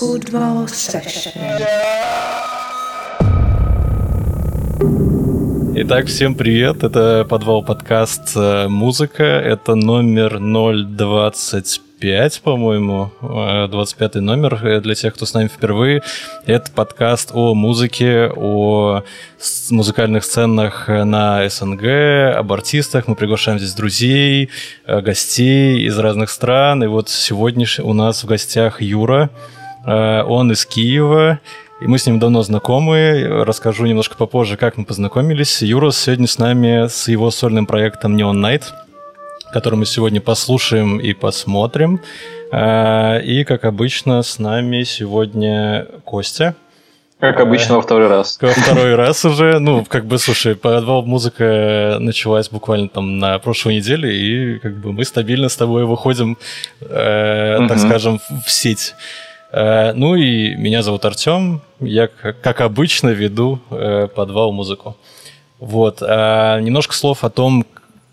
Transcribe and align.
Football 0.00 0.66
Session. 0.66 1.32
Итак, 5.74 6.06
всем 6.06 6.36
привет. 6.36 6.84
Это 6.84 7.26
подвал 7.28 7.64
подкаст 7.64 8.36
э, 8.36 8.68
«Музыка». 8.68 9.24
Это 9.24 9.74
номер 9.74 10.38
025, 10.38 12.42
по-моему. 12.42 13.10
25 13.20 14.16
э, 14.16 14.20
номер 14.20 14.64
э, 14.64 14.80
для 14.80 14.94
тех, 14.94 15.14
кто 15.14 15.26
с 15.26 15.34
нами 15.34 15.48
впервые. 15.48 16.02
Это 16.46 16.70
подкаст 16.70 17.30
о 17.34 17.54
музыке, 17.54 18.30
о 18.36 19.02
музыкальных 19.70 20.22
сценах 20.22 20.86
на 20.86 21.48
СНГ, 21.48 22.36
об 22.36 22.52
артистах. 22.52 23.08
Мы 23.08 23.16
приглашаем 23.16 23.58
здесь 23.58 23.74
друзей, 23.74 24.50
гостей 24.86 25.86
из 25.86 25.98
разных 25.98 26.30
стран. 26.30 26.84
И 26.84 26.86
вот 26.86 27.08
сегодня 27.08 27.66
у 27.82 27.94
нас 27.94 28.22
в 28.22 28.26
гостях 28.26 28.80
Юра. 28.80 29.30
Он 29.88 30.52
из 30.52 30.66
Киева. 30.66 31.40
И 31.80 31.86
мы 31.86 31.98
с 31.98 32.06
ним 32.06 32.18
давно 32.18 32.42
знакомы. 32.42 33.44
Расскажу 33.44 33.86
немножко 33.86 34.16
попозже, 34.16 34.56
как 34.56 34.76
мы 34.76 34.84
познакомились. 34.84 35.62
Юра 35.62 35.92
сегодня 35.92 36.26
с 36.26 36.38
нами 36.38 36.88
с 36.88 37.08
его 37.08 37.30
сольным 37.30 37.66
проектом 37.66 38.16
Neon 38.16 38.34
Night, 38.34 38.64
который 39.52 39.76
мы 39.76 39.86
сегодня 39.86 40.20
послушаем 40.20 40.98
и 40.98 41.12
посмотрим. 41.12 42.00
А, 42.50 43.18
и, 43.18 43.44
как 43.44 43.64
обычно, 43.64 44.22
с 44.22 44.38
нами 44.38 44.82
сегодня 44.82 45.86
Костя. 46.04 46.56
Как 47.20 47.40
обычно, 47.40 47.76
во 47.76 47.82
второй 47.82 48.08
раз. 48.08 48.38
Во 48.40 48.48
второй 48.48 48.94
раз 48.94 49.24
уже. 49.24 49.58
Ну, 49.58 49.84
как 49.84 50.06
бы, 50.06 50.18
слушай, 50.18 50.54
подвал 50.54 51.02
музыка 51.02 51.98
началась 52.00 52.48
буквально 52.48 52.88
там 52.88 53.18
на 53.18 53.38
прошлой 53.40 53.76
неделе, 53.76 54.16
и 54.16 54.58
как 54.58 54.76
бы 54.78 54.92
мы 54.92 55.04
стабильно 55.04 55.48
с 55.48 55.56
тобой 55.56 55.84
выходим, 55.84 56.38
э, 56.80 57.58
так 57.68 57.78
скажем, 57.78 58.20
в 58.44 58.50
сеть. 58.50 58.94
Э, 59.52 59.92
ну 59.92 60.14
и 60.14 60.54
меня 60.54 60.82
зовут 60.82 61.04
Артем. 61.04 61.60
Я, 61.80 62.06
как 62.08 62.60
обычно, 62.60 63.08
веду 63.10 63.60
э, 63.70 64.06
подвал 64.14 64.52
музыку. 64.52 64.96
Вот. 65.58 66.00
А 66.02 66.60
немножко 66.60 66.94
слов 66.94 67.24
о 67.24 67.30
том, 67.30 67.66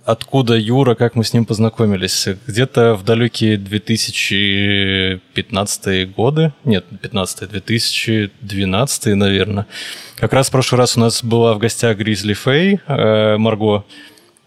откуда 0.06 0.56
Юра, 0.56 0.96
как 0.96 1.14
мы 1.16 1.24
с 1.24 1.34
ним 1.34 1.46
познакомились. 1.46 2.28
Где-то 2.48 2.96
в 2.96 3.04
далекие 3.04 3.58
2015 3.58 6.16
годы, 6.16 6.54
нет, 6.64 6.86
15 7.02 7.50
2012, 7.50 9.16
наверное. 9.16 9.68
Как 10.16 10.34
раз 10.34 10.50
в 10.50 10.52
прошлый 10.52 10.80
раз 10.80 10.98
у 10.98 11.00
нас 11.00 11.24
была 11.24 11.54
в 11.54 11.60
гостях 11.60 11.98
Гризли 11.98 12.34
Фэй, 12.34 12.80
э, 12.88 13.38
Марго, 13.38 13.78
Э, 13.78 13.82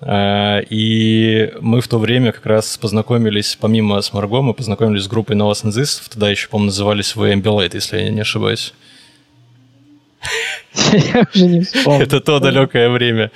и 0.01 1.53
мы 1.61 1.81
в 1.81 1.89
то 1.89 1.99
время 1.99 2.33
как 2.33 2.47
раз 2.47 2.77
познакомились, 2.77 3.59
помимо 3.61 4.01
с 4.01 4.13
Марго, 4.13 4.43
мы 4.43 4.55
познакомились 4.55 5.05
с 5.05 5.09
группой 5.09 5.35
Novas 5.35 5.65
and 5.65 5.73
This. 5.73 6.09
Тогда 6.09 6.31
еще, 6.31 6.49
по-моему, 6.49 6.67
назывались 6.67 7.15
Ambilight, 7.17 7.71
если 7.75 7.99
я 7.99 8.11
не 8.11 8.21
ошибаюсь. 8.21 8.75
Я 10.93 11.27
уже 11.35 11.47
не 11.47 11.61
вспомню. 11.61 12.05
Это 12.05 12.21
то 12.21 12.39
далекое 12.41 12.91
время. 12.91 13.31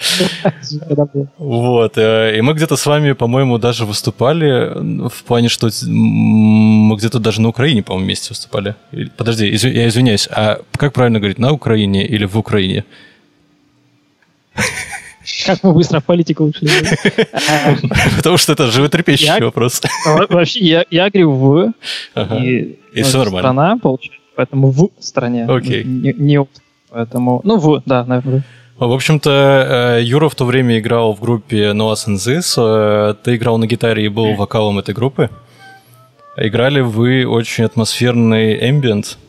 Вот. 1.39 1.99
Э, 1.99 2.37
и 2.37 2.41
мы 2.41 2.55
где-то 2.55 2.77
с 2.77 2.87
вами, 2.87 3.13
по-моему, 3.13 3.59
даже 3.59 3.85
выступали 3.85 5.09
в 5.09 5.25
плане, 5.25 5.49
что 5.49 5.69
мы 5.87 6.97
где-то 6.97 7.19
даже 7.19 7.41
на 7.41 7.49
Украине, 7.49 7.83
по-моему, 7.83 8.07
вместе 8.07 8.29
выступали. 8.31 8.75
Подожди, 9.17 9.47
я 9.49 9.89
извиняюсь, 9.89 10.29
а 10.31 10.61
как 10.77 10.93
правильно 10.93 11.19
говорить, 11.19 11.39
на 11.39 11.53
Украине 11.53 12.07
или 12.07 12.25
в 12.25 12.39
Украине? 12.39 12.85
Как 15.47 15.62
мы 15.62 15.73
быстро 15.73 16.01
в 16.01 16.05
политику 16.05 16.45
ушли. 16.45 16.69
Потому 18.17 18.37
что 18.37 18.53
это 18.53 18.70
животрепещущий 18.70 19.45
вопрос. 19.45 19.81
Вообще, 20.28 20.84
я 20.91 21.11
говорю 21.11 21.33
в. 21.33 21.73
И 22.42 22.78
нормально. 22.95 23.39
Страна, 23.39 23.78
получается, 23.81 24.20
поэтому 24.37 24.70
в 24.70 24.91
стране. 24.98 25.47
Окей. 25.47 25.84
Не 25.84 26.45
Поэтому, 26.91 27.41
ну, 27.43 27.56
в, 27.56 27.83
да, 27.87 28.05
наверное. 28.05 28.43
В 28.78 28.93
общем-то, 28.93 29.97
э, 29.97 30.03
Юра 30.03 30.28
в 30.28 30.34
то 30.34 30.45
время 30.45 30.78
играл 30.78 31.15
в 31.15 31.21
группе 31.21 31.71
Noahs 31.71 32.06
and 32.06 32.16
This. 32.16 32.54
Э, 32.59 33.15
ты 33.15 33.37
играл 33.37 33.56
на 33.56 33.66
гитаре 33.66 34.04
и 34.04 34.09
был 34.09 34.34
вокалом 34.34 34.78
этой 34.78 34.94
группы. 34.94 35.31
Играли 36.37 36.81
вы 36.81 37.25
очень 37.27 37.65
атмосферный 37.65 38.69
эмбиент. 38.69 39.19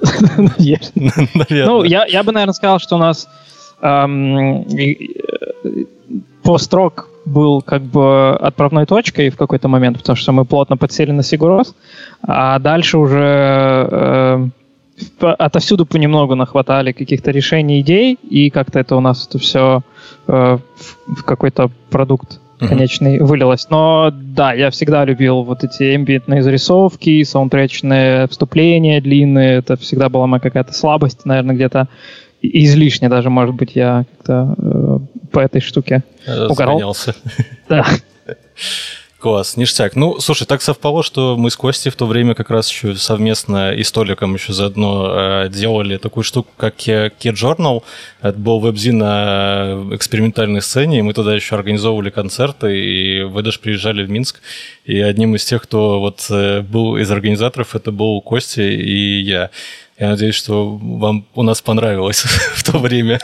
Ну, 1.50 1.82
я, 1.82 2.04
я 2.06 2.22
бы, 2.22 2.32
наверное, 2.32 2.52
сказал, 2.52 2.78
что 2.78 2.96
у 2.96 2.98
нас 2.98 3.26
эм, 3.84 4.66
пост-рок 6.42 7.08
был 7.24 7.62
как 7.62 7.82
бы 7.82 8.36
отправной 8.36 8.86
точкой 8.86 9.30
в 9.30 9.36
какой-то 9.36 9.68
момент, 9.68 9.98
потому 9.98 10.16
что 10.16 10.32
мы 10.32 10.44
плотно 10.44 10.76
подсели 10.76 11.10
на 11.12 11.22
Сигурос, 11.22 11.74
а 12.22 12.58
дальше 12.58 12.98
уже 12.98 13.88
э, 13.90 14.48
отовсюду 15.20 15.86
понемногу 15.86 16.34
нахватали 16.34 16.92
каких-то 16.92 17.30
решений, 17.30 17.80
идей, 17.80 18.18
и 18.30 18.50
как-то 18.50 18.78
это 18.78 18.96
у 18.96 19.00
нас 19.00 19.26
это 19.26 19.38
все 19.38 19.82
э, 20.26 20.58
в, 20.76 21.14
в 21.14 21.24
какой-то 21.24 21.70
продукт 21.90 22.40
конечный 22.58 23.18
uh-huh. 23.18 23.24
вылилось. 23.24 23.68
Но 23.70 24.10
да, 24.12 24.52
я 24.52 24.70
всегда 24.70 25.04
любил 25.04 25.42
вот 25.42 25.64
эти 25.64 25.96
эмбиентные 25.96 26.42
зарисовки, 26.42 27.22
саундтречные 27.22 28.26
вступления 28.28 29.00
длинные. 29.00 29.58
Это 29.58 29.76
всегда 29.76 30.08
была 30.08 30.26
моя 30.26 30.40
какая-то 30.40 30.72
слабость, 30.72 31.24
наверное, 31.24 31.54
где-то 31.54 31.88
излишне 32.52 33.08
даже, 33.08 33.30
может 33.30 33.54
быть, 33.54 33.72
я 33.74 34.04
как-то 34.16 34.54
э, 34.58 34.98
по 35.30 35.40
этой 35.40 35.60
штуке 35.60 36.02
угорал. 36.48 36.78
Да. 37.68 37.86
Класс, 39.24 39.56
ништяк. 39.56 39.96
Ну, 39.96 40.20
слушай, 40.20 40.44
так 40.44 40.60
совпало, 40.60 41.02
что 41.02 41.38
мы 41.38 41.50
с 41.50 41.56
Костей 41.56 41.88
в 41.88 41.96
то 41.96 42.04
время 42.04 42.34
как 42.34 42.50
раз 42.50 42.70
еще 42.70 42.94
совместно 42.94 43.72
и 43.72 43.82
с 43.82 43.90
Толиком 43.90 44.34
еще 44.34 44.52
заодно 44.52 45.08
э, 45.08 45.48
делали 45.48 45.96
такую 45.96 46.24
штуку, 46.24 46.50
как 46.58 46.76
Key 46.76 47.10
Journal. 47.32 47.82
Это 48.20 48.38
был 48.38 48.60
веб-зин 48.60 48.98
на 48.98 49.88
экспериментальной 49.92 50.60
сцене, 50.60 50.98
и 50.98 51.02
мы 51.02 51.14
тогда 51.14 51.34
еще 51.34 51.54
организовывали 51.54 52.10
концерты, 52.10 52.78
и 52.78 53.22
вы 53.22 53.40
даже 53.40 53.60
приезжали 53.60 54.04
в 54.04 54.10
Минск. 54.10 54.42
И 54.84 55.00
одним 55.00 55.34
из 55.36 55.46
тех, 55.46 55.62
кто 55.62 56.00
вот 56.00 56.26
э, 56.28 56.60
был 56.60 56.98
из 56.98 57.10
организаторов, 57.10 57.74
это 57.74 57.92
был 57.92 58.20
Костя 58.20 58.60
и 58.60 59.22
я. 59.22 59.48
Я 59.98 60.10
надеюсь, 60.10 60.34
что 60.34 60.76
вам 60.76 61.24
у 61.34 61.42
нас 61.42 61.62
понравилось 61.62 62.24
в 62.56 62.62
то 62.62 62.76
время. 62.76 63.20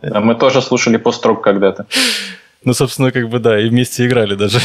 Да, 0.00 0.22
мы 0.22 0.34
тоже 0.34 0.62
слушали 0.62 0.96
пост-рок 0.96 1.44
когда-то. 1.44 1.84
Ну, 2.64 2.72
собственно, 2.72 3.12
как 3.12 3.28
бы 3.28 3.38
да, 3.38 3.60
и 3.60 3.68
вместе 3.68 4.06
играли 4.06 4.34
даже. 4.34 4.60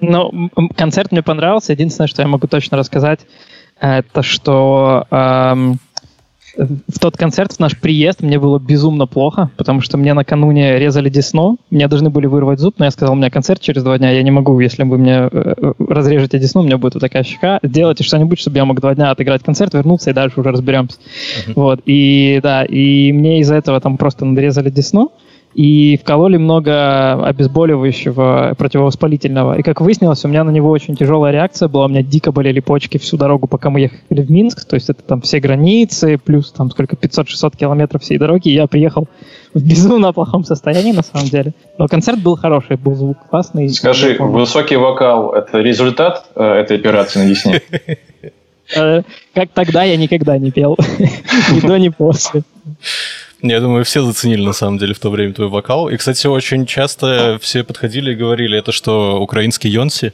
Ну, 0.00 0.50
концерт 0.76 1.12
мне 1.12 1.22
понравился. 1.22 1.72
Единственное, 1.72 2.08
что 2.08 2.22
я 2.22 2.28
могу 2.28 2.46
точно 2.46 2.76
рассказать, 2.76 3.20
это 3.80 4.22
что 4.22 5.06
эм, 5.10 5.78
в 6.56 6.98
тот 6.98 7.16
концерт, 7.16 7.52
в 7.52 7.60
наш 7.60 7.78
приезд, 7.78 8.20
мне 8.22 8.38
было 8.38 8.58
безумно 8.58 9.06
плохо, 9.06 9.50
потому 9.56 9.80
что 9.80 9.96
мне 9.96 10.12
накануне 10.14 10.78
резали 10.78 11.08
десну, 11.08 11.58
мне 11.70 11.86
должны 11.86 12.10
были 12.10 12.26
вырвать 12.26 12.58
зуб, 12.58 12.74
но 12.78 12.84
я 12.84 12.90
сказал, 12.90 13.14
у 13.14 13.16
меня 13.16 13.30
концерт 13.30 13.60
через 13.60 13.82
два 13.84 13.98
дня, 13.98 14.10
я 14.10 14.22
не 14.22 14.30
могу, 14.30 14.58
если 14.58 14.82
вы 14.82 14.98
мне 14.98 15.28
э, 15.30 15.72
разрежете 15.78 16.38
десну, 16.38 16.62
у 16.62 16.64
меня 16.64 16.78
будет 16.78 16.94
вот 16.94 17.00
такая 17.00 17.22
щека, 17.22 17.60
сделайте 17.62 18.02
что-нибудь, 18.02 18.40
чтобы 18.40 18.56
я 18.56 18.64
мог 18.64 18.80
два 18.80 18.94
дня 18.94 19.10
отыграть 19.10 19.42
концерт, 19.44 19.72
вернуться 19.74 20.10
и 20.10 20.12
дальше 20.12 20.40
уже 20.40 20.50
разберемся. 20.50 20.98
Uh-huh. 20.98 21.52
Вот, 21.54 21.80
и 21.86 22.40
да, 22.42 22.64
и 22.64 23.12
мне 23.12 23.40
из-за 23.40 23.54
этого 23.54 23.80
там 23.80 23.96
просто 23.96 24.24
надрезали 24.24 24.70
десну, 24.70 25.12
и 25.58 25.96
вкололи 25.96 26.36
много 26.36 27.14
обезболивающего, 27.14 28.54
противовоспалительного. 28.56 29.58
И 29.58 29.62
как 29.64 29.80
выяснилось, 29.80 30.24
у 30.24 30.28
меня 30.28 30.44
на 30.44 30.50
него 30.50 30.70
очень 30.70 30.94
тяжелая 30.94 31.32
реакция 31.32 31.66
была. 31.66 31.86
У 31.86 31.88
меня 31.88 32.04
дико 32.04 32.30
болели 32.30 32.60
почки 32.60 32.96
всю 32.96 33.16
дорогу, 33.16 33.48
пока 33.48 33.68
мы 33.68 33.80
ехали 33.80 34.22
в 34.22 34.30
Минск. 34.30 34.64
То 34.66 34.76
есть 34.76 34.88
это 34.88 35.02
там 35.02 35.20
все 35.20 35.40
границы, 35.40 36.16
плюс 36.16 36.52
там 36.52 36.70
сколько, 36.70 36.94
500-600 36.94 37.56
километров 37.56 38.02
всей 38.02 38.18
дороги. 38.18 38.50
И 38.50 38.54
я 38.54 38.68
приехал 38.68 39.08
в 39.52 39.60
безумно 39.60 40.12
плохом 40.12 40.44
состоянии, 40.44 40.92
на 40.92 41.02
самом 41.02 41.26
деле. 41.26 41.52
Но 41.76 41.88
концерт 41.88 42.22
был 42.22 42.36
хороший, 42.36 42.76
был 42.76 42.94
звук 42.94 43.18
классный. 43.28 43.68
Скажи, 43.68 44.16
высокий 44.20 44.76
вокал– 44.76 45.32
это 45.34 45.58
результат 45.58 46.26
э, 46.36 46.44
этой 46.44 46.76
операции 46.76 47.18
на 47.18 47.26
Десне? 47.26 47.62
Э, 48.76 49.02
как 49.34 49.48
тогда 49.54 49.82
я 49.82 49.96
никогда 49.96 50.38
не 50.38 50.52
пел. 50.52 50.76
Ни 51.52 51.66
до, 51.66 51.78
ни 51.80 51.88
после. 51.88 52.42
Я 53.40 53.60
думаю, 53.60 53.84
все 53.84 54.02
заценили 54.02 54.44
на 54.44 54.52
самом 54.52 54.78
деле 54.78 54.94
в 54.94 54.98
то 54.98 55.10
время 55.10 55.32
твой 55.32 55.48
вокал. 55.48 55.88
И, 55.88 55.96
кстати, 55.96 56.26
очень 56.26 56.66
часто 56.66 57.38
все 57.40 57.62
подходили 57.62 58.12
и 58.12 58.16
говорили, 58.16 58.58
это 58.58 58.72
что, 58.72 59.20
украинский 59.20 59.70
Йонси? 59.70 60.12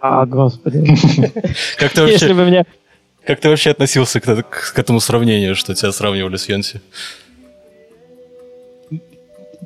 А, 0.00 0.24
господи. 0.24 0.78
Как 1.78 1.92
ты 1.92 2.02
вообще... 2.02 2.12
Если 2.12 2.32
бы 2.32 2.44
мне... 2.44 2.64
Как 3.26 3.40
ты 3.40 3.48
вообще 3.48 3.70
относился 3.70 4.20
к, 4.20 4.42
к, 4.42 4.72
к 4.72 4.78
этому 4.78 5.00
сравнению, 5.00 5.56
что 5.56 5.74
тебя 5.74 5.90
сравнивали 5.92 6.36
с 6.36 6.48
Йонси? 6.48 6.80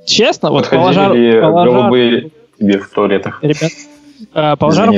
Честно, 0.07 0.51
вот 0.51 0.69
положа... 0.69 1.11
положа... 1.11 1.71
голубые 1.71 2.31
тебе 2.59 2.79
в 2.79 2.89
туалетах? 2.89 3.39
Ребят, 3.43 3.71
а, 4.33 4.57
по 4.57 4.71
жанру 4.73 4.95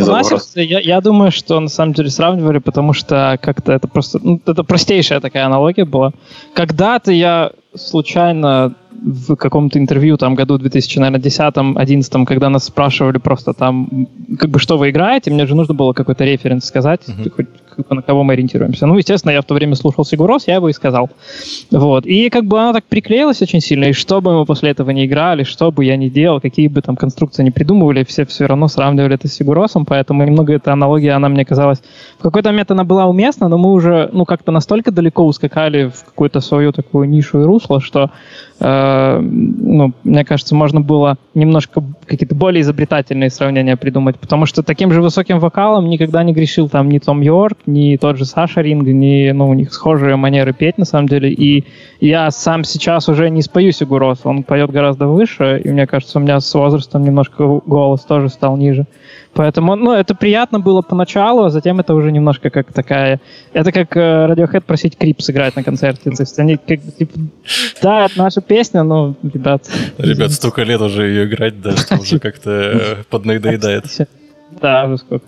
я, 0.55 0.81
я 0.81 1.01
думаю, 1.01 1.33
что 1.33 1.59
на 1.61 1.69
самом 1.69 1.93
деле 1.93 2.11
сравнивали, 2.11 2.59
потому 2.59 2.93
что 2.93 3.39
как-то 3.43 3.73
это 3.73 3.89
просто... 3.89 4.21
Ну, 4.23 4.41
это 4.47 4.63
простейшая 4.63 5.21
такая 5.21 5.45
аналогия 5.45 5.85
была. 5.85 6.13
Когда-то 6.55 7.11
я 7.13 7.51
случайно 7.75 8.75
в 8.91 9.37
каком-то 9.37 9.79
интервью, 9.79 10.17
там, 10.17 10.35
году 10.35 10.57
2010-2011, 10.59 12.25
когда 12.25 12.49
нас 12.49 12.65
спрашивали 12.65 13.19
просто 13.19 13.53
там, 13.53 14.09
как 14.39 14.51
бы, 14.51 14.59
что 14.59 14.79
вы 14.79 14.91
играете, 14.91 15.31
мне 15.31 15.47
же 15.47 15.55
нужно 15.55 15.75
было 15.75 15.93
какой-то 15.93 16.25
референс 16.25 16.65
сказать, 16.65 17.03
mm-hmm. 17.07 17.31
хоть 17.31 17.47
на 17.91 18.03
кого 18.03 18.23
мы 18.23 18.35
ориентируемся. 18.35 18.87
Ну, 18.87 18.97
естественно, 18.97 19.33
я 19.33 19.41
в 19.41 19.45
то 19.45 19.55
время 19.55 19.75
слушал 19.75 20.05
Сигурос, 20.05 20.47
я 20.47 20.55
его 20.55 20.69
и 20.69 20.73
сказал. 20.73 21.11
Вот. 21.71 22.07
И 22.07 22.31
как 22.31 22.45
бы 22.45 22.61
оно 22.61 22.73
так 22.73 22.85
приклеилось 22.85 23.43
очень 23.43 23.61
сильно, 23.61 23.87
и 23.87 23.93
что 23.93 24.21
бы 24.21 24.39
мы 24.39 24.45
после 24.45 24.71
этого 24.71 24.91
не 24.91 25.07
играли, 25.07 25.45
что 25.45 25.71
бы 25.71 25.85
я 25.85 25.97
ни 25.97 26.09
делал, 26.09 26.41
какие 26.41 26.69
бы 26.69 26.81
там 26.83 26.97
конструкции 26.97 27.43
не 27.43 27.51
придумывали, 27.51 28.05
все 28.05 28.25
все 28.25 28.47
равно 28.47 28.69
сравнивали 28.69 29.15
это 29.15 29.29
с 29.29 29.35
Сигуросом, 29.35 29.85
поэтому 29.85 30.25
немного 30.25 30.53
эта 30.53 30.73
аналогия, 30.73 31.13
она 31.13 31.29
мне 31.29 31.45
казалась... 31.45 31.83
В 32.19 32.23
какой-то 32.23 32.51
момент 32.51 32.71
она 32.71 32.85
была 32.85 33.07
уместна, 33.07 33.49
но 33.49 33.59
мы 33.59 33.73
уже, 33.73 34.09
ну, 34.13 34.25
как-то 34.25 34.53
настолько 34.53 34.91
далеко 34.91 35.25
ускакали 35.27 35.91
в 35.95 36.05
какую-то 36.05 36.41
свою 36.41 36.73
такую 36.73 37.09
нишу 37.09 37.41
и 37.41 37.45
русло, 37.45 37.81
что 37.81 38.11
Э, 38.61 39.19
ну, 39.21 39.93
мне 40.05 40.25
кажется, 40.25 40.55
можно 40.55 40.81
было 40.81 41.17
немножко 41.35 41.83
какие-то 42.07 42.35
более 42.35 42.63
изобретательные 42.63 43.31
сравнения 43.31 43.77
придумать, 43.77 44.19
потому 44.19 44.47
что 44.47 44.63
таким 44.63 44.93
же 44.93 45.03
высоким 45.03 45.39
вокалом 45.39 45.89
никогда 45.89 46.23
не 46.23 46.33
грешил 46.33 46.69
там 46.69 46.89
ни 46.89 46.99
Том 46.99 47.21
Йорк, 47.21 47.59
ни 47.67 47.97
тот 47.97 48.19
же 48.19 48.25
Саша 48.25 48.61
Ринг, 48.61 48.87
ни, 48.87 49.31
ну, 49.31 49.49
у 49.49 49.55
них 49.55 49.73
схожие 49.73 50.17
манеры 50.17 50.53
петь, 50.53 50.79
на 50.79 50.85
самом 50.85 51.09
деле, 51.09 51.33
и 51.33 51.65
я 52.01 52.31
сам 52.31 52.65
сейчас 52.65 53.09
уже 53.09 53.31
не 53.31 53.43
спою 53.43 53.73
Сигурос, 53.73 54.21
он 54.25 54.43
поет 54.43 54.71
гораздо 54.71 55.07
выше, 55.07 55.61
и 55.65 55.69
мне 55.69 55.87
кажется, 55.87 56.19
у 56.19 56.23
меня 56.23 56.41
с 56.41 56.55
возрастом 56.55 57.03
немножко 57.03 57.61
голос 57.67 58.03
тоже 58.03 58.29
стал 58.29 58.57
ниже. 58.57 58.87
Поэтому, 59.35 59.75
ну, 59.75 59.93
это 59.93 60.15
приятно 60.15 60.61
было 60.61 60.81
поначалу, 60.81 61.45
а 61.45 61.51
затем 61.51 61.81
это 61.81 61.95
уже 61.95 62.13
немножко 62.13 62.51
как 62.51 62.73
такая... 62.73 63.21
Это 63.53 63.73
как 63.73 63.97
э, 63.97 64.01
Radiohead 64.01 64.61
просить 64.61 64.97
Крип 64.97 65.21
сыграть 65.21 65.57
на 65.57 65.65
концерте. 65.65 66.11
То 66.11 66.23
есть 66.23 66.39
они 66.39 66.57
как, 66.57 66.79
типа, 66.99 67.19
да, 67.83 68.07
это 68.07 68.19
наша 68.19 68.41
песня, 68.41 68.85
но, 68.85 69.17
ребят... 69.23 69.69
Ребят, 69.99 70.33
столько 70.33 70.63
лет 70.63 70.81
уже 70.81 71.09
ее 71.09 71.27
играть, 71.27 71.61
да, 71.61 71.77
что 71.77 71.97
уже 71.97 72.21
как-то 72.21 72.51
э, 72.51 72.97
поднадоедает. 73.11 73.85
Да, 74.61 74.85
уже 74.85 74.99
сколько. 74.99 75.27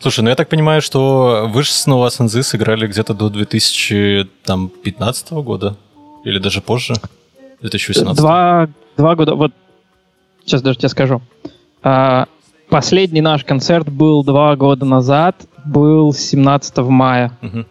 Слушай, 0.00 0.24
ну 0.24 0.30
я 0.30 0.34
так 0.34 0.48
понимаю, 0.48 0.82
что 0.82 1.48
вы 1.48 1.62
же 1.62 1.70
снова 1.70 2.08
Санзы 2.08 2.42
сыграли 2.42 2.88
где-то 2.88 3.14
до 3.14 3.30
2015 3.30 5.32
года? 5.32 5.76
Или 6.24 6.38
даже 6.38 6.60
позже? 6.60 6.94
2018? 7.60 8.20
Два, 8.20 8.68
два 8.96 9.14
года. 9.14 9.36
Вот 9.36 9.52
сейчас 10.44 10.62
даже 10.62 10.78
тебе 10.78 10.88
скажу. 10.88 11.22
А, 11.82 12.26
Последний 12.68 13.20
наш 13.20 13.44
концерт 13.44 13.88
был 13.88 14.24
два 14.24 14.56
года 14.56 14.84
назад, 14.84 15.46
был 15.64 16.12
17 16.12 16.78
мая. 16.78 17.32
Угу. 17.42 17.64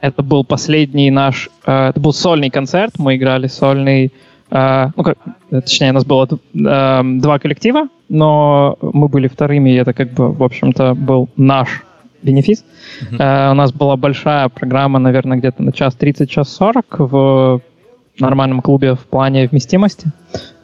Это 0.00 0.22
был 0.22 0.44
последний 0.44 1.10
наш, 1.10 1.50
э, 1.66 1.88
это 1.90 2.00
был 2.00 2.12
сольный 2.12 2.50
концерт, 2.50 2.94
мы 2.98 3.16
играли 3.16 3.46
сольный, 3.46 4.12
э, 4.50 4.86
ну 4.96 5.02
как, 5.02 5.18
точнее, 5.50 5.90
у 5.90 5.94
нас 5.94 6.04
было 6.04 6.26
э, 6.26 7.02
два 7.04 7.38
коллектива, 7.38 7.88
но 8.08 8.76
мы 8.80 9.08
были 9.08 9.28
вторыми, 9.28 9.70
и 9.70 9.74
это 9.74 9.92
как 9.92 10.12
бы, 10.12 10.32
в 10.32 10.42
общем-то, 10.42 10.94
был 10.94 11.28
наш 11.36 11.84
бенефис. 12.22 12.64
Uh-huh. 13.02 13.18
Э, 13.18 13.50
у 13.52 13.54
нас 13.54 13.72
была 13.72 13.96
большая 13.96 14.48
программа, 14.48 14.98
наверное, 14.98 15.38
где-то 15.38 15.62
на 15.62 15.72
час 15.72 15.94
30, 15.94 16.30
час 16.30 16.48
40 16.56 16.84
в 16.98 17.60
нормальном 18.18 18.62
клубе 18.62 18.94
в 18.94 19.00
плане 19.00 19.46
вместимости. 19.46 20.08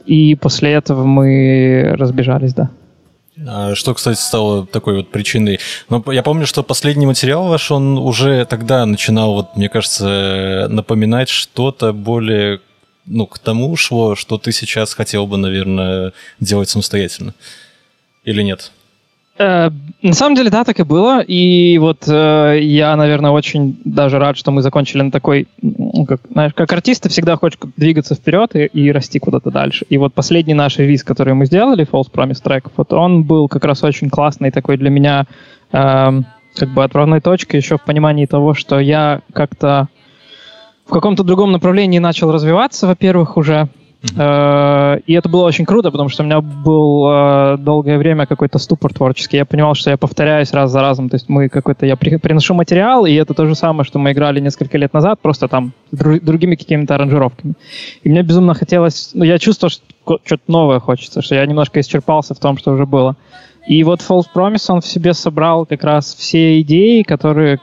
И 0.06 0.34
после 0.34 0.72
этого 0.72 1.04
мы 1.04 1.94
разбежались, 1.96 2.54
да. 2.54 2.70
А 3.44 3.74
что, 3.74 3.92
кстати, 3.94 4.18
стало 4.18 4.66
такой 4.66 4.96
вот 4.96 5.10
причиной? 5.10 5.60
Ну, 5.90 6.02
я 6.10 6.22
помню, 6.22 6.46
что 6.46 6.62
последний 6.62 7.06
материал 7.06 7.48
ваш, 7.48 7.70
он 7.70 7.98
уже 7.98 8.46
тогда 8.46 8.86
начинал, 8.86 9.34
вот, 9.34 9.56
мне 9.56 9.68
кажется, 9.68 10.66
напоминать 10.70 11.28
что-то 11.28 11.92
более, 11.92 12.60
ну, 13.04 13.26
к 13.26 13.38
тому 13.38 13.76
шло, 13.76 14.14
что 14.14 14.38
ты 14.38 14.52
сейчас 14.52 14.94
хотел 14.94 15.26
бы, 15.26 15.36
наверное, 15.36 16.12
делать 16.40 16.70
самостоятельно. 16.70 17.34
Или 18.24 18.42
нет? 18.42 18.72
Э, 19.38 19.70
на 20.02 20.12
самом 20.12 20.34
деле, 20.34 20.50
да, 20.50 20.64
так 20.64 20.78
и 20.80 20.82
было. 20.82 21.20
И 21.20 21.78
вот 21.78 22.04
э, 22.08 22.58
я, 22.60 22.96
наверное, 22.96 23.30
очень 23.30 23.78
даже 23.84 24.18
рад, 24.18 24.36
что 24.36 24.50
мы 24.50 24.62
закончили 24.62 25.02
на 25.02 25.10
такой, 25.10 25.48
ну, 25.62 26.06
как, 26.06 26.20
знаешь, 26.30 26.52
как 26.54 26.72
артисты 26.72 27.08
всегда 27.08 27.36
хочешь 27.36 27.58
двигаться 27.76 28.14
вперед 28.14 28.54
и, 28.54 28.66
и 28.66 28.92
расти 28.92 29.18
куда-то 29.18 29.50
дальше. 29.50 29.84
И 29.88 29.98
вот 29.98 30.14
последний 30.14 30.54
наш 30.54 30.78
релиз, 30.78 31.04
который 31.04 31.34
мы 31.34 31.46
сделали, 31.46 31.86
False 31.86 32.10
Promise 32.10 32.42
Track, 32.42 32.70
вот 32.76 32.92
он 32.92 33.24
был 33.24 33.48
как 33.48 33.64
раз 33.64 33.82
очень 33.82 34.10
классный 34.10 34.50
такой 34.50 34.78
для 34.78 34.90
меня 34.90 35.26
э, 35.72 36.20
как 36.54 36.68
бы 36.70 36.84
отправной 36.84 37.20
точкой 37.20 37.56
еще 37.56 37.76
в 37.76 37.84
понимании 37.84 38.26
того, 38.26 38.54
что 38.54 38.78
я 38.78 39.20
как-то 39.32 39.88
в 40.86 40.90
каком-то 40.90 41.24
другом 41.24 41.52
направлении 41.52 41.98
начал 41.98 42.32
развиваться, 42.32 42.86
во-первых, 42.86 43.36
уже 43.36 43.68
Э, 44.16 44.98
и 45.06 45.12
это 45.12 45.28
было 45.28 45.44
очень 45.44 45.64
круто, 45.64 45.90
потому 45.90 46.08
что 46.08 46.22
у 46.22 46.26
меня 46.26 46.40
был 46.40 47.06
э, 47.08 47.56
долгое 47.58 47.98
время 47.98 48.26
какой-то 48.26 48.58
ступор 48.58 48.92
творческий. 48.92 49.38
Я 49.38 49.44
понимал, 49.44 49.74
что 49.74 49.90
я 49.90 49.96
повторяюсь 49.96 50.52
раз 50.52 50.70
за 50.70 50.80
разом. 50.80 51.08
То 51.08 51.16
есть 51.16 51.28
мы 51.28 51.48
какой-то... 51.48 51.86
Я 51.86 51.96
приношу 51.96 52.54
материал, 52.54 53.06
и 53.06 53.14
это 53.14 53.34
то 53.34 53.46
же 53.46 53.54
самое, 53.54 53.84
что 53.84 53.98
мы 53.98 54.12
играли 54.12 54.40
несколько 54.40 54.78
лет 54.78 54.92
назад, 54.92 55.20
просто 55.20 55.48
там 55.48 55.72
другими 55.90 56.54
какими-то 56.54 56.94
аранжировками. 56.94 57.54
И 58.02 58.08
мне 58.08 58.22
безумно 58.22 58.54
хотелось... 58.54 59.10
Ну, 59.14 59.24
я 59.24 59.38
чувствовал, 59.38 59.70
что 59.70 60.20
что-то 60.24 60.42
новое 60.46 60.80
хочется, 60.80 61.22
что 61.22 61.34
я 61.34 61.44
немножко 61.46 61.80
исчерпался 61.80 62.34
в 62.34 62.38
том, 62.38 62.56
что 62.58 62.72
уже 62.72 62.86
было. 62.86 63.16
И 63.66 63.82
вот 63.82 64.00
False 64.00 64.26
Promise, 64.32 64.64
он 64.68 64.80
в 64.80 64.86
себе 64.86 65.12
собрал 65.12 65.66
как 65.66 65.82
раз 65.82 66.14
все 66.14 66.60
идеи, 66.60 67.02
которые, 67.02 67.58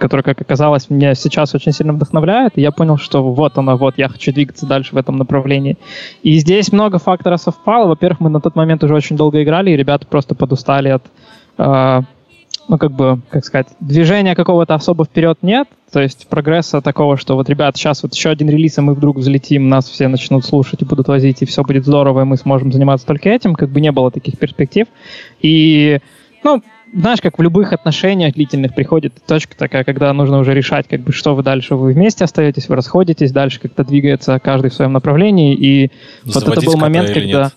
которые, 0.00 0.24
как 0.24 0.40
оказалось, 0.40 0.90
меня 0.90 1.14
сейчас 1.14 1.54
очень 1.54 1.72
сильно 1.72 1.92
вдохновляют. 1.92 2.54
И 2.56 2.60
я 2.60 2.72
понял, 2.72 2.98
что 2.98 3.22
вот 3.22 3.56
оно, 3.56 3.76
вот 3.76 3.96
я 3.96 4.08
хочу 4.08 4.32
двигаться 4.32 4.66
дальше 4.66 4.94
в 4.94 4.98
этом 4.98 5.16
направлении. 5.16 5.78
И 6.22 6.38
здесь 6.38 6.72
много 6.72 6.98
факторов 6.98 7.40
совпало. 7.40 7.86
Во-первых, 7.86 8.20
мы 8.20 8.30
на 8.30 8.40
тот 8.40 8.56
момент 8.56 8.82
уже 8.82 8.94
очень 8.94 9.16
долго 9.16 9.42
играли, 9.42 9.70
и 9.70 9.76
ребята 9.76 10.06
просто 10.06 10.34
подустали 10.34 10.88
от 10.88 11.04
э, 11.58 12.00
ну, 12.68 12.78
как 12.78 12.92
бы, 12.92 13.20
как 13.30 13.44
сказать, 13.44 13.68
движения 13.80 14.34
какого-то 14.34 14.74
особо 14.74 15.04
вперед 15.04 15.38
нет, 15.42 15.68
то 15.92 16.00
есть 16.00 16.26
прогресса 16.28 16.80
такого, 16.80 17.16
что 17.16 17.36
вот, 17.36 17.48
ребят, 17.48 17.76
сейчас 17.76 18.02
вот 18.02 18.14
еще 18.14 18.30
один 18.30 18.48
релиз, 18.48 18.78
и 18.78 18.80
мы 18.80 18.94
вдруг 18.94 19.18
взлетим, 19.18 19.68
нас 19.68 19.88
все 19.88 20.08
начнут 20.08 20.44
слушать 20.44 20.82
и 20.82 20.84
будут 20.84 21.08
возить, 21.08 21.42
и 21.42 21.46
все 21.46 21.62
будет 21.62 21.84
здорово, 21.84 22.22
и 22.22 22.24
мы 22.24 22.36
сможем 22.36 22.72
заниматься 22.72 23.06
только 23.06 23.28
этим, 23.28 23.54
как 23.54 23.68
бы 23.70 23.80
не 23.80 23.92
было 23.92 24.10
таких 24.10 24.38
перспектив. 24.38 24.86
И, 25.40 26.00
ну, 26.42 26.62
знаешь, 26.94 27.20
как 27.20 27.38
в 27.38 27.42
любых 27.42 27.72
отношениях 27.72 28.34
длительных 28.34 28.74
приходит 28.74 29.14
точка 29.26 29.56
такая, 29.56 29.84
когда 29.84 30.12
нужно 30.12 30.38
уже 30.38 30.54
решать, 30.54 30.86
как 30.88 31.00
бы, 31.00 31.12
что 31.12 31.34
вы 31.34 31.42
дальше, 31.42 31.74
вы 31.74 31.92
вместе 31.92 32.24
остаетесь, 32.24 32.68
вы 32.68 32.76
расходитесь, 32.76 33.32
дальше 33.32 33.60
как-то 33.60 33.84
двигается 33.84 34.38
каждый 34.38 34.70
в 34.70 34.74
своем 34.74 34.92
направлении, 34.92 35.54
и 35.54 35.90
Заводить 36.24 36.48
вот 36.48 36.58
это 36.58 36.66
был 36.66 36.76
момент, 36.76 37.10
когда... 37.10 37.42
Нет? 37.44 37.52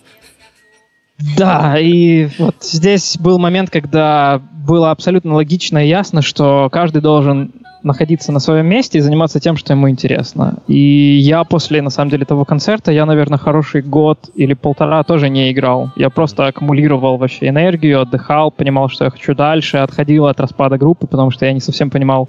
Да, 1.36 1.76
и 1.78 2.28
вот 2.38 2.56
здесь 2.60 3.16
был 3.18 3.38
момент, 3.38 3.70
когда 3.70 4.40
было 4.66 4.90
абсолютно 4.90 5.34
логично 5.34 5.84
и 5.84 5.88
ясно, 5.88 6.22
что 6.22 6.68
каждый 6.70 7.02
должен 7.02 7.52
находиться 7.82 8.32
на 8.32 8.40
своем 8.40 8.66
месте 8.66 8.98
и 8.98 9.00
заниматься 9.00 9.40
тем, 9.40 9.56
что 9.56 9.72
ему 9.72 9.88
интересно. 9.88 10.58
И 10.66 11.18
я 11.18 11.44
после, 11.44 11.80
на 11.82 11.90
самом 11.90 12.10
деле, 12.10 12.24
того 12.24 12.44
концерта, 12.44 12.92
я, 12.92 13.06
наверное, 13.06 13.38
хороший 13.38 13.82
год 13.82 14.30
или 14.34 14.54
полтора 14.54 15.02
тоже 15.04 15.28
не 15.28 15.50
играл. 15.50 15.90
Я 15.96 16.10
просто 16.10 16.46
аккумулировал 16.46 17.16
вообще 17.16 17.48
энергию, 17.48 18.00
отдыхал, 18.00 18.50
понимал, 18.50 18.88
что 18.88 19.04
я 19.04 19.10
хочу 19.10 19.34
дальше, 19.34 19.78
отходил 19.78 20.26
от 20.26 20.40
распада 20.40 20.76
группы, 20.76 21.06
потому 21.06 21.30
что 21.30 21.46
я 21.46 21.52
не 21.52 21.60
совсем 21.60 21.90
понимал, 21.90 22.28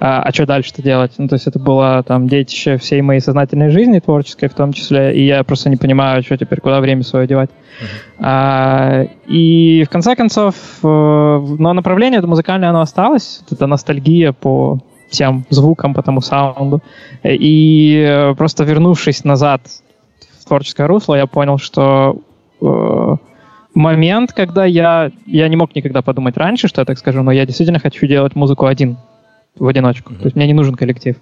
а, 0.00 0.22
а 0.22 0.32
что 0.32 0.46
дальше-то 0.46 0.82
делать? 0.82 1.12
Ну, 1.18 1.28
то 1.28 1.34
есть 1.34 1.46
это 1.46 1.58
было 1.58 2.02
там 2.02 2.28
детище 2.28 2.76
всей 2.78 3.00
моей 3.02 3.20
сознательной 3.20 3.70
жизни, 3.70 4.00
творческой 4.00 4.48
в 4.48 4.54
том 4.54 4.72
числе, 4.72 5.14
и 5.16 5.24
я 5.24 5.44
просто 5.44 5.70
не 5.70 5.76
понимаю, 5.76 6.22
что 6.22 6.36
теперь, 6.36 6.60
куда 6.60 6.80
время 6.80 7.02
свое 7.02 7.26
девать. 7.26 7.50
Uh-huh. 7.50 8.24
А, 8.24 9.06
и 9.26 9.84
в 9.84 9.90
конце 9.90 10.16
концов, 10.16 10.54
э, 10.82 10.86
но 10.86 11.72
направление 11.72 12.18
это 12.18 12.26
музыкальное, 12.26 12.70
оно 12.70 12.80
осталось, 12.80 13.42
это 13.50 13.66
ностальгия 13.66 14.32
по 14.32 14.80
тем 15.10 15.44
звукам, 15.50 15.94
по 15.94 16.02
тому 16.02 16.20
саунду. 16.20 16.82
И 17.22 18.32
просто 18.36 18.64
вернувшись 18.64 19.24
назад 19.24 19.62
в 20.40 20.46
творческое 20.46 20.86
русло, 20.86 21.14
я 21.14 21.26
понял, 21.26 21.58
что 21.58 22.18
э, 22.60 23.16
момент, 23.74 24.32
когда 24.32 24.64
я, 24.64 25.10
я 25.26 25.48
не 25.48 25.56
мог 25.56 25.74
никогда 25.74 26.02
подумать 26.02 26.36
раньше, 26.36 26.68
что 26.68 26.80
я 26.80 26.84
так 26.84 26.98
скажу, 26.98 27.22
но 27.22 27.32
я 27.32 27.46
действительно 27.46 27.78
хочу 27.78 28.06
делать 28.06 28.34
музыку 28.34 28.66
один 28.66 28.98
в 29.56 29.66
одиночку. 29.66 30.12
Mm-hmm. 30.12 30.18
То 30.18 30.24
есть 30.24 30.36
мне 30.36 30.46
не 30.46 30.54
нужен 30.54 30.74
коллектив. 30.74 31.16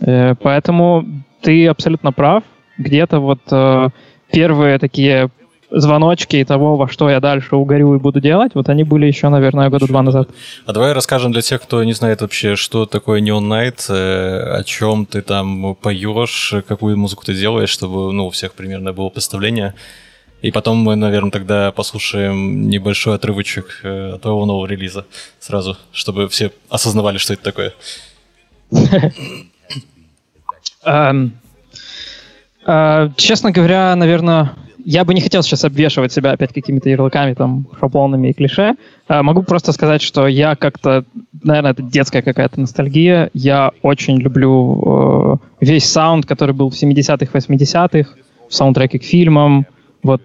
Э, 0.00 0.34
поэтому 0.34 1.06
ты 1.40 1.66
абсолютно 1.66 2.12
прав. 2.12 2.44
Где-то 2.78 3.20
вот 3.20 3.40
э, 3.50 3.88
первые 4.30 4.78
такие 4.78 5.30
звоночки 5.70 6.44
того, 6.44 6.76
во 6.76 6.88
что 6.88 7.10
я 7.10 7.20
дальше 7.20 7.56
угорю 7.56 7.94
и 7.94 7.98
буду 7.98 8.20
делать, 8.20 8.52
вот 8.54 8.68
они 8.68 8.84
были 8.84 9.06
еще, 9.06 9.28
наверное, 9.28 9.68
года 9.68 9.86
два 9.86 10.02
назад. 10.02 10.28
А 10.64 10.72
давай 10.72 10.92
расскажем 10.92 11.32
для 11.32 11.42
тех, 11.42 11.62
кто 11.62 11.82
не 11.84 11.92
знает 11.92 12.20
вообще, 12.20 12.56
что 12.56 12.86
такое 12.86 13.20
Neon 13.20 13.40
Night, 13.40 13.86
э, 13.88 14.58
о 14.58 14.62
чем 14.64 15.06
ты 15.06 15.22
там 15.22 15.74
поешь, 15.74 16.54
какую 16.68 16.96
музыку 16.96 17.24
ты 17.24 17.34
делаешь, 17.34 17.70
чтобы 17.70 18.12
ну, 18.12 18.26
у 18.26 18.30
всех 18.30 18.54
примерно 18.54 18.92
было 18.92 19.08
представление. 19.08 19.74
И 20.42 20.50
потом 20.50 20.78
мы, 20.78 20.96
наверное, 20.96 21.30
тогда 21.30 21.72
послушаем 21.72 22.68
небольшой 22.68 23.14
отрывочек 23.16 23.80
э, 23.82 24.12
от 24.14 24.22
твоего 24.22 24.44
нового 24.44 24.66
релиза 24.66 25.06
сразу, 25.40 25.76
чтобы 25.92 26.28
все 26.28 26.52
осознавали, 26.68 27.18
что 27.18 27.32
это 27.32 27.42
такое. 27.42 27.72
Um, 30.84 31.32
Uh, 32.66 33.12
честно 33.16 33.52
говоря, 33.52 33.94
наверное, 33.94 34.54
я 34.84 35.04
бы 35.04 35.14
не 35.14 35.20
хотел 35.20 35.44
сейчас 35.44 35.62
обвешивать 35.62 36.12
себя 36.12 36.32
опять 36.32 36.52
какими-то 36.52 36.88
ярлыками, 36.88 37.34
там, 37.34 37.68
шаблонами 37.78 38.30
и 38.30 38.32
клише. 38.32 38.74
Uh, 39.08 39.22
могу 39.22 39.44
просто 39.44 39.70
сказать, 39.70 40.02
что 40.02 40.26
я 40.26 40.56
как-то, 40.56 41.04
наверное, 41.44 41.70
это 41.72 41.82
детская 41.82 42.22
какая-то 42.22 42.60
ностальгия. 42.60 43.30
Я 43.34 43.70
очень 43.82 44.18
люблю 44.18 45.40
весь 45.60 45.84
саунд, 45.84 46.26
который 46.26 46.56
был 46.56 46.70
в 46.70 46.74
70-х, 46.74 47.38
80-х, 47.38 48.10
в 48.48 48.54
саундтреке 48.54 48.98
к 48.98 49.04
фильмам. 49.04 49.66
Вот 50.06 50.22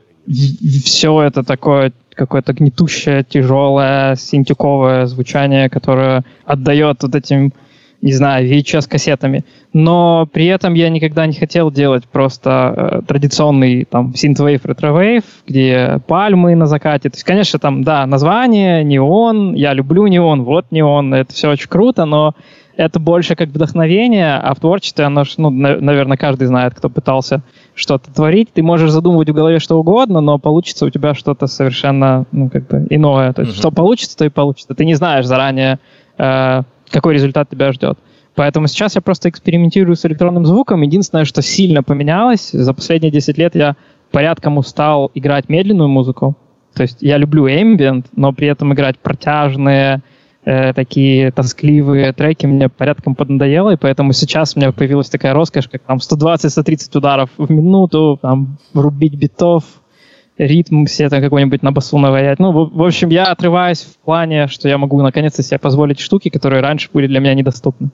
все 0.86 1.22
это 1.22 1.44
такое 1.44 1.92
какое-то 2.14 2.54
гнетущее, 2.54 3.24
тяжелое, 3.24 4.16
синтюковое 4.16 5.06
звучание, 5.06 5.70
которое 5.70 6.24
отдает 6.46 7.04
вот 7.04 7.16
этим 7.16 7.54
не 8.02 8.14
знаю, 8.14 8.50
VHS-кассетами. 8.50 9.46
Но 9.74 10.28
при 10.32 10.48
этом 10.48 10.74
я 10.74 10.90
никогда 10.90 11.26
не 11.28 11.34
хотел 11.34 11.72
делать 11.72 12.06
просто 12.06 12.74
э, 12.76 13.02
традиционный 13.08 13.86
там 13.86 14.16
синтвейв, 14.16 14.66
ретровейв, 14.66 15.24
где 15.48 16.00
пальмы 16.08 16.56
на 16.56 16.66
закате. 16.66 17.10
То 17.10 17.16
есть, 17.16 17.24
конечно, 17.24 17.60
там, 17.60 17.84
да, 17.84 18.06
название, 18.08 18.84
неон, 18.84 19.54
я 19.54 19.74
люблю 19.74 20.08
неон, 20.08 20.44
вот 20.44 20.66
неон, 20.72 21.14
это 21.14 21.32
все 21.32 21.52
очень 21.52 21.70
круто, 21.70 22.06
но 22.06 22.34
это 22.76 23.00
больше 23.00 23.36
как 23.36 23.50
вдохновение, 23.50 24.36
а 24.36 24.56
в 24.56 24.60
творчестве 24.60 25.06
оно, 25.06 25.24
ну, 25.38 25.50
наверное, 25.52 26.18
каждый 26.18 26.48
знает, 26.48 26.74
кто 26.74 26.90
пытался 26.90 27.44
что-то 27.76 28.14
творить. 28.14 28.50
Ты 28.54 28.64
можешь 28.64 28.92
задумывать 28.92 29.30
в 29.30 29.34
голове 29.34 29.60
что 29.60 29.80
угодно, 29.80 30.22
но 30.22 30.38
получится 30.38 30.86
у 30.86 30.90
тебя 30.90 31.14
что-то 31.14 31.48
совершенно, 31.48 32.26
ну, 32.32 32.50
как 32.50 32.68
бы 32.68 32.86
иное. 32.90 33.34
То 33.34 33.42
есть, 33.42 33.54
mm-hmm. 33.54 33.60
что 33.60 33.72
получится, 33.72 34.18
то 34.18 34.26
и 34.26 34.30
получится. 34.30 34.74
Ты 34.76 34.86
не 34.86 34.96
знаешь 34.96 35.26
заранее, 35.26 35.80
э, 36.18 36.62
какой 36.90 37.14
результат 37.14 37.50
тебя 37.50 37.72
ждет. 37.72 37.98
Поэтому 38.36 38.68
сейчас 38.68 38.96
я 38.96 39.02
просто 39.02 39.30
экспериментирую 39.30 39.96
с 39.96 40.06
электронным 40.06 40.46
звуком. 40.46 40.82
Единственное, 40.82 41.26
что 41.26 41.42
сильно 41.42 41.84
поменялось, 41.84 42.52
за 42.52 42.74
последние 42.74 43.12
10 43.12 43.38
лет 43.38 43.56
я 43.56 43.76
порядком 44.12 44.58
устал 44.58 45.12
играть 45.14 45.50
медленную 45.50 45.90
музыку. 45.90 46.36
То 46.74 46.84
есть 46.84 46.98
я 47.02 47.18
люблю 47.18 47.48
ambient, 47.48 48.06
но 48.16 48.32
при 48.32 48.48
этом 48.48 48.74
играть 48.74 48.98
протяжные, 49.00 50.02
э, 50.46 50.74
такие 50.74 51.32
тоскливые 51.32 52.14
треки 52.14 52.46
мне 52.46 52.70
порядком 52.70 53.16
поднадоело, 53.16 53.72
и 53.72 53.78
поэтому 53.78 54.14
сейчас 54.14 54.56
у 54.56 54.60
меня 54.60 54.72
появилась 54.72 55.10
такая 55.10 55.34
роскошь, 55.34 55.68
как 55.68 55.82
там 55.84 55.98
120-130 55.98 56.98
ударов 56.98 57.30
в 57.38 57.52
минуту, 57.52 58.20
там, 58.22 58.58
рубить 58.74 59.16
битов, 59.16 59.64
ритм 60.38 60.86
все 60.86 61.10
там 61.10 61.22
какой-нибудь 61.22 61.64
на 61.64 61.72
басу 61.72 61.98
наваять. 61.98 62.40
Ну, 62.40 62.52
в, 62.52 62.76
в 62.76 62.84
общем, 62.84 63.10
я 63.10 63.26
отрываюсь 63.26 63.82
в 63.82 63.98
плане, 63.98 64.48
что 64.48 64.68
я 64.68 64.78
могу 64.78 65.02
наконец-то 65.02 65.44
себе 65.44 65.60
позволить 65.60 66.00
штуки, 66.00 66.30
которые 66.30 66.62
раньше 66.62 66.90
были 66.92 67.08
для 67.08 67.20
меня 67.20 67.34
недоступны. 67.34 67.92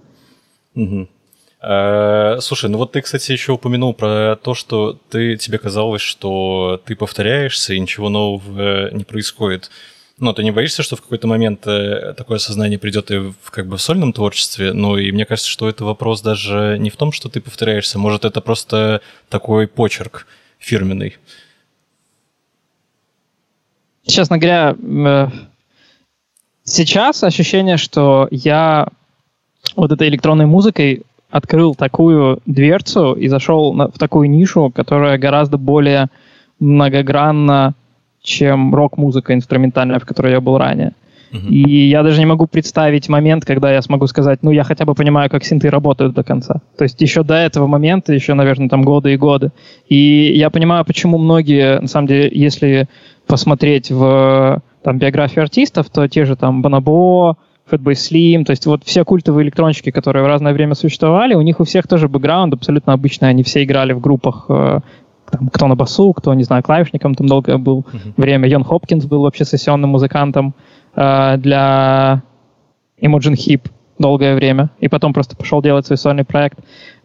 А, 1.60 2.38
слушай, 2.40 2.70
ну 2.70 2.78
вот 2.78 2.92
ты, 2.92 3.02
кстати, 3.02 3.32
еще 3.32 3.54
упомянул 3.54 3.94
про 3.94 4.36
то, 4.36 4.54
что 4.54 4.98
ты, 5.10 5.38
тебе 5.38 5.58
казалось, 5.58 6.02
что 6.02 6.82
ты 6.86 6.96
повторяешься 6.96 7.74
и 7.74 7.80
ничего 7.80 8.10
нового 8.10 8.94
не 8.94 9.04
происходит. 9.04 9.70
Ну, 10.20 10.34
ты 10.34 10.44
не 10.44 10.52
боишься, 10.52 10.82
что 10.82 10.96
в 10.96 11.02
какой-то 11.02 11.28
момент 11.28 11.68
э, 11.68 12.14
такое 12.18 12.40
сознание 12.40 12.80
придет 12.80 13.12
и 13.12 13.18
в, 13.18 13.52
как 13.52 13.68
бы 13.68 13.78
в 13.78 13.82
сольном 13.82 14.14
творчестве? 14.14 14.74
Ну, 14.74 14.98
и 14.98 15.12
мне 15.12 15.26
кажется, 15.26 15.50
что 15.50 15.70
это 15.70 15.86
вопрос 15.86 16.22
даже 16.22 16.78
не 16.80 16.90
в 16.90 16.98
том, 16.98 17.12
что 17.12 17.30
ты 17.30 17.40
повторяешься. 17.40 18.00
Может, 18.00 18.26
это 18.26 18.42
просто 18.42 19.02
такой 19.30 19.68
почерк 19.68 20.26
фирменный. 20.58 21.18
честно 24.08 24.38
говоря, 24.40 24.76
э, 24.76 25.28
сейчас 26.64 27.24
ощущение, 27.24 27.78
что 27.78 28.28
я 28.32 28.88
вот 29.76 29.92
этой 29.92 30.08
электронной 30.08 30.46
музыкой 30.48 31.04
открыл 31.30 31.76
такую 31.76 32.42
дверцу 32.46 33.14
и 33.14 33.28
зашел 33.28 33.74
в 33.74 34.00
такую 34.00 34.30
нишу, 34.30 34.72
которая 34.74 35.18
гораздо 35.18 35.58
более 35.58 36.08
многогранна, 36.60 37.76
чем 38.28 38.76
рок-музыка 38.76 39.34
инструментальная, 39.34 40.00
в 40.00 40.06
которой 40.06 40.34
я 40.34 40.42
был 40.42 40.58
ранее. 40.58 40.92
Uh-huh. 41.32 41.50
И 41.50 41.88
я 41.90 42.04
даже 42.04 42.20
не 42.20 42.26
могу 42.26 42.48
представить 42.48 43.10
момент, 43.10 43.46
когда 43.46 43.72
я 43.72 43.82
смогу 43.82 44.08
сказать, 44.08 44.40
ну, 44.44 44.52
я 44.52 44.64
хотя 44.64 44.86
бы 44.86 44.96
понимаю, 44.96 45.30
как 45.30 45.44
синты 45.44 45.70
работают 45.70 46.14
до 46.14 46.24
конца. 46.24 46.62
То 46.78 46.84
есть 46.84 47.02
еще 47.02 47.24
до 47.24 47.36
этого 47.36 47.68
момента, 47.68 48.14
еще, 48.14 48.34
наверное, 48.34 48.70
там 48.70 48.84
годы 48.84 49.14
и 49.14 49.18
годы. 49.18 49.52
И 49.90 50.34
я 50.36 50.50
понимаю, 50.50 50.86
почему 50.86 51.18
многие, 51.18 51.80
на 51.80 51.88
самом 51.88 52.08
деле, 52.08 52.30
если 52.34 52.88
посмотреть 53.28 53.92
в 53.92 54.62
там, 54.84 54.98
биографию 55.00 55.44
артистов, 55.44 55.90
то 55.90 56.08
те 56.08 56.26
же 56.26 56.36
там 56.36 56.62
Бонабо, 56.62 57.38
Fatboy 57.70 57.94
Slim, 57.94 58.46
то 58.46 58.52
есть 58.52 58.66
вот 58.66 58.84
все 58.86 59.04
культовые 59.04 59.44
электронщики, 59.44 59.92
которые 59.92 60.24
в 60.24 60.28
разное 60.28 60.54
время 60.54 60.76
существовали, 60.76 61.34
у 61.34 61.42
них 61.42 61.60
у 61.60 61.66
всех 61.66 61.88
тоже 61.88 62.08
бэкграунд 62.08 62.54
абсолютно 62.54 62.94
обычный, 62.94 63.30
они 63.30 63.44
все 63.44 63.64
играли 63.64 63.92
в 63.92 64.00
группах, 64.00 64.46
э, 64.48 64.80
там, 65.30 65.50
кто 65.50 65.68
на 65.68 65.76
басу, 65.76 66.14
кто, 66.14 66.34
не 66.34 66.44
знаю, 66.44 66.64
клавишником 66.64 67.16
там 67.16 67.28
долго 67.28 67.58
был 67.58 67.80
uh-huh. 67.80 68.14
время. 68.18 68.48
Йон 68.48 68.64
Хопкинс 68.64 69.06
был 69.06 69.22
вообще 69.22 69.46
сессионным 69.46 69.92
музыкантом 69.92 70.54
э, 70.96 71.38
для 71.38 72.24
Imogen 73.02 73.34
Heap 73.34 73.70
долгое 74.00 74.36
время, 74.36 74.70
и 74.80 74.88
потом 74.88 75.14
просто 75.14 75.36
пошел 75.36 75.62
делать 75.62 75.86
свой 75.86 75.98
сольный 75.98 76.24
проект. 76.24 76.60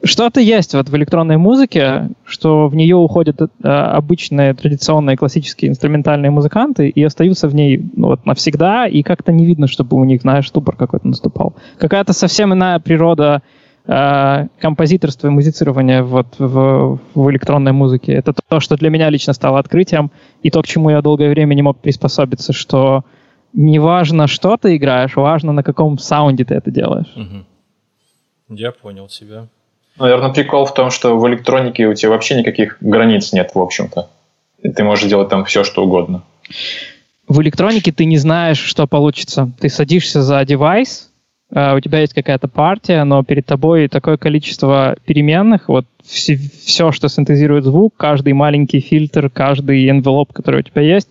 Что-то 0.05 0.41
есть 0.41 0.75
вот 0.75 0.88
в 0.88 0.97
электронной 0.97 1.37
музыке, 1.37 2.11
что 2.25 2.69
в 2.69 2.75
нее 2.75 2.97
уходят 2.97 3.41
э, 3.41 3.47
обычные 3.69 4.52
традиционные 4.55 5.17
классические 5.17 5.71
инструментальные 5.71 6.31
музыканты 6.31 6.88
и 6.88 7.02
остаются 7.02 7.49
в 7.49 7.55
ней 7.55 7.83
ну, 7.97 8.09
вот, 8.09 8.26
навсегда, 8.26 8.87
и 8.87 9.02
как-то 9.02 9.33
не 9.33 9.47
видно, 9.47 9.69
чтобы 9.69 9.97
у 9.97 10.05
них, 10.05 10.23
знаешь, 10.23 10.49
ступор 10.49 10.76
какой-то 10.76 11.07
наступал. 11.07 11.55
Какая-то 11.79 12.12
совсем 12.12 12.52
иная 12.52 12.79
природа 12.79 13.43
э, 13.87 14.47
композиторства 14.61 15.29
и 15.29 15.31
музицирования 15.31 16.03
вот 16.03 16.27
в, 16.39 16.99
в 17.15 17.31
электронной 17.31 17.73
музыке. 17.73 18.12
Это 18.12 18.35
то, 18.49 18.61
что 18.61 18.77
для 18.77 18.91
меня 18.91 19.11
лично 19.11 19.33
стало 19.33 19.59
открытием, 19.59 20.11
и 20.43 20.51
то, 20.51 20.62
к 20.62 20.67
чему 20.67 20.91
я 20.91 21.03
долгое 21.03 21.31
время 21.31 21.55
не 21.55 21.62
мог 21.62 21.79
приспособиться, 21.79 22.53
что 22.53 23.05
не 23.53 23.79
важно, 23.79 24.27
что 24.27 24.57
ты 24.57 24.77
играешь, 24.77 25.17
важно, 25.17 25.53
на 25.53 25.62
каком 25.62 25.99
саунде 25.99 26.45
ты 26.45 26.55
это 26.55 26.71
делаешь. 26.71 27.12
Угу. 27.17 28.57
Я 28.57 28.73
понял 28.73 29.09
тебя. 29.09 29.47
Наверное, 29.99 30.33
прикол 30.33 30.65
в 30.65 30.75
том, 30.75 30.91
что 30.91 31.19
в 31.19 31.29
электронике 31.29 31.87
у 31.87 31.95
тебя 31.95 32.11
вообще 32.11 32.37
никаких 32.37 32.79
границ 32.81 33.33
нет, 33.33 33.53
в 33.55 33.59
общем-то. 33.59 34.09
И 34.62 34.71
ты 34.71 34.85
можешь 34.85 35.09
делать 35.09 35.29
там 35.29 35.45
все, 35.45 35.65
что 35.65 35.85
угодно. 35.85 36.23
В 37.29 37.41
электронике 37.43 37.93
ты 37.93 38.05
не 38.05 38.17
знаешь, 38.17 38.59
что 38.59 38.87
получится. 38.87 39.51
Ты 39.61 39.69
садишься 39.69 40.23
за 40.23 40.45
девайс, 40.45 41.12
у 41.54 41.80
тебя 41.80 42.00
есть 42.00 42.14
какая-то 42.14 42.49
партия, 42.49 43.04
но 43.04 43.23
перед 43.23 43.44
тобой 43.44 43.88
такое 43.88 44.16
количество 44.16 44.97
переменных, 45.04 45.68
вот 45.68 45.85
все, 46.02 46.37
все, 46.37 46.92
что 46.92 47.09
синтезирует 47.09 47.64
звук, 47.64 47.94
каждый 47.97 48.32
маленький 48.32 48.80
фильтр, 48.80 49.28
каждый 49.28 49.87
envelope, 49.88 50.30
который 50.32 50.61
у 50.61 50.62
тебя 50.62 50.80
есть, 50.80 51.09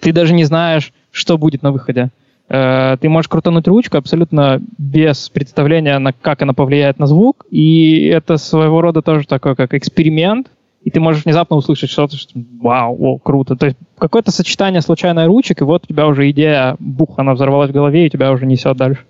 ты 0.00 0.12
даже 0.12 0.32
не 0.34 0.44
знаешь, 0.44 0.92
что 1.10 1.38
будет 1.38 1.62
на 1.62 1.70
выходе. 1.70 2.10
Э, 2.48 2.96
ты 3.00 3.08
можешь 3.08 3.28
крутануть 3.28 3.68
ручку 3.68 3.96
абсолютно 3.96 4.60
без 4.78 5.28
представления, 5.28 5.98
на 5.98 6.12
как 6.12 6.42
она 6.42 6.52
повлияет 6.52 6.98
на 6.98 7.06
звук, 7.06 7.46
и 7.50 8.06
это 8.06 8.36
своего 8.36 8.80
рода 8.80 9.02
тоже 9.02 9.26
такой 9.26 9.56
как 9.56 9.74
эксперимент, 9.74 10.48
и 10.82 10.90
ты 10.90 11.00
можешь 11.00 11.24
внезапно 11.24 11.56
услышать 11.56 11.90
что-то, 11.90 12.16
что 12.16 12.38
вау, 12.60 12.96
о, 13.00 13.18
круто. 13.18 13.56
То 13.56 13.66
есть 13.66 13.78
какое-то 13.96 14.30
сочетание 14.30 14.82
случайной 14.82 15.26
ручек, 15.26 15.62
и 15.62 15.64
вот 15.64 15.84
у 15.84 15.86
тебя 15.86 16.06
уже 16.06 16.30
идея, 16.30 16.76
бух, 16.78 17.18
она 17.18 17.32
взорвалась 17.32 17.70
в 17.70 17.74
голове, 17.74 18.06
и 18.06 18.10
тебя 18.10 18.30
уже 18.32 18.44
несет 18.44 18.76
дальше. 18.76 19.04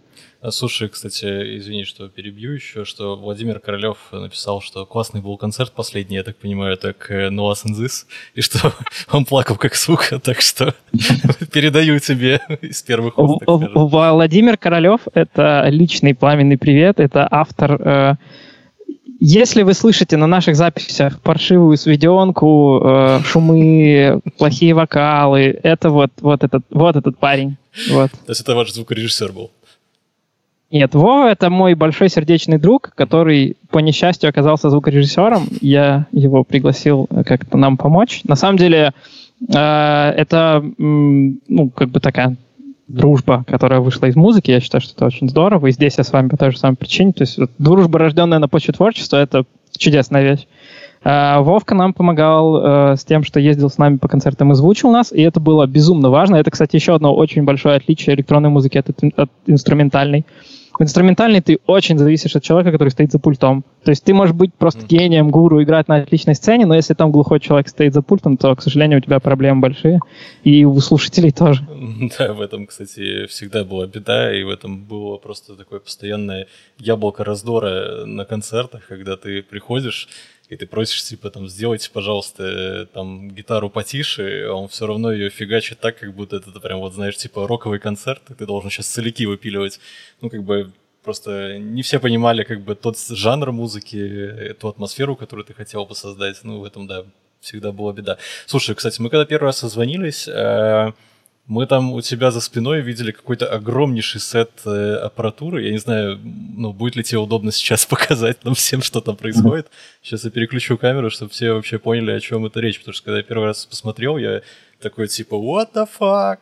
А, 0.45 0.51
слушай, 0.51 0.91
кстати, 0.91 1.25
извини, 1.57 1.85
что 1.85 2.07
перебью 2.11 2.53
еще, 2.53 2.85
что 2.85 3.17
Владимир 3.17 3.61
Королев 3.61 3.97
написал, 4.13 4.61
что 4.61 4.85
классный 4.85 5.23
был 5.23 5.39
концерт 5.39 5.73
последний, 5.73 6.17
я 6.17 6.23
так 6.23 6.37
понимаю, 6.37 6.77
так 6.77 7.11
No 7.11 7.51
This, 7.51 8.05
и 8.35 8.43
что 8.43 8.75
он 9.11 9.25
плакал 9.25 9.57
как 9.57 9.75
сука, 9.75 10.19
так 10.19 10.43
что 10.43 10.75
передаю 11.51 11.99
тебе 11.99 12.43
из 12.61 12.83
первых 12.83 13.19
уст. 13.19 13.41
Владимир 13.47 14.59
Королев— 14.59 15.01
это 15.15 15.65
личный 15.71 16.15
пламенный 16.15 16.59
привет, 16.59 17.01
это 17.01 17.27
автор 17.31 17.81
э, 17.81 18.15
если 19.21 19.63
вы 19.63 19.73
слышите 19.73 20.19
на 20.19 20.27
наших 20.27 20.57
записях 20.57 21.23
паршивую 21.23 21.79
сведенку, 21.79 22.83
э, 22.85 23.21
шумы, 23.25 24.21
плохие 24.37 24.75
вокалы, 24.75 25.59
это 25.63 25.89
вот, 25.89 26.11
вот, 26.21 26.45
этот, 26.45 26.65
вот 26.69 26.97
этот 26.97 27.17
парень. 27.17 27.57
Вот. 27.89 28.11
То 28.11 28.29
есть 28.29 28.43
это 28.43 28.55
ваш 28.55 28.73
звукорежиссер 28.73 29.33
был? 29.33 29.51
Нет, 30.75 30.93
Вова— 30.97 31.29
это 31.31 31.51
мой 31.51 31.75
большой 31.75 32.09
сердечный 32.09 32.59
друг, 32.59 32.91
который 32.97 33.57
по 33.71 33.79
несчастью 33.79 34.29
оказался 34.29 34.71
звукорежиссером. 34.71 35.45
Я 35.61 36.07
его 36.11 36.43
пригласил 36.43 37.09
как-то 37.25 37.57
нам 37.57 37.77
помочь. 37.77 38.23
На 38.25 38.35
самом 38.35 38.59
деле 38.59 38.93
э, 39.41 39.55
это, 39.55 40.65
ну, 40.77 41.71
как 41.71 41.91
бы 41.91 42.01
такая 42.01 42.35
дружба, 42.89 43.45
которая 43.47 43.79
вышла 43.79 44.07
из 44.07 44.17
музыки. 44.17 44.51
Я 44.51 44.59
считаю, 44.59 44.83
что 44.83 44.95
это 44.97 45.07
очень 45.07 45.29
здорово. 45.29 45.69
И 45.69 45.71
здесь 45.71 45.97
я 45.97 46.03
с 46.03 46.13
вами 46.13 46.27
по 46.27 46.37
той 46.37 46.51
же 46.51 46.59
самой 46.59 46.75
причине. 46.75 47.13
То 47.13 47.23
есть 47.23 47.39
дружба, 47.61 48.01
рожденная 48.01 48.41
на 48.41 48.49
почве 48.49 48.75
творчества, 48.75 49.19
это 49.19 49.45
чудесная 49.79 50.25
вещь. 50.25 50.49
Uh, 51.05 51.43
Вовка 51.43 51.77
нам 51.77 51.93
помогал 51.93 52.97
с 52.97 53.05
тем, 53.05 53.23
что 53.23 53.39
ездил 53.39 53.69
с 53.69 53.77
нами 53.77 53.99
по 53.99 54.09
концертам 54.09 54.53
и 54.53 54.55
звучил 54.55 54.91
нас, 54.91 55.13
и 55.13 55.21
это 55.21 55.39
было 55.39 55.67
безумно 55.67 56.09
важно. 56.09 56.37
Это, 56.37 56.51
кстати, 56.51 56.77
еще 56.77 56.95
одно 56.95 57.15
очень 57.15 57.45
большое 57.45 57.77
отличие 57.77 58.17
электронной 58.17 58.49
музыки 58.49 58.79
от 58.79 58.89
инструментальной. 59.47 60.25
В 60.79 60.83
инструментальной 60.83 61.41
ты 61.41 61.61
очень 61.67 61.99
зависишь 61.99 62.35
от 62.35 62.43
человека, 62.43 62.73
который 62.73 62.89
стоит 62.89 63.13
за 63.13 63.19
пультом. 63.19 63.65
То 63.85 63.91
есть 63.91 64.03
ты 64.03 64.13
можешь 64.13 64.35
быть 64.35 64.53
просто 64.55 64.85
гением, 64.87 65.31
гуру, 65.31 65.63
играть 65.63 65.89
на 65.89 65.97
отличной 65.97 66.35
сцене, 66.35 66.67
но 66.67 66.75
если 66.75 66.95
там 66.95 67.13
глухой 67.13 67.39
человек 67.39 67.69
стоит 67.69 67.95
за 67.95 68.03
пультом, 68.03 68.37
то, 68.37 68.55
к 68.57 68.63
сожалению, 68.63 68.99
у 68.99 69.03
тебя 69.03 69.21
проблемы 69.21 69.61
большие. 69.61 70.01
И 70.43 70.65
у 70.65 70.79
слушателей 70.81 71.31
тоже. 71.31 71.67
Да, 72.19 72.33
в 72.33 72.41
этом, 72.41 72.67
кстати, 72.67 73.27
всегда 73.27 73.65
была 73.65 73.87
беда, 73.87 74.35
и 74.35 74.43
в 74.43 74.51
этом 74.51 74.85
было 74.85 75.17
просто 75.17 75.55
такое 75.55 75.81
постоянное 75.81 76.47
яблоко 76.79 77.25
раздора 77.25 78.05
на 78.05 78.25
концертах, 78.25 78.87
когда 78.89 79.17
ты 79.17 79.43
приходишь, 79.43 80.09
и 80.49 80.57
ты 80.57 80.67
просишь, 80.67 81.03
типа, 81.05 81.31
там, 81.31 81.49
сделайте, 81.49 81.91
пожалуйста, 81.91 82.87
там, 82.93 83.31
гитару 83.31 83.71
потише, 83.71 84.47
а 84.49 84.53
он 84.53 84.69
все 84.69 84.87
равно 84.87 85.11
ее 85.13 85.31
фигачит 85.31 85.81
так, 85.81 85.99
как 85.99 86.15
будто 86.15 86.37
это, 86.37 86.51
прям, 86.61 86.81
вот, 86.81 86.93
знаешь, 86.93 87.17
типа, 87.17 87.49
роковый 87.49 87.79
концерт, 87.79 88.23
и 88.31 88.35
ты 88.35 88.47
должен 88.47 88.71
сейчас 88.71 88.87
целики 88.87 89.27
выпиливать. 89.27 89.81
Ну, 90.21 90.29
как 90.29 90.45
бы, 90.45 90.73
просто 91.03 91.59
не 91.59 91.83
все 91.83 91.99
понимали, 91.99 92.45
как 92.45 92.61
бы, 92.61 92.75
тот 92.75 92.99
жанр 92.99 93.53
музыки, 93.53 94.55
ту 94.61 94.69
атмосферу, 94.69 95.17
которую 95.17 95.47
ты 95.47 95.55
хотел 95.55 95.87
бы 95.87 95.95
создать. 95.95 96.39
Ну, 96.43 96.61
в 96.61 96.65
этом, 96.65 96.87
да, 96.87 97.05
всегда 97.41 97.73
была 97.73 97.93
беда. 97.93 98.19
Слушай, 98.47 98.75
кстати, 98.75 99.01
мы 99.01 99.11
когда 99.11 99.25
первый 99.25 99.47
раз 99.47 99.59
созвонились, 99.59 100.29
э, 100.29 100.93
мы 101.47 101.67
там 101.67 101.93
у 101.93 102.01
тебя 102.01 102.31
за 102.31 102.41
спиной 102.41 102.81
видели 102.81 103.13
какой-то 103.13 103.47
огромнейший 103.47 104.21
сет 104.21 104.51
э, 104.65 104.95
аппаратуры. 104.97 105.63
Я 105.63 105.73
не 105.73 105.79
знаю, 105.79 106.19
ну, 106.23 106.73
будет 106.73 106.97
ли 106.97 107.05
тебе 107.05 107.19
удобно 107.19 107.53
сейчас 107.53 107.85
показать 107.87 108.45
нам 108.45 108.55
всем, 108.55 108.83
что 108.83 109.01
там 109.01 109.17
происходит. 109.17 109.69
Сейчас 110.03 110.25
я 110.25 110.31
переключу 110.31 110.79
камеру, 110.79 111.11
чтобы 111.11 111.33
все 111.33 111.53
вообще 111.53 111.79
поняли, 111.79 112.13
о 112.13 112.21
чем 112.21 112.47
это 112.47 112.61
речь. 112.61 112.79
Потому 112.79 112.95
что 112.95 113.05
когда 113.05 113.19
я 113.19 113.23
первый 113.23 113.45
раз 113.45 113.67
посмотрел, 113.67 114.17
я 114.17 114.41
такой 114.81 115.09
типа, 115.09 115.35
what 115.35 115.73
the 115.75 115.87
fuck? 116.01 116.39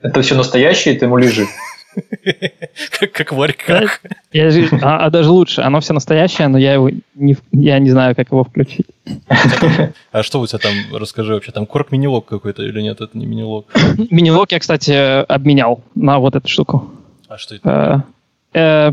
Это 0.00 0.22
все 0.22 0.36
настоящее, 0.36 0.96
ты 0.96 1.06
ему 1.06 1.16
лежит. 1.16 1.48
Как, 3.00 3.12
как 3.12 3.32
в 3.32 3.40
орьках. 3.42 4.00
Я 4.32 4.50
же- 4.50 4.68
а, 4.82 5.06
а 5.06 5.10
даже 5.10 5.30
лучше, 5.30 5.62
оно 5.62 5.80
все 5.80 5.92
настоящее, 5.94 6.48
но 6.48 6.58
я 6.58 6.74
его 6.74 6.90
не, 7.14 7.36
я 7.52 7.78
не 7.78 7.90
знаю, 7.90 8.14
как 8.14 8.30
его 8.30 8.44
включить. 8.44 8.86
А 10.12 10.22
что 10.22 10.40
у 10.40 10.46
тебя 10.46 10.58
там, 10.58 10.72
расскажи 10.94 11.34
вообще, 11.34 11.52
там 11.52 11.66
корк 11.66 11.90
минилог 11.92 12.26
какой-то 12.26 12.62
или 12.62 12.80
нет, 12.82 13.00
это 13.00 13.16
не 13.16 13.26
минилог? 13.26 13.66
Минилог 14.10 14.52
я, 14.52 14.58
кстати, 14.58 15.22
обменял 15.24 15.82
на 15.94 16.18
вот 16.18 16.34
эту 16.36 16.48
штуку. 16.48 16.90
А 17.28 17.36
что 17.38 17.54
это? 17.56 18.04
Э, 18.52 18.90
э, 18.90 18.92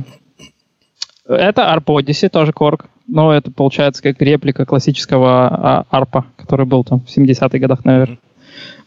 Это 1.36 1.62
ARP 1.74 1.86
Odyssey, 1.86 2.30
тоже 2.30 2.54
корг. 2.54 2.86
Но 3.08 3.34
это 3.34 3.52
получается 3.52 4.02
как 4.02 4.20
реплика 4.22 4.66
классического 4.66 5.48
а, 5.48 5.86
арпа, 5.92 6.26
который 6.38 6.66
был 6.66 6.84
там 6.84 7.02
в 7.02 7.16
70-х 7.16 7.58
годах, 7.60 7.86
наверное. 7.86 8.18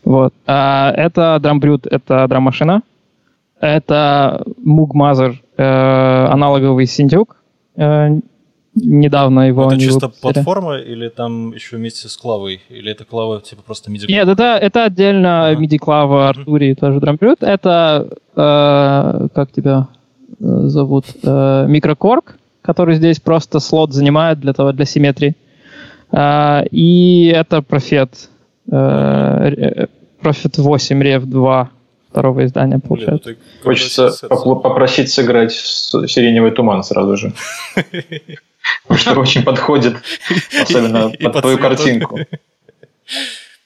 Вот. 0.04 0.34
А, 0.46 0.92
это 0.96 1.38
Drumbrute, 1.40 1.88
это 1.90 2.26
драм-машина. 2.26 2.82
Это 3.60 4.44
Moog 4.64 4.90
Mother, 4.94 5.34
э, 5.56 6.26
аналоговый 6.32 6.86
синдюк. 6.86 7.36
Э, 7.76 8.08
недавно 8.74 9.48
его 9.48 9.66
это 9.66 9.80
чисто 9.80 10.06
выпустили. 10.06 10.32
платформа 10.34 10.76
или 10.78 11.08
там 11.08 11.52
еще 11.52 11.76
вместе 11.76 12.08
с 12.08 12.16
клавой? 12.16 12.60
Или 12.68 12.92
это 12.92 13.04
клава 13.04 13.40
типа 13.40 13.62
просто 13.62 13.90
MIDI? 13.90 14.06
Нет, 14.08 14.28
это, 14.28 14.56
это 14.60 14.84
отдельно 14.84 15.48
Ага. 15.48 15.60
MIDI-клава 15.60 16.28
Артурии, 16.28 16.74
тоже 16.74 17.00
драмблют. 17.00 17.42
Это, 17.42 18.08
э, 18.36 19.28
как 19.34 19.50
тебя 19.52 19.88
э, 20.30 20.34
зовут, 20.38 21.06
э, 21.24 21.66
микрокорг, 21.68 22.36
который 22.62 22.94
здесь 22.96 23.18
просто 23.18 23.58
слот 23.58 23.92
занимает 23.92 24.38
для 24.38 24.52
того, 24.52 24.70
для 24.72 24.84
симметрии. 24.84 25.34
Э, 26.12 26.62
и 26.70 27.32
это 27.34 27.62
профет. 27.62 28.28
э, 28.70 29.86
Профет 30.20 30.58
8 30.58 31.00
Rev 31.02 31.26
2 31.26 31.70
второго 32.10 32.44
издания, 32.44 32.78
Блин, 32.78 32.82
ну 32.82 32.88
получается. 32.96 33.34
ты 33.34 33.38
Хочется 33.62 34.10
попросить 34.28 35.10
сыграть 35.10 35.52
с- 35.52 36.06
«Сиреневый 36.06 36.50
туман» 36.50 36.82
сразу 36.82 37.16
же. 37.16 37.32
Потому 38.86 38.98
что 38.98 39.20
очень 39.20 39.42
подходит, 39.42 39.96
особенно 40.60 41.10
под 41.10 41.32
по 41.32 41.40
твою 41.40 41.58
картинку. 41.58 42.18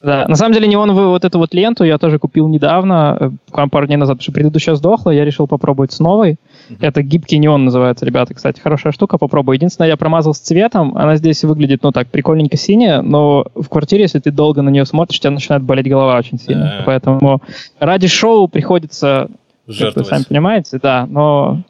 Да, 0.03 0.27
на 0.27 0.35
самом 0.35 0.53
деле 0.53 0.67
неоновую 0.67 1.11
вот 1.11 1.25
эту 1.25 1.39
вот 1.39 1.55
ленту 1.55 1.85
я 1.85 1.97
тоже 1.97 2.19
купил 2.19 2.49
недавно, 2.49 3.17
э, 3.53 3.67
пару 3.71 3.87
дней 3.87 3.97
назад, 3.97 4.17
потому 4.17 4.23
что 4.25 4.33
предыдущая 4.33 4.75
сдохла, 4.75 5.11
я 5.11 5.25
решил 5.25 5.47
попробовать 5.47 5.93
с 5.93 6.01
новой. 6.01 6.37
Мгм. 6.69 6.79
Это 6.81 7.03
гибкий 7.03 7.39
неон 7.39 7.65
называется, 7.65 8.05
ребята, 8.05 8.35
кстати, 8.35 8.61
хорошая 8.61 8.93
штука, 8.93 9.17
попробуй. 9.17 9.57
Единственное, 9.57 9.88
я 9.88 9.97
промазал 9.97 10.35
с 10.35 10.38
цветом, 10.38 10.97
она 10.97 11.17
здесь 11.17 11.45
выглядит, 11.45 11.85
ну 11.85 11.93
так, 11.93 12.09
прикольненько 12.09 12.57
синяя, 12.57 13.01
но 13.01 13.47
в 13.55 13.69
квартире, 13.69 14.03
если 14.03 14.19
ты 14.19 14.33
долго 14.33 14.62
на 14.62 14.71
нее 14.71 14.85
смотришь, 14.87 15.19
у 15.19 15.23
тебя 15.23 15.31
начинает 15.31 15.62
болеть 15.62 15.88
голова 15.88 16.17
очень 16.17 16.38
сильно. 16.38 16.81
А. 16.81 16.83
Поэтому 16.85 17.41
ради 17.79 18.09
шоу 18.09 18.49
приходится, 18.49 19.29
вы 19.69 19.73
Жертвовать. 19.73 20.09
сами 20.09 20.25
понимаете, 20.25 20.81
да, 20.83 21.07
но... 21.09 21.62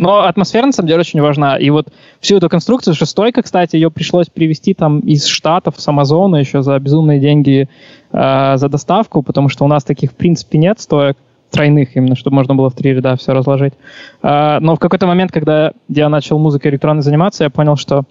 Но 0.00 0.22
атмосфера, 0.22 0.64
на 0.64 0.72
самом 0.72 0.88
деле, 0.88 1.00
очень 1.00 1.20
важна. 1.20 1.58
И 1.58 1.68
вот 1.68 1.88
всю 2.20 2.38
эту 2.38 2.48
конструкцию, 2.48 2.94
шестойка, 2.94 3.42
кстати, 3.42 3.76
ее 3.76 3.90
пришлось 3.90 4.28
привезти 4.28 4.72
там 4.72 5.00
из 5.00 5.26
Штатов, 5.26 5.74
с 5.76 5.86
Амазона 5.86 6.36
еще 6.36 6.62
за 6.62 6.78
безумные 6.78 7.20
деньги 7.20 7.68
э, 8.10 8.56
за 8.56 8.68
доставку, 8.70 9.22
потому 9.22 9.50
что 9.50 9.66
у 9.66 9.68
нас 9.68 9.84
таких, 9.84 10.12
в 10.12 10.14
принципе, 10.14 10.56
нет 10.56 10.80
стоек 10.80 11.18
тройных 11.50 11.96
именно, 11.96 12.16
чтобы 12.16 12.36
можно 12.36 12.54
было 12.54 12.70
в 12.70 12.74
три 12.74 12.94
ряда 12.94 13.14
все 13.16 13.34
разложить. 13.34 13.74
Э, 14.22 14.58
но 14.60 14.74
в 14.74 14.78
какой-то 14.78 15.06
момент, 15.06 15.32
когда 15.32 15.72
я 15.88 16.08
начал 16.08 16.38
музыкой 16.38 16.70
электронной 16.70 17.02
заниматься, 17.02 17.44
я 17.44 17.50
понял, 17.50 17.76
что 17.76 18.04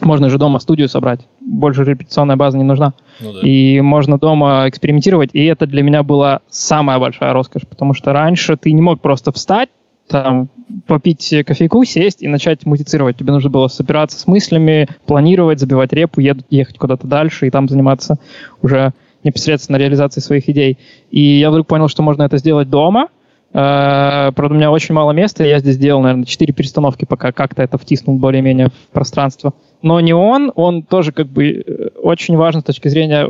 можно 0.00 0.30
же 0.30 0.38
дома 0.38 0.60
студию 0.60 0.88
собрать. 0.88 1.22
Больше 1.40 1.82
репетиционная 1.82 2.36
база 2.36 2.56
не 2.56 2.62
нужна. 2.62 2.94
Ну 3.18 3.32
да. 3.32 3.40
И 3.40 3.80
можно 3.80 4.16
дома 4.16 4.68
экспериментировать. 4.68 5.30
И 5.32 5.44
это 5.44 5.66
для 5.66 5.82
меня 5.82 6.04
была 6.04 6.38
самая 6.48 7.00
большая 7.00 7.32
роскошь, 7.32 7.66
потому 7.68 7.94
что 7.94 8.12
раньше 8.12 8.56
ты 8.56 8.70
не 8.70 8.80
мог 8.80 9.00
просто 9.00 9.32
встать, 9.32 9.70
там, 10.08 10.48
попить 10.86 11.34
кофейку, 11.46 11.84
сесть 11.84 12.22
и 12.22 12.28
начать 12.28 12.66
музицировать. 12.66 13.16
Тебе 13.16 13.32
нужно 13.32 13.50
было 13.50 13.68
собираться 13.68 14.18
с 14.18 14.26
мыслями, 14.26 14.88
планировать, 15.06 15.60
забивать 15.60 15.92
репу, 15.92 16.20
ехать 16.20 16.78
куда-то 16.78 17.06
дальше 17.06 17.46
и 17.46 17.50
там 17.50 17.68
заниматься 17.68 18.18
уже 18.62 18.92
непосредственно 19.22 19.76
реализацией 19.76 20.22
своих 20.22 20.48
идей. 20.48 20.78
И 21.10 21.20
я 21.20 21.50
вдруг 21.50 21.66
понял, 21.66 21.88
что 21.88 22.02
можно 22.02 22.22
это 22.22 22.38
сделать 22.38 22.70
дома. 22.70 23.08
Э, 23.52 24.32
Правда, 24.34 24.54
у 24.54 24.56
меня 24.56 24.70
очень 24.70 24.94
мало 24.94 25.12
места, 25.12 25.44
я 25.44 25.58
здесь 25.58 25.78
делал, 25.78 26.02
наверное, 26.02 26.24
4 26.24 26.52
перестановки, 26.52 27.04
пока 27.04 27.32
как-то 27.32 27.62
это 27.62 27.78
втиснул 27.78 28.18
более-менее 28.18 28.68
в 28.68 28.92
пространство. 28.92 29.54
Но 29.82 30.00
не 30.00 30.12
он, 30.12 30.52
он 30.54 30.82
тоже 30.82 31.12
как 31.12 31.26
бы 31.26 31.50
э, 31.50 31.88
очень 32.02 32.36
важен 32.36 32.60
с 32.60 32.64
точки 32.64 32.88
зрения 32.88 33.28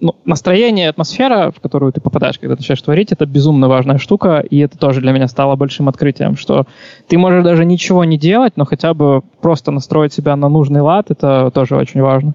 ну, 0.00 0.16
настроение 0.24 0.88
атмосфера, 0.88 1.50
в 1.50 1.60
которую 1.60 1.92
ты 1.92 2.00
попадаешь, 2.00 2.38
когда 2.38 2.54
ты 2.54 2.62
начинаешь 2.62 2.82
творить, 2.82 3.12
это 3.12 3.26
безумно 3.26 3.68
важная 3.68 3.98
штука, 3.98 4.40
и 4.40 4.58
это 4.58 4.78
тоже 4.78 5.00
для 5.00 5.12
меня 5.12 5.28
стало 5.28 5.56
большим 5.56 5.88
открытием, 5.88 6.36
что 6.36 6.66
ты 7.08 7.18
можешь 7.18 7.44
даже 7.44 7.64
ничего 7.64 8.04
не 8.04 8.18
делать, 8.18 8.56
но 8.56 8.64
хотя 8.64 8.94
бы 8.94 9.22
просто 9.40 9.70
настроить 9.70 10.12
себя 10.12 10.36
на 10.36 10.48
нужный 10.48 10.80
лад, 10.80 11.10
это 11.10 11.50
тоже 11.52 11.76
очень 11.76 12.00
важно. 12.00 12.34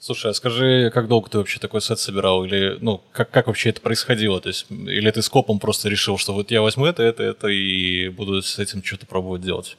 Слушай, 0.00 0.30
а 0.30 0.34
скажи, 0.34 0.92
как 0.94 1.08
долго 1.08 1.28
ты 1.28 1.38
вообще 1.38 1.58
такой 1.58 1.80
сет 1.80 1.98
собирал? 1.98 2.44
Или, 2.44 2.78
ну, 2.80 3.00
как, 3.10 3.30
как 3.30 3.48
вообще 3.48 3.70
это 3.70 3.80
происходило? 3.80 4.40
То 4.40 4.48
есть, 4.48 4.66
или 4.70 5.10
ты 5.10 5.22
скопом 5.22 5.58
просто 5.58 5.88
решил, 5.88 6.18
что 6.18 6.34
вот 6.34 6.52
я 6.52 6.62
возьму 6.62 6.86
это, 6.86 7.02
это, 7.02 7.24
это 7.24 7.48
и 7.48 8.08
буду 8.08 8.40
с 8.40 8.60
этим 8.60 8.84
что-то 8.84 9.06
пробовать 9.06 9.42
делать? 9.42 9.76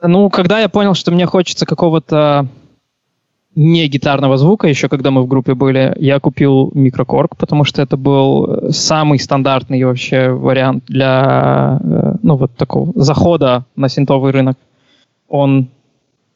Ну, 0.00 0.30
когда 0.30 0.60
я 0.60 0.68
понял, 0.68 0.94
что 0.94 1.10
мне 1.10 1.26
хочется 1.26 1.66
какого-то 1.66 2.46
не 3.54 3.88
гитарного 3.88 4.36
звука, 4.36 4.68
еще 4.68 4.88
когда 4.88 5.10
мы 5.10 5.22
в 5.22 5.26
группе 5.26 5.54
были, 5.54 5.92
я 5.98 6.20
купил 6.20 6.70
микрокорг, 6.74 7.36
потому 7.36 7.64
что 7.64 7.82
это 7.82 7.96
был 7.96 8.46
э, 8.46 8.70
самый 8.70 9.18
стандартный 9.18 9.82
вообще 9.82 10.28
вариант 10.28 10.84
для, 10.86 11.80
э, 11.82 12.14
ну, 12.22 12.36
вот 12.36 12.54
такого 12.56 12.92
захода 12.94 13.64
на 13.74 13.88
синтовый 13.88 14.32
рынок. 14.32 14.56
Он 15.28 15.68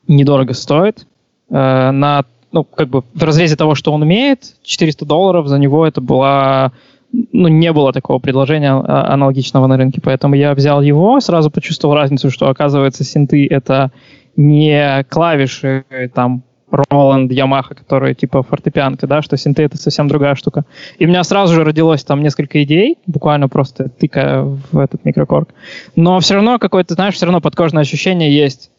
недорого 0.09 0.53
стоит. 0.55 1.07
Э, 1.49 1.91
На, 1.93 2.25
ну, 2.51 2.65
как 2.65 2.89
бы 2.89 3.05
в 3.15 3.23
разрезе 3.23 3.57
того, 3.57 3.75
что 3.75 3.93
он 3.93 4.03
умеет, 4.03 4.57
400 4.65 5.05
долларов 5.07 5.47
за 5.47 5.59
него 5.59 5.87
это 5.87 6.01
была 6.01 6.73
ну, 7.13 7.49
не 7.49 7.73
было 7.73 7.93
такого 7.93 8.19
предложения 8.19 8.73
а, 8.73 9.13
аналогичного 9.13 9.67
на 9.67 9.77
рынке, 9.77 10.01
поэтому 10.03 10.35
я 10.35 10.55
взял 10.55 10.81
его, 10.81 11.21
сразу 11.21 11.51
почувствовал 11.51 11.95
разницу, 11.95 12.31
что, 12.31 12.49
оказывается, 12.49 13.05
синты— 13.05 13.47
это 13.51 13.93
не 14.35 15.05
клавиши, 15.11 15.85
там, 16.15 16.43
Roland, 16.73 17.29
Yamaha, 17.29 17.75
которые 17.75 18.15
типа 18.15 18.43
фортепианка, 18.43 19.07
да, 19.07 19.23
что 19.23 19.37
синты— 19.37 19.63
это 19.65 19.77
совсем 19.77 20.09
другая 20.09 20.35
штука. 20.35 20.65
И 20.99 21.07
у 21.07 21.09
меня 21.09 21.23
сразу 21.25 21.55
же 21.55 21.65
родилось 21.65 22.05
там 22.05 22.23
несколько 22.23 22.63
идей, 22.63 22.99
буквально 23.07 23.49
просто 23.49 23.89
тыкая 23.89 24.43
в 24.43 24.79
этот 24.79 25.05
микрокорг. 25.05 25.51
Но 25.97 26.19
все 26.21 26.35
равно 26.35 26.59
какое-то, 26.59 26.95
знаешь, 26.95 27.15
все 27.15 27.27
равно 27.27 27.41
подкожное 27.41 27.83
ощущение 27.83 28.35
есть, 28.35 28.71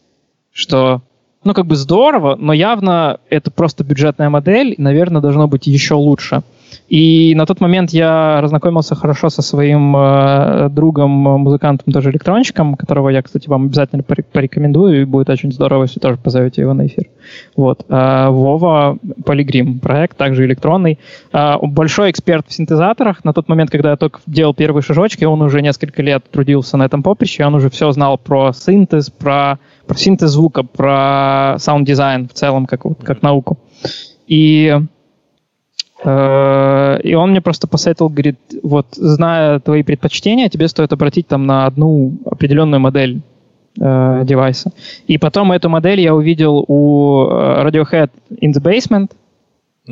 что 0.52 1.02
ну, 1.44 1.52
как 1.52 1.66
бы 1.66 1.76
здорово, 1.76 2.36
но 2.36 2.52
явно 2.52 3.20
это 3.28 3.50
просто 3.50 3.84
бюджетная 3.84 4.30
модель, 4.30 4.74
и, 4.76 4.80
наверное, 4.80 5.20
должно 5.20 5.46
быть 5.46 5.66
еще 5.66 5.94
лучше. 5.94 6.42
И 6.88 7.34
на 7.36 7.46
тот 7.46 7.60
момент 7.60 7.90
я 7.90 8.40
разнакомился 8.40 8.94
хорошо 8.94 9.30
со 9.30 9.42
своим 9.42 9.96
э, 9.96 10.68
другом, 10.70 11.10
музыкантом, 11.10 11.92
тоже 11.92 12.10
электронщиком, 12.10 12.74
которого 12.76 13.08
я, 13.08 13.22
кстати, 13.22 13.48
вам 13.48 13.66
обязательно 13.66 14.02
порекомендую, 14.02 15.02
и 15.02 15.04
будет 15.04 15.30
очень 15.30 15.52
здорово, 15.52 15.84
если 15.84 16.00
тоже 16.00 16.18
позовете 16.18 16.62
его 16.62 16.74
на 16.74 16.86
эфир. 16.86 17.06
Вот. 17.56 17.84
Э, 17.88 18.28
Вова 18.28 18.98
Полигрим 19.24 19.78
проект, 19.78 20.16
также 20.16 20.44
электронный. 20.44 20.98
Э, 21.32 21.54
большой 21.62 22.10
эксперт 22.10 22.46
в 22.48 22.52
синтезаторах. 22.52 23.24
На 23.24 23.32
тот 23.32 23.48
момент, 23.48 23.70
когда 23.70 23.90
я 23.90 23.96
только 23.96 24.20
делал 24.26 24.54
первые 24.54 24.82
шажочки, 24.82 25.24
он 25.24 25.42
уже 25.42 25.62
несколько 25.62 26.02
лет 26.02 26.24
трудился 26.30 26.76
на 26.76 26.84
этом 26.84 27.02
поприще, 27.02 27.44
он 27.44 27.54
уже 27.54 27.70
все 27.70 27.90
знал 27.92 28.18
про 28.18 28.52
синтез, 28.52 29.10
про, 29.10 29.58
про 29.86 29.96
синтез 29.96 30.30
звука, 30.30 30.62
про 30.62 31.56
саунд-дизайн 31.58 32.28
в 32.28 32.32
целом, 32.32 32.66
как, 32.66 32.82
как 33.02 33.22
науку. 33.22 33.58
И 34.26 34.80
и 36.04 37.14
он 37.14 37.30
мне 37.30 37.40
просто 37.40 37.66
посоветовал, 37.66 38.10
говорит, 38.10 38.38
вот, 38.62 38.86
зная 38.92 39.58
твои 39.58 39.82
предпочтения, 39.82 40.50
тебе 40.50 40.68
стоит 40.68 40.92
обратить 40.92 41.28
там 41.28 41.46
на 41.46 41.66
одну 41.66 42.18
определенную 42.26 42.80
модель 42.80 43.22
э, 43.80 44.22
девайса. 44.24 44.72
И 45.06 45.18
потом 45.18 45.52
эту 45.52 45.68
модель 45.68 46.00
я 46.00 46.14
увидел 46.14 46.64
у 46.68 47.26
э, 47.26 47.64
Radiohead 47.66 48.10
In 48.42 48.52
the 48.52 48.62
Basement, 48.62 49.12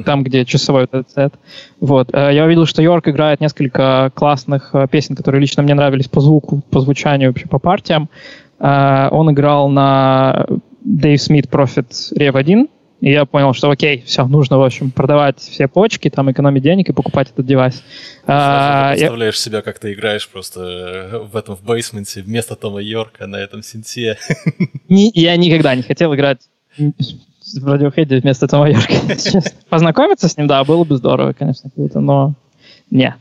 там, 0.04 0.22
где 0.22 0.44
часовой 0.44 0.84
этот 0.84 1.10
сет. 1.10 1.34
Вот. 1.80 2.10
Э, 2.12 2.30
я 2.32 2.44
увидел, 2.44 2.66
что 2.66 2.82
Йорк 2.82 3.08
играет 3.08 3.40
несколько 3.40 4.10
классных 4.14 4.74
песен, 4.90 5.16
которые 5.16 5.40
лично 5.40 5.62
мне 5.62 5.74
нравились 5.74 6.08
по 6.08 6.20
звуку, 6.20 6.62
по 6.70 6.80
звучанию, 6.80 7.30
вообще 7.30 7.48
по 7.48 7.58
партиям. 7.58 8.08
Он 8.58 9.32
играл 9.32 9.68
на 9.68 10.46
Dave 10.86 11.16
Smith 11.16 11.50
Prophet 11.50 11.88
Rev 12.16 12.38
1, 12.38 12.68
и 13.02 13.10
я 13.10 13.24
понял, 13.24 13.52
что 13.52 13.68
окей, 13.68 14.04
все, 14.06 14.24
нужно, 14.28 14.58
в 14.58 14.62
общем, 14.62 14.92
продавать 14.92 15.40
все 15.40 15.66
почки, 15.66 16.08
там, 16.08 16.30
экономить 16.30 16.62
денег 16.62 16.88
и 16.88 16.92
покупать 16.92 17.30
этот 17.30 17.44
девайс. 17.44 17.82
А, 18.28 18.92
представляешь 18.92 19.34
я... 19.34 19.40
себя, 19.40 19.60
как 19.60 19.80
ты 19.80 19.92
играешь 19.92 20.28
просто 20.28 21.26
в 21.32 21.36
этом 21.36 21.56
в 21.56 21.64
бейсменте 21.64 22.22
вместо 22.22 22.54
Тома 22.54 22.80
Йорка 22.80 23.26
на 23.26 23.36
этом 23.36 23.64
синте. 23.64 24.18
Не, 24.88 25.10
я 25.14 25.36
никогда 25.36 25.74
не 25.74 25.82
хотел 25.82 26.14
играть 26.14 26.42
в 26.78 27.66
Radiohead 27.66 28.20
вместо 28.20 28.46
Тома 28.46 28.70
Йорка. 28.70 28.94
Познакомиться 29.68 30.28
с 30.28 30.36
ним, 30.36 30.46
да, 30.46 30.62
было 30.62 30.84
бы 30.84 30.96
здорово, 30.96 31.32
конечно, 31.32 31.70
круто, 31.70 31.98
но 31.98 32.36
не. 32.92 33.14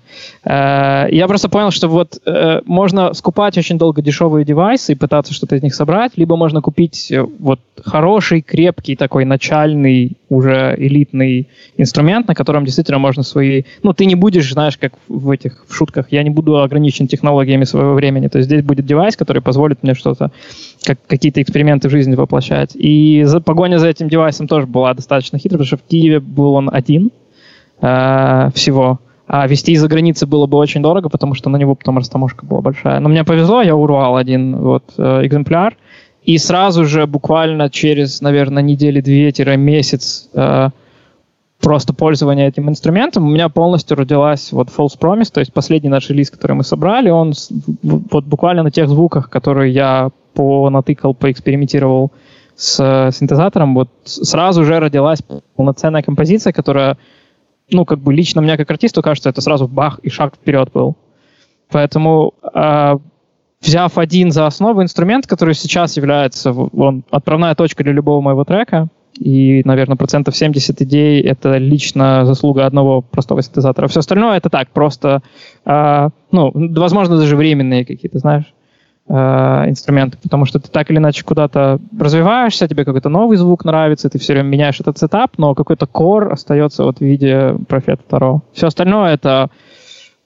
Э, 0.43 1.07
я 1.09 1.27
просто 1.27 1.47
понял, 1.47 1.71
что 1.71 1.87
вот 1.87 2.19
э, 2.25 2.59
можно 2.65 3.13
скупать 3.13 3.57
очень 3.57 3.77
долго 3.77 4.01
дешевые 4.01 4.43
девайсы 4.43 4.91
и 4.91 4.95
пытаться 4.95 5.33
что-то 5.33 5.55
из 5.55 5.63
них 5.63 5.73
собрать, 5.73 6.11
либо 6.17 6.35
можно 6.35 6.61
купить 6.61 7.09
э, 7.09 7.21
вот 7.21 7.61
хороший, 7.83 8.41
крепкий 8.41 8.97
такой 8.97 9.23
начальный, 9.23 10.17
уже 10.27 10.75
элитный 10.77 11.47
инструмент, 11.77 12.27
на 12.27 12.35
котором 12.35 12.65
действительно 12.65 12.99
можно 12.99 13.23
свои... 13.23 13.63
Ну, 13.81 13.93
ты 13.93 14.05
не 14.05 14.15
будешь, 14.15 14.51
знаешь, 14.51 14.77
как 14.77 14.91
в 15.07 15.29
этих 15.29 15.65
в 15.67 15.73
шутках, 15.73 16.07
я 16.11 16.21
не 16.23 16.29
буду 16.29 16.61
ограничен 16.61 17.07
технологиями 17.07 17.63
своего 17.63 17.93
времени. 17.93 18.27
То 18.27 18.39
есть 18.39 18.49
здесь 18.49 18.63
будет 18.63 18.85
девайс, 18.85 19.15
который 19.15 19.41
позволит 19.41 19.83
мне 19.83 19.93
что-то, 19.93 20.31
как, 20.83 20.99
какие-то 21.07 21.41
эксперименты 21.41 21.87
в 21.87 21.91
жизни 21.91 22.15
воплощать. 22.15 22.71
И 22.73 23.23
за, 23.23 23.39
погоня 23.39 23.77
за 23.79 23.87
этим 23.87 24.09
девайсом 24.09 24.49
тоже 24.49 24.67
была 24.67 24.93
достаточно 24.93 25.39
хитрой, 25.39 25.59
потому 25.59 25.67
что 25.67 25.77
в 25.77 25.89
Киеве 25.89 26.19
был 26.19 26.55
он 26.55 26.69
один 26.71 27.11
э, 27.81 28.49
всего. 28.53 28.99
А 29.33 29.47
вести 29.47 29.71
из-за 29.71 29.87
границы 29.87 30.27
было 30.27 30.45
бы 30.45 30.57
очень 30.57 30.81
дорого, 30.81 31.07
потому 31.07 31.35
что 31.35 31.49
на 31.49 31.55
него 31.55 31.73
потом 31.73 31.97
растаможка 31.97 32.45
была 32.45 32.59
большая. 32.59 32.99
Но 32.99 33.07
мне 33.07 33.23
повезло, 33.23 33.61
я 33.61 33.77
урвал 33.77 34.17
один 34.17 34.57
вот 34.57 34.83
э, 34.97 35.25
экземпляр. 35.25 35.77
И 36.21 36.37
сразу 36.37 36.83
же, 36.83 37.07
буквально 37.07 37.69
через, 37.69 38.19
наверное, 38.19 38.61
недели-две-месяц 38.61 40.29
э, 40.33 40.69
просто 41.61 41.93
пользования 41.93 42.49
этим 42.49 42.67
инструментом, 42.67 43.25
у 43.25 43.29
меня 43.29 43.47
полностью 43.47 43.95
родилась 43.95 44.51
вот 44.51 44.67
False 44.67 44.99
Promise, 44.99 45.31
то 45.31 45.39
есть 45.39 45.53
последний 45.53 45.89
наш 45.89 46.09
релиз, 46.09 46.29
который 46.29 46.57
мы 46.57 46.65
собрали, 46.65 47.09
он 47.09 47.31
вот 47.83 48.25
буквально 48.25 48.63
на 48.63 48.71
тех 48.71 48.89
звуках, 48.89 49.29
которые 49.29 49.71
я 49.71 50.09
понатыкал, 50.33 51.13
поэкспериментировал 51.13 52.11
с 52.57 52.83
э, 52.83 53.11
синтезатором, 53.13 53.75
вот 53.75 53.87
сразу 54.03 54.65
же 54.65 54.77
родилась 54.77 55.19
полноценная 55.55 56.01
композиция, 56.01 56.51
которая 56.51 56.97
ну, 57.71 57.85
как 57.85 57.99
бы 57.99 58.13
лично 58.13 58.41
мне 58.41 58.57
как 58.57 58.69
артисту 58.69 59.01
кажется, 59.01 59.29
это 59.29 59.41
сразу 59.41 59.67
бах 59.67 59.99
и 59.99 60.09
шаг 60.09 60.35
вперед 60.35 60.71
был. 60.73 60.95
Поэтому 61.69 62.33
э, 62.53 62.97
взяв 63.61 63.97
один 63.97 64.31
за 64.31 64.45
основу 64.45 64.81
инструмент, 64.81 65.27
который 65.27 65.53
сейчас 65.53 65.97
является 65.97 66.51
он, 66.51 67.03
отправная 67.09 67.55
точка 67.55 67.83
для 67.83 67.93
любого 67.93 68.21
моего 68.21 68.43
трека, 68.43 68.89
и, 69.17 69.61
наверное, 69.65 69.97
процентов 69.97 70.35
70 70.35 70.81
идей— 70.81 71.21
это 71.23 71.57
лично 71.57 72.25
заслуга 72.25 72.65
одного 72.65 73.01
простого 73.01 73.41
синтезатора. 73.41 73.87
Все 73.87 73.99
остальное— 73.99 74.37
это 74.37 74.49
так, 74.49 74.69
просто, 74.69 75.21
э, 75.65 76.09
ну, 76.31 76.51
возможно, 76.53 77.17
даже 77.17 77.35
временные 77.35 77.85
какие-то, 77.85 78.19
знаешь, 78.19 78.53
инструменты, 79.11 80.17
потому 80.21 80.45
что 80.45 80.59
ты 80.59 80.69
так 80.69 80.89
или 80.89 80.97
иначе 80.97 81.23
куда-то 81.23 81.79
развиваешься, 81.99 82.67
тебе 82.67 82.85
какой-то 82.85 83.09
новый 83.09 83.35
звук 83.35 83.65
нравится, 83.65 84.09
ты 84.09 84.19
все 84.19 84.33
время 84.33 84.47
меняешь 84.47 84.79
этот 84.79 84.97
сетап, 84.97 85.37
но 85.37 85.53
какой-то 85.53 85.85
кор 85.85 86.31
остается 86.31 86.85
вот 86.85 86.99
в 86.99 87.01
виде 87.01 87.55
профета 87.67 88.01
второго. 88.07 88.41
Все 88.53 88.67
остальное 88.67 89.13
это 89.13 89.49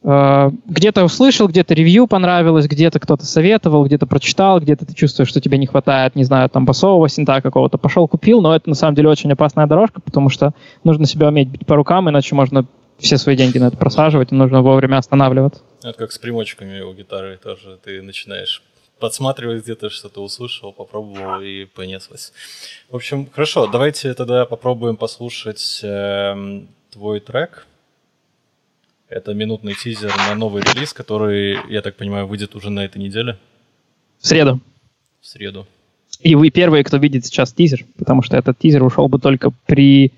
э, 0.03 0.51
где-то 0.67 1.03
услышал, 1.03 1.47
где-то 1.47 1.73
ревью 1.73 2.05
понравилось, 2.05 2.67
где-то 2.67 2.99
кто-то 2.99 3.25
советовал, 3.25 3.85
где-то 3.85 4.05
прочитал, 4.05 4.59
где-то 4.59 4.85
ты 4.85 4.93
чувствуешь, 4.93 5.29
что 5.29 5.41
тебе 5.41 5.57
не 5.57 5.65
хватает, 5.65 6.15
не 6.15 6.23
знаю, 6.23 6.47
там 6.49 6.65
басового 6.65 7.09
синта 7.09 7.41
какого-то, 7.41 7.79
пошел 7.79 8.07
купил, 8.07 8.41
но 8.41 8.55
это 8.55 8.69
на 8.69 8.75
самом 8.75 8.93
деле 8.93 9.09
очень 9.09 9.31
опасная 9.31 9.65
дорожка, 9.65 9.99
потому 9.99 10.29
что 10.29 10.53
нужно 10.83 11.07
себя 11.07 11.29
уметь 11.29 11.49
бить 11.49 11.65
по 11.65 11.75
рукам, 11.75 12.07
иначе 12.07 12.35
можно 12.35 12.65
все 12.99 13.17
свои 13.17 13.35
деньги 13.35 13.57
на 13.57 13.69
это 13.69 13.77
просаживать, 13.77 14.31
и 14.31 14.35
нужно 14.35 14.61
вовремя 14.61 14.97
останавливаться. 14.97 15.61
Это 15.83 15.97
как 15.97 16.11
с 16.11 16.17
примочками 16.17 16.81
у 16.81 16.93
гитары 16.93 17.39
тоже. 17.41 17.77
Ты 17.83 18.01
начинаешь 18.01 18.61
подсматривать 18.99 19.63
где-то, 19.63 19.89
что-то 19.89 20.23
услышал, 20.23 20.71
попробовал 20.71 21.41
и 21.41 21.65
понеслось. 21.65 22.31
В 22.89 22.95
общем, 22.95 23.29
хорошо, 23.29 23.67
давайте 23.67 24.13
тогда 24.13 24.45
попробуем 24.45 24.97
послушать 24.97 25.81
э, 25.83 26.61
твой 26.91 27.19
трек. 27.19 27.67
Это 29.07 29.33
минутный 29.33 29.75
тизер 29.75 30.15
на 30.15 30.35
новый 30.35 30.63
релиз, 30.63 30.93
который, 30.93 31.57
я 31.69 31.81
так 31.81 31.95
понимаю, 31.95 32.25
выйдет 32.25 32.55
уже 32.55 32.69
на 32.69 32.85
этой 32.85 32.97
неделе. 32.97 33.37
В 34.19 34.27
среду. 34.27 34.59
В 35.21 35.27
среду. 35.27 35.67
И 36.21 36.35
вы 36.35 36.49
первые, 36.49 36.83
кто 36.83 36.97
видит 36.97 37.25
сейчас 37.25 37.53
тизер, 37.53 37.85
потому 37.97 38.23
что 38.23 38.37
этот 38.37 38.57
тизер 38.57 38.83
ушел 38.83 39.07
бы 39.07 39.19
только 39.19 39.51
при 39.67 40.11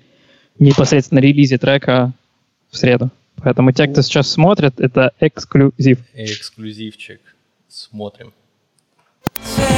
непосредственно 0.58 1.18
релизе 1.18 1.58
трека 1.58 2.12
в 2.70 2.76
среду. 2.76 3.10
Поэтому 3.36 3.72
те, 3.72 3.86
кто 3.86 4.02
сейчас 4.02 4.30
смотрит, 4.30 4.80
это 4.80 5.12
эксклюзив. 5.20 5.98
Эксклюзивчик. 6.14 7.20
Смотрим. 7.68 8.32
Take 9.44 9.68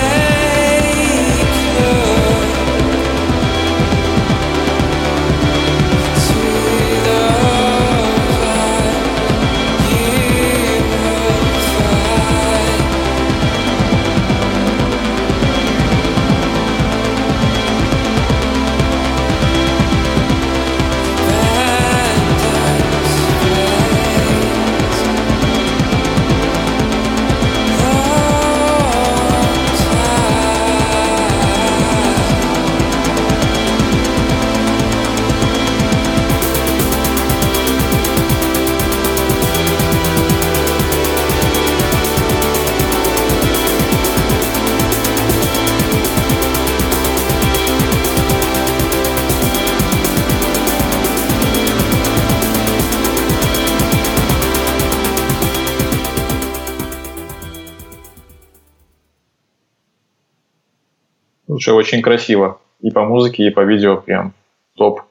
Слушай, 61.61 61.77
очень 61.77 62.01
красиво. 62.01 62.59
И 62.81 62.90
по 62.90 63.05
музыке, 63.05 63.46
и 63.46 63.51
по 63.51 63.61
видео 63.61 63.99
прям 63.99 64.33
топ. 64.77 65.03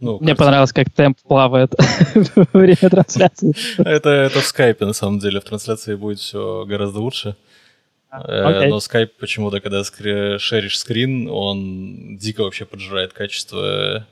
Ну, 0.00 0.18
Мне 0.18 0.34
понравилось, 0.34 0.72
как 0.72 0.90
темп 0.90 1.18
плавает 1.22 1.74
во 2.36 2.46
время 2.58 2.76
трансляции. 2.76 3.54
Это, 3.78 4.08
это 4.08 4.40
в 4.40 4.46
скайпе, 4.46 4.86
на 4.86 4.94
самом 4.94 5.18
деле. 5.18 5.40
В 5.40 5.44
трансляции 5.44 5.94
будет 5.94 6.20
все 6.20 6.64
гораздо 6.64 7.00
лучше. 7.00 7.36
Okay. 8.10 8.24
А, 8.28 8.64
э, 8.64 8.68
но 8.68 8.80
скайп 8.80 9.12
почему-то, 9.18 9.60
когда 9.60 9.84
шеришь 9.84 10.78
скрин, 10.78 11.28
он 11.30 12.16
дико 12.16 12.42
вообще 12.42 12.64
поджирает 12.64 13.12
качество 13.12 14.06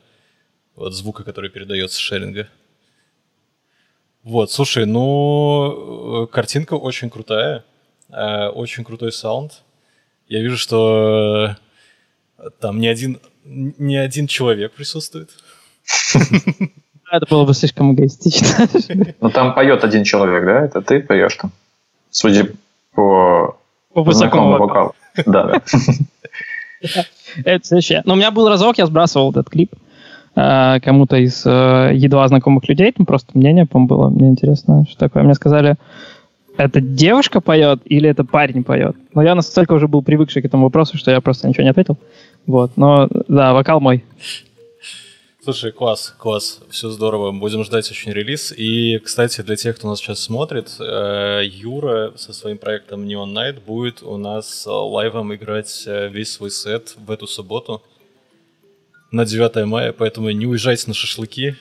вот 0.77 0.93
звука, 0.93 1.25
который 1.25 1.49
передается 1.49 1.97
с 1.97 2.01
шеринга. 2.01 2.49
Вот, 4.25 4.51
слушай, 4.51 4.85
ну, 4.85 6.25
э, 6.25 6.27
картинка 6.27 6.75
очень 6.75 7.09
крутая, 7.09 7.65
э, 8.11 8.49
очень 8.49 8.85
крутой 8.85 9.11
саунд. 9.11 9.63
Я 10.29 10.41
вижу, 10.41 10.57
что 10.57 11.57
э, 12.39 12.45
там 12.61 12.79
не 12.79 12.89
один, 12.89 13.19
не 13.45 13.97
один 13.97 14.27
человек 14.27 14.73
присутствует. 14.73 15.31
Это 17.11 17.27
было 17.31 17.45
бы 17.45 17.55
слишком 17.55 17.95
эгоистично. 17.95 18.69
Ну, 19.21 19.31
там 19.31 19.55
поет 19.55 19.85
один 19.85 20.05
человек, 20.05 20.45
да? 20.45 20.65
Это 20.65 20.81
ты 20.83 21.01
поешь 21.01 21.37
там? 21.37 21.53
Судя 22.11 22.49
по, 22.95 23.57
По 23.93 24.03
высокому 24.03 24.53
вокалу. 24.53 24.69
вокалу. 24.69 24.95
Да, 25.27 25.45
да. 25.45 25.63
Это 27.45 27.67
следующее. 27.67 28.03
Но 28.05 28.15
у 28.15 28.17
меня 28.17 28.31
был 28.31 28.49
разок, 28.49 28.79
я 28.79 28.87
сбрасывал 28.87 29.31
этот 29.31 29.51
клип 29.51 29.73
э, 30.37 30.81
кому-то 30.81 31.17
из 31.17 31.45
э, 31.47 31.91
едва 31.95 32.27
знакомых 32.29 32.69
людей, 32.69 32.93
там 32.93 33.07
просто 33.07 33.31
мнение, 33.35 33.67
по 33.67 33.79
было. 33.79 34.09
Мне 34.09 34.29
интересно, 34.29 34.85
что 34.89 34.99
такое. 34.99 35.23
Мне 35.23 35.35
сказали, 35.35 35.77
это 36.57 36.81
девушка 36.81 37.41
поет 37.41 37.81
или 37.85 38.09
это 38.09 38.25
парень 38.25 38.65
поет? 38.65 38.97
Но 39.15 39.23
я 39.23 39.35
настолько 39.35 39.73
уже 39.73 39.89
был 39.89 40.03
привыкший 40.03 40.43
к 40.43 40.45
этому 40.45 40.65
вопросу, 40.65 40.97
что 40.97 41.11
я 41.11 41.21
просто 41.21 41.49
ничего 41.49 41.65
не 41.65 41.71
ответил. 41.71 41.99
Вот, 42.47 42.77
но 42.77 43.09
да, 43.29 43.53
вокал 43.53 43.81
мой. 43.81 44.05
Слушай, 45.45 45.73
класс, 45.73 46.15
класс, 46.17 46.61
все 46.71 46.89
здорово, 46.89 47.31
будем 47.31 47.65
ждать 47.65 47.91
очень 47.91 48.13
релиз. 48.13 48.51
И, 48.57 48.99
кстати, 48.99 49.43
для 49.43 49.57
тех, 49.57 49.77
кто 49.77 49.89
нас 49.89 49.99
сейчас 49.99 50.21
смотрит, 50.21 50.71
э, 50.81 51.43
Юра 51.45 52.15
со 52.17 52.33
своим 52.33 52.57
проектом 52.57 53.05
Neon 53.07 53.31
Night 53.35 53.61
будет 53.63 54.03
у 54.03 54.17
нас 54.17 54.65
лайвом 54.67 55.35
играть 55.35 55.85
э, 55.87 56.09
весь 56.09 56.33
свой 56.33 56.51
сет 56.51 56.95
в 56.97 57.11
эту 57.11 57.27
субботу 57.27 57.83
на 59.11 59.27
9 59.27 59.67
мая, 59.67 59.93
поэтому 59.93 60.31
не 60.31 60.47
уезжайте 60.47 60.85
на 60.87 60.95
шашлыки, 60.95 61.57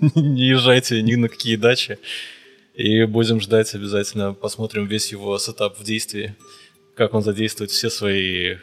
не 0.16 0.48
езжайте 0.48 1.00
ни 1.00 1.14
на 1.14 1.28
какие 1.28 1.54
дачи. 1.54 2.00
И 2.76 3.04
будем 3.04 3.40
ждать 3.40 3.74
обязательно, 3.74 4.34
посмотрим 4.34 4.86
весь 4.86 5.10
его 5.10 5.38
сетап 5.38 5.78
в 5.78 5.82
действии, 5.82 6.36
как 6.94 7.14
он 7.14 7.22
задействует 7.22 7.70
все 7.70 7.88
свои 7.88 8.56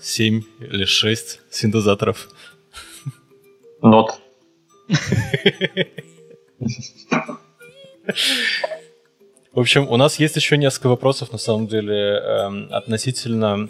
7 0.00 0.42
или 0.60 0.84
6 0.84 1.40
синтезаторов. 1.50 2.28
Нот. 3.82 4.20
В 9.52 9.58
общем, 9.58 9.88
у 9.88 9.96
нас 9.96 10.20
есть 10.20 10.36
еще 10.36 10.56
несколько 10.56 10.88
вопросов, 10.88 11.32
на 11.32 11.38
самом 11.38 11.66
деле, 11.66 11.94
эм, 11.94 12.68
относительно 12.70 13.68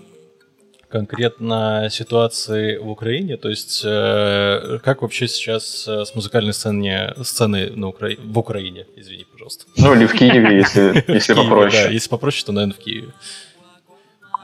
конкретно 0.88 1.88
ситуации 1.90 2.76
в 2.76 2.90
Украине. 2.90 3.38
То 3.38 3.48
есть, 3.48 3.82
э, 3.84 4.78
как 4.84 5.00
вообще 5.00 5.26
сейчас 5.26 5.88
э, 5.88 6.04
с 6.04 6.14
музыкальной 6.14 6.52
сценой, 6.52 7.14
сценой 7.24 7.70
на 7.70 7.88
Укра... 7.88 8.10
в 8.18 8.38
Украине? 8.38 8.86
Извини, 8.94 9.24
пожалуйста. 9.42 9.64
Ну, 9.76 9.94
или 9.94 10.06
в 10.06 10.12
Киеве, 10.12 10.56
если, 10.56 11.04
если 11.12 11.32
В 11.32 11.36
Киеве, 11.36 11.50
попроще. 11.50 11.84
Да, 11.84 11.90
если 11.90 12.08
попроще, 12.08 12.46
то, 12.46 12.52
наверное, 12.52 12.74
в 12.74 12.78
Киеве. 12.78 13.08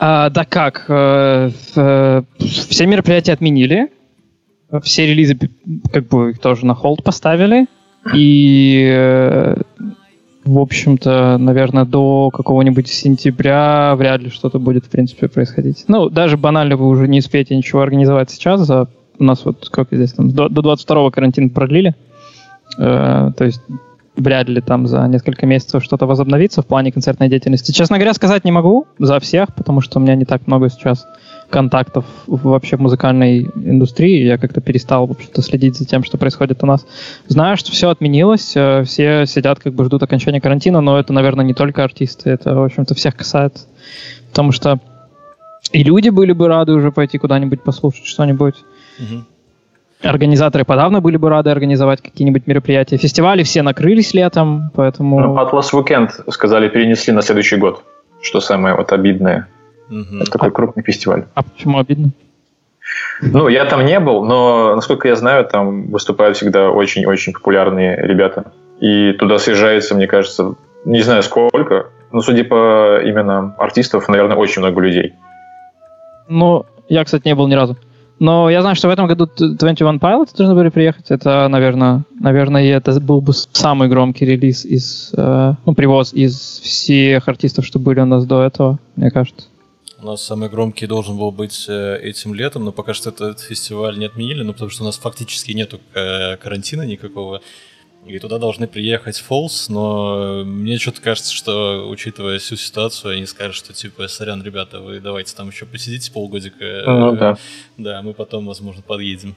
А, 0.00 0.30
да 0.30 0.44
как? 0.44 0.84
э, 0.88 1.50
э, 1.76 2.22
Все 2.38 2.86
мероприятия 2.86 3.32
отменили. 3.32 3.88
Все 4.82 5.06
релизы 5.06 5.38
как 5.92 6.06
бы 6.08 6.30
их 6.30 6.38
тоже 6.38 6.66
на 6.66 6.74
холд 6.74 7.02
поставили. 7.02 7.66
И, 8.14 8.88
э, 8.90 9.56
в 10.44 10.58
общем-то, 10.58 11.36
наверное, 11.38 11.84
до 11.84 12.30
какого-нибудь 12.30 12.88
сентября 12.88 13.94
вряд 13.96 14.22
ли 14.22 14.30
что-то 14.30 14.58
будет, 14.58 14.86
в 14.86 14.88
принципе, 14.88 15.28
происходить. 15.28 15.84
Ну, 15.88 16.08
даже 16.08 16.36
банально 16.36 16.76
вы 16.76 16.88
уже 16.88 17.08
не 17.08 17.18
успеете 17.18 17.56
ничего 17.56 17.82
организовать 17.82 18.30
сейчас. 18.30 18.60
За... 18.60 18.88
У 19.18 19.24
нас 19.24 19.44
вот 19.44 19.64
сколько 19.64 19.96
здесь 19.96 20.12
там? 20.12 20.30
До, 20.30 20.48
до 20.48 20.60
22-го 20.60 21.10
карантин 21.10 21.50
продлили. 21.50 21.94
Э, 22.78 23.32
то 23.36 23.44
есть 23.44 23.60
вряд 24.18 24.48
ли 24.48 24.60
там 24.60 24.86
за 24.86 25.06
несколько 25.06 25.46
месяцев 25.46 25.82
что-то 25.82 26.06
возобновится 26.06 26.62
в 26.62 26.66
плане 26.66 26.92
концертной 26.92 27.28
деятельности. 27.28 27.72
Честно 27.72 27.96
говоря, 27.96 28.14
сказать 28.14 28.44
не 28.44 28.52
могу 28.52 28.86
за 28.98 29.20
всех, 29.20 29.54
потому 29.54 29.80
что 29.80 29.98
у 29.98 30.02
меня 30.02 30.14
не 30.14 30.24
так 30.24 30.46
много 30.46 30.68
сейчас 30.68 31.06
контактов 31.48 32.04
вообще 32.26 32.76
в 32.76 32.80
музыкальной 32.80 33.44
индустрии. 33.54 34.24
Я 34.24 34.36
как-то 34.36 34.60
перестал, 34.60 35.06
в 35.06 35.12
общем-то, 35.12 35.40
следить 35.40 35.78
за 35.78 35.86
тем, 35.86 36.04
что 36.04 36.18
происходит 36.18 36.62
у 36.62 36.66
нас. 36.66 36.86
Знаю, 37.26 37.56
что 37.56 37.72
все 37.72 37.88
отменилось, 37.88 38.52
э, 38.54 38.84
все 38.84 39.24
сидят, 39.26 39.58
как 39.58 39.72
бы 39.72 39.84
ждут 39.84 40.02
окончания 40.02 40.40
карантина, 40.40 40.80
но 40.80 40.98
это, 40.98 41.12
наверное, 41.12 41.44
не 41.44 41.54
только 41.54 41.84
артисты, 41.84 42.30
это, 42.30 42.54
в 42.54 42.64
общем-то, 42.64 42.94
всех 42.94 43.16
касается. 43.16 43.66
Потому 44.30 44.52
что 44.52 44.78
и 45.72 45.82
люди 45.82 46.10
были 46.10 46.32
бы 46.32 46.48
рады 46.48 46.72
уже 46.72 46.92
пойти 46.92 47.18
куда-нибудь 47.18 47.62
послушать 47.62 48.06
что-нибудь. 48.06 48.54
Мгм. 48.98 49.26
Организаторы 50.02 50.64
подавно 50.64 51.00
были 51.00 51.16
бы 51.16 51.28
рады 51.28 51.50
организовать 51.50 52.00
какие-нибудь 52.00 52.46
мероприятия. 52.46 52.96
Фестивали 52.96 53.42
все 53.42 53.62
накрылись 53.62 54.14
летом, 54.14 54.70
поэтому... 54.74 55.18
Ну, 55.20 55.36
Atlas 55.36 55.72
Weekend, 55.72 56.30
сказали, 56.30 56.68
перенесли 56.68 57.12
на 57.12 57.22
следующий 57.22 57.56
год. 57.56 57.82
Что 58.22 58.40
самое 58.40 58.76
вот 58.76 58.92
обидное. 58.92 59.48
Мгм. 59.88 60.22
Это 60.22 60.30
такой 60.30 60.50
крупный 60.52 60.82
фестиваль. 60.84 61.24
А 61.34 61.42
почему 61.42 61.78
обидно? 61.78 62.10
Ну, 63.20 63.48
я 63.48 63.64
там 63.64 63.84
не 63.84 63.98
был, 63.98 64.24
но, 64.24 64.74
насколько 64.76 65.08
я 65.08 65.16
знаю, 65.16 65.44
там 65.44 65.88
выступают 65.88 66.36
всегда 66.36 66.70
очень-очень 66.70 67.32
популярные 67.32 67.96
ребята. 67.96 68.52
И 68.80 69.12
туда 69.12 69.38
съезжается, 69.38 69.94
мне 69.94 70.06
кажется, 70.06 70.54
не 70.84 71.02
знаю 71.02 71.22
сколько, 71.24 71.88
но 72.12 72.20
судя 72.20 72.44
по 72.44 73.00
именам 73.02 73.54
артистов, 73.58 74.08
наверное, 74.08 74.36
очень 74.36 74.62
много 74.62 74.80
людей. 74.80 75.14
Ну, 76.28 76.66
я, 76.88 77.04
кстати, 77.04 77.26
не 77.26 77.34
был 77.34 77.48
ни 77.48 77.54
разу. 77.54 77.76
Но 78.18 78.50
я 78.50 78.62
знаю, 78.62 78.74
что 78.76 78.88
в 78.88 78.90
этом 78.90 79.06
году 79.06 79.26
Т- 79.26 79.48
21 79.48 79.98
Pilots 79.98 80.36
должны 80.36 80.54
были 80.54 80.70
приехать. 80.70 81.06
Это, 81.10 81.46
наверное, 81.48 82.02
наверное, 82.18 82.64
это 82.76 82.98
был 83.00 83.20
бы 83.20 83.32
самый 83.32 83.88
громкий 83.88 84.24
релиз 84.26 84.64
из, 84.64 85.12
э, 85.16 85.54
ну, 85.64 85.74
привоз 85.74 86.12
из 86.12 86.34
всех 86.62 87.28
артистов, 87.28 87.64
что 87.64 87.78
были 87.78 88.00
у 88.00 88.06
нас 88.06 88.24
до 88.24 88.42
этого, 88.42 88.78
мне 88.96 89.10
кажется. 89.10 89.46
У 90.00 90.06
нас 90.06 90.22
самый 90.22 90.48
громкий 90.48 90.86
должен 90.86 91.16
был 91.16 91.32
быть 91.32 91.66
э, 91.68 91.98
этим 92.02 92.34
летом, 92.34 92.64
но 92.64 92.72
пока 92.72 92.94
что 92.94 93.10
этот 93.10 93.40
фестиваль 93.40 93.98
не 93.98 94.06
отменили, 94.06 94.42
ну 94.42 94.52
потому 94.52 94.70
что 94.70 94.82
у 94.82 94.86
нас 94.86 94.96
фактически 94.96 95.52
нету 95.52 95.80
э, 95.94 96.36
карантина 96.36 96.82
никакого. 96.82 97.40
И 98.08 98.18
туда 98.18 98.38
должны 98.38 98.66
приехать 98.66 99.18
Фолс, 99.18 99.68
но 99.68 100.42
мне 100.44 100.78
что-то 100.78 101.00
кажется, 101.02 101.32
что, 101.32 101.86
учитывая 101.88 102.38
всю 102.38 102.56
ситуацию, 102.56 103.12
они 103.14 103.26
скажут, 103.26 103.56
что 103.56 103.72
типа, 103.72 104.08
сорян, 104.08 104.42
ребята, 104.42 104.80
вы 104.80 105.00
давайте 105.00 105.36
там 105.36 105.48
еще 105.48 105.66
посидите 105.66 106.10
полгодика. 106.10 106.64
э, 106.64 106.84
Ну 106.86 107.16
да. 107.16 107.38
Да, 107.76 108.02
мы 108.02 108.14
потом, 108.14 108.46
возможно, 108.46 108.82
подъедем. 108.82 109.34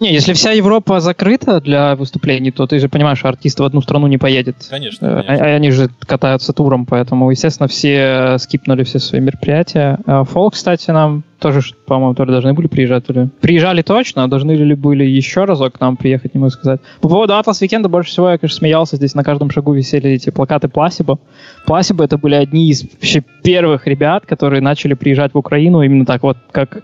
Не, 0.00 0.12
если 0.12 0.32
вся 0.32 0.50
Европа 0.50 0.98
закрыта 1.00 1.60
для 1.60 1.94
выступлений, 1.94 2.50
то 2.50 2.66
ты 2.66 2.80
же 2.80 2.88
понимаешь, 2.88 3.18
что 3.18 3.28
артист 3.28 3.60
в 3.60 3.62
одну 3.64 3.80
страну 3.82 4.08
не 4.08 4.18
поедет. 4.18 4.56
Конечно, 4.68 5.06
Э, 5.06 5.22
конечно. 5.22 5.46
а- 5.46 5.54
Они 5.54 5.70
же 5.70 5.90
катаются 6.00 6.52
туром, 6.52 6.86
поэтому, 6.86 7.30
естественно, 7.30 7.68
все 7.68 8.36
скипнули 8.38 8.82
все 8.82 8.98
свои 8.98 9.20
мероприятия. 9.20 9.98
А 10.06 10.24
Фол, 10.24 10.50
кстати, 10.50 10.90
нам 10.90 11.22
тоже, 11.38 11.60
по-моему, 11.86 12.14
то 12.14 12.24
ли 12.24 12.32
должны 12.32 12.52
были 12.52 12.66
приезжать, 12.66 13.06
то 13.06 13.12
ли... 13.12 13.28
Приезжали 13.40 13.82
точно, 13.82 14.24
а 14.24 14.28
должны 14.28 14.52
ли 14.52 14.74
были 14.74 15.04
еще 15.04 15.44
разок 15.44 15.74
к 15.74 15.80
нам 15.80 15.96
приехать, 15.96 16.34
не 16.34 16.40
могу 16.40 16.50
сказать. 16.50 16.80
По 17.00 17.08
поводу 17.08 17.36
Atlas 17.36 17.60
Weekend'а 17.60 17.88
больше 17.88 18.10
всего 18.10 18.30
я, 18.30 18.38
конечно, 18.38 18.58
смеялся. 18.58 18.96
Здесь 18.96 19.14
на 19.14 19.22
каждом 19.22 19.50
шагу 19.50 19.72
висели 19.72 20.10
эти 20.10 20.30
плакаты 20.30 20.66
Placebo. 20.68 21.18
Placebo 21.66 22.02
это 22.04 22.18
были 22.18 22.34
одни 22.34 22.68
из 22.70 22.82
вообще 22.82 23.22
первых 23.44 23.86
ребят, 23.86 24.26
которые 24.26 24.62
начали 24.62 24.94
приезжать 24.94 25.32
в 25.34 25.38
Украину 25.38 25.82
именно 25.82 26.06
так 26.06 26.22
вот, 26.24 26.38
как, 26.50 26.82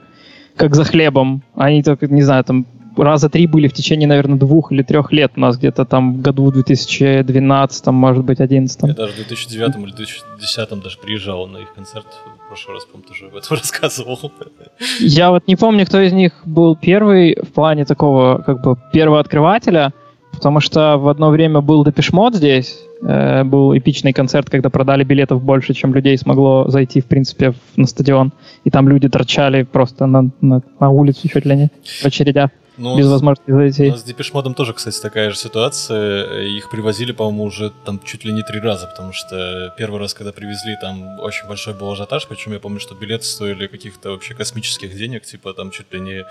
как 0.56 0.74
за 0.76 0.84
хлебом. 0.84 1.42
Они 1.56 1.82
только, 1.82 2.06
не 2.06 2.22
знаю, 2.22 2.44
там 2.44 2.66
раза 3.04 3.28
три 3.28 3.46
были 3.46 3.68
в 3.68 3.72
течение, 3.72 4.08
наверное, 4.08 4.38
двух 4.38 4.72
или 4.72 4.82
трех 4.82 5.12
лет 5.12 5.32
у 5.36 5.40
нас 5.40 5.56
где-то 5.56 5.84
там 5.84 6.14
в 6.14 6.20
году 6.20 6.50
2012, 6.50 7.86
может 7.86 8.24
быть, 8.24 8.38
2011. 8.38 8.82
Я 8.82 8.94
даже 8.94 9.12
в 9.12 9.16
2009 9.16 9.76
или 9.76 9.92
2010 9.92 10.82
даже 10.82 10.98
приезжал 10.98 11.46
на 11.46 11.58
их 11.58 11.74
концерт. 11.74 12.06
В 12.44 12.48
прошлый 12.48 12.74
раз, 12.76 12.84
по-моему, 12.86 13.08
тоже 13.08 13.26
об 13.26 13.36
этом 13.36 13.56
рассказывал. 13.56 14.32
Я 15.00 15.30
вот 15.30 15.46
не 15.46 15.56
помню, 15.56 15.86
кто 15.86 16.00
из 16.00 16.12
них 16.12 16.32
был 16.44 16.76
первый 16.76 17.36
в 17.42 17.52
плане 17.52 17.84
такого, 17.84 18.42
как 18.42 18.62
бы, 18.62 18.76
первого 18.92 19.20
открывателя, 19.20 19.92
потому 20.32 20.60
что 20.60 20.96
в 20.98 21.08
одно 21.08 21.30
время 21.30 21.60
был 21.60 21.84
Депешмот 21.84 22.34
здесь, 22.34 22.78
э, 23.02 23.44
был 23.44 23.76
эпичный 23.76 24.12
концерт, 24.12 24.50
когда 24.50 24.70
продали 24.70 25.04
билетов 25.04 25.42
больше, 25.42 25.74
чем 25.74 25.94
людей 25.94 26.16
смогло 26.18 26.68
зайти, 26.68 27.00
в 27.00 27.06
принципе, 27.06 27.50
в- 27.52 27.56
на 27.76 27.86
стадион, 27.86 28.32
и 28.64 28.70
там 28.70 28.88
люди 28.88 29.08
торчали 29.08 29.62
просто 29.64 30.06
на, 30.06 30.30
на, 30.40 30.62
на 30.80 30.90
улицу 30.90 31.28
чуть 31.28 31.44
ли 31.44 31.56
не 31.56 31.70
в 32.02 32.04
очередях, 32.06 32.50
Ну, 32.76 32.96
без 32.96 33.08
возможности 33.08 33.50
зайти. 33.50 33.90
с 33.96 34.02
Депешмодом 34.04 34.54
тоже, 34.54 34.72
кстати, 34.72 35.00
такая 35.00 35.30
же 35.30 35.36
ситуация. 35.36 36.42
Их 36.42 36.70
привозили, 36.70 37.10
по-моему, 37.12 37.44
уже 37.44 37.72
там 37.84 38.00
чуть 38.04 38.24
ли 38.24 38.32
не 38.32 38.42
три 38.42 38.60
раза, 38.60 38.86
потому 38.86 39.12
что 39.12 39.74
первый 39.76 39.98
раз, 40.00 40.14
когда 40.14 40.32
привезли, 40.32 40.76
там 40.80 41.18
очень 41.20 41.46
большой 41.48 41.74
был 41.74 41.90
ажиотаж, 41.90 42.26
причем 42.28 42.52
я 42.52 42.60
помню, 42.60 42.78
что 42.80 42.94
билеты 42.94 43.24
стоили 43.24 43.66
каких-то 43.66 44.10
вообще 44.10 44.34
космических 44.34 44.94
денег, 44.96 45.24
типа 45.24 45.54
там 45.54 45.70
чуть 45.72 45.92
ли 45.92 46.00
не 46.00 46.24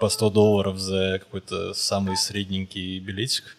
по 0.00 0.08
100 0.08 0.30
долларов 0.30 0.78
за 0.78 1.18
какой-то 1.18 1.74
самый 1.74 2.16
средненький 2.16 2.98
билетик. 2.98 3.56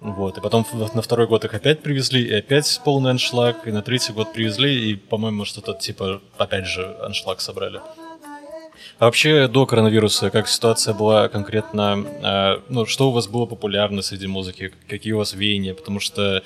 Вот, 0.00 0.38
и 0.38 0.40
потом 0.40 0.66
на 0.94 1.02
второй 1.02 1.26
год 1.26 1.44
их 1.44 1.52
опять 1.52 1.82
привезли, 1.82 2.22
и 2.22 2.32
опять 2.32 2.80
полный 2.84 3.10
аншлаг, 3.10 3.66
и 3.66 3.72
на 3.72 3.82
третий 3.82 4.14
год 4.14 4.32
привезли, 4.32 4.90
и, 4.90 4.94
по-моему, 4.94 5.44
что-то 5.44 5.74
типа, 5.74 6.22
опять 6.38 6.66
же, 6.66 6.96
аншлаг 7.02 7.42
собрали. 7.42 7.80
А 8.98 9.06
вообще 9.06 9.46
до 9.46 9.66
коронавируса, 9.66 10.30
как 10.30 10.48
ситуация 10.48 10.94
была 10.94 11.28
конкретно, 11.28 12.04
э, 12.22 12.60
ну, 12.70 12.86
что 12.86 13.08
у 13.08 13.12
вас 13.12 13.28
было 13.28 13.46
популярно 13.46 14.00
среди 14.00 14.26
музыки, 14.26 14.72
какие 14.88 15.12
у 15.12 15.18
вас 15.18 15.34
веяния, 15.34 15.74
потому 15.74 16.00
что, 16.00 16.42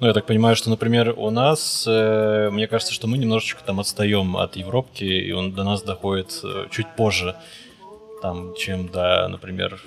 ну, 0.00 0.06
я 0.06 0.12
так 0.12 0.26
понимаю, 0.26 0.56
что, 0.56 0.70
например, 0.70 1.14
у 1.16 1.30
нас, 1.30 1.84
э, 1.86 2.48
мне 2.52 2.66
кажется, 2.68 2.92
что 2.92 3.06
мы 3.06 3.18
немножечко 3.18 3.62
там 3.64 3.80
отстаем 3.80 4.36
от 4.36 4.56
Европки, 4.56 5.04
и 5.04 5.32
он 5.32 5.52
до 5.52 5.64
нас 5.64 5.82
доходит 5.82 6.40
э, 6.42 6.66
чуть 6.70 6.86
позже, 6.96 7.36
там, 8.24 8.54
чем 8.56 8.88
до, 8.88 9.28
например, 9.28 9.78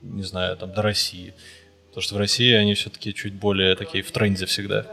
не 0.00 0.22
знаю, 0.22 0.56
там, 0.56 0.72
до 0.72 0.80
России. 0.80 1.34
Потому 1.88 2.02
что 2.02 2.14
в 2.14 2.18
России 2.18 2.52
они 2.54 2.74
все-таки 2.74 3.12
чуть 3.12 3.34
более 3.34 3.74
такие 3.74 4.04
в 4.04 4.12
тренде 4.12 4.46
всегда. 4.46 4.86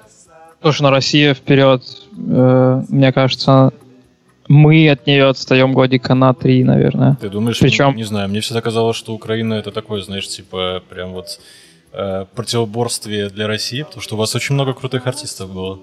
Слушай, 0.64 0.82
ну 0.82 0.90
Россия 0.90 1.36
вперед, 1.36 1.84
э, 2.18 2.82
мне 2.90 3.14
кажется, 3.14 3.72
мы 4.48 4.90
от 4.90 5.06
нее 5.06 5.28
отстаем 5.28 5.74
годика 5.74 6.16
на 6.16 6.34
три, 6.34 6.64
наверное. 6.64 7.16
Ты 7.22 7.30
думаешь, 7.30 7.60
Причем... 7.60 7.96
не 7.96 8.04
знаю, 8.04 8.30
мне 8.30 8.42
всегда 8.42 8.62
казалось, 8.62 8.98
что 8.98 9.14
Украина 9.14 9.54
это 9.54 9.72
такое, 9.72 10.02
знаешь, 10.02 10.28
типа 10.28 10.82
прям 10.90 11.14
вот 11.14 11.40
э, 11.94 12.26
противоборствие 12.34 13.30
для 13.30 13.46
России, 13.46 13.84
потому 13.84 14.02
что 14.02 14.16
у 14.16 14.18
вас 14.18 14.34
очень 14.34 14.56
много 14.56 14.74
крутых 14.74 15.06
артистов 15.06 15.54
было. 15.54 15.80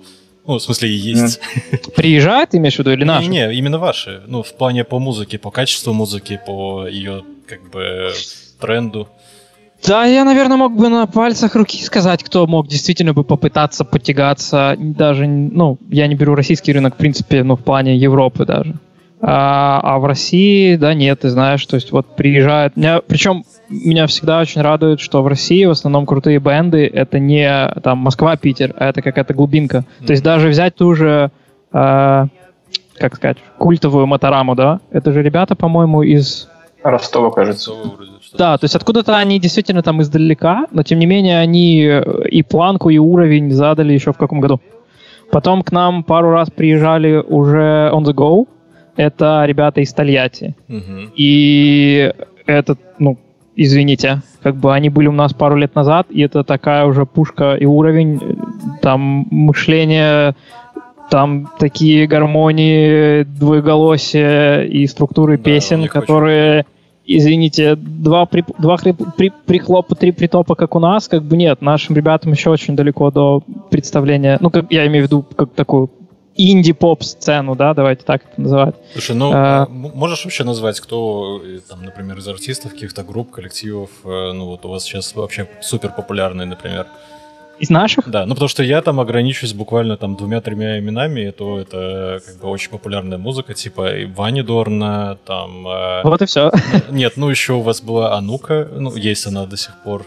Ну, 0.46 0.58
в 0.58 0.62
смысле, 0.62 0.94
есть. 0.94 1.40
Приезжает, 1.96 2.54
имеешь 2.54 2.76
в 2.76 2.78
виду, 2.80 2.92
или 2.92 3.04
наши? 3.04 3.28
Не, 3.28 3.46
не, 3.46 3.54
именно 3.54 3.78
ваши. 3.78 4.22
Ну, 4.26 4.42
в 4.42 4.52
плане 4.54 4.84
по 4.84 4.98
музыке, 4.98 5.38
по 5.38 5.50
качеству 5.50 5.92
музыки, 5.92 6.40
по 6.46 6.86
ее, 6.86 7.24
как 7.46 7.70
бы, 7.70 8.12
тренду. 8.60 9.08
Да, 9.86 10.04
я, 10.06 10.24
наверное, 10.24 10.56
мог 10.56 10.76
бы 10.76 10.88
на 10.88 11.06
пальцах 11.06 11.54
руки 11.56 11.82
сказать, 11.82 12.22
кто 12.22 12.46
мог 12.46 12.68
действительно 12.68 13.12
бы 13.12 13.24
попытаться 13.24 13.84
потягаться. 13.84 14.76
Даже, 14.78 15.26
ну, 15.26 15.78
я 15.90 16.06
не 16.06 16.14
беру 16.14 16.34
российский 16.34 16.72
рынок, 16.72 16.94
в 16.94 16.96
принципе, 16.96 17.42
ну, 17.42 17.56
в 17.56 17.62
плане 17.62 17.96
Европы 17.96 18.46
даже. 18.46 18.74
А, 19.26 19.80
а 19.82 19.98
в 20.00 20.04
России, 20.04 20.76
да, 20.76 20.92
нет, 20.92 21.20
ты 21.20 21.30
знаешь, 21.30 21.64
то 21.64 21.76
есть 21.76 21.92
вот 21.92 22.14
приезжают... 22.14 22.76
Меня, 22.76 23.00
причем 23.00 23.44
меня 23.70 24.06
всегда 24.06 24.38
очень 24.38 24.60
радует, 24.60 25.00
что 25.00 25.22
в 25.22 25.26
России 25.26 25.64
в 25.64 25.70
основном 25.70 26.04
крутые 26.04 26.38
бенды 26.40 26.86
это 26.86 27.18
не 27.18 27.72
там 27.82 27.98
Москва-Питер, 27.98 28.74
а 28.78 28.90
это 28.90 29.00
какая-то 29.00 29.32
глубинка. 29.32 29.78
Mm-hmm. 29.78 30.06
То 30.06 30.10
есть 30.12 30.22
даже 30.22 30.48
взять 30.48 30.74
ту 30.74 30.94
же, 30.94 31.30
э, 31.72 32.26
как 32.98 33.14
сказать, 33.14 33.38
культовую 33.56 34.06
Мотораму, 34.06 34.54
да, 34.54 34.80
это 34.90 35.10
же 35.10 35.22
ребята, 35.22 35.56
по-моему, 35.56 36.02
из... 36.02 36.50
Ростова, 36.82 37.30
кажется. 37.30 37.72
Да, 38.36 38.58
то 38.58 38.64
есть 38.64 38.76
откуда-то 38.76 39.16
они 39.16 39.40
действительно 39.40 39.82
там 39.82 40.02
издалека, 40.02 40.66
но 40.70 40.82
тем 40.82 40.98
не 40.98 41.06
менее 41.06 41.38
они 41.38 41.82
и 42.28 42.42
планку, 42.42 42.90
и 42.90 42.98
уровень 42.98 43.50
задали 43.52 43.94
еще 43.94 44.12
в 44.12 44.18
каком 44.18 44.40
году. 44.40 44.60
Потом 45.30 45.62
к 45.62 45.72
нам 45.72 46.04
пару 46.04 46.30
раз 46.30 46.50
приезжали 46.50 47.16
уже 47.16 47.90
on 47.90 48.04
the 48.04 48.12
go. 48.12 48.46
Это 48.96 49.44
ребята 49.46 49.80
из 49.80 49.92
Тольятти. 49.92 50.54
Угу. 50.68 51.12
И 51.16 52.12
этот, 52.46 52.78
ну, 52.98 53.18
извините, 53.56 54.22
как 54.42 54.56
бы 54.56 54.74
они 54.74 54.90
были 54.90 55.08
у 55.08 55.12
нас 55.12 55.32
пару 55.32 55.56
лет 55.56 55.74
назад, 55.74 56.06
и 56.10 56.22
это 56.22 56.44
такая 56.44 56.84
уже 56.86 57.06
пушка 57.06 57.54
и 57.54 57.64
уровень, 57.64 58.20
там 58.82 59.26
мышление, 59.30 60.34
там 61.10 61.50
такие 61.58 62.06
гармонии, 62.06 63.22
двоеголосия 63.24 64.62
и 64.62 64.86
структуры 64.86 65.36
да, 65.36 65.44
песен, 65.44 65.88
которые... 65.88 66.60
Очень 66.60 66.68
извините, 67.06 67.76
два, 67.76 68.26
при, 68.26 68.44
два 68.58 68.76
при, 68.76 68.92
при, 68.92 69.32
прихлопа, 69.46 69.94
три 69.94 70.12
притопа, 70.12 70.54
как 70.54 70.74
у 70.74 70.78
нас, 70.78 71.08
как 71.08 71.22
бы 71.22 71.36
нет, 71.36 71.60
нашим 71.60 71.96
ребятам 71.96 72.32
еще 72.32 72.50
очень 72.50 72.76
далеко 72.76 73.10
до 73.10 73.42
представления, 73.70 74.38
ну, 74.40 74.50
как 74.50 74.70
я 74.70 74.86
имею 74.86 75.04
в 75.04 75.06
виду, 75.08 75.22
как 75.36 75.52
такую 75.52 75.90
инди-поп-сцену, 76.36 77.54
да, 77.54 77.74
давайте 77.74 78.04
так 78.04 78.22
это 78.24 78.40
называть. 78.40 78.74
Слушай, 78.92 79.16
ну, 79.16 79.30
а, 79.32 79.66
можешь 79.68 80.24
вообще 80.24 80.44
назвать, 80.44 80.80
кто, 80.80 81.40
э, 81.44 81.60
там, 81.68 81.84
например, 81.84 82.18
из 82.18 82.28
артистов, 82.28 82.72
каких-то 82.72 83.02
групп, 83.02 83.30
коллективов, 83.30 83.90
э, 84.04 84.32
ну, 84.32 84.46
вот 84.46 84.64
у 84.64 84.68
вас 84.68 84.84
сейчас 84.84 85.14
вообще 85.14 85.48
супер 85.60 85.90
популярные, 85.90 86.46
например? 86.46 86.86
Из 87.60 87.70
наших? 87.70 88.10
Да, 88.10 88.26
ну 88.26 88.34
потому 88.34 88.48
что 88.48 88.64
я 88.64 88.82
там 88.82 88.98
ограничусь 88.98 89.52
буквально 89.52 89.96
там 89.96 90.16
двумя-тремя 90.16 90.80
именами, 90.80 91.28
и 91.28 91.30
то 91.30 91.60
это 91.60 92.20
как 92.26 92.40
бы 92.40 92.48
очень 92.48 92.70
популярная 92.70 93.16
музыка, 93.16 93.54
типа 93.54 93.94
и 93.94 94.06
Вани 94.06 94.42
Дорна, 94.42 95.18
там... 95.24 95.66
Э, 95.68 96.02
вот 96.02 96.20
и 96.20 96.26
все. 96.26 96.50
Нет, 96.90 97.12
ну 97.16 97.28
еще 97.30 97.52
у 97.52 97.60
вас 97.60 97.80
была 97.80 98.16
Анука, 98.16 98.68
ну 98.76 98.94
есть 98.96 99.26
она 99.26 99.46
до 99.46 99.56
сих 99.56 99.74
пор. 99.84 100.04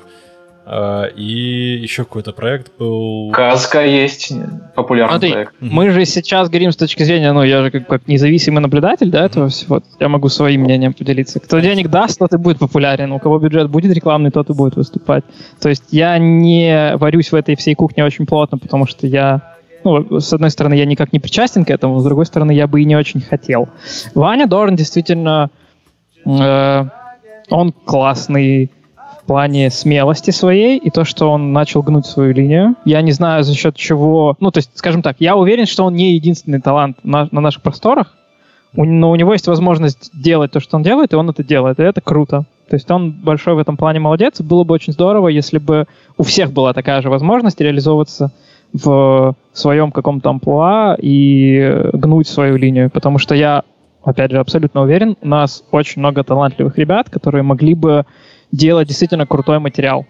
А, 0.69 1.06
и 1.06 1.80
еще 1.82 2.03
какой-то 2.03 2.34
проект 2.34 2.73
был... 2.77 3.32
Казка 3.32 3.86
есть, 3.86 4.34
популярный 4.75 5.13
Смотри, 5.13 5.32
проект. 5.32 5.53
Мы 5.62 5.91
же 5.91 6.03
сейчас 6.03 6.49
говорим 6.49 6.73
с 6.73 6.75
точки 6.75 7.03
зрения, 7.03 7.32
ну, 7.32 7.41
я 7.43 7.63
же 7.63 7.71
как, 7.71 7.88
как 7.88 8.08
независимый 8.10 8.62
наблюдатель, 8.62 9.10
да, 9.10 9.25
этого 9.25 9.47
всего. 9.47 9.82
Я 9.97 10.10
могу 10.10 10.27
своим 10.27 10.63
мнением 10.63 10.93
поделиться. 10.93 11.39
Кто 11.39 11.60
денег 11.60 11.88
даст, 11.88 12.19
тот 12.19 12.34
и 12.34 12.38
будет 12.38 12.60
популярен. 12.60 13.13
У 13.13 13.19
кого 13.19 13.39
бюджет 13.39 13.69
будет 13.69 13.93
рекламный, 13.93 14.30
тот 14.30 14.49
и 14.49 14.53
будет 14.53 14.75
выступать. 14.75 15.23
То 15.62 15.69
есть 15.69 15.86
я 15.91 16.17
не 16.17 16.97
варюсь 16.97 17.32
в 17.32 17.36
этой 17.36 17.56
всей 17.56 17.73
кухне 17.73 18.03
очень 18.03 18.25
плотно, 18.25 18.58
потому 18.58 18.88
что 18.88 19.08
я 19.08 19.56
ну, 19.86 20.19
с 20.19 20.34
одной 20.34 20.49
стороны, 20.49 20.73
я 20.73 20.86
никак 20.86 21.13
не 21.13 21.19
причастен 21.19 21.63
к 21.63 21.69
этому, 21.69 21.99
с 21.99 22.03
другой 22.03 22.25
стороны, 22.25 22.51
я 22.51 22.67
бы 22.67 22.82
и 22.82 22.86
не 22.86 22.97
очень 22.97 23.21
хотел. 23.21 23.69
Ваня 24.15 24.47
Дорн 24.47 24.75
действительно, 24.75 25.49
э, 26.25 26.86
он 27.49 27.71
классный 27.71 28.69
плане 29.28 29.70
смелости 29.70 30.32
своей 30.32 30.78
и 30.78 30.90
то, 30.90 31.04
что 31.04 31.30
он 31.32 31.54
начал 31.54 31.84
гнуть 31.84 32.06
свою 32.06 32.34
линию. 32.34 32.76
Я 32.86 33.02
не 33.02 33.12
знаю, 33.12 33.44
за 33.44 33.54
счет 33.54 33.76
чего... 33.76 34.36
Ну, 34.40 34.52
то 34.52 34.60
есть, 34.60 34.72
скажем 34.74 35.02
так, 35.02 35.18
я 35.20 35.36
уверен, 35.36 35.66
что 35.66 35.84
он 35.84 35.94
не 35.94 36.13
единственный 36.13 36.62
талант 36.62 36.98
на, 37.04 37.28
на 37.32 37.42
наших 37.42 37.62
просторах, 37.62 38.16
но 38.74 39.12
у 39.12 39.16
него 39.16 39.34
есть 39.34 39.48
возможность 39.48 40.10
делать 40.13 40.52
то, 40.52 40.60
что 40.60 40.78
он 40.78 40.84
делает, 40.84 41.13
и 41.13 41.16
он 41.16 41.30
это 41.30 41.44
делает, 41.44 41.80
и 41.80 41.84
это 41.84 42.02
круто. 42.02 42.46
То 42.70 42.76
есть 42.76 42.90
он 42.92 43.12
большой 43.12 43.56
в 43.56 43.60
этом 43.60 43.78
плане 43.78 44.00
молодец. 44.00 44.42
Было 44.42 44.63
бы 44.63 44.74
очень 44.74 44.94
здорово, 44.94 45.30
если 45.30 45.58
бы 45.58 45.86
у 46.18 46.24
всех 46.24 46.52
была 46.52 46.74
такая 46.74 47.02
же 47.02 47.10
возможность 47.10 47.62
реализовываться 47.62 48.32
в 48.74 49.36
своем 49.54 49.92
каком-то 49.92 50.30
амплуа 50.30 50.96
и 51.00 51.90
гнуть 51.94 52.28
свою 52.28 52.58
линию. 52.58 52.90
Потому 52.90 53.18
что 53.18 53.36
я, 53.36 53.63
опять 54.04 54.32
же, 54.32 54.40
абсолютно 54.40 54.82
уверен, 54.82 55.16
у 55.22 55.28
нас 55.28 55.63
очень 55.72 56.02
много 56.02 56.24
талантливых 56.24 56.78
ребят, 56.78 57.10
которые 57.10 57.44
могли 57.44 57.74
бы 57.74 58.06
делать 58.51 58.88
действительно 58.88 59.25
крутой 59.25 59.60
материал. 59.60 60.05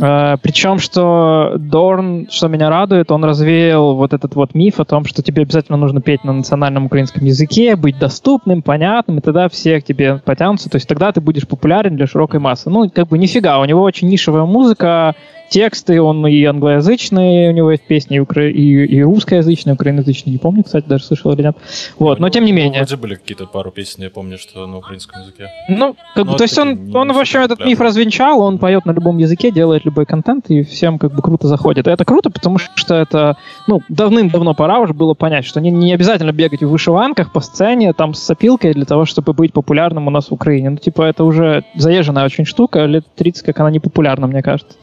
Uh, 0.00 0.36
причем, 0.42 0.80
что 0.80 1.54
Дорн, 1.56 2.26
что 2.28 2.48
меня 2.48 2.68
радует, 2.68 3.12
он 3.12 3.24
развеял 3.24 3.94
вот 3.94 4.12
этот 4.12 4.34
вот 4.34 4.52
миф 4.52 4.80
о 4.80 4.84
том, 4.84 5.04
что 5.04 5.22
тебе 5.22 5.42
обязательно 5.42 5.78
нужно 5.78 6.00
петь 6.00 6.24
на 6.24 6.32
национальном 6.32 6.86
украинском 6.86 7.24
языке, 7.24 7.76
быть 7.76 7.96
доступным, 7.98 8.62
понятным, 8.62 9.18
и 9.18 9.20
тогда 9.20 9.48
все 9.48 9.80
к 9.80 9.84
тебе 9.84 10.20
потянутся, 10.24 10.68
то 10.68 10.76
есть 10.76 10.88
тогда 10.88 11.12
ты 11.12 11.20
будешь 11.20 11.46
популярен 11.46 11.94
для 11.94 12.08
широкой 12.08 12.40
массы. 12.40 12.70
Ну, 12.70 12.90
как 12.90 13.06
бы 13.06 13.18
нифига, 13.18 13.60
у 13.60 13.64
него 13.64 13.82
очень 13.82 14.08
нишевая 14.08 14.44
музыка, 14.44 15.14
тексты, 15.48 16.00
он 16.00 16.26
и 16.26 16.44
англоязычный, 16.44 17.50
у 17.50 17.52
него 17.52 17.70
есть 17.70 17.86
песни, 17.86 18.16
и, 18.16 18.18
укра... 18.18 18.48
и, 18.48 18.86
и 18.86 19.02
русскоязычные, 19.02 19.74
украиноязычные, 19.74 20.32
не 20.32 20.38
помню, 20.38 20.64
кстати, 20.64 20.86
даже 20.88 21.04
слышал 21.04 21.32
или 21.32 21.42
нет. 21.42 21.56
Вот, 21.98 22.18
но 22.18 22.28
тем 22.30 22.44
не 22.44 22.52
менее. 22.52 22.80
Вроде 22.80 22.96
были 22.96 23.14
какие-то 23.14 23.46
пару 23.46 23.70
песен, 23.70 24.02
я 24.02 24.10
помню, 24.10 24.38
что 24.38 24.66
на 24.66 24.78
украинском 24.78 25.20
языке. 25.20 25.50
Ну, 25.68 25.94
как, 26.14 26.24
ну, 26.24 26.36
то 26.36 26.42
есть 26.42 26.58
он, 26.58 26.94
он, 26.96 27.12
в 27.12 27.18
общем, 27.18 27.40
этот 27.40 27.64
миф 27.64 27.80
развенчал, 27.80 28.40
он 28.40 28.58
поет 28.58 28.84
на 28.86 28.92
любом 28.92 29.18
языке, 29.18 29.52
делает 29.52 29.83
любой 29.84 30.06
контент, 30.06 30.50
и 30.50 30.62
всем 30.62 30.98
как 30.98 31.14
бы 31.14 31.22
круто 31.22 31.48
заходит. 31.48 31.86
И 31.86 31.90
это 31.90 32.04
круто, 32.04 32.30
потому 32.30 32.58
что 32.58 32.94
это, 32.94 33.36
ну, 33.66 33.82
давным-давно 33.88 34.54
пора 34.54 34.80
уже 34.80 34.94
было 34.94 35.14
понять, 35.14 35.44
что 35.44 35.60
не, 35.60 35.70
не 35.70 35.92
обязательно 35.94 36.32
бегать 36.32 36.62
в 36.62 36.68
вышиванках 36.68 37.32
по 37.32 37.40
сцене, 37.40 37.92
там, 37.92 38.14
с 38.14 38.20
сопилкой 38.20 38.74
для 38.74 38.84
того, 38.84 39.04
чтобы 39.04 39.32
быть 39.32 39.52
популярным 39.52 40.06
у 40.06 40.10
нас 40.10 40.28
в 40.28 40.32
Украине. 40.32 40.70
Ну, 40.70 40.76
типа, 40.76 41.02
это 41.02 41.24
уже 41.24 41.64
заезженная 41.74 42.24
очень 42.24 42.44
штука, 42.44 42.84
лет 42.84 43.04
30, 43.16 43.44
как 43.44 43.60
она 43.60 43.70
не 43.70 43.80
популярна, 43.80 44.26
мне 44.26 44.42
кажется. 44.42 44.76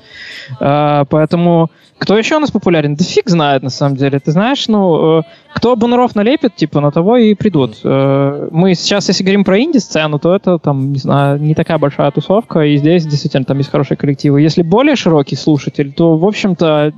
А, 0.59 1.05
поэтому 1.05 1.69
кто 2.01 2.17
еще 2.17 2.37
у 2.37 2.39
нас 2.39 2.49
популярен? 2.49 2.95
Да 2.95 3.03
фиг 3.03 3.29
знает, 3.29 3.61
на 3.61 3.69
самом 3.69 3.95
деле. 3.95 4.19
Ты 4.19 4.31
знаешь, 4.31 4.67
ну, 4.67 5.19
э, 5.19 5.23
кто 5.53 5.75
бунуров 5.75 6.15
налепит, 6.15 6.55
типа, 6.55 6.81
на 6.81 6.91
того 6.91 7.17
и 7.17 7.33
придут. 7.33 7.79
Э, 7.83 8.49
мы 8.51 8.73
сейчас, 8.75 9.07
если 9.07 9.23
говорим 9.23 9.43
про 9.43 9.59
инди-сцену, 9.59 10.19
то 10.19 10.35
это, 10.35 10.57
там, 10.59 10.91
не 10.91 10.99
знаю, 10.99 11.39
не 11.41 11.55
такая 11.55 11.77
большая 11.77 12.11
тусовка, 12.11 12.61
и 12.61 12.77
здесь 12.77 13.05
действительно 13.05 13.45
там 13.45 13.57
есть 13.57 13.69
хорошие 13.69 13.97
коллективы. 13.97 14.41
Если 14.41 14.61
более 14.61 14.95
широкий 14.95 15.35
слушатель, 15.35 15.91
то, 15.93 16.17
в 16.17 16.25
общем-то, 16.25 16.93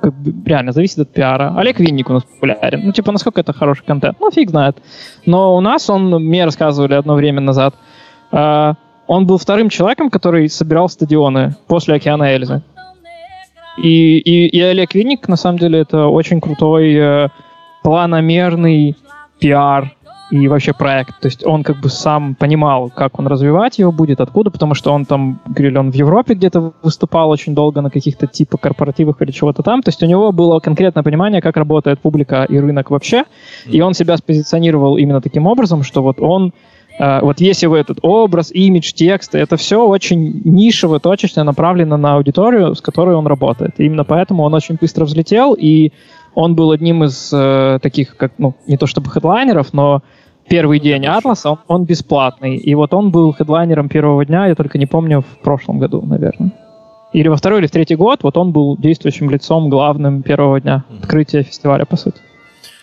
как 0.00 0.14
бы, 0.14 0.34
реально 0.48 0.72
зависит 0.72 0.98
от 0.98 1.12
пиара. 1.12 1.54
Олег 1.56 1.80
Винник 1.80 2.10
у 2.10 2.12
нас 2.12 2.24
популярен. 2.24 2.82
Ну, 2.84 2.92
типа, 2.92 3.12
насколько 3.12 3.40
это 3.40 3.52
хороший 3.52 3.84
контент? 3.84 4.18
Ну, 4.20 4.30
фиг 4.30 4.50
знает. 4.50 4.76
Но 5.24 5.56
у 5.56 5.60
нас, 5.60 5.88
он, 5.90 6.10
мне 6.10 6.44
рассказывали 6.44 6.94
одно 6.94 7.14
время 7.14 7.40
назад, 7.40 7.74
э, 8.32 8.74
он 9.06 9.26
был 9.26 9.38
вторым 9.38 9.68
человеком, 9.68 10.10
который 10.10 10.48
собирал 10.48 10.88
стадионы 10.88 11.54
после 11.66 11.94
Океана 11.94 12.24
Эльзы. 12.34 12.62
И, 13.78 14.18
и, 14.18 14.46
и 14.48 14.60
Олег 14.60 14.94
Винник, 14.94 15.28
на 15.28 15.36
самом 15.36 15.58
деле, 15.58 15.80
это 15.80 16.06
очень 16.06 16.40
крутой 16.40 16.94
э, 16.94 17.28
планомерный 17.86 18.96
пиар 19.38 19.92
и 20.32 20.48
вообще 20.48 20.72
проект. 20.72 21.20
То 21.20 21.28
есть 21.28 21.46
он 21.46 21.62
как 21.62 21.80
бы 21.80 21.88
сам 21.88 22.34
понимал, 22.34 22.90
как 22.90 23.20
он 23.20 23.28
развивать 23.28 23.78
его 23.78 23.92
будет, 23.92 24.20
откуда, 24.20 24.50
потому 24.50 24.74
что 24.74 24.92
он 24.92 25.04
там, 25.04 25.38
говорили, 25.46 25.78
он 25.78 25.92
в 25.92 25.94
Европе 25.94 26.34
где-то 26.34 26.72
выступал 26.82 27.30
очень 27.30 27.54
долго 27.54 27.80
на 27.82 27.90
каких-то 27.90 28.26
типа 28.26 28.58
корпоративах 28.58 29.22
или 29.22 29.30
чего-то 29.30 29.62
там. 29.62 29.82
То 29.82 29.90
есть 29.90 30.02
у 30.02 30.06
него 30.06 30.32
было 30.32 30.58
конкретное 30.58 31.04
понимание, 31.04 31.40
как 31.40 31.56
работает 31.56 32.00
публика 32.00 32.42
и 32.42 32.58
рынок 32.58 32.90
вообще. 32.90 33.22
И 33.66 33.80
он 33.80 33.94
себя 33.94 34.16
спозиционировал 34.16 34.96
именно 34.96 35.20
таким 35.20 35.46
образом, 35.46 35.84
что 35.84 36.02
вот 36.02 36.16
он 36.18 36.52
э, 36.98 37.20
вот 37.20 37.40
весь 37.40 37.62
его 37.62 37.76
этот 37.76 38.00
образ, 38.02 38.50
имидж, 38.52 38.94
текст, 38.94 39.36
это 39.36 39.56
все 39.56 39.86
очень 39.86 40.40
нишево, 40.44 40.98
точечно 40.98 41.44
направлено 41.44 41.96
на 41.96 42.14
аудиторию, 42.14 42.74
с 42.74 42.80
которой 42.80 43.14
он 43.14 43.28
работает. 43.28 43.78
И 43.78 43.84
именно 43.84 44.02
поэтому 44.02 44.42
он 44.42 44.54
очень 44.54 44.74
быстро 44.74 45.04
взлетел, 45.04 45.54
и 45.54 45.92
он 46.36 46.54
был 46.54 46.70
одним 46.70 47.02
из 47.02 47.32
э, 47.32 47.78
таких, 47.82 48.16
как, 48.16 48.32
ну, 48.36 48.54
не 48.66 48.76
то 48.76 48.86
чтобы 48.86 49.10
хедлайнеров, 49.10 49.72
но 49.72 50.02
первый 50.46 50.78
день 50.78 51.06
Атласа, 51.06 51.52
он, 51.52 51.58
он 51.66 51.84
бесплатный. 51.84 52.58
И 52.58 52.74
вот 52.74 52.92
он 52.92 53.10
был 53.10 53.32
хедлайнером 53.32 53.88
первого 53.88 54.24
дня, 54.24 54.46
я 54.46 54.54
только 54.54 54.76
не 54.76 54.84
помню, 54.84 55.22
в 55.22 55.42
прошлом 55.42 55.78
году, 55.78 56.02
наверное. 56.02 56.52
Или 57.14 57.28
во 57.28 57.36
второй 57.36 57.60
или 57.60 57.66
в 57.66 57.70
третий 57.70 57.96
год, 57.96 58.22
вот 58.22 58.36
он 58.36 58.52
был 58.52 58.76
действующим 58.76 59.30
лицом 59.30 59.70
главным 59.70 60.22
первого 60.22 60.60
дня 60.60 60.84
открытия 61.00 61.42
фестиваля, 61.42 61.86
по 61.86 61.96
сути. 61.96 62.18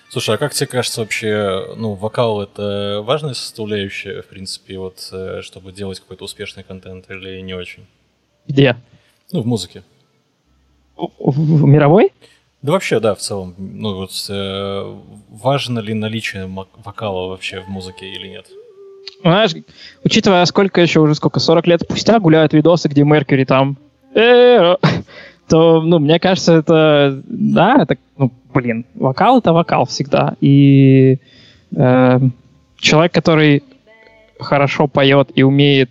Слушай, 0.10 0.36
а 0.36 0.38
как 0.40 0.54
тебе 0.54 0.68
кажется 0.68 1.02
вообще, 1.02 1.76
ну, 1.78 1.94
вокал 1.94 2.42
это 2.42 3.02
важная 3.06 3.36
составляющая, 3.36 4.24
в 4.24 4.28
принципе, 4.30 4.80
вот, 4.80 5.10
э, 5.12 5.42
чтобы 5.44 5.72
делать 5.72 6.00
какой-то 6.00 6.26
успешный 6.26 6.64
контент 6.64 7.06
или 7.12 7.40
не 7.42 7.54
очень? 7.54 7.86
Где? 8.48 8.78
Ну, 9.32 9.44
в 9.44 9.46
музыке. 9.46 9.84
В, 10.96 11.10
в, 11.20 11.62
в 11.62 11.66
мировой? 11.66 12.12
Да 12.64 12.72
вообще, 12.72 13.00
да, 13.02 13.14
в 13.14 13.20
целом. 13.20 13.54
Ну, 13.58 13.96
вот 13.96 14.12
э, 14.30 14.96
важно 15.30 15.80
ли 15.80 15.94
наличие 15.94 16.50
вокала 16.84 17.28
вообще 17.28 17.60
в 17.60 17.68
музыке 17.68 18.08
или 18.08 18.30
нет? 18.30 18.48
Знаешь, 19.22 19.54
учитывая, 20.04 20.46
сколько 20.46 20.80
еще 20.80 21.02
уже, 21.02 21.14
сколько, 21.16 21.42
40 21.42 21.68
лет 21.68 21.82
спустя 21.82 22.20
гуляют 22.20 22.54
видосы, 22.54 22.88
где 22.88 23.04
Меркьюри 23.04 23.44
там 23.44 23.78
то, 25.50 25.82
ну, 25.82 26.00
мне 26.00 26.20
кажется, 26.20 26.54
это, 26.54 27.22
да, 27.26 27.82
это, 27.82 27.98
ну, 28.18 28.32
блин, 28.54 28.86
вокал— 28.96 29.38
это 29.40 29.52
вокал 29.52 29.86
всегда. 29.86 30.36
И 30.40 31.20
э, 31.76 32.20
человек, 32.78 33.12
который 33.12 33.64
хорошо 34.40 34.88
поет 34.88 35.32
и 35.36 35.44
умеет 35.44 35.90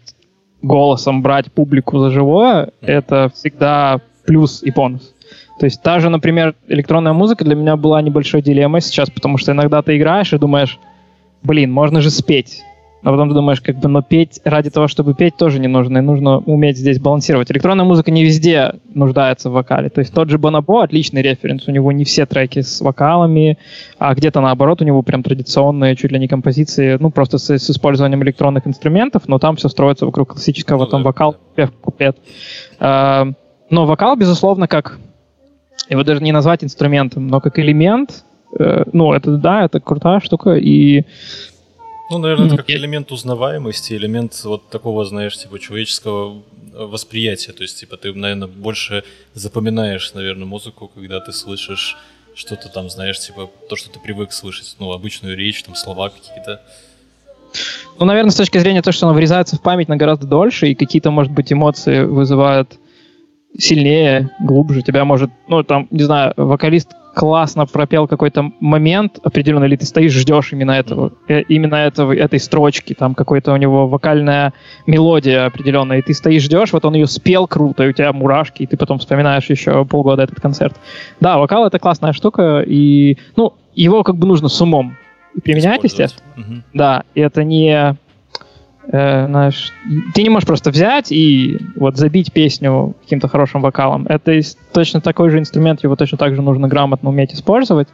голосом 0.63 1.21
брать 1.21 1.53
публику 1.53 1.99
за 1.99 2.11
живое, 2.11 2.71
это 2.81 3.31
всегда 3.35 4.01
плюс 4.25 4.63
и 4.63 4.71
бонус. 4.71 5.12
То 5.59 5.67
есть 5.67 5.83
та 5.83 6.01
же, 6.01 6.09
например, 6.09 6.55
электронная 6.69 7.13
музыка 7.13 7.45
для 7.45 7.55
меня 7.55 7.77
была 7.77 8.03
небольшой 8.03 8.43
дилеммой 8.43 8.81
сейчас, 8.81 9.11
потому 9.11 9.39
что 9.39 9.53
иногда 9.53 9.83
ты 9.83 9.97
играешь 9.97 10.33
и 10.33 10.39
думаешь, 10.39 10.79
блин, 11.43 11.73
можно 11.73 12.01
же 12.01 12.11
спеть 12.11 12.63
но 13.03 13.11
потом 13.11 13.29
ты 13.29 13.35
думаешь, 13.35 13.61
как 13.61 13.79
бы, 13.79 13.89
но 13.89 14.01
петь 14.01 14.41
ради 14.45 14.71
того, 14.71 14.87
чтобы 14.87 15.15
петь, 15.15 15.37
тоже 15.37 15.59
не 15.59 15.67
нужно, 15.67 15.99
и 15.99 16.01
нужно 16.01 16.39
уметь 16.39 16.79
здесь 16.79 17.01
балансировать. 17.01 17.51
Электронная 17.51 17.85
музыка 17.85 18.13
не 18.13 18.25
везде 18.25 18.75
нуждается 18.95 19.51
в 19.51 19.55
вокале. 19.55 19.91
То 19.91 20.01
есть 20.01 20.15
тот 20.15 20.31
же 20.31 20.39
Бонабо 20.39 20.85
отличный 20.85 21.21
референс, 21.21 21.67
у 21.67 21.73
него 21.73 21.91
не 21.91 22.05
все 22.05 22.27
треки 22.27 22.61
с 22.61 22.81
вокалами, 22.81 23.59
а 23.99 24.15
где-то 24.15 24.41
наоборот 24.41 24.83
у 24.83 24.85
него 24.85 25.03
прям 25.03 25.25
традиционные, 25.25 25.97
чуть 25.97 26.13
ли 26.13 26.19
не 26.19 26.29
композиции, 26.29 26.97
ну, 27.01 27.11
просто 27.11 27.39
с, 27.39 27.51
с 27.51 27.71
использованием 27.71 28.23
электронных 28.23 28.67
инструментов, 28.69 29.25
но 29.27 29.39
там 29.41 29.57
все 29.57 29.69
строится 29.69 30.07
вокруг 30.07 30.33
классического, 30.35 30.85
ну, 30.85 30.87
там 30.87 31.03
да, 31.03 31.09
вокал, 31.09 31.37
да. 31.57 31.71
куплет. 31.81 32.17
А, 32.79 33.27
но 33.69 33.85
вокал, 33.85 34.17
безусловно, 34.17 34.69
как, 34.69 35.01
его 35.89 36.05
даже 36.05 36.23
не 36.23 36.33
назвать 36.33 36.65
инструментом, 36.65 37.29
но 37.29 37.41
как 37.41 37.59
элемент, 37.59 38.25
э, 38.59 38.85
ну, 38.93 39.13
это, 39.13 39.37
да, 39.37 39.65
это 39.65 39.81
крутая 39.81 40.21
штука, 40.21 40.57
и 40.57 41.05
ну, 42.11 42.19
наверное, 42.19 42.47
это 42.49 42.57
как 42.59 42.69
элемент 42.69 43.11
узнаваемости, 43.11 43.95
элемент 43.95 44.39
вот 44.45 44.69
такого, 44.69 45.05
знаешь, 45.07 45.37
типа 45.39 45.59
человеческого 45.59 46.43
восприятия. 46.75 47.53
То 47.53 47.63
есть, 47.63 47.81
типа, 47.81 47.97
ты, 47.97 48.13
наверное, 48.13 48.49
больше 48.49 49.05
запоминаешь, 49.35 50.13
наверное, 50.15 50.47
музыку, 50.47 50.91
когда 50.95 51.21
ты 51.21 51.33
слышишь 51.33 51.97
что-то 52.35 52.69
там, 52.69 52.91
знаешь, 52.91 53.19
типа, 53.19 53.51
то, 53.69 53.77
что 53.77 53.91
ты 53.91 53.99
привык 53.99 54.33
слышать, 54.33 54.77
ну, 54.79 54.93
обычную 54.93 55.37
речь, 55.37 55.63
там, 55.63 55.75
слова 55.75 56.11
какие-то. 56.11 56.61
Ну, 57.99 58.07
наверное, 58.07 58.31
с 58.31 58.37
точки 58.37 58.59
зрения 58.59 58.83
того, 58.83 58.93
что 58.93 59.07
оно 59.07 59.15
врезается 59.15 59.57
в 59.57 59.63
память 59.63 59.89
на 59.89 59.97
гораздо 59.97 60.27
дольше, 60.27 60.69
и 60.69 60.75
какие-то, 60.75 61.11
может 61.11 61.33
быть, 61.33 61.53
эмоции 61.53 62.05
вызывают 62.05 62.79
сильнее, 63.59 64.31
глубже. 64.41 64.83
Тебя 64.83 65.05
может, 65.05 65.31
ну, 65.49 65.63
там, 65.63 65.89
не 65.91 66.03
знаю, 66.03 66.33
вокалист 66.37 66.91
классно 67.15 67.67
пропел 67.67 68.09
какой-то 68.09 68.53
момент 68.61 69.19
определенный, 69.23 69.67
или 69.67 69.77
ты 69.77 69.85
стоишь, 69.85 70.13
ждешь 70.13 70.53
именно 70.53 70.73
этого, 70.73 71.13
э, 71.29 71.43
именно 71.43 71.75
этого, 71.75 72.17
этой 72.17 72.41
строчки, 72.41 72.95
там 72.95 73.15
какой-то 73.15 73.53
у 73.53 73.57
него 73.57 73.87
вокальная 73.87 74.55
мелодия 74.87 75.45
определенная, 75.45 75.99
и 75.99 76.03
ты 76.03 76.15
стоишь, 76.15 76.45
ждешь, 76.45 76.73
вот 76.73 76.85
он 76.85 76.95
ее 76.95 77.07
спел 77.07 77.47
круто, 77.47 77.85
и 77.85 77.89
у 77.89 77.93
тебя 77.93 78.13
мурашки, 78.13 78.63
и 78.63 78.67
ты 78.67 78.77
потом 78.77 78.99
вспоминаешь 78.99 79.51
еще 79.51 79.85
полгода 79.85 80.23
этот 80.23 80.41
концерт. 80.41 80.75
Да, 81.21 81.39
вокал— 81.39 81.67
это 81.67 81.79
классная 81.79 82.15
штука, 82.15 82.65
и, 82.67 83.19
ну, 83.37 83.55
его 83.75 84.05
как 84.05 84.17
бы 84.17 84.27
нужно 84.27 84.49
с 84.49 84.61
умом 84.61 84.97
применять, 85.45 85.85
естественно. 85.85 86.29
Угу. 86.37 86.63
Да, 86.75 87.05
и 87.15 87.21
это 87.21 87.45
не 87.45 87.97
э, 88.89 89.27
знаешь, 89.27 89.73
ты 90.15 90.23
не 90.23 90.31
можешь 90.31 90.47
просто 90.47 90.71
взять 90.71 91.13
и 91.13 91.59
вот 91.77 91.97
забить 91.97 92.33
песню 92.33 92.95
каким-то 93.03 93.29
хорошим 93.29 93.61
вокалом. 93.63 94.07
Это 94.07 94.41
точно 94.73 95.01
такой 95.01 95.31
же 95.31 95.39
инструмент, 95.39 95.83
его 95.83 95.97
точно 95.97 96.19
так 96.19 96.35
же 96.35 96.43
нужно 96.43 96.69
грамотно 96.69 97.11
уметь 97.11 97.35
использовать. 97.35 97.89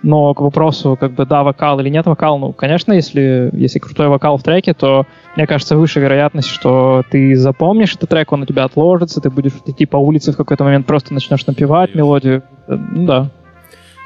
Но 0.00 0.32
к 0.32 0.40
вопросу, 0.40 0.96
как 0.98 1.12
бы, 1.12 1.26
да, 1.26 1.42
вокал 1.42 1.80
или 1.80 1.88
нет 1.88 2.06
вокал, 2.06 2.38
ну, 2.38 2.52
конечно, 2.52 2.92
если, 2.92 3.50
если 3.52 3.80
крутой 3.80 4.06
вокал 4.06 4.38
в 4.38 4.44
треке, 4.44 4.72
то, 4.72 5.06
мне 5.34 5.44
кажется, 5.44 5.76
выше 5.76 5.98
вероятность, 5.98 6.48
что 6.48 7.02
ты 7.10 7.34
запомнишь 7.34 7.96
этот 7.96 8.08
трек, 8.08 8.30
он 8.30 8.42
у 8.42 8.46
тебя 8.46 8.62
отложится, 8.62 9.20
ты 9.20 9.28
будешь 9.28 9.54
идти 9.66 9.86
по 9.86 9.96
улице 9.96 10.30
в 10.30 10.36
какой-то 10.36 10.62
момент, 10.62 10.86
просто 10.86 11.12
начнешь 11.12 11.44
напевать 11.46 11.96
мелодию. 11.96 12.44
Ну, 12.68 13.06
да. 13.06 13.30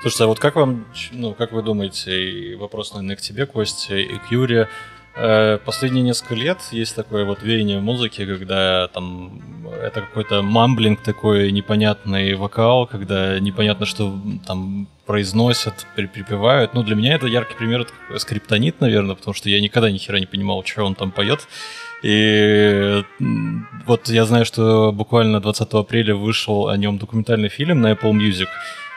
Слушайте, 0.01 0.25
а 0.25 0.27
вот 0.29 0.39
как 0.41 0.57
вам, 0.57 0.87
ну, 1.13 1.35
как 1.35 1.53
вы 1.53 1.63
думаете, 1.63 2.31
и 2.31 2.55
вопрос, 2.55 2.95
наверное, 2.95 3.17
к 3.17 3.21
тебе, 3.21 3.45
Костя, 3.45 3.97
и 3.97 4.17
к 4.17 4.33
Юре, 4.33 4.69
Э, 4.69 5.02
последние 5.15 6.03
несколько 6.03 6.35
лет 6.35 6.59
есть 6.71 6.97
такое 6.97 7.25
вот 7.25 7.43
веяние 7.43 7.81
музыке, 7.81 8.27
когда 8.27 8.89
там 8.89 9.43
это 9.83 10.01
какой-то 10.01 10.43
мамблинг 10.43 11.03
такой 11.03 11.53
непонятный 11.53 12.35
вокал, 12.35 12.87
когда 12.87 13.39
непонятно, 13.39 13.85
что 13.85 14.19
там 14.47 14.89
произносят, 15.07 15.87
припевают. 15.97 16.75
Ну, 16.75 16.83
для 16.83 16.95
меня 16.95 17.15
это 17.15 17.27
яркий 17.27 17.55
пример 17.55 17.83
это 17.83 18.19
скриптонит, 18.19 18.81
наверное, 18.81 19.15
потому 19.15 19.35
что 19.35 19.51
я 19.51 19.61
никогда 19.61 19.91
ни 19.91 19.99
хера 19.99 20.19
не 20.19 20.27
понимал, 20.27 20.65
что 20.65 20.85
он 20.85 20.95
там 20.95 21.11
поет. 21.11 21.47
И 22.03 23.05
вот 23.87 24.09
я 24.09 24.25
знаю, 24.25 24.45
что 24.45 24.93
буквально 24.93 25.41
20 25.41 25.73
апреля 25.75 26.15
вышел 26.15 26.69
о 26.69 26.77
нем 26.77 26.99
документальный 26.99 27.49
фильм 27.49 27.81
на 27.81 27.93
Apple 27.93 28.13
Music. 28.13 28.49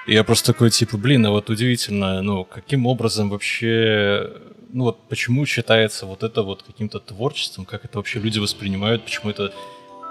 И 0.07 0.13
я 0.13 0.23
просто 0.23 0.53
такой, 0.53 0.69
типа, 0.69 0.97
блин, 0.97 1.25
а 1.25 1.31
вот 1.31 1.49
удивительно, 1.49 2.21
ну, 2.21 2.45
каким 2.45 2.85
образом 2.85 3.29
вообще 3.29 4.29
ну 4.71 4.85
вот 4.85 5.07
почему 5.09 5.45
считается 5.45 6.05
вот 6.05 6.23
это 6.23 6.41
вот 6.43 6.63
каким-то 6.63 6.99
творчеством, 6.99 7.65
как 7.65 7.85
это 7.85 7.97
вообще 7.97 8.19
люди 8.19 8.39
воспринимают, 8.39 9.03
почему 9.03 9.31
это, 9.31 9.51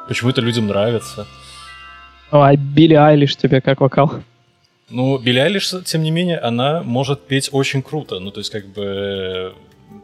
почему 0.09 0.31
это 0.31 0.41
людям 0.41 0.67
нравится. 0.67 1.27
Ну, 2.33 2.43
а 2.43 2.57
Билли 2.57 2.95
Айлиш 2.95 3.37
тебе 3.37 3.61
как 3.61 3.81
вокал? 3.81 4.11
Ну, 4.91 5.19
Билли 5.19 5.39
Айлиш, 5.39 5.73
тем 5.85 6.03
не 6.03 6.11
менее, 6.11 6.39
она 6.39 6.83
может 6.83 7.27
петь 7.27 7.49
очень 7.53 7.83
круто. 7.83 8.19
Ну, 8.19 8.31
то 8.31 8.41
есть, 8.41 8.51
как 8.51 8.67
бы, 8.67 9.55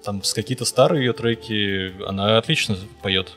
там, 0.04 0.22
с 0.22 0.32
какие-то 0.32 0.64
старые 0.64 1.04
ее 1.04 1.12
треки 1.12 1.92
она 2.06 2.38
отлично 2.38 2.76
поет. 3.02 3.32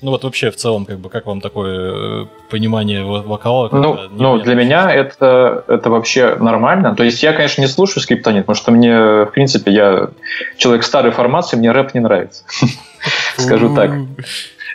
Ну 0.00 0.10
вот 0.10 0.24
вообще 0.24 0.50
в 0.50 0.56
целом, 0.56 0.84
как 0.84 0.98
бы, 0.98 1.08
как 1.08 1.26
вам 1.26 1.40
такое 1.40 2.24
э, 2.24 2.26
понимание 2.50 3.04
вокала? 3.04 3.68
Ну, 3.72 3.98
ну 4.10 4.38
для 4.38 4.54
меня 4.54 4.92
это, 4.92 5.64
это 5.66 5.88
вообще 5.88 6.36
нормально. 6.36 6.94
То 6.94 7.04
есть 7.04 7.22
я, 7.22 7.32
конечно, 7.32 7.62
не 7.62 7.68
слушаю 7.68 8.02
скриптонит, 8.02 8.44
потому 8.44 8.56
что 8.56 8.70
мне, 8.70 8.94
в 9.24 9.30
принципе, 9.32 9.72
я 9.72 10.10
человек 10.58 10.84
старой 10.84 11.10
формации, 11.10 11.56
мне 11.56 11.72
рэп 11.72 11.94
не 11.94 12.00
нравится. 12.00 12.44
Скажу 13.36 13.74
так. 13.74 13.92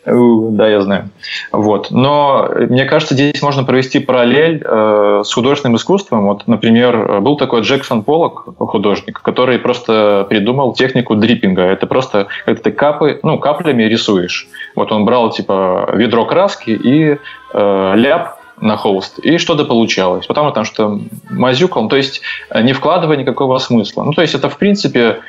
Да, 0.06 0.68
я 0.68 0.82
знаю. 0.82 1.10
Вот. 1.52 1.92
Но 1.92 2.50
мне 2.70 2.86
кажется, 2.86 3.14
здесь 3.14 3.42
можно 3.42 3.64
провести 3.64 4.00
параллель 4.00 4.64
э, 4.64 5.22
с 5.26 5.34
художественным 5.34 5.76
искусством. 5.76 6.28
Вот, 6.28 6.48
например, 6.48 7.22
был 7.22 7.38
такой 7.38 7.62
Джексон 7.62 8.04
Поллок, 8.04 8.46
художник, 8.58 9.22
который 9.22 9.60
просто 9.60 10.26
придумал 10.30 10.74
технику 10.74 11.16
дриппинга. 11.16 11.64
Это 11.64 11.86
просто, 11.86 12.28
когда 12.46 12.62
ты 12.62 12.72
капы, 12.72 13.20
ну, 13.24 13.38
каплями 13.40 13.84
рисуешь. 13.84 14.48
Вот 14.76 14.92
он 14.92 15.06
брал, 15.06 15.32
типа, 15.32 15.90
ведро 15.94 16.26
краски 16.26 16.72
и 16.72 17.18
э, 17.54 17.94
ляп 17.96 18.40
на 18.62 18.78
холст, 18.78 19.20
и 19.20 19.38
что-то 19.38 19.66
получалось. 19.66 20.26
Потому 20.28 20.52
там 20.52 20.66
что 20.66 21.00
мазюкал, 21.30 21.88
то 21.88 21.96
есть 21.96 22.22
не 22.54 22.74
вкладывая 22.74 23.18
никакого 23.18 23.58
смысла. 23.60 24.04
Ну, 24.04 24.14
то 24.14 24.22
есть 24.22 24.36
это, 24.36 24.50
в 24.50 24.58
принципе, 24.58 25.20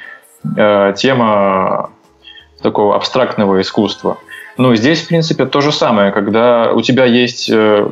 э, 0.57 0.95
тема 0.97 1.91
такого 2.63 2.97
абстрактного 2.97 3.61
искусства. 3.61 4.19
Ну, 4.61 4.75
здесь, 4.75 5.01
в 5.01 5.09
принципе, 5.09 5.47
то 5.47 5.63
же 5.63 5.73
самое, 5.73 6.13
когда 6.13 6.71
у 6.75 6.83
тебя 6.83 7.07
есть 7.07 7.49
э, 7.49 7.89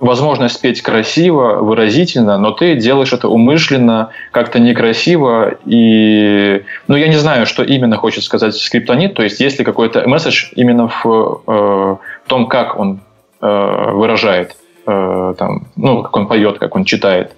возможность 0.00 0.54
спеть 0.54 0.80
красиво, 0.80 1.56
выразительно, 1.56 2.38
но 2.38 2.52
ты 2.52 2.74
делаешь 2.74 3.12
это 3.12 3.28
умышленно, 3.28 4.08
как-то 4.30 4.58
некрасиво, 4.58 5.58
и, 5.66 6.62
ну, 6.88 6.96
я 6.96 7.08
не 7.08 7.16
знаю, 7.16 7.44
что 7.44 7.62
именно 7.62 7.98
хочет 7.98 8.24
сказать 8.24 8.56
скриптонит, 8.56 9.12
то 9.12 9.22
есть 9.22 9.40
есть 9.40 9.58
ли 9.58 9.64
какой-то 9.66 10.08
месседж 10.08 10.46
именно 10.54 10.88
в, 10.88 11.04
э, 11.04 11.50
в 11.50 12.28
том, 12.28 12.46
как 12.46 12.78
он 12.78 13.00
э, 13.42 13.90
выражает, 13.92 14.56
э, 14.86 15.34
там, 15.36 15.66
ну, 15.76 16.02
как 16.02 16.16
он 16.16 16.28
поет, 16.28 16.58
как 16.58 16.76
он 16.76 16.86
читает. 16.86 17.32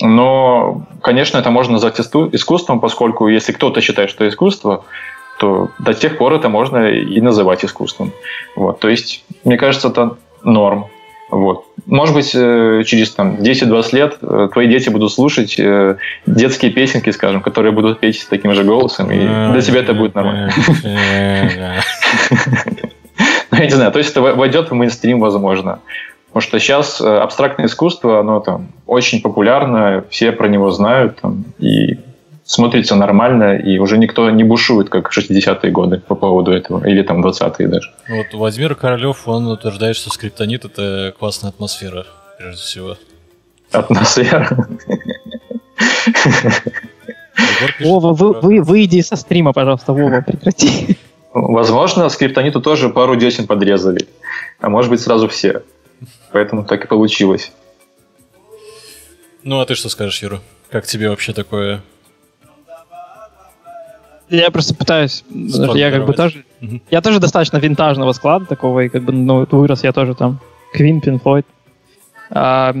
Но, 0.00 0.86
конечно, 1.02 1.36
это 1.36 1.50
можно 1.50 1.74
назвать 1.74 2.00
искусством, 2.00 2.80
поскольку 2.80 3.28
если 3.28 3.52
кто-то 3.52 3.82
считает, 3.82 4.08
что 4.08 4.26
искусство, 4.26 4.84
то 5.40 5.70
до 5.78 5.94
тех 5.94 6.18
пор 6.18 6.34
это 6.34 6.50
можно 6.50 6.90
и 6.90 7.18
называть 7.22 7.64
искусством. 7.64 8.12
Вот. 8.54 8.78
То 8.78 8.90
есть, 8.90 9.24
мне 9.42 9.56
кажется, 9.56 9.88
это 9.88 10.18
норм. 10.44 10.88
Вот. 11.30 11.64
Может 11.86 12.14
быть, 12.14 12.32
э, 12.34 12.82
через 12.84 13.12
там, 13.12 13.36
10-20 13.36 13.96
лет 13.96 14.18
э, 14.20 14.48
твои 14.52 14.66
дети 14.66 14.90
будут 14.90 15.12
слушать 15.12 15.58
э, 15.58 15.96
детские 16.26 16.72
песенки, 16.72 17.08
скажем, 17.10 17.40
которые 17.40 17.72
будут 17.72 18.00
петь 18.00 18.26
таким 18.28 18.52
же 18.52 18.64
голосом, 18.64 19.10
и 19.10 19.18
для 19.18 19.60
тебя 19.62 19.80
это 19.80 19.94
будет 19.94 20.14
нормально. 20.14 20.52
Ну, 23.52 23.58
я 23.58 23.64
не 23.64 23.72
знаю, 23.72 23.90
то 23.92 23.98
есть 23.98 24.12
это 24.12 24.22
войдет 24.22 24.70
в 24.70 24.74
мейнстрим, 24.74 25.18
возможно. 25.18 25.80
Потому 26.28 26.40
что 26.40 26.60
сейчас 26.60 27.00
абстрактное 27.00 27.66
искусство, 27.66 28.20
оно 28.20 28.38
там 28.40 28.68
очень 28.86 29.20
популярно, 29.20 30.04
все 30.08 30.30
про 30.30 30.48
него 30.48 30.70
знают, 30.70 31.20
там, 31.20 31.44
и 31.58 31.98
смотрится 32.50 32.96
нормально, 32.96 33.56
и 33.56 33.78
уже 33.78 33.96
никто 33.96 34.28
не 34.28 34.42
бушует, 34.42 34.88
как 34.88 35.08
в 35.08 35.16
60-е 35.16 35.70
годы 35.70 36.00
по 36.00 36.16
поводу 36.16 36.50
этого, 36.50 36.84
или 36.84 37.02
там 37.02 37.24
20-е 37.24 37.68
даже. 37.68 37.92
Вот 38.08 38.26
Владимир 38.32 38.74
Королев, 38.74 39.28
он 39.28 39.46
утверждает, 39.46 39.94
что 39.94 40.10
скриптонит— 40.10 40.64
это 40.64 41.14
классная 41.16 41.50
атмосфера, 41.50 42.06
прежде 42.38 42.60
всего. 42.60 42.96
Атмосфера? 43.70 44.48
Вова, 47.78 48.12
вы, 48.14 48.32
вы, 48.32 48.62
выйди 48.62 49.00
со 49.00 49.14
стрима, 49.14 49.52
пожалуйста, 49.52 49.92
Вова, 49.92 50.20
прекрати. 50.20 50.98
Возможно, 51.32 52.08
скриптониту 52.08 52.60
тоже 52.60 52.88
пару 52.88 53.14
десен 53.14 53.46
подрезали, 53.46 54.08
а 54.58 54.68
может 54.68 54.90
быть 54.90 55.00
сразу 55.00 55.28
все. 55.28 55.62
Поэтому 56.32 56.64
так 56.64 56.84
и 56.84 56.88
получилось. 56.88 57.52
Ну, 59.44 59.60
а 59.60 59.66
ты 59.66 59.76
что 59.76 59.88
скажешь, 59.88 60.20
Юра? 60.20 60.40
Как 60.68 60.84
тебе 60.84 61.10
вообще 61.10 61.32
такое 61.32 61.80
я 64.30 64.50
просто 64.50 64.74
пытаюсь, 64.74 65.24
я 65.30 65.90
как 65.90 66.06
бы 66.06 66.12
тоже, 66.12 66.44
угу. 66.60 66.80
я 66.90 67.00
тоже 67.00 67.20
достаточно 67.20 67.58
винтажного 67.58 68.12
склада 68.12 68.46
такого, 68.46 68.80
и 68.80 68.88
как 68.88 69.02
бы, 69.02 69.12
ну, 69.12 69.46
вырос 69.50 69.84
я 69.84 69.92
тоже 69.92 70.14
там, 70.14 70.40
Квин, 70.72 71.00
Пин 71.00 71.18
Флойд. 71.18 71.46
А, 72.30 72.74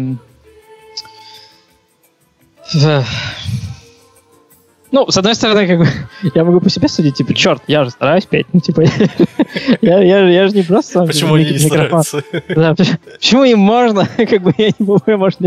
ну, 4.92 5.10
с 5.10 5.16
одной 5.16 5.34
стороны, 5.34 5.66
как 5.66 5.78
бы, 5.78 5.86
я 6.34 6.44
могу 6.44 6.60
по 6.60 6.68
себе 6.68 6.88
судить, 6.88 7.14
типа, 7.16 7.34
черт, 7.34 7.62
я 7.66 7.84
же 7.84 7.90
стараюсь 7.90 8.26
петь, 8.26 8.46
ну, 8.52 8.60
типа, 8.60 8.82
я, 9.80 10.00
я, 10.00 10.28
я 10.28 10.48
же 10.48 10.54
не 10.54 10.62
просто... 10.62 11.04
Почему 11.04 11.34
они 11.34 11.50
не 11.50 11.58
стараются? 11.58 12.22
Да, 12.48 12.74
почему 12.74 13.44
им 13.44 13.58
можно, 13.60 14.06
как 14.16 14.42
бы, 14.42 14.54
я 14.58 14.68
не 14.68 14.86
могу, 14.86 15.00
может, 15.16 15.40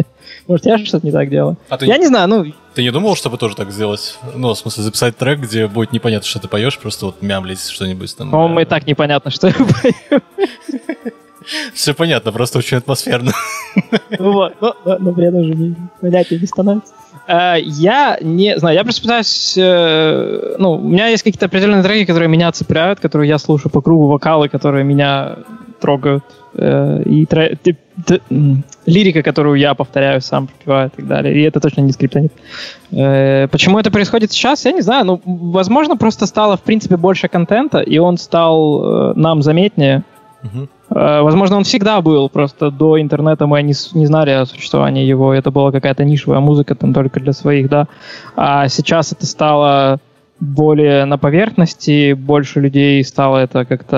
может 0.48 0.66
я 0.66 0.78
же 0.78 0.86
что-то 0.86 1.06
не 1.06 1.12
так 1.12 1.30
делаю. 1.30 1.58
А 1.70 1.78
я 1.82 1.98
не 1.98 2.08
знаю, 2.08 2.28
ну... 2.28 2.46
Ты 2.74 2.82
не 2.82 2.91
думал, 2.91 3.16
чтобы 3.16 3.38
тоже 3.38 3.56
так 3.56 3.72
сделать? 3.72 4.18
Ну, 4.36 4.54
в 4.54 4.58
смысле, 4.58 4.84
записать 4.84 5.18
трек, 5.18 5.39
где 5.39 5.68
будет 5.68 5.91
непонятно, 5.91 6.28
что 6.28 6.39
ты 6.39 6.48
поешь, 6.48 6.80
просто 6.80 7.08
вот 7.08 7.22
мямлить 7.22 7.68
что-нибудь 7.68 8.16
там. 8.18 8.32
По-моему, 8.32 8.62
и 8.62 8.66
так 8.66 8.88
непонятно, 8.88 9.30
что 9.30 9.48
я 9.48 9.54
пою. 9.54 10.22
Все 11.74 11.94
понятно, 11.94 12.32
просто 12.32 12.58
очень 12.60 12.78
атмосферно. 12.78 13.34
Ну 14.18 14.32
вот, 14.32 14.56
но, 14.62 14.76
но, 14.86 14.98
но 14.98 15.14
при 15.14 15.28
этом 15.28 15.41
уже 15.41 15.54
не, 15.54 15.76
понятнее 16.00 16.39
не 16.39 16.48
становится. 16.48 16.94
Э, 17.28 17.55
я 17.59 18.17
не 18.21 18.57
знаю, 18.57 18.76
я 18.76 18.84
просто 18.84 19.01
пытаюсь... 19.01 19.55
Э, 19.57 20.55
ну, 20.57 20.74
у 20.74 20.89
меня 20.89 21.07
есть 21.07 21.24
какие-то 21.24 21.45
определенные 21.45 21.84
треки, 21.84 22.05
которые 22.05 22.30
меня 22.30 22.51
цепляют, 22.51 22.99
которые 22.99 23.30
я 23.30 23.38
слушаю 23.38 23.71
по 23.71 23.82
кругу, 23.82 24.07
вокалы, 24.07 24.49
которые 24.49 24.84
меня 24.84 25.38
трогают. 25.80 26.24
Э, 26.55 27.01
и 27.05 27.28
лирика, 28.86 29.21
которую 29.21 29.55
я 29.55 29.74
повторяю 29.76 30.21
сам, 30.21 30.47
пропиваю 30.47 30.88
и 30.88 30.95
так 30.95 31.07
далее. 31.07 31.36
И 31.36 31.41
это 31.43 31.59
точно 31.59 31.82
не 31.82 31.91
скриптонит. 31.91 32.34
Почему 32.89 33.80
это 33.80 33.91
происходит 33.91 34.32
сейчас, 34.32 34.65
я 34.65 34.71
не 34.71 34.82
знаю. 34.82 35.05
Ну, 35.05 35.21
возможно, 35.26 35.95
просто 35.95 36.26
стало, 36.26 36.57
в 36.57 36.61
принципе, 36.61 36.97
больше 36.97 37.28
контента, 37.28 37.80
и 37.80 37.99
он 37.99 38.17
стал 38.17 39.13
нам 39.15 39.41
заметнее. 39.41 40.03
Uh-huh. 40.43 40.67
Э, 40.94 41.22
возможно, 41.22 41.58
он 41.58 41.64
всегда 41.64 42.02
был, 42.02 42.30
просто 42.30 42.70
до 42.70 43.02
интернета 43.02 43.48
мы 43.48 43.62
не, 43.64 43.74
не 43.94 44.06
знали 44.06 44.32
о 44.32 44.46
существовании 44.46 45.06
его, 45.06 45.34
это 45.34 45.52
была 45.52 45.72
какая-то 45.72 46.04
нишевая 46.04 46.39
музыка 46.39 46.76
там 46.76 46.94
только 46.94 47.20
для 47.20 47.34
своих, 47.34 47.70
да. 47.70 47.88
А 48.36 48.68
сейчас 48.68 49.12
это 49.12 49.26
стало 49.26 50.00
более 50.39 51.06
на 51.06 51.18
поверхности, 51.18 52.14
больше 52.14 52.60
людей 52.60 53.04
стало 53.04 53.38
это 53.38 53.66
как-то 53.66 53.98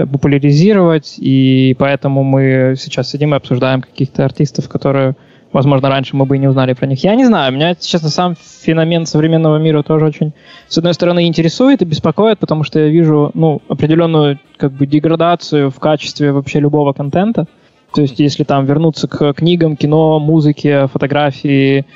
э, 0.00 0.06
популяризировать, 0.06 1.14
и 1.18 1.74
поэтому 1.78 2.22
мы 2.22 2.74
сейчас 2.78 3.10
сидим 3.10 3.34
и 3.34 3.36
обсуждаем 3.36 3.82
каких-то 3.82 4.24
артистов, 4.24 4.68
которые 4.68 5.16
Возможно, 5.56 5.88
раньше 5.88 6.14
мы 6.14 6.26
бы 6.26 6.36
и 6.36 6.38
не 6.38 6.48
узнали 6.48 6.74
про 6.74 6.84
них. 6.86 7.02
Я 7.02 7.14
не 7.14 7.24
знаю, 7.24 7.50
меня, 7.50 7.74
честно, 7.74 8.10
сам 8.10 8.34
феномен 8.36 9.06
современного 9.06 9.56
мира 9.56 9.82
тоже 9.82 10.04
очень, 10.04 10.34
с 10.68 10.76
одной 10.76 10.92
стороны, 10.92 11.26
интересует 11.26 11.80
и 11.80 11.86
беспокоит, 11.86 12.38
потому 12.38 12.62
что 12.62 12.78
я 12.78 12.88
вижу, 12.88 13.30
ну, 13.32 13.62
определенную, 13.66 14.38
как 14.58 14.72
бы, 14.72 14.86
деградацию 14.86 15.70
в 15.70 15.80
качестве 15.80 16.32
вообще 16.32 16.60
любого 16.60 16.92
контента. 16.92 17.46
То 17.94 18.02
есть, 18.02 18.20
если 18.20 18.44
там 18.44 18.66
вернуться 18.66 19.08
к 19.08 19.32
книгам, 19.32 19.76
кино, 19.76 20.20
музыке, 20.20 20.88
фотографии, 20.88 21.86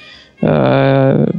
э, 0.41 1.31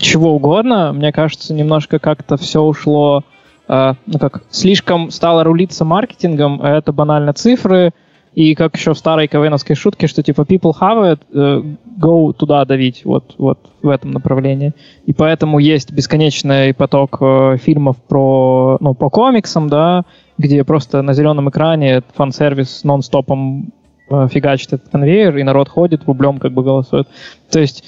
чего 0.00 0.34
угодно, 0.34 0.94
мне 0.94 1.12
кажется, 1.12 1.52
немножко 1.52 1.98
как-то 1.98 2.38
все 2.38 2.62
ушло, 2.62 3.22
э, 3.68 3.92
ну 4.06 4.18
как, 4.18 4.44
слишком 4.48 5.10
стало 5.10 5.44
рулиться 5.44 5.84
маркетингом, 5.84 6.58
а 6.62 6.78
это 6.78 6.94
банально 6.94 7.34
цифры, 7.34 7.92
и 8.36 8.54
как 8.54 8.76
еще 8.76 8.92
в 8.92 8.98
старой 8.98 9.28
КВНовской 9.28 9.74
шутке, 9.74 10.06
что 10.06 10.22
типа 10.22 10.42
people 10.42 10.74
have 10.78 11.14
it, 11.14 11.20
uh, 11.32 11.76
go 11.98 12.34
туда 12.34 12.66
давить, 12.66 13.02
вот, 13.06 13.34
вот 13.38 13.58
в 13.82 13.88
этом 13.88 14.10
направлении. 14.10 14.74
И 15.06 15.14
поэтому 15.14 15.58
есть 15.58 15.90
бесконечный 15.90 16.74
поток 16.74 17.16
uh, 17.22 17.56
фильмов 17.56 17.96
про, 17.96 18.76
ну, 18.80 18.92
по 18.92 19.08
комиксам, 19.08 19.70
да, 19.70 20.04
где 20.36 20.64
просто 20.64 21.00
на 21.00 21.14
зеленом 21.14 21.48
экране 21.48 22.02
фан-сервис 22.14 22.84
нон-стопом 22.84 23.72
uh, 24.10 24.28
фигачит 24.28 24.74
этот 24.74 24.90
конвейер, 24.90 25.38
и 25.38 25.42
народ 25.42 25.70
ходит, 25.70 26.04
рублем 26.04 26.38
как 26.38 26.52
бы 26.52 26.62
голосует. 26.62 27.08
То 27.50 27.58
есть, 27.58 27.84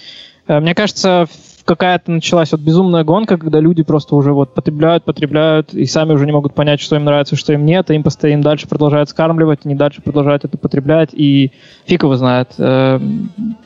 мне 0.48 0.74
кажется, 0.74 1.26
какая-то 1.68 2.10
началась 2.10 2.50
вот 2.52 2.62
безумная 2.62 3.04
гонка, 3.04 3.36
когда 3.36 3.60
люди 3.60 3.82
просто 3.82 4.16
уже 4.16 4.32
вот 4.32 4.54
потребляют, 4.54 5.04
потребляют, 5.04 5.74
и 5.74 5.84
сами 5.84 6.14
уже 6.14 6.24
не 6.24 6.32
могут 6.32 6.54
понять, 6.54 6.80
что 6.80 6.96
им 6.96 7.04
нравится, 7.04 7.36
что 7.36 7.52
им 7.52 7.66
нет, 7.66 7.90
а 7.90 7.94
им 7.94 8.02
постоянно 8.02 8.42
дальше 8.42 8.66
продолжают 8.66 9.10
скармливать, 9.10 9.60
они 9.64 9.74
дальше 9.74 10.00
продолжают 10.00 10.46
это 10.46 10.56
потреблять, 10.56 11.10
и 11.12 11.52
фиг 11.84 12.04
его 12.04 12.16
знает. 12.16 12.54
Э, 12.56 12.98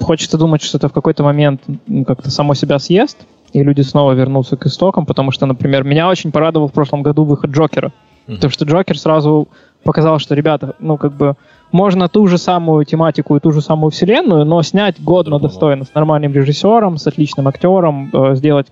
хочется 0.01 0.37
думать, 0.37 0.63
что 0.63 0.79
это 0.79 0.89
в 0.89 0.93
какой-то 0.93 1.23
момент 1.23 1.63
как-то 2.05 2.29
само 2.33 2.55
себя 2.55 2.81
съест, 2.81 3.19
и 3.53 3.63
люди 3.63 3.83
снова 3.83 4.15
вернутся 4.15 4.57
к 4.57 4.67
истокам, 4.67 5.07
потому 5.07 5.31
что, 5.31 5.47
например, 5.47 5.85
меня 5.85 6.09
очень 6.09 6.33
порадовал 6.33 6.67
в 6.67 6.73
прошлом 6.73 7.05
году 7.05 7.23
выход 7.23 7.53
Джокера. 7.53 7.93
Mm-hmm. 8.27 8.35
Потому 8.35 8.51
что 8.51 8.65
Джокер 8.65 8.99
сразу 8.99 9.47
показал, 9.85 10.19
что, 10.19 10.35
ребята, 10.35 10.75
ну, 10.81 10.97
как 10.97 11.13
бы, 11.13 11.37
можно 11.73 12.09
ту 12.09 12.27
же 12.27 12.39
самую 12.39 12.85
тематику 12.85 13.37
и 13.37 13.41
ту 13.41 13.51
же 13.51 13.61
самую 13.61 13.91
вселенную, 13.91 14.45
но 14.45 14.63
снять 14.63 15.03
годно, 15.03 15.39
Другого. 15.39 15.51
достойно, 15.51 15.85
с 15.85 15.95
нормальным 15.95 16.33
режиссером, 16.33 16.99
с 16.99 17.07
отличным 17.07 17.49
актером, 17.49 18.11
э, 18.13 18.35
сделать 18.37 18.67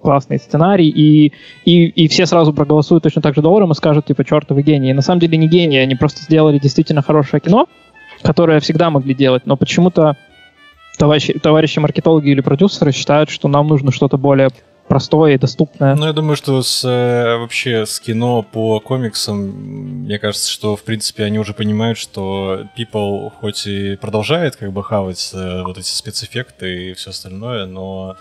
классный 0.00 0.38
сценарий, 0.38 0.88
и, 0.88 1.32
и, 1.64 1.86
и 1.86 2.08
все 2.08 2.26
сразу 2.26 2.52
проголосуют 2.52 3.02
точно 3.02 3.22
так 3.22 3.34
же 3.34 3.40
долларом 3.40 3.72
и 3.72 3.74
скажут, 3.74 4.06
типа, 4.06 4.24
чертовы 4.24 4.62
гении. 4.62 4.92
На 4.92 5.00
самом 5.00 5.18
деле 5.18 5.38
не 5.38 5.48
гении, 5.48 5.78
они 5.78 5.94
просто 5.94 6.22
сделали 6.22 6.58
действительно 6.58 7.02
хорошее 7.02 7.40
кино, 7.40 7.66
которое 8.22 8.60
всегда 8.60 8.90
могли 8.90 9.14
делать, 9.14 9.46
но 9.46 9.56
почему-то 9.56 10.16
товарищи, 10.98 11.38
товарищи 11.38 11.78
маркетологи 11.78 12.30
или 12.30 12.40
продюсеры 12.40 12.92
считают, 12.92 13.30
что 13.30 13.48
нам 13.48 13.66
нужно 13.66 13.92
что-то 13.92 14.18
более 14.18 14.50
простое 14.88 15.34
и 15.34 15.38
доступное. 15.38 15.94
Ну, 15.94 16.06
я 16.06 16.12
думаю, 16.12 16.36
что 16.36 16.62
с, 16.62 16.84
э, 16.84 17.36
вообще 17.36 17.86
с 17.86 18.00
кино 18.00 18.42
по 18.42 18.80
комиксам, 18.80 19.38
мне 20.04 20.18
кажется, 20.18 20.50
что, 20.50 20.76
в 20.76 20.82
принципе, 20.82 21.24
они 21.24 21.38
уже 21.38 21.54
понимают, 21.54 21.98
что 21.98 22.66
People 22.76 23.30
хоть 23.40 23.66
и 23.66 23.96
продолжает 23.96 24.56
как 24.56 24.72
бы 24.72 24.84
хавать 24.84 25.30
э, 25.34 25.62
вот 25.62 25.78
эти 25.78 25.90
спецэффекты 25.90 26.90
и 26.90 26.94
все 26.94 27.10
остальное, 27.10 27.66
но 27.66 28.16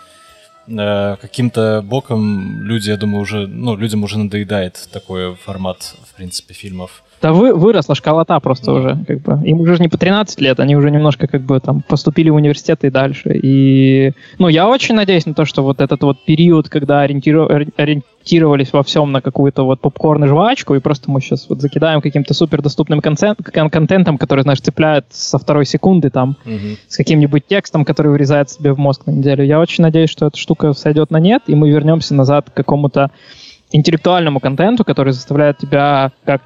э, 0.67 1.15
каким-то 1.21 1.81
боком 1.83 2.61
люди, 2.63 2.89
я 2.89 2.97
думаю, 2.97 3.21
уже, 3.21 3.47
ну, 3.47 3.75
людям 3.75 4.03
уже 4.03 4.17
надоедает 4.17 4.89
такой 4.91 5.35
формат, 5.35 5.95
в 6.09 6.15
принципе, 6.15 6.53
фильмов. 6.53 7.03
Да 7.23 7.31
вы, 7.31 7.53
выросла 7.55 7.95
школота 7.95 8.37
просто 8.41 8.65
да. 8.65 8.73
уже, 8.73 9.05
как 9.07 9.21
бы. 9.21 9.47
Им 9.47 9.61
уже 9.61 9.77
не 9.79 9.87
по 9.87 9.97
13 9.97 10.41
лет, 10.41 10.59
они 10.59 10.75
уже 10.75 10.91
немножко 10.91 11.25
как 11.27 11.41
бы 11.43 11.57
там 11.61 11.81
поступили 11.81 12.29
в 12.29 12.35
университет 12.35 12.83
и 12.83 12.89
дальше. 12.89 13.39
И, 13.41 14.11
ну, 14.39 14.49
я 14.49 14.67
очень 14.67 14.93
надеюсь 14.93 15.25
на 15.25 15.33
то, 15.33 15.45
что 15.45 15.63
вот 15.63 15.79
этот 15.79 16.03
вот 16.03 16.17
период, 16.25 16.67
когда 16.67 16.99
ориентиров... 16.99 17.49
ориентировались 17.77 18.73
во 18.73 18.83
всем 18.83 19.13
на 19.13 19.21
какую-то 19.21 19.63
вот 19.63 19.79
попкорн 19.79 20.25
и 20.25 20.27
жвачку, 20.27 20.75
и 20.75 20.81
просто 20.81 21.09
мы 21.09 21.21
сейчас 21.21 21.47
вот 21.47 21.61
закидаем 21.61 22.01
каким-то 22.01 22.33
супер 22.33 22.61
доступным 22.61 22.99
контент, 22.99 23.39
контентом, 23.41 24.17
который, 24.17 24.41
знаешь, 24.41 24.59
цепляет 24.59 25.05
со 25.11 25.37
второй 25.37 25.65
секунды 25.65 26.09
там, 26.09 26.35
угу. 26.45 26.75
с 26.89 26.97
каким-нибудь 26.97 27.47
текстом, 27.47 27.85
который 27.85 28.11
вырезает 28.11 28.49
себе 28.49 28.73
в 28.73 28.79
мозг 28.79 29.05
на 29.05 29.11
неделю. 29.11 29.45
Я 29.45 29.61
очень 29.61 29.81
надеюсь, 29.81 30.09
что 30.09 30.25
эта 30.25 30.37
штука 30.37 30.73
сойдет 30.73 31.09
на 31.09 31.21
нет, 31.21 31.43
и 31.47 31.55
мы 31.55 31.69
вернемся 31.69 32.15
назад 32.15 32.49
к 32.49 32.53
какому-то 32.53 33.11
интеллектуальному 33.71 34.41
контенту, 34.41 34.83
который 34.83 35.13
заставляет 35.13 35.57
тебя 35.57 36.11
как 36.25 36.41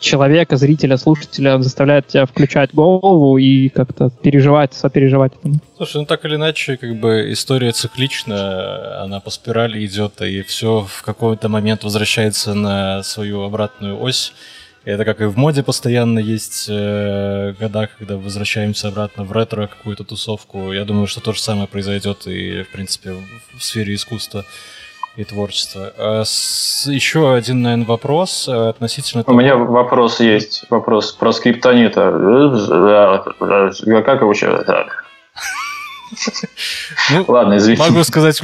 человека, 0.00 0.56
зрителя, 0.56 0.96
слушателя 0.96 1.60
заставляет 1.60 2.08
тебя 2.08 2.26
включать 2.26 2.74
голову 2.74 3.38
и 3.38 3.68
как-то 3.68 4.10
переживать, 4.22 4.74
сопереживать. 4.74 5.32
Слушай, 5.76 5.98
ну 5.98 6.06
так 6.06 6.24
или 6.24 6.36
иначе, 6.36 6.76
как 6.76 6.96
бы 6.96 7.32
история 7.32 7.72
циклична, 7.72 9.02
она 9.02 9.20
по 9.20 9.30
спирали 9.30 9.84
идет, 9.84 10.20
и 10.22 10.42
все 10.42 10.86
в 10.88 11.02
какой-то 11.02 11.48
момент 11.48 11.84
возвращается 11.84 12.54
на 12.54 13.02
свою 13.02 13.42
обратную 13.42 14.00
ось. 14.00 14.32
Это 14.84 15.06
как 15.06 15.22
и 15.22 15.24
в 15.24 15.38
моде 15.38 15.62
постоянно 15.62 16.18
есть 16.18 16.66
э, 16.68 17.54
года, 17.58 17.88
когда 17.98 18.18
возвращаемся 18.18 18.88
обратно 18.88 19.24
в 19.24 19.32
ретро 19.32 19.66
какую-то 19.66 20.04
тусовку. 20.04 20.72
Я 20.72 20.84
думаю, 20.84 21.06
что 21.06 21.22
то 21.22 21.32
же 21.32 21.40
самое 21.40 21.66
произойдет 21.66 22.26
и, 22.26 22.64
в 22.64 22.72
принципе, 22.72 23.12
в, 23.12 23.58
в 23.58 23.64
сфере 23.64 23.94
искусства 23.94 24.44
и 25.16 25.24
творчества. 25.24 25.92
А 25.96 26.22
с, 26.24 26.86
еще 26.86 27.34
один, 27.34 27.62
наверное, 27.62 27.86
вопрос 27.86 28.48
э, 28.48 28.68
относительно... 28.68 29.22
У 29.22 29.24
того... 29.24 29.38
меня 29.38 29.56
вопрос 29.56 30.20
есть. 30.20 30.64
Вопрос 30.70 31.12
про 31.12 31.32
скриптонита. 31.32 32.10
Как 34.04 34.20
его? 34.20 34.32
Ну, 37.10 37.24
Ладно, 37.28 37.56
извините. 37.56 37.82
Могу 37.82 38.04
сказать... 38.04 38.40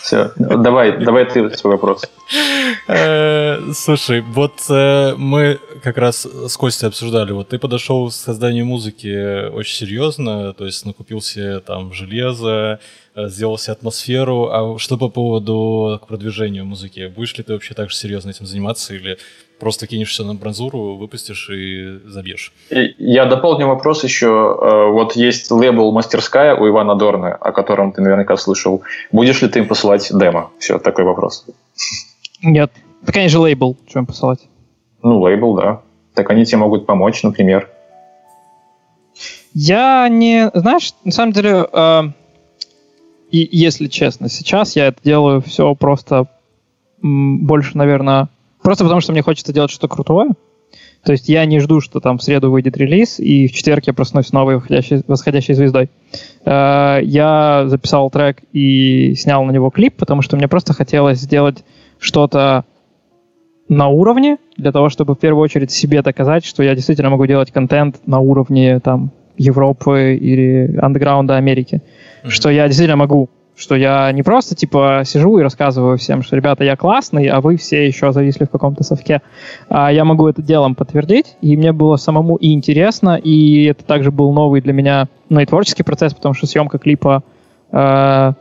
Все, 0.00 0.32
давай, 0.36 1.04
давай 1.04 1.24
ты 1.24 1.50
свой 1.56 1.74
вопрос. 1.74 2.04
Э, 2.86 3.60
слушай, 3.74 4.20
вот 4.20 4.54
э, 4.68 5.14
мы 5.16 5.58
как 5.82 5.98
раз 5.98 6.24
с 6.24 6.56
Костей 6.56 6.86
обсуждали, 6.86 7.32
вот 7.32 7.48
ты 7.48 7.58
подошел 7.58 8.08
к 8.08 8.12
созданию 8.12 8.66
музыки 8.66 9.48
очень 9.48 9.74
серьезно, 9.74 10.52
то 10.52 10.64
есть 10.64 10.86
накупил 10.86 11.20
себе 11.20 11.60
там 11.60 11.92
железо, 11.92 12.78
э, 13.14 13.28
сделал 13.28 13.58
себе 13.58 13.72
атмосферу, 13.72 14.50
а 14.50 14.78
что 14.78 14.96
по 14.96 15.08
поводу 15.08 15.98
к 16.02 16.06
продвижению 16.06 16.64
музыки? 16.66 17.12
Будешь 17.14 17.36
ли 17.36 17.42
ты 17.42 17.52
вообще 17.52 17.74
так 17.74 17.90
же 17.90 17.96
серьезно 17.96 18.30
этим 18.30 18.46
заниматься 18.46 18.94
или 18.94 19.18
просто 19.60 19.86
кинешь 19.86 20.10
все 20.10 20.24
на 20.24 20.34
бронзуру, 20.34 20.96
выпустишь 20.96 21.50
и 21.50 22.00
забьешь. 22.06 22.52
Я 22.98 23.26
дополню 23.26 23.68
вопрос 23.68 24.02
еще. 24.02 24.88
Вот 24.92 25.14
есть 25.16 25.50
лейбл 25.50 25.92
«Мастерская» 25.92 26.56
у 26.56 26.66
Ивана 26.66 26.96
Дорна, 26.96 27.34
о 27.34 27.52
котором 27.52 27.92
ты 27.92 28.02
наверняка 28.02 28.36
слышал. 28.36 28.82
Будешь 29.12 29.42
ли 29.42 29.48
ты 29.48 29.60
им 29.60 29.68
посылать 29.68 30.08
демо? 30.10 30.50
Все, 30.58 30.78
такой 30.78 31.04
вопрос. 31.04 31.46
Нет. 32.42 32.72
Так 33.04 33.16
они 33.16 33.28
же 33.28 33.38
лейбл, 33.38 33.76
что 33.88 34.00
им 34.00 34.06
посылать? 34.06 34.40
Ну, 35.02 35.20
лейбл, 35.20 35.54
да. 35.54 35.82
Так 36.14 36.30
они 36.30 36.44
тебе 36.44 36.58
могут 36.58 36.86
помочь, 36.86 37.22
например. 37.22 37.68
Я 39.52 40.08
не... 40.08 40.50
Знаешь, 40.54 40.92
на 41.04 41.12
самом 41.12 41.32
деле, 41.32 41.66
э, 41.72 42.02
и, 43.30 43.48
если 43.50 43.88
честно, 43.88 44.28
сейчас 44.28 44.76
я 44.76 44.86
это 44.86 45.00
делаю 45.02 45.40
все 45.40 45.74
просто 45.74 46.26
больше, 47.02 47.76
наверное, 47.76 48.28
просто 48.62 48.84
потому 48.84 49.00
что 49.00 49.12
мне 49.12 49.22
хочется 49.22 49.52
делать 49.52 49.70
что-то 49.70 49.88
крутое. 49.88 50.30
То 51.04 51.12
есть 51.12 51.28
я 51.28 51.46
не 51.46 51.60
жду, 51.60 51.80
что 51.80 52.00
там 52.00 52.18
в 52.18 52.22
среду 52.22 52.50
выйдет 52.50 52.76
релиз, 52.76 53.18
и 53.18 53.48
в 53.48 53.52
четверг 53.52 53.84
я 53.86 53.94
проснусь 53.94 54.32
новой 54.32 54.56
восходящей, 54.56 55.02
восходящей 55.06 55.54
звездой. 55.54 55.88
Э, 56.44 56.98
я 57.02 57.64
записал 57.66 58.10
трек 58.10 58.38
и 58.52 59.14
снял 59.14 59.44
на 59.44 59.50
него 59.50 59.70
клип, 59.70 59.96
потому 59.96 60.20
что 60.20 60.36
мне 60.36 60.46
просто 60.46 60.74
хотелось 60.74 61.18
сделать 61.18 61.64
что-то 61.98 62.64
на 63.68 63.88
уровне, 63.88 64.36
для 64.56 64.72
того, 64.72 64.90
чтобы 64.90 65.14
в 65.14 65.18
первую 65.18 65.42
очередь 65.42 65.70
себе 65.70 66.02
доказать, 66.02 66.44
что 66.44 66.62
я 66.62 66.74
действительно 66.74 67.08
могу 67.08 67.24
делать 67.26 67.50
контент 67.52 68.00
на 68.06 68.18
уровне 68.18 68.80
там 68.80 69.12
Европы 69.38 70.18
или 70.20 70.76
андеграунда 70.76 71.36
Америки. 71.36 71.80
Mm-hmm. 72.24 72.30
Что 72.30 72.50
я 72.50 72.66
действительно 72.66 72.96
могу 72.96 73.30
что 73.60 73.76
я 73.76 74.10
не 74.12 74.22
просто, 74.22 74.54
типа, 74.54 75.02
сижу 75.04 75.38
и 75.38 75.42
рассказываю 75.42 75.98
всем, 75.98 76.22
что, 76.22 76.34
ребята, 76.34 76.64
я 76.64 76.76
классный, 76.76 77.26
а 77.26 77.42
вы 77.42 77.56
все 77.56 77.86
еще 77.86 78.10
зависли 78.10 78.46
в 78.46 78.50
каком-то 78.50 78.82
совке. 78.82 79.20
А 79.68 79.92
я 79.92 80.04
могу 80.06 80.26
это 80.26 80.40
делом 80.40 80.74
подтвердить, 80.74 81.36
и 81.42 81.56
мне 81.58 81.72
было 81.72 81.96
самому 81.96 82.36
и 82.36 82.52
интересно, 82.52 83.16
и 83.22 83.64
это 83.64 83.84
также 83.84 84.10
был 84.10 84.32
новый 84.32 84.62
для 84.62 84.72
меня, 84.72 85.08
ну, 85.28 85.40
и 85.40 85.46
творческий 85.46 85.82
процесс, 85.82 86.14
потому 86.14 86.34
что 86.34 86.46
съемка 86.46 86.78
клипа, 86.78 87.22
э, 87.70 88.32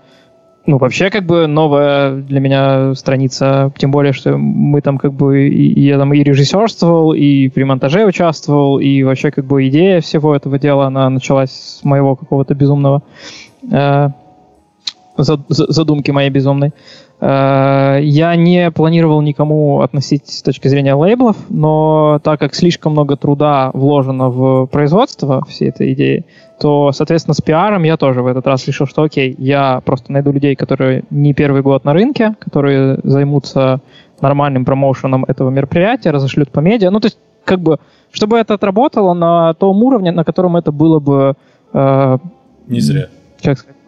ну, 0.65 0.77
вообще, 0.77 1.09
как 1.09 1.25
бы, 1.25 1.47
новая 1.47 2.15
для 2.15 2.39
меня 2.39 2.95
страница, 2.95 3.73
тем 3.77 3.91
более, 3.91 4.13
что 4.13 4.37
мы 4.37 4.79
там, 4.79 4.97
как 4.97 5.11
бы, 5.11 5.49
и, 5.49 5.81
я 5.81 5.97
там 5.97 6.13
и 6.13 6.23
режиссерствовал, 6.23 7.11
и 7.11 7.49
при 7.49 7.63
монтаже 7.63 8.05
участвовал, 8.05 8.79
и 8.79 9.03
вообще, 9.03 9.31
как 9.31 9.43
бы, 9.43 9.67
идея 9.67 9.99
всего 9.99 10.33
этого 10.33 10.57
дела, 10.57 10.87
она 10.87 11.09
началась 11.09 11.51
с 11.51 11.83
моего 11.83 12.15
какого-то 12.15 12.55
безумного 12.55 13.03
э, 13.69 14.09
задумки 15.23 16.11
моей 16.11 16.29
безумной. 16.29 16.73
Э, 17.21 17.99
я 18.01 18.35
не 18.35 18.71
планировал 18.71 19.21
никому 19.21 19.81
относить 19.81 20.29
с 20.29 20.41
точки 20.41 20.67
зрения 20.67 20.93
лейблов, 20.93 21.35
но 21.49 22.19
так 22.23 22.39
как 22.39 22.55
слишком 22.55 22.93
много 22.93 23.17
труда 23.17 23.71
вложено 23.73 24.29
в 24.29 24.67
производство 24.67 25.43
всей 25.45 25.69
этой 25.69 25.93
идеи, 25.93 26.25
то, 26.59 26.91
соответственно, 26.91 27.33
с 27.33 27.41
пиаром 27.41 27.83
я 27.83 27.97
тоже 27.97 28.21
в 28.21 28.27
этот 28.27 28.45
раз 28.47 28.67
решил, 28.67 28.85
что 28.85 29.03
окей, 29.03 29.35
я 29.37 29.81
просто 29.85 30.11
найду 30.11 30.31
людей, 30.31 30.55
которые 30.55 31.03
не 31.09 31.33
первый 31.33 31.61
год 31.61 31.85
на 31.85 31.93
рынке, 31.93 32.35
которые 32.39 32.99
займутся 33.03 33.81
нормальным 34.21 34.65
промоушеном 34.65 35.25
этого 35.25 35.49
мероприятия, 35.49 36.11
разошлют 36.11 36.51
по 36.51 36.59
медиа. 36.59 36.91
Ну, 36.91 36.99
то 36.99 37.07
есть, 37.07 37.17
как 37.45 37.59
бы, 37.61 37.79
чтобы 38.11 38.37
это 38.37 38.53
отработало 38.53 39.13
на 39.13 39.53
том 39.53 39.81
уровне, 39.83 40.11
на 40.11 40.23
котором 40.23 40.57
это 40.57 40.71
было 40.71 40.99
бы... 40.99 41.35
Э, 41.73 42.17
не 42.67 42.81
зря. 42.81 43.07
Как 43.41 43.57
сказать? 43.57 43.78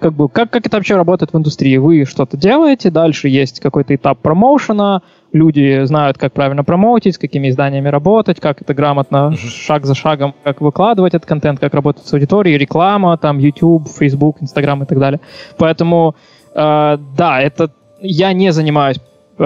Как 0.00 0.14
бы, 0.14 0.28
как, 0.30 0.50
как 0.50 0.66
это 0.66 0.78
вообще 0.78 0.96
работает 0.96 1.32
в 1.32 1.36
индустрии? 1.36 1.76
Вы 1.76 2.06
что-то 2.06 2.38
делаете, 2.38 2.90
дальше 2.90 3.28
есть 3.28 3.60
какой-то 3.60 3.94
этап 3.94 4.18
промоушена, 4.20 5.02
люди 5.32 5.84
знают, 5.84 6.16
как 6.16 6.32
правильно 6.32 6.64
промоутить, 6.64 7.16
с 7.16 7.18
какими 7.18 7.50
изданиями 7.50 7.88
работать, 7.88 8.40
как 8.40 8.62
это 8.62 8.72
грамотно, 8.72 9.36
шаг 9.36 9.84
за 9.84 9.94
шагом, 9.94 10.34
как 10.42 10.62
выкладывать 10.62 11.12
этот 11.14 11.28
контент, 11.28 11.60
как 11.60 11.74
работать 11.74 12.06
с 12.06 12.12
аудиторией, 12.14 12.56
реклама, 12.56 13.18
там, 13.18 13.38
YouTube, 13.38 13.88
Facebook, 13.88 14.38
Instagram 14.40 14.84
и 14.84 14.86
так 14.86 14.98
далее. 14.98 15.20
Поэтому, 15.58 16.16
э, 16.54 16.98
да, 17.16 17.40
это 17.42 17.70
я 18.00 18.32
не 18.32 18.52
занимаюсь 18.52 18.96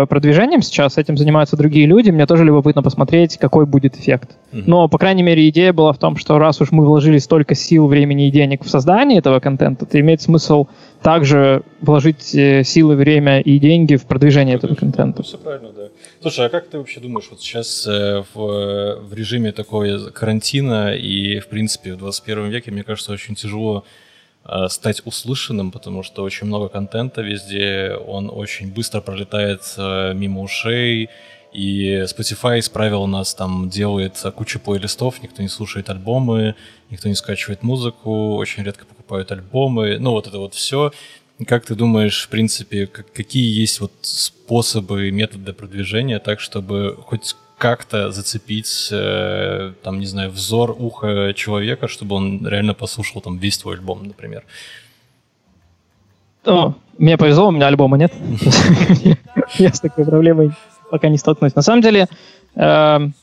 продвижением 0.08 0.62
сейчас, 0.62 0.98
этим 0.98 1.16
занимаются 1.16 1.56
другие 1.56 1.86
люди, 1.86 2.10
мне 2.10 2.26
тоже 2.26 2.44
любопытно 2.44 2.82
посмотреть, 2.82 3.38
какой 3.38 3.66
будет 3.66 3.96
эффект. 3.96 4.30
Mm-hmm. 4.52 4.64
Но, 4.66 4.88
по 4.88 4.98
крайней 4.98 5.22
мере, 5.22 5.48
идея 5.48 5.72
была 5.72 5.92
в 5.92 5.98
том, 5.98 6.16
что 6.16 6.38
раз 6.38 6.60
уж 6.60 6.72
мы 6.72 6.84
вложили 6.84 7.18
столько 7.18 7.54
сил, 7.54 7.86
времени 7.86 8.28
и 8.28 8.30
денег 8.30 8.64
в 8.64 8.68
создание 8.68 9.18
этого 9.18 9.40
контента, 9.40 9.86
то 9.86 10.00
имеет 10.00 10.20
смысл 10.20 10.66
также 11.02 11.62
вложить 11.80 12.34
э, 12.34 12.64
силы, 12.64 12.96
время 12.96 13.40
и 13.40 13.58
деньги 13.58 13.96
в 13.96 14.04
продвижение 14.06 14.56
этого 14.56 14.74
контента. 14.74 15.22
Все 15.22 15.38
правильно, 15.38 15.70
да. 15.70 15.88
Слушай, 16.20 16.46
а 16.46 16.48
как 16.48 16.66
ты 16.68 16.78
вообще 16.78 17.00
думаешь, 17.00 17.28
вот 17.30 17.40
сейчас 17.40 17.86
э, 17.86 18.24
в, 18.34 19.00
в 19.00 19.14
режиме 19.14 19.52
такой 19.52 20.10
карантина 20.12 20.94
и, 20.94 21.38
в 21.38 21.48
принципе, 21.48 21.94
в 21.94 21.98
21 21.98 22.48
веке, 22.48 22.70
мне 22.70 22.82
кажется, 22.82 23.12
очень 23.12 23.34
тяжело 23.34 23.84
Э, 23.84 24.03
стать 24.68 25.02
услышанным, 25.06 25.72
потому 25.72 26.02
что 26.02 26.22
очень 26.22 26.46
много 26.46 26.68
контента 26.68 27.22
везде, 27.22 27.96
он 28.06 28.30
очень 28.30 28.72
быстро 28.72 29.00
пролетает 29.00 29.62
э, 29.76 30.12
мимо 30.14 30.42
ушей, 30.42 31.08
и 31.54 32.02
Spotify 32.02 32.58
из 32.58 32.68
правил 32.68 33.06
нас 33.06 33.32
там 33.34 33.70
делает 33.70 34.20
кучу 34.34 34.58
плейлистов, 34.58 35.22
никто 35.22 35.40
не 35.40 35.48
слушает 35.48 35.88
альбомы, 35.88 36.56
никто 36.90 37.08
не 37.08 37.14
скачивает 37.14 37.62
музыку, 37.62 38.34
очень 38.34 38.64
редко 38.64 38.84
покупают 38.84 39.30
альбомы, 39.30 39.98
ну 39.98 40.10
вот 40.10 40.26
это 40.26 40.38
вот 40.38 40.54
все. 40.54 40.92
Как 41.46 41.64
ты 41.64 41.74
думаешь, 41.74 42.24
в 42.24 42.28
принципе, 42.28 42.86
какие 42.86 43.60
есть 43.60 43.80
вот 43.80 43.92
способы, 44.02 45.10
методы 45.10 45.52
продвижения 45.52 46.18
так, 46.18 46.40
чтобы 46.40 46.96
хоть 47.06 47.36
как-то 47.64 48.10
зацепить, 48.12 48.90
э, 48.92 49.72
там, 49.82 49.98
не 49.98 50.04
знаю, 50.04 50.30
взор, 50.30 50.76
ухо 50.78 51.32
человека, 51.34 51.88
чтобы 51.88 52.14
он 52.14 52.46
реально 52.46 52.74
послушал 52.74 53.22
там 53.22 53.38
весь 53.38 53.56
твой 53.56 53.76
альбом, 53.76 54.06
например. 54.06 54.42
О, 56.44 56.74
мне 56.98 57.16
повезло, 57.16 57.48
у 57.48 57.52
меня 57.52 57.68
альбома 57.68 57.96
нет. 57.96 58.12
Я 59.58 59.72
с 59.72 59.80
такой 59.80 60.04
проблемой 60.04 60.52
пока 60.90 61.08
не 61.08 61.16
столкнусь. 61.16 61.54
На 61.54 61.62
самом 61.62 61.80
деле, 61.80 62.06
эм, 62.54 63.14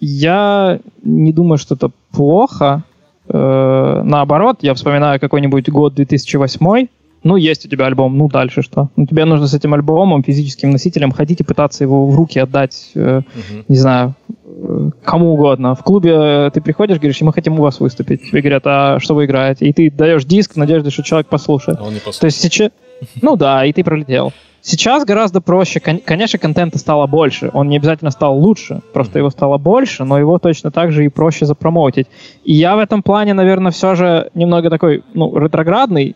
я 0.00 0.78
не 1.02 1.32
думаю, 1.32 1.58
что 1.58 1.74
это 1.74 1.90
плохо. 2.12 2.84
Э, 3.26 4.02
наоборот, 4.04 4.58
я 4.62 4.74
вспоминаю 4.74 5.18
какой-нибудь 5.18 5.68
год 5.68 5.94
2008, 5.94 6.86
ну, 7.22 7.36
есть 7.36 7.66
у 7.66 7.68
тебя 7.68 7.86
альбом, 7.86 8.16
ну, 8.16 8.28
дальше 8.28 8.62
что? 8.62 8.88
Ну, 8.96 9.06
тебе 9.06 9.24
нужно 9.24 9.46
с 9.46 9.54
этим 9.54 9.74
альбомом, 9.74 10.22
физическим 10.22 10.70
носителем, 10.70 11.12
ходить 11.12 11.40
и 11.40 11.44
пытаться 11.44 11.84
его 11.84 12.06
в 12.06 12.16
руки 12.16 12.38
отдать, 12.38 12.92
э, 12.94 13.18
угу. 13.18 13.64
не 13.68 13.76
знаю, 13.76 14.14
э, 14.28 14.90
кому 15.04 15.34
угодно. 15.34 15.74
В 15.74 15.82
клубе 15.82 16.50
ты 16.52 16.60
приходишь, 16.60 16.98
говоришь, 16.98 17.20
мы 17.20 17.32
хотим 17.32 17.58
у 17.58 17.62
вас 17.62 17.80
выступить. 17.80 18.30
Тебе 18.30 18.40
говорят, 18.40 18.62
а 18.66 18.98
что 19.00 19.14
вы 19.14 19.26
играете? 19.26 19.66
И 19.66 19.72
ты 19.72 19.90
даешь 19.90 20.24
диск 20.24 20.54
в 20.54 20.56
надежде, 20.56 20.90
что 20.90 21.02
человек 21.02 21.28
послушает. 21.28 21.78
А 21.80 21.84
он 21.84 21.94
не 21.94 22.00
послушает. 22.00 22.20
То 22.20 22.26
есть 22.26 22.40
сейчас... 22.40 22.70
Ну 23.22 23.36
да, 23.36 23.64
и 23.64 23.72
ты 23.72 23.82
пролетел. 23.82 24.32
Сейчас 24.62 25.06
гораздо 25.06 25.40
проще. 25.40 25.80
Конечно, 25.80 26.38
контента 26.38 26.78
стало 26.78 27.06
больше. 27.06 27.50
Он 27.54 27.68
не 27.68 27.78
обязательно 27.78 28.10
стал 28.10 28.38
лучше, 28.38 28.82
просто 28.92 29.18
его 29.18 29.30
стало 29.30 29.56
больше, 29.56 30.04
но 30.04 30.18
его 30.18 30.38
точно 30.38 30.70
так 30.70 30.92
же 30.92 31.04
и 31.06 31.08
проще 31.08 31.46
запромоутить. 31.46 32.08
И 32.44 32.52
я 32.52 32.76
в 32.76 32.78
этом 32.78 33.02
плане, 33.02 33.32
наверное, 33.32 33.72
все 33.72 33.94
же 33.94 34.30
немного 34.34 34.68
такой, 34.68 35.02
ну, 35.14 35.34
ретроградный, 35.38 36.14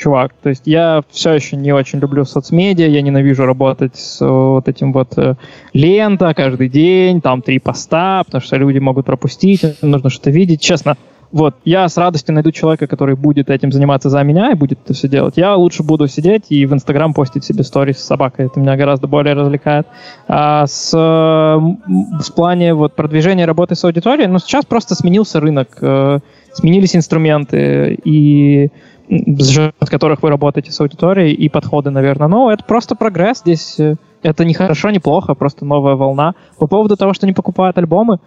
чувак. 0.00 0.32
То 0.42 0.48
есть 0.48 0.62
я 0.66 1.02
все 1.10 1.32
еще 1.32 1.56
не 1.56 1.72
очень 1.72 1.98
люблю 1.98 2.24
соцмедиа, 2.24 2.86
я 2.86 3.02
ненавижу 3.02 3.44
работать 3.44 3.96
с 3.96 4.24
вот 4.24 4.68
этим 4.68 4.92
вот 4.92 5.16
э, 5.18 5.34
лента 5.72 6.32
каждый 6.34 6.68
день, 6.68 7.20
там 7.20 7.42
три 7.42 7.58
поста, 7.58 8.22
потому 8.24 8.42
что 8.42 8.56
люди 8.56 8.78
могут 8.78 9.06
пропустить, 9.06 9.62
нужно 9.82 10.10
что-то 10.10 10.30
видеть. 10.30 10.60
Честно, 10.60 10.96
вот, 11.32 11.54
я 11.64 11.88
с 11.88 11.96
радостью 11.96 12.34
найду 12.34 12.50
человека, 12.50 12.88
который 12.88 13.14
будет 13.14 13.50
этим 13.50 13.70
заниматься 13.70 14.10
за 14.10 14.22
меня 14.24 14.50
и 14.50 14.54
будет 14.54 14.80
это 14.84 14.94
все 14.94 15.06
делать. 15.06 15.36
Я 15.36 15.54
лучше 15.54 15.84
буду 15.84 16.08
сидеть 16.08 16.46
и 16.48 16.66
в 16.66 16.74
Инстаграм 16.74 17.14
постить 17.14 17.44
себе 17.44 17.62
сторис 17.62 17.98
с 17.98 18.04
собакой. 18.04 18.46
Это 18.46 18.58
меня 18.58 18.76
гораздо 18.76 19.06
более 19.06 19.34
развлекает. 19.34 19.86
А 20.26 20.66
с, 20.66 20.92
в 20.92 22.34
плане 22.34 22.74
вот 22.74 22.96
продвижения 22.96 23.44
работы 23.44 23.76
с 23.76 23.84
аудиторией, 23.84 24.26
ну, 24.26 24.40
сейчас 24.40 24.64
просто 24.64 24.96
сменился 24.96 25.38
рынок, 25.38 25.68
э, 25.80 26.18
сменились 26.52 26.96
инструменты 26.96 27.96
и 28.04 28.70
счет 29.10 29.74
которых 29.80 30.22
вы 30.22 30.30
работаете 30.30 30.70
с 30.70 30.80
аудиторией, 30.80 31.34
и 31.34 31.48
подходы, 31.48 31.90
наверное. 31.90 32.28
Но 32.28 32.52
это 32.52 32.64
просто 32.64 32.94
прогресс. 32.94 33.40
Здесь 33.40 33.78
э, 33.80 33.96
это 34.22 34.44
не 34.44 34.54
хорошо, 34.54 34.90
не 34.90 34.98
плохо, 34.98 35.34
просто 35.34 35.64
новая 35.64 35.94
волна. 35.94 36.34
По 36.58 36.66
поводу 36.66 36.96
того, 36.96 37.12
что 37.12 37.26
не 37.26 37.32
покупают 37.32 37.76
альбомы, 37.78 38.20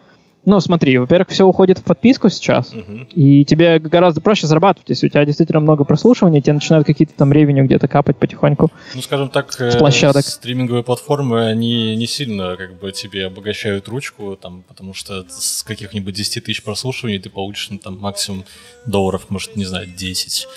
ну, 0.45 0.59
смотри, 0.59 0.97
во-первых, 0.97 1.29
все 1.29 1.45
уходит 1.45 1.79
в 1.79 1.83
подписку 1.83 2.29
сейчас, 2.29 2.73
uh-huh. 2.73 3.07
и 3.13 3.45
тебе 3.45 3.79
гораздо 3.79 4.19
проще 4.19 4.45
зарабатывать, 4.45 4.89
если 4.89 5.07
у 5.07 5.09
тебя 5.09 5.23
действительно 5.23 5.61
много 5.61 5.85
прослушиваний, 5.85 6.41
тебе 6.41 6.53
начинают 6.53 6.85
какие-то 6.85 7.13
там 7.15 7.31
ревеню 7.31 7.63
где-то 7.63 7.87
капать 7.87 8.17
потихоньку. 8.17 8.69
Ну, 8.93 9.01
скажем 9.01 9.29
так, 9.29 9.53
с 9.53 9.77
площадок. 9.77 10.25
стриминговые 10.25 10.83
платформы, 10.83 11.45
они 11.45 11.95
не 11.95 12.07
сильно 12.07 12.57
как 12.57 12.77
бы 12.77 12.91
тебе 12.91 13.27
обогащают 13.27 13.87
ручку, 13.87 14.35
там, 14.35 14.63
потому 14.67 14.93
что 14.93 15.23
с 15.29 15.63
каких-нибудь 15.63 16.13
10 16.13 16.43
тысяч 16.43 16.61
прослушиваний 16.61 17.19
ты 17.19 17.29
получишь 17.29 17.69
ну, 17.69 17.77
там 17.77 17.97
максимум 17.99 18.43
долларов, 18.85 19.27
может, 19.29 19.55
не 19.55 19.65
знаю, 19.65 19.87
10 19.87 20.47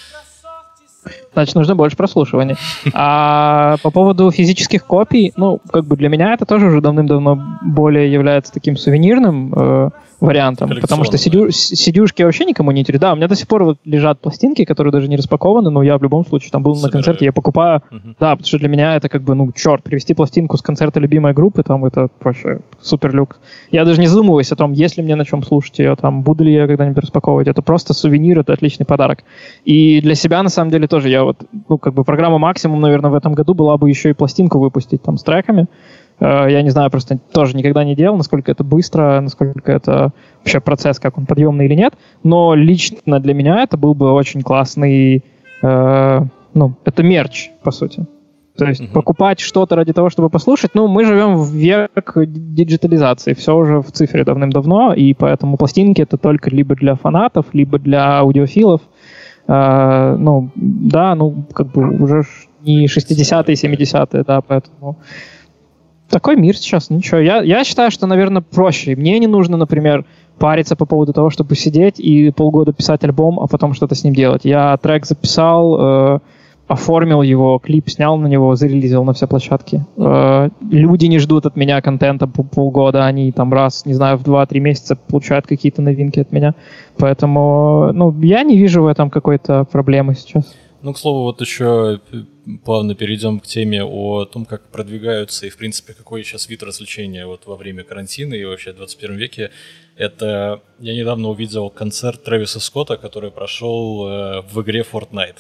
значит, 1.33 1.55
нужно 1.55 1.75
больше 1.75 1.97
прослушивания. 1.97 2.57
А 2.93 3.77
по 3.83 3.91
поводу 3.91 4.31
физических 4.31 4.85
копий, 4.85 5.33
ну, 5.37 5.61
как 5.71 5.85
бы 5.85 5.97
для 5.97 6.09
меня 6.09 6.35
это 6.35 6.47
тоже 6.47 6.67
уже 6.67 6.81
давным-давно 6.81 7.59
более 7.63 8.13
является 8.13 8.53
таким 8.53 8.77
сувенирным 8.77 9.53
э, 9.55 9.91
вариантом, 10.21 10.71
потому 10.81 11.05
что 11.05 11.19
сидю, 11.19 11.51
сидюшки 11.51 12.23
вообще 12.23 12.45
никому 12.45 12.71
не 12.71 12.81
интересны. 12.81 13.01
Да, 13.01 13.13
у 13.13 13.17
меня 13.17 13.29
до 13.29 13.35
сих 13.35 13.47
пор 13.49 13.65
вот 13.65 13.79
лежат 13.85 14.21
пластинки, 14.21 14.65
которые 14.65 14.93
даже 14.93 15.09
не 15.09 15.17
распакованы, 15.17 15.71
но 15.71 15.83
я 15.83 15.99
в 15.99 16.03
любом 16.03 16.25
случае 16.25 16.51
там 16.51 16.63
был 16.63 16.75
Собираю. 16.75 16.89
на 16.89 16.93
концерте, 16.93 17.25
я 17.27 17.33
покупаю. 17.33 17.83
Угу. 17.91 18.17
Да, 18.19 18.31
потому 18.33 18.47
что 18.47 18.59
для 18.59 18.69
меня 18.69 18.97
это 18.97 19.09
как 19.09 19.23
бы, 19.23 19.35
ну, 19.35 19.51
черт, 19.53 19.83
привезти 19.83 20.15
пластинку 20.15 20.57
с 20.57 20.63
концерта 20.63 21.01
любимой 21.01 21.35
группы, 21.35 21.63
там 21.63 21.85
это 21.85 22.09
вообще 22.21 22.61
супер 22.81 23.15
люк. 23.15 23.39
Я 23.71 23.85
даже 23.85 24.01
не 24.01 24.07
задумываюсь 24.07 24.51
о 24.53 24.57
том, 24.57 24.73
есть 24.73 24.97
ли 24.97 25.03
мне 25.03 25.17
на 25.17 25.25
чем 25.25 25.43
слушать 25.43 25.79
ее, 25.79 25.97
там, 25.97 26.23
буду 26.23 26.45
ли 26.45 26.53
я 26.53 26.67
когда-нибудь 26.67 27.03
распаковывать. 27.03 27.49
Это 27.49 27.63
просто 27.63 27.95
сувенир, 27.95 28.41
это 28.41 28.53
отличный 28.53 28.87
подарок. 28.87 29.25
И 29.65 30.01
для 30.01 30.15
себя, 30.15 30.43
на 30.43 30.49
самом 30.49 30.71
деле, 30.71 30.89
тоже 30.89 31.09
я 31.11 31.25
вот, 31.25 31.37
ну, 31.69 31.79
как 31.79 31.95
бы 31.95 32.05
программа 32.05 32.39
«Максимум», 32.39 32.81
наверное, 32.81 33.11
в 33.11 33.15
этом 33.15 33.35
году 33.35 33.55
была 33.55 33.77
бы 33.77 33.89
еще 33.89 34.11
и 34.11 34.15
пластинку 34.15 34.59
выпустить 34.59 35.03
там 35.03 35.17
с 35.17 35.23
треками. 35.23 35.67
Э, 36.21 36.47
я 36.49 36.63
не 36.63 36.71
знаю, 36.71 36.91
просто 36.91 37.19
тоже 37.33 37.57
никогда 37.57 37.85
не 37.85 37.95
делал, 37.95 38.17
насколько 38.17 38.51
это 38.51 38.65
быстро, 38.65 39.21
насколько 39.21 39.73
это 39.73 40.13
вообще 40.41 40.61
процесс, 40.61 40.99
как 40.99 41.19
он 41.19 41.27
подъемный 41.27 41.67
или 41.67 41.75
нет. 41.75 41.95
Но 42.23 42.55
лично 42.55 43.21
для 43.21 43.35
меня 43.35 43.63
это 43.63 43.77
был 43.77 43.95
бы 43.95 44.13
очень 44.13 44.43
классный, 44.43 45.25
э, 45.63 46.21
ну, 46.55 46.75
это 46.85 47.03
мерч, 47.03 47.51
по 47.63 47.71
сути. 47.71 48.07
То 48.57 48.65
есть 48.65 48.81
mm-hmm. 48.81 48.93
покупать 48.93 49.41
что-то 49.41 49.77
ради 49.77 49.93
того, 49.93 50.09
чтобы 50.09 50.31
послушать, 50.31 50.71
ну, 50.73 50.89
мы 50.89 51.05
живем 51.05 51.37
в 51.37 51.53
век 51.53 51.91
диджитализации, 52.17 53.35
все 53.35 53.55
уже 53.55 53.83
в 53.83 53.93
цифре 53.93 54.25
давным-давно, 54.25 54.95
и 54.95 55.13
поэтому 55.13 55.59
пластинки 55.59 56.01
это 56.01 56.17
только 56.17 56.49
либо 56.49 56.75
для 56.75 56.95
фанатов, 56.95 57.47
либо 57.53 57.79
для 57.79 58.21
аудиофилов. 58.21 58.81
Э, 59.47 60.17
ну, 60.19 60.51
да, 60.55 61.15
ну, 61.15 61.45
как 61.53 61.73
бы 61.73 62.03
уже 62.03 62.23
не 62.63 62.87
60-е, 62.87 63.55
70-е, 63.55 64.25
да, 64.25 64.41
поэтому 64.41 64.97
такой 66.09 66.37
мир 66.37 66.57
сейчас, 66.57 66.91
ничего. 66.91 67.19
Я, 67.19 67.43
я 67.43 67.65
считаю, 67.65 67.91
что, 67.91 68.07
наверное, 68.07 68.43
проще. 68.43 68.97
Мне 68.97 69.19
не 69.19 69.27
нужно, 69.27 69.57
например, 69.57 70.05
париться 70.39 70.77
по 70.77 70.87
поводу 70.87 71.13
того, 71.13 71.31
чтобы 71.31 71.57
сидеть 71.57 71.99
и 71.99 72.31
полгода 72.31 72.73
писать 72.73 73.05
альбом, 73.05 73.41
а 73.41 73.47
потом 73.47 73.75
что-то 73.75 73.95
с 73.95 74.05
ним 74.05 74.15
делать. 74.15 74.45
Я 74.45 74.77
трек 74.77 75.07
записал, 75.07 75.79
э, 76.17 76.19
оформил 76.69 77.23
его, 77.23 77.59
клип 77.59 77.89
снял 77.89 78.17
на 78.19 78.27
него, 78.27 78.55
зарелизил 78.55 79.05
на 79.05 79.13
все 79.13 79.27
площадки. 79.27 79.85
Э, 79.97 80.51
люди 80.71 81.07
не 81.07 81.19
ждут 81.19 81.47
от 81.47 81.57
меня 81.57 81.81
контента 81.81 82.27
по 82.27 82.43
полгода, 82.43 83.07
они 83.07 83.33
там 83.33 83.53
раз, 83.53 83.87
не 83.87 83.95
знаю, 83.95 84.19
в 84.19 84.23
2-3 84.23 84.61
месяца 84.61 84.97
получают 84.97 85.47
какие-то 85.47 85.81
новинки 85.81 86.21
от 86.21 86.33
меня. 86.33 86.55
Поэтому, 86.99 87.93
ну, 87.93 88.15
я 88.21 88.43
не 88.43 88.59
вижу 88.59 88.83
в 88.83 88.87
этом 88.87 89.11
какой-то 89.11 89.65
проблемы 89.65 90.15
сейчас. 90.15 90.55
Ну, 90.87 90.93
к 90.93 90.99
слову, 90.99 91.25
вот 91.25 91.41
еще 91.41 92.01
плавно 92.65 92.95
перейдем 92.95 93.41
к 93.41 93.47
теме 93.49 93.83
о 93.83 94.25
том, 94.25 94.45
как 94.45 94.71
продвигаются 94.71 95.45
и, 95.45 95.51
в 95.51 95.57
принципе, 95.57 95.95
какой 95.95 96.23
сейчас 96.23 96.49
вид 96.49 96.63
развлечения 96.63 97.27
вот 97.27 97.45
во 97.47 97.57
время 97.57 97.83
карантина 97.83 98.35
и 98.35 98.45
вообще 98.45 98.73
в 98.73 98.77
21 98.77 99.17
веке. 99.17 99.51
Это 99.97 100.63
я 100.79 100.95
недавно 100.95 101.31
увидел 101.31 101.71
концерт 101.71 102.23
Трэвиса 102.23 102.61
Скотта, 102.61 102.97
который 102.99 103.33
прошел 103.33 104.07
э, 104.07 104.43
в 104.43 104.63
игре 104.63 104.85
Fortnite. 104.89 105.39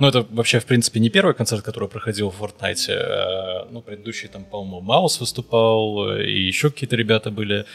Ну, 0.00 0.08
это 0.08 0.26
вообще, 0.30 0.58
в 0.58 0.66
принципе, 0.66 0.98
не 0.98 1.10
первый 1.10 1.34
концерт, 1.34 1.62
который 1.62 1.88
проходил 1.88 2.30
в 2.30 2.42
Fortnite. 2.42 2.88
Э, 2.88 3.68
ну, 3.70 3.82
предыдущий 3.82 4.28
там, 4.28 4.44
по-моему, 4.44 4.80
Маус 4.80 5.20
выступал, 5.20 6.10
э, 6.10 6.26
и 6.26 6.40
еще 6.40 6.70
какие-то 6.70 6.96
ребята 6.96 7.30
были. 7.30 7.66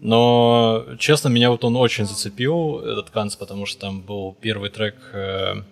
Но, 0.00 0.86
честно, 0.98 1.28
меня 1.28 1.52
вот 1.52 1.62
он 1.62 1.76
очень 1.76 2.04
зацепил, 2.04 2.80
этот 2.80 3.10
канц, 3.10 3.36
потому 3.36 3.64
что 3.64 3.80
там 3.80 4.02
был 4.02 4.36
первый 4.40 4.70
трек 4.70 4.96
э, 5.12 5.62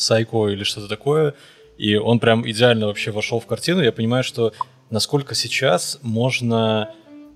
Сайко 0.00 0.48
или 0.48 0.64
что-то 0.64 0.88
такое, 0.88 1.34
и 1.76 1.96
он 1.96 2.18
прям 2.20 2.48
идеально 2.48 2.86
вообще 2.86 3.10
вошел 3.10 3.40
в 3.40 3.46
картину. 3.46 3.82
Я 3.82 3.92
понимаю, 3.92 4.24
что 4.24 4.52
насколько 4.90 5.34
сейчас 5.34 5.98
можно... 6.02 6.92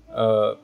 Э, 0.09 0.55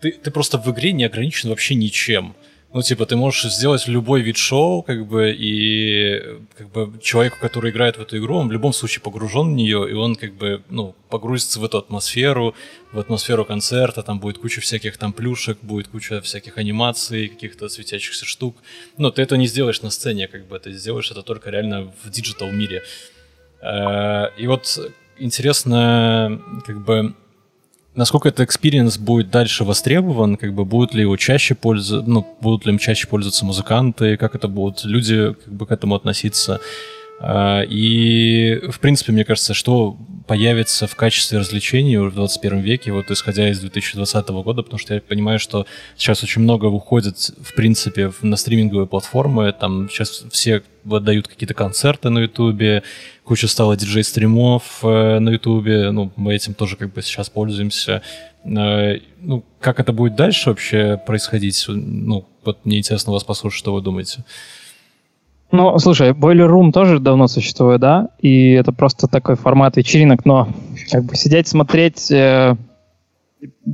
ты, 0.00 0.12
ты 0.12 0.30
просто 0.30 0.58
в 0.58 0.70
игре 0.70 0.92
не 0.92 1.04
ограничен 1.04 1.48
вообще 1.48 1.74
ничем. 1.74 2.36
Ну, 2.76 2.82
типа, 2.82 3.06
ты 3.06 3.16
можешь 3.16 3.50
сделать 3.54 3.88
любой 3.88 4.20
вид 4.20 4.36
шоу, 4.36 4.82
как 4.82 5.06
бы, 5.06 5.34
и 5.34 6.20
как 6.58 6.68
бы 6.68 6.92
человеку, 7.00 7.38
который 7.40 7.70
играет 7.70 7.96
в 7.96 8.02
эту 8.02 8.18
игру, 8.18 8.36
он 8.36 8.48
в 8.48 8.52
любом 8.52 8.74
случае 8.74 9.00
погружен 9.00 9.54
в 9.54 9.56
нее, 9.56 9.90
и 9.90 9.94
он 9.94 10.14
как 10.14 10.34
бы, 10.34 10.62
ну, 10.68 10.94
погрузится 11.08 11.58
в 11.58 11.64
эту 11.64 11.78
атмосферу, 11.78 12.54
в 12.92 12.98
атмосферу 12.98 13.46
концерта, 13.46 14.02
там 14.02 14.20
будет 14.20 14.36
куча 14.36 14.60
всяких 14.60 14.98
там 14.98 15.14
плюшек, 15.14 15.56
будет 15.62 15.88
куча 15.88 16.20
всяких 16.20 16.58
анимаций, 16.58 17.28
каких-то 17.28 17.70
светящихся 17.70 18.26
штук. 18.26 18.54
Но 18.98 19.10
ты 19.10 19.22
это 19.22 19.38
не 19.38 19.46
сделаешь 19.46 19.80
на 19.80 19.88
сцене, 19.88 20.28
как 20.28 20.46
бы, 20.46 20.58
ты 20.58 20.72
сделаешь 20.72 21.10
это 21.10 21.22
только 21.22 21.48
реально 21.48 21.94
в 22.04 22.10
digital 22.10 22.52
мире. 22.52 22.82
Э, 23.62 24.26
и 24.36 24.46
вот 24.46 24.78
интересно, 25.18 26.42
как 26.66 26.84
бы, 26.84 27.14
насколько 27.96 28.28
этот 28.28 28.40
experience 28.40 28.98
будет 28.98 29.30
дальше 29.30 29.64
востребован, 29.64 30.36
как 30.36 30.54
бы 30.54 30.64
будут 30.64 30.94
ли 30.94 31.00
его 31.02 31.16
чаще 31.16 31.54
пользоваться, 31.54 32.08
ну, 32.08 32.26
будут 32.40 32.66
ли 32.66 32.72
им 32.72 32.78
чаще 32.78 33.08
пользоваться 33.08 33.44
музыканты, 33.44 34.16
как 34.16 34.34
это 34.34 34.48
будут 34.48 34.84
люди 34.84 35.32
как 35.32 35.52
бы 35.52 35.66
к 35.66 35.72
этому 35.72 35.94
относиться. 35.94 36.60
А, 37.18 37.62
и, 37.62 38.60
в 38.70 38.78
принципе, 38.80 39.12
мне 39.12 39.24
кажется, 39.24 39.54
что 39.54 39.96
появится 40.26 40.86
в 40.86 40.96
качестве 40.96 41.38
развлечений 41.38 41.96
в 41.96 42.12
21 42.12 42.60
веке, 42.60 42.92
вот 42.92 43.10
исходя 43.10 43.48
из 43.48 43.60
2020 43.60 44.28
года, 44.28 44.62
потому 44.62 44.78
что 44.78 44.94
я 44.94 45.00
понимаю, 45.00 45.38
что 45.38 45.66
сейчас 45.96 46.22
очень 46.22 46.42
много 46.42 46.66
выходит, 46.66 47.16
в 47.40 47.54
принципе, 47.54 48.12
на 48.22 48.36
стриминговые 48.36 48.86
платформы, 48.86 49.52
там 49.52 49.88
сейчас 49.88 50.24
все 50.30 50.62
отдают 50.84 51.28
какие-то 51.28 51.54
концерты 51.54 52.10
на 52.10 52.20
Ютубе, 52.20 52.82
куча 53.24 53.46
стало 53.48 53.76
диджей-стримов 53.76 54.80
э, 54.82 55.18
на 55.20 55.30
Ютубе, 55.30 55.90
ну, 55.92 56.12
мы 56.16 56.34
этим 56.34 56.54
тоже 56.54 56.76
как 56.76 56.92
бы 56.92 57.02
сейчас 57.02 57.30
пользуемся. 57.30 58.02
Э, 58.44 58.98
ну, 59.20 59.44
как 59.60 59.80
это 59.80 59.92
будет 59.92 60.16
дальше 60.16 60.50
вообще 60.50 61.00
происходить? 61.06 61.64
Ну, 61.68 62.26
вот 62.44 62.64
мне 62.64 62.78
интересно 62.78 63.12
вас 63.12 63.24
послушать, 63.24 63.58
что 63.58 63.72
вы 63.72 63.80
думаете. 63.80 64.24
Ну, 65.52 65.78
слушай, 65.78 66.10
Boiler 66.10 66.48
Room 66.48 66.72
тоже 66.72 66.98
давно 66.98 67.28
существует, 67.28 67.80
да? 67.80 68.08
И 68.20 68.52
это 68.52 68.72
просто 68.72 69.06
такой 69.06 69.36
формат 69.36 69.76
вечеринок, 69.76 70.24
но 70.24 70.48
как 70.90 71.04
бы 71.04 71.14
сидеть, 71.14 71.46
смотреть, 71.46 72.10
э, 72.10 72.56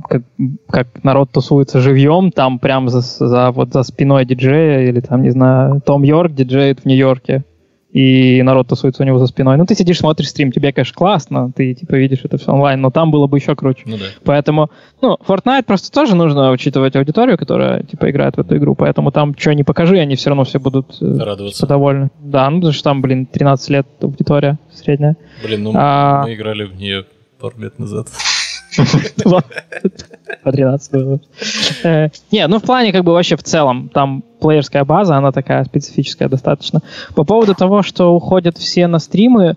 как, 0.07 0.21
как 0.69 1.03
народ 1.03 1.31
тусуется 1.31 1.79
живьем, 1.79 2.31
там 2.31 2.59
прям 2.59 2.89
за, 2.89 3.01
за, 3.01 3.51
вот 3.51 3.73
за 3.73 3.83
спиной 3.83 4.25
диджея, 4.25 4.87
или 4.87 4.99
там, 4.99 5.23
не 5.23 5.31
знаю, 5.31 5.81
Том 5.81 6.03
Йорк 6.03 6.33
диджеет 6.33 6.81
в 6.81 6.85
Нью-Йорке, 6.85 7.43
и 7.93 8.41
народ 8.41 8.67
тусуется 8.67 9.03
у 9.03 9.05
него 9.05 9.19
за 9.19 9.27
спиной. 9.27 9.55
Ну, 9.55 9.65
ты 9.65 9.75
сидишь, 9.75 9.99
смотришь 9.99 10.29
стрим, 10.29 10.51
тебе, 10.51 10.73
конечно, 10.73 10.95
классно, 10.95 11.51
ты, 11.55 11.75
типа, 11.75 11.93
видишь 11.93 12.21
это 12.23 12.37
все 12.37 12.51
онлайн, 12.51 12.81
но 12.81 12.89
там 12.89 13.11
было 13.11 13.27
бы 13.27 13.37
еще 13.37 13.55
круче. 13.55 13.83
Ну, 13.85 13.97
да. 13.97 14.05
Поэтому, 14.25 14.71
ну, 15.01 15.17
Fortnite 15.25 15.63
просто 15.63 15.91
тоже 15.91 16.15
нужно 16.15 16.51
учитывать 16.51 16.95
аудиторию, 16.95 17.37
которая, 17.37 17.83
типа, 17.83 18.09
играет 18.09 18.35
в 18.35 18.39
эту 18.39 18.57
игру, 18.57 18.73
поэтому 18.73 19.11
там, 19.11 19.35
что 19.37 19.53
не 19.53 19.63
покажи, 19.63 19.99
они 19.99 20.15
все 20.15 20.31
равно 20.31 20.43
все 20.43 20.59
будут 20.59 20.97
э, 21.01 21.17
Радоваться. 21.19 21.67
Довольны. 21.67 22.09
Да, 22.19 22.49
ну, 22.49 22.57
потому 22.57 22.73
что 22.73 22.83
там, 22.83 23.01
блин, 23.03 23.27
13 23.27 23.69
лет 23.69 23.87
аудитория 24.01 24.57
средняя. 24.73 25.15
Блин, 25.43 25.63
ну, 25.63 25.73
а... 25.75 26.23
мы 26.23 26.33
играли 26.33 26.63
в 26.63 26.75
нее 26.75 27.05
пару 27.39 27.59
лет 27.59 27.77
назад. 27.77 28.07
По 30.43 30.51
13 30.51 30.91
было. 30.91 31.19
Э, 31.83 32.09
не, 32.31 32.47
ну 32.47 32.59
в 32.59 32.63
плане 32.63 32.91
как 32.91 33.03
бы 33.03 33.13
вообще 33.13 33.35
в 33.35 33.43
целом, 33.43 33.89
там 33.89 34.23
плеерская 34.39 34.83
база, 34.83 35.15
она 35.15 35.31
такая 35.31 35.63
специфическая 35.65 36.27
достаточно. 36.29 36.81
По 37.15 37.23
поводу 37.23 37.55
того, 37.55 37.81
что 37.81 38.13
уходят 38.13 38.57
все 38.57 38.87
на 38.87 38.99
стримы, 38.99 39.55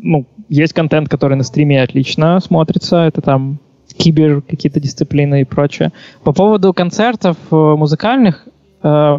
ну, 0.00 0.26
есть 0.48 0.72
контент, 0.72 1.08
который 1.08 1.36
на 1.36 1.44
стриме 1.44 1.82
отлично 1.82 2.40
смотрится, 2.40 2.98
это 2.98 3.20
там 3.20 3.58
кибер 3.96 4.42
какие-то 4.42 4.80
дисциплины 4.80 5.42
и 5.42 5.44
прочее. 5.44 5.92
По 6.22 6.32
поводу 6.32 6.72
концертов 6.72 7.36
э, 7.50 7.54
музыкальных, 7.54 8.46
э, 8.82 9.18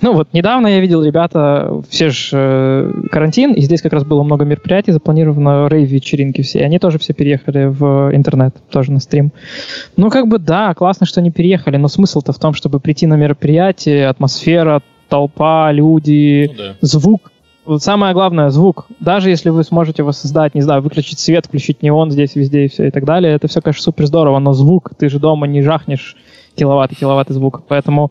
ну 0.00 0.12
вот, 0.12 0.28
недавно 0.32 0.66
я 0.66 0.80
видел 0.80 1.02
ребята, 1.02 1.82
все 1.88 2.10
же 2.10 2.30
э, 2.32 2.92
карантин, 3.10 3.52
и 3.52 3.62
здесь 3.62 3.80
как 3.80 3.92
раз 3.92 4.04
было 4.04 4.22
много 4.22 4.44
мероприятий, 4.44 4.92
запланировано 4.92 5.68
рейв-вечеринки 5.68 6.42
все, 6.42 6.60
и 6.60 6.62
они 6.62 6.78
тоже 6.78 6.98
все 6.98 7.14
переехали 7.14 7.66
в 7.66 8.10
интернет, 8.14 8.54
тоже 8.70 8.92
на 8.92 9.00
стрим. 9.00 9.32
Ну, 9.96 10.10
как 10.10 10.28
бы, 10.28 10.38
да, 10.38 10.74
классно, 10.74 11.06
что 11.06 11.20
они 11.20 11.30
переехали, 11.30 11.76
но 11.76 11.88
смысл-то 11.88 12.32
в 12.32 12.38
том, 12.38 12.52
чтобы 12.52 12.78
прийти 12.78 13.06
на 13.06 13.14
мероприятие, 13.14 14.08
атмосфера, 14.08 14.82
толпа, 15.08 15.72
люди, 15.72 16.50
ну, 16.52 16.58
да. 16.58 16.74
звук. 16.82 17.32
Вот 17.64 17.82
самое 17.82 18.14
главное, 18.14 18.50
звук. 18.50 18.86
Даже 19.00 19.30
если 19.30 19.50
вы 19.50 19.64
сможете 19.64 20.02
воссоздать, 20.02 20.54
не 20.54 20.62
знаю, 20.62 20.82
выключить 20.82 21.18
свет, 21.18 21.46
включить 21.46 21.82
неон 21.82 22.12
здесь, 22.12 22.36
везде 22.36 22.66
и 22.66 22.68
все 22.68 22.86
и 22.86 22.90
так 22.90 23.04
далее, 23.04 23.34
это 23.34 23.48
все, 23.48 23.60
конечно, 23.60 23.82
супер 23.82 24.06
здорово, 24.06 24.38
но 24.38 24.52
звук, 24.52 24.92
ты 24.96 25.08
же 25.08 25.18
дома 25.18 25.46
не 25.46 25.62
жахнешь 25.62 26.16
киловатт 26.56 26.92
и 26.92 26.96
киловатты 26.96 27.34
звука. 27.34 27.62
Поэтому, 27.66 28.10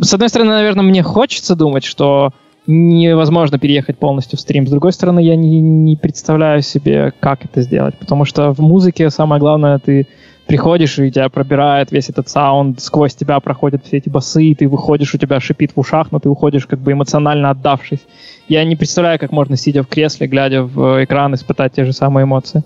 с 0.00 0.12
одной 0.12 0.28
стороны, 0.28 0.50
наверное, 0.50 0.84
мне 0.84 1.02
хочется 1.02 1.54
думать, 1.54 1.84
что 1.84 2.32
невозможно 2.66 3.58
переехать 3.58 3.98
полностью 3.98 4.36
в 4.36 4.40
стрим. 4.40 4.66
С 4.66 4.70
другой 4.70 4.92
стороны, 4.92 5.20
я 5.20 5.36
не, 5.36 5.60
не 5.60 5.96
представляю 5.96 6.60
себе, 6.60 7.12
как 7.18 7.44
это 7.46 7.62
сделать, 7.62 7.98
потому 7.98 8.26
что 8.26 8.52
в 8.52 8.60
музыке 8.60 9.08
самое 9.08 9.40
главное, 9.40 9.78
ты 9.78 10.06
приходишь, 10.46 10.98
и 10.98 11.10
тебя 11.10 11.28
пробирает 11.28 11.92
весь 11.92 12.08
этот 12.08 12.28
саунд, 12.28 12.80
сквозь 12.80 13.14
тебя 13.14 13.40
проходят 13.40 13.84
все 13.84 13.98
эти 13.98 14.08
басы, 14.08 14.44
и 14.44 14.54
ты 14.54 14.66
выходишь, 14.66 15.14
у 15.14 15.18
тебя 15.18 15.40
шипит 15.40 15.72
в 15.74 15.80
ушах, 15.80 16.10
но 16.10 16.18
ты 16.18 16.28
уходишь 16.28 16.66
как 16.66 16.80
бы 16.80 16.92
эмоционально 16.92 17.50
отдавшись. 17.50 18.00
Я 18.48 18.64
не 18.64 18.76
представляю, 18.76 19.18
как 19.18 19.30
можно, 19.30 19.56
сидя 19.56 19.82
в 19.82 19.88
кресле, 19.88 20.26
глядя 20.26 20.62
в 20.62 21.04
экран, 21.04 21.34
испытать 21.34 21.74
те 21.74 21.84
же 21.84 21.92
самые 21.92 22.24
эмоции. 22.24 22.64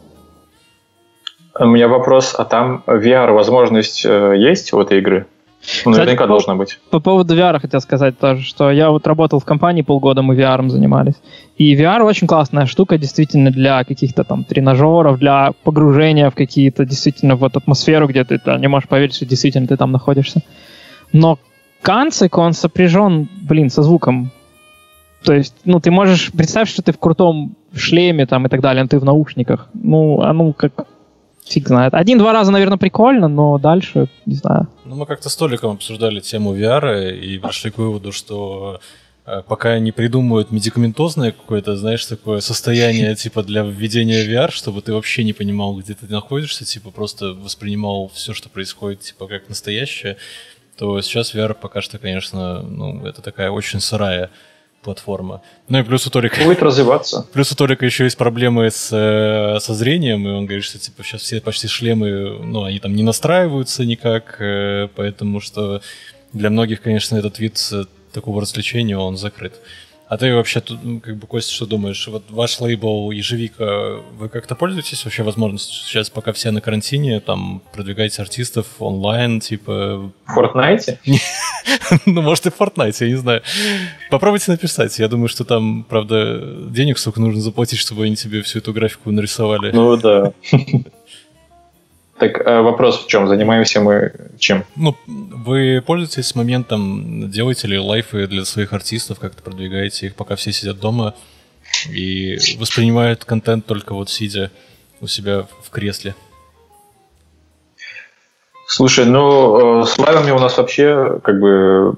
У 1.59 1.67
меня 1.67 1.89
вопрос, 1.89 2.35
а 2.37 2.45
там 2.45 2.83
VR-возможность 2.87 4.07
э, 4.07 4.37
есть 4.39 4.73
у 4.73 4.81
этой 4.81 4.99
игры? 4.99 5.27
Ну, 5.85 5.93
наверняка 5.93 6.25
по, 6.25 6.29
должна 6.29 6.55
быть. 6.57 6.81
По 6.91 6.99
поводу 6.99 7.37
VR 7.37 7.61
хотел 7.61 7.81
сказать 7.81 8.19
тоже, 8.19 8.43
что 8.43 8.71
я 8.71 8.91
вот 8.91 9.07
работал 9.07 9.39
в 9.39 9.45
компании 9.45 9.83
полгода, 9.83 10.23
мы 10.23 10.35
VR 10.35 10.69
занимались. 10.69 11.15
И 11.57 11.77
VR 11.77 12.03
очень 12.03 12.27
классная 12.27 12.67
штука 12.67 12.99
действительно 12.99 13.51
для 13.51 13.85
каких-то 13.85 14.25
там 14.25 14.45
тренажеров, 14.45 15.19
для 15.19 15.53
погружения 15.63 16.31
в 16.31 16.35
какие-то 16.35 16.85
действительно 16.85 17.37
вот 17.37 17.57
атмосферу, 17.57 18.09
где 18.09 18.25
ты 18.25 18.41
да, 18.45 18.59
не 18.59 18.67
можешь 18.67 18.89
поверить, 18.89 19.15
что 19.15 19.27
действительно 19.27 19.69
ты 19.69 19.77
там 19.77 19.93
находишься. 19.93 20.43
Но 21.13 21.39
канцик, 21.81 22.39
он 22.39 22.55
сопряжен, 22.55 23.29
блин, 23.43 23.71
со 23.71 23.83
звуком. 23.83 24.31
То 25.23 25.33
есть, 25.33 25.55
ну, 25.65 25.79
ты 25.79 25.93
можешь 25.93 26.33
представить, 26.33 26.69
что 26.69 26.83
ты 26.83 26.93
в 26.93 26.99
крутом 26.99 27.55
шлеме 27.73 28.27
там 28.27 28.47
и 28.47 28.49
так 28.49 28.61
далее, 28.61 28.83
но 28.83 28.89
ты 28.89 28.99
в 28.99 29.05
наушниках. 29.05 29.69
Ну, 29.75 30.21
а 30.23 30.33
ну, 30.33 30.53
как 30.53 30.87
Фиг 31.45 31.69
знает. 31.69 31.95
Один-два 31.95 32.33
раза, 32.33 32.53
наверное, 32.53 32.79
прикольно, 32.79 33.29
но 33.29 33.59
дальше, 33.59 34.09
не 34.27 34.35
знаю. 34.35 34.69
Ну, 34.85 34.97
мы 34.97 35.07
как-то 35.07 35.29
с 35.29 35.37
Толиком 35.37 35.73
обсуждали 35.73 36.21
тему 36.21 36.55
VR 36.55 37.13
и 37.17 37.39
пришли 37.39 37.71
к 37.71 37.79
выводу, 37.79 38.13
что 38.13 38.81
э, 39.27 39.43
пока 39.47 39.79
не 39.79 39.91
придумают 39.91 40.53
медикаментозное 40.53 41.33
какое-то, 41.33 41.77
знаешь, 41.77 42.07
такое 42.07 42.41
состояние, 42.41 43.15
типа, 43.17 43.43
для 43.43 43.63
введения 43.63 44.25
VR, 44.25 44.51
чтобы 44.51 44.83
ты 44.83 44.93
вообще 44.93 45.25
не 45.25 45.33
понимал, 45.33 45.77
где 45.77 45.95
ты 45.95 46.07
находишься, 46.07 46.65
типа, 46.65 46.91
просто 46.91 47.33
воспринимал 47.33 48.11
все, 48.15 48.35
что 48.35 48.49
происходит, 48.49 49.01
типа, 49.01 49.27
как 49.27 49.49
настоящее, 49.49 50.17
то 50.77 51.01
сейчас 51.01 51.35
VR 51.35 51.55
пока 51.55 51.83
что, 51.83 51.99
конечно, 51.99 52.63
ну, 52.63 53.05
это 53.05 53.21
такая 53.21 53.51
очень 53.51 53.81
сырая 53.81 54.31
платформа. 54.83 55.43
Ну 55.69 55.79
и 55.79 55.83
плюс 55.83 56.07
у 56.07 56.11
Толика... 56.11 56.43
Будет 56.45 56.63
развиваться. 56.63 57.27
Плюс 57.33 57.53
у 57.53 57.55
Толика 57.55 57.87
еще 57.87 58.05
есть 58.05 58.17
проблемы 58.17 58.71
с, 58.71 58.91
э, 58.93 59.61
со 59.61 59.75
зрением, 59.75 60.27
и 60.27 60.31
он 60.31 60.47
говорит, 60.47 60.65
что 60.65 60.79
типа 60.79 61.03
сейчас 61.03 61.23
все 61.23 61.41
почти 61.41 61.69
шлемы, 61.69 62.39
ну, 62.45 62.65
они 62.65 62.79
там 62.81 62.95
не 62.95 63.03
настраиваются 63.03 63.85
никак, 63.85 64.37
э, 64.41 64.89
поэтому 64.95 65.41
что 65.41 65.81
для 66.33 66.51
многих, 66.51 66.83
конечно, 66.83 67.17
этот 67.17 67.39
вид 67.39 67.59
э, 67.73 67.85
такого 68.13 68.41
развлечения, 68.41 68.99
он 68.99 69.17
закрыт. 69.17 69.55
А 70.13 70.19
ты 70.19 70.35
вообще, 70.35 70.61
тут, 70.61 70.85
ну, 70.85 71.01
как 71.01 71.17
бы, 71.17 71.27
Костя, 71.27 71.55
что 71.55 71.65
думаешь? 71.65 72.07
Вот 72.07 72.25
ваш 72.29 72.61
лейбл 72.61 73.11
«Ежевика», 73.13 73.97
вы 74.19 74.29
как-то 74.29 74.55
пользуетесь 74.55 75.03
вообще 75.07 75.23
возможностью 75.23 75.75
сейчас, 75.87 76.11
пока 76.11 76.35
все 76.35 76.51
на 76.51 76.61
карантине, 76.61 77.19
там, 77.21 77.63
продвигаете 77.73 78.21
артистов 78.21 78.67
онлайн, 78.79 79.41
типа... 79.41 80.13
В 80.27 80.39
Fortnite? 80.39 80.99
Ну, 82.07 82.21
может, 82.21 82.45
и 82.45 82.51
в 82.51 82.61
Fortnite, 82.61 82.95
я 83.01 83.09
не 83.09 83.15
знаю. 83.15 83.43
Попробуйте 84.11 84.51
написать. 84.51 84.99
Я 84.99 85.09
думаю, 85.09 85.29
что 85.29 85.45
там, 85.45 85.85
правда, 85.85 86.41
денег 86.69 86.99
столько 86.99 87.21
нужно 87.21 87.41
заплатить, 87.41 87.79
чтобы 87.79 88.05
они 88.05 88.15
тебе 88.15 88.43
всю 88.43 88.59
эту 88.59 88.75
графику 88.75 89.11
нарисовали. 89.11 89.71
Ну, 89.73 89.97
да. 89.97 90.33
Так 92.19 92.47
а 92.47 92.63
вопрос 92.63 93.05
в 93.05 93.09
чем? 93.09 93.27
Занимаемся 93.27 93.81
мы 93.81 94.13
чем? 94.39 94.65
Ну, 94.77 94.97
вы 95.07 95.83
пользуетесь 95.85 96.35
моментом, 96.35 97.31
делаете 97.31 97.69
ли 97.69 97.79
лайфы 97.79 98.27
для 98.27 98.45
своих 98.45 98.73
артистов, 98.73 99.19
как-то 99.19 99.43
продвигаете 99.43 100.07
их, 100.07 100.15
пока 100.15 100.37
все 100.37 100.53
сидят 100.53 100.79
дома 100.79 101.15
и 101.91 102.39
воспринимают 102.59 103.25
контент 103.25 103.67
только 103.67 103.95
вот 103.95 104.11
сидя 104.11 104.51
у 105.01 105.07
себя 105.07 105.47
в 105.63 105.71
кресле? 105.71 106.15
Слушай, 108.67 109.05
ну, 109.05 109.83
э, 109.83 109.87
с 109.87 109.99
лайвами 109.99 110.31
у 110.31 110.39
нас 110.39 110.57
вообще 110.57 111.21
как 111.23 111.41
бы 111.41 111.97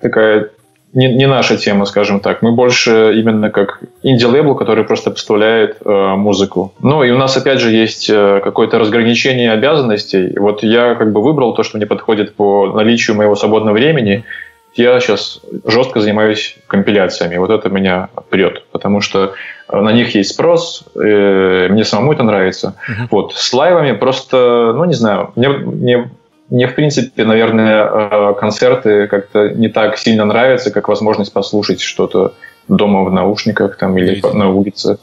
такая 0.00 0.50
не, 0.92 1.14
не 1.14 1.26
наша 1.26 1.56
тема, 1.56 1.84
скажем 1.84 2.20
так. 2.20 2.42
Мы 2.42 2.52
больше 2.52 3.12
именно 3.14 3.50
как 3.50 3.80
инди-лейбл, 4.02 4.54
который 4.54 4.84
просто 4.84 5.10
поставляет 5.10 5.76
э, 5.84 6.14
музыку. 6.16 6.72
Ну 6.80 7.02
и 7.02 7.10
у 7.10 7.18
нас 7.18 7.36
опять 7.36 7.60
же 7.60 7.70
есть 7.70 8.08
э, 8.08 8.40
какое-то 8.42 8.78
разграничение 8.78 9.52
обязанностей. 9.52 10.38
Вот 10.38 10.62
я 10.62 10.94
как 10.94 11.12
бы 11.12 11.22
выбрал 11.22 11.54
то, 11.54 11.62
что 11.62 11.76
мне 11.76 11.86
подходит 11.86 12.34
по 12.34 12.66
наличию 12.72 13.16
моего 13.16 13.34
свободного 13.34 13.74
времени. 13.74 14.24
Я 14.74 15.00
сейчас 15.00 15.40
жестко 15.66 16.00
занимаюсь 16.00 16.56
компиляциями. 16.68 17.36
Вот 17.36 17.50
это 17.50 17.68
меня 17.68 18.08
прет, 18.30 18.64
потому 18.70 19.00
что 19.00 19.34
на 19.70 19.92
них 19.92 20.14
есть 20.14 20.30
спрос, 20.30 20.84
э, 20.94 21.68
мне 21.68 21.84
самому 21.84 22.12
это 22.12 22.22
нравится. 22.22 22.76
Uh-huh. 22.88 23.08
Вот 23.10 23.34
с 23.34 23.52
лайвами 23.52 23.92
просто, 23.92 24.72
ну 24.74 24.84
не 24.84 24.94
знаю, 24.94 25.32
мне, 25.36 25.48
мне 25.48 26.10
мне, 26.50 26.66
в 26.66 26.74
принципе, 26.74 27.24
наверное, 27.24 27.84
э, 27.84 28.34
концерты 28.38 29.06
как-то 29.06 29.50
не 29.50 29.68
так 29.68 29.98
сильно 29.98 30.24
нравятся, 30.24 30.70
как 30.70 30.88
возможность 30.88 31.32
послушать 31.32 31.80
что-то 31.80 32.34
дома 32.68 33.04
в 33.04 33.12
наушниках 33.12 33.76
там, 33.76 33.96
или 33.98 34.20
на 34.34 34.50
улице. 34.50 34.98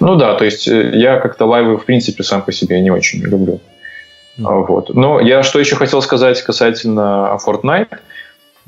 Ну 0.00 0.16
да, 0.16 0.34
то 0.34 0.44
есть 0.44 0.66
э, 0.68 0.90
я 0.94 1.18
как-то 1.18 1.46
лайвы, 1.46 1.76
в 1.76 1.84
принципе, 1.84 2.22
сам 2.22 2.42
по 2.42 2.52
себе 2.52 2.80
не 2.80 2.90
очень 2.90 3.20
люблю. 3.22 3.60
Вот. 4.36 4.94
Но 4.94 5.20
я 5.20 5.42
что 5.42 5.58
еще 5.58 5.76
хотел 5.76 6.00
сказать 6.00 6.40
касательно 6.42 7.36
Fortnite– 7.44 7.98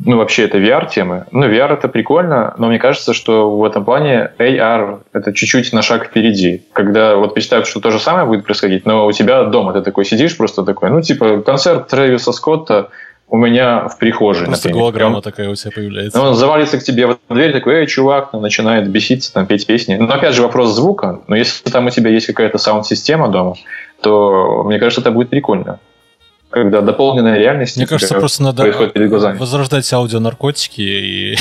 ну, 0.04 0.16
вообще 0.16 0.44
это 0.44 0.58
VR-темы. 0.58 1.26
Ну, 1.30 1.46
VR 1.46 1.74
это 1.74 1.88
прикольно, 1.88 2.54
но 2.56 2.68
мне 2.68 2.78
кажется, 2.78 3.12
что 3.12 3.56
в 3.56 3.64
этом 3.64 3.84
плане 3.84 4.32
AR 4.38 5.00
это 5.12 5.32
чуть-чуть 5.32 5.72
на 5.72 5.82
шаг 5.82 6.06
впереди. 6.06 6.62
Когда 6.72 7.16
вот 7.16 7.34
представь, 7.34 7.68
что 7.68 7.80
то 7.80 7.90
же 7.90 7.98
самое 7.98 8.26
будет 8.26 8.44
происходить, 8.44 8.86
но 8.86 9.06
у 9.06 9.12
тебя 9.12 9.44
дома 9.44 9.72
ты 9.72 9.82
такой 9.82 10.04
сидишь 10.04 10.36
просто 10.36 10.62
такой, 10.64 10.90
ну, 10.90 11.02
типа, 11.02 11.42
концерт 11.42 11.88
Трэвиса 11.88 12.32
Скотта 12.32 12.88
у 13.28 13.36
меня 13.36 13.88
в 13.88 13.98
прихожей, 13.98 14.46
Просто 14.46 14.68
например. 14.68 14.82
голограмма 14.82 15.16
он, 15.16 15.22
такая 15.22 15.50
у 15.50 15.54
тебя 15.54 15.70
появляется. 15.70 16.18
Ну, 16.18 16.24
он 16.24 16.34
завалится 16.34 16.78
к 16.78 16.82
тебе 16.82 17.06
в 17.06 17.18
дверь, 17.28 17.52
такой, 17.52 17.74
эй, 17.74 17.86
чувак, 17.86 18.32
там, 18.32 18.42
начинает 18.42 18.90
беситься, 18.90 19.32
там, 19.32 19.46
петь 19.46 19.66
песни. 19.66 19.94
Но 19.96 20.12
опять 20.12 20.34
же 20.34 20.42
вопрос 20.42 20.70
звука. 20.70 21.20
Но 21.28 21.36
если 21.36 21.70
там 21.70 21.86
у 21.86 21.90
тебя 21.90 22.10
есть 22.10 22.26
какая-то 22.26 22.58
саунд-система 22.58 23.28
дома, 23.28 23.54
то 24.00 24.64
мне 24.64 24.78
кажется, 24.78 25.02
это 25.02 25.10
будет 25.10 25.28
прикольно 25.30 25.78
когда 26.50 26.82
дополненная 26.82 27.38
реальность 27.38 27.76
Мне 27.76 27.86
кажется, 27.86 28.14
просто 28.14 28.42
надо 28.42 28.64
возрождать 29.38 29.90
аудионаркотики 29.92 30.80
и 30.80 31.36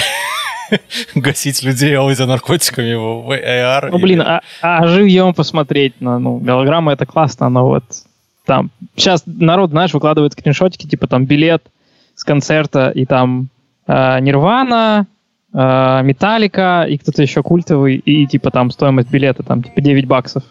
гасить 1.16 1.64
людей 1.64 1.98
аудионаркотиками 1.98 2.94
в 2.94 3.32
AR. 3.32 3.90
Ну, 3.92 4.00
блин, 4.00 4.22
а, 4.22 4.42
а 4.62 4.88
живьем 4.88 5.34
посмотреть 5.34 6.00
на 6.00 6.20
ну, 6.20 6.38
голограмма 6.38 6.94
это 6.94 7.06
классно, 7.06 7.50
но 7.50 7.68
вот 7.68 7.84
там 8.46 8.70
сейчас 8.96 9.24
народ, 9.26 9.72
знаешь, 9.72 9.94
выкладывает 9.94 10.34
скриншотики, 10.34 10.88
типа 10.88 11.08
там 11.08 11.26
билет 11.26 11.64
с 12.16 12.24
концерта 12.24 12.90
и 12.90 13.06
там 13.06 13.50
э, 13.88 14.20
Нирвана, 14.20 15.08
э, 15.54 16.02
Металлика 16.04 16.86
и 16.88 16.98
кто-то 16.98 17.22
еще 17.22 17.44
культовый, 17.44 17.96
и 17.96 18.28
типа 18.28 18.52
там 18.52 18.72
стоимость 18.72 19.10
билета 19.10 19.44
там 19.44 19.64
типа 19.64 19.82
9 19.82 20.06
баксов, 20.06 20.44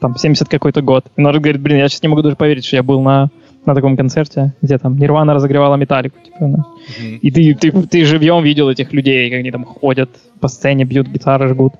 там 0.00 0.16
70 0.16 0.48
какой-то 0.48 0.82
год. 0.82 1.06
И 1.16 1.20
народ 1.20 1.42
говорит, 1.42 1.60
блин, 1.60 1.78
я 1.78 1.88
сейчас 1.88 2.02
не 2.02 2.08
могу 2.08 2.22
даже 2.22 2.36
поверить, 2.36 2.64
что 2.64 2.76
я 2.76 2.82
был 2.82 3.00
на 3.00 3.30
на 3.66 3.74
таком 3.74 3.96
концерте, 3.96 4.52
где 4.62 4.78
там 4.78 4.96
Нирвана 4.98 5.34
разогревала 5.34 5.76
металлику. 5.76 6.18
Типа, 6.24 6.36
ну. 6.40 6.56
mm-hmm. 6.56 7.18
И 7.22 7.30
ты, 7.30 7.54
ты, 7.54 7.82
ты 7.86 8.04
живьем 8.04 8.42
видел 8.42 8.68
этих 8.68 8.92
людей, 8.92 9.30
как 9.30 9.40
они 9.40 9.50
там 9.50 9.64
ходят 9.64 10.10
по 10.40 10.48
сцене, 10.48 10.84
бьют 10.84 11.08
гитары, 11.08 11.48
жгут. 11.48 11.74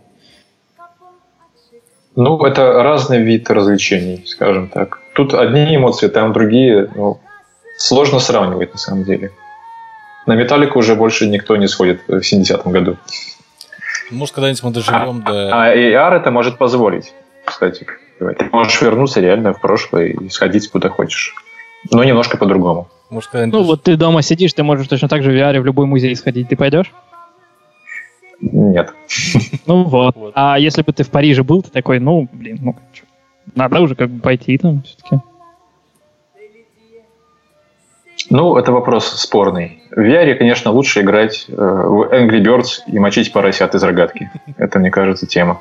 Ну, 2.17 2.45
это 2.45 2.83
разный 2.83 3.23
вид 3.23 3.51
развлечений, 3.51 4.23
скажем 4.27 4.69
так. 4.69 5.01
тут 5.15 5.35
одни 5.35 5.77
эмоции, 5.77 6.09
там 6.09 6.33
другие. 6.33 6.89
Ну, 6.95 7.19
сложно 7.77 8.21
сравнивать 8.21 8.73
на 8.73 8.79
самом 8.79 9.05
деле. 9.05 9.33
На 10.27 10.35
Металлику 10.35 10.79
уже 10.79 10.95
больше 10.95 11.27
никто 11.27 11.57
не 11.57 11.67
сходит 11.67 12.01
в 12.07 12.21
70-м 12.21 12.73
году. 12.73 12.97
Может, 14.11 14.35
когда-нибудь 14.35 14.63
мы 14.63 14.71
доживем 14.71 15.23
а, 15.27 15.33
до... 15.33 15.49
А 15.53 15.77
AR 15.77 16.17
это 16.17 16.31
может 16.31 16.57
позволить, 16.57 17.13
кстати. 17.45 17.87
Ты 18.19 18.49
можешь 18.53 18.81
вернуться 18.81 19.21
реально 19.21 19.53
в 19.53 19.61
прошлое 19.61 20.09
и 20.09 20.29
сходить 20.29 20.71
куда 20.71 20.89
хочешь. 20.89 21.35
Но 21.91 22.05
немножко 22.05 22.37
по-другому. 22.37 22.89
Может, 23.11 23.31
ну, 23.33 23.63
вот 23.63 23.83
ты 23.83 23.97
дома 23.97 24.23
сидишь, 24.23 24.53
ты 24.55 24.63
можешь 24.63 24.89
точно 24.89 25.09
так 25.09 25.23
же 25.23 25.31
в 25.31 25.35
VR 25.35 25.61
в 25.61 25.65
любой 25.65 25.87
музей 25.87 26.15
сходить. 26.17 26.49
Ты 26.49 26.57
пойдешь? 26.57 26.93
Нет. 28.41 28.93
Ну 29.67 29.85
вот. 29.85 30.15
вот. 30.17 30.33
А 30.35 30.59
если 30.59 30.83
бы 30.83 30.93
ты 30.93 31.05
в 31.05 31.11
Париже 31.11 31.43
был, 31.43 31.63
ты 31.63 31.71
такой, 31.71 31.99
ну, 31.99 32.29
блин, 32.33 32.59
ну, 32.61 32.77
надо 33.55 33.81
уже 33.81 33.95
как 33.95 34.11
бы 34.11 34.21
пойти 34.21 34.59
там 34.59 34.83
все-таки. 34.83 35.21
Ну, 38.31 38.57
это 38.57 38.73
вопрос 38.73 39.07
спорный. 39.07 39.83
В 39.91 40.01
VR, 40.01 40.35
конечно, 40.35 40.71
лучше 40.71 41.03
играть 41.03 41.45
э, 41.49 41.53
в 41.53 42.11
Angry 42.13 42.43
Birds 42.43 42.81
и 42.87 42.99
мочить 42.99 43.33
поросят 43.33 43.75
из 43.75 43.83
рогатки. 43.83 44.31
Это, 44.57 44.79
мне 44.79 44.91
кажется, 44.91 45.27
тема. 45.27 45.61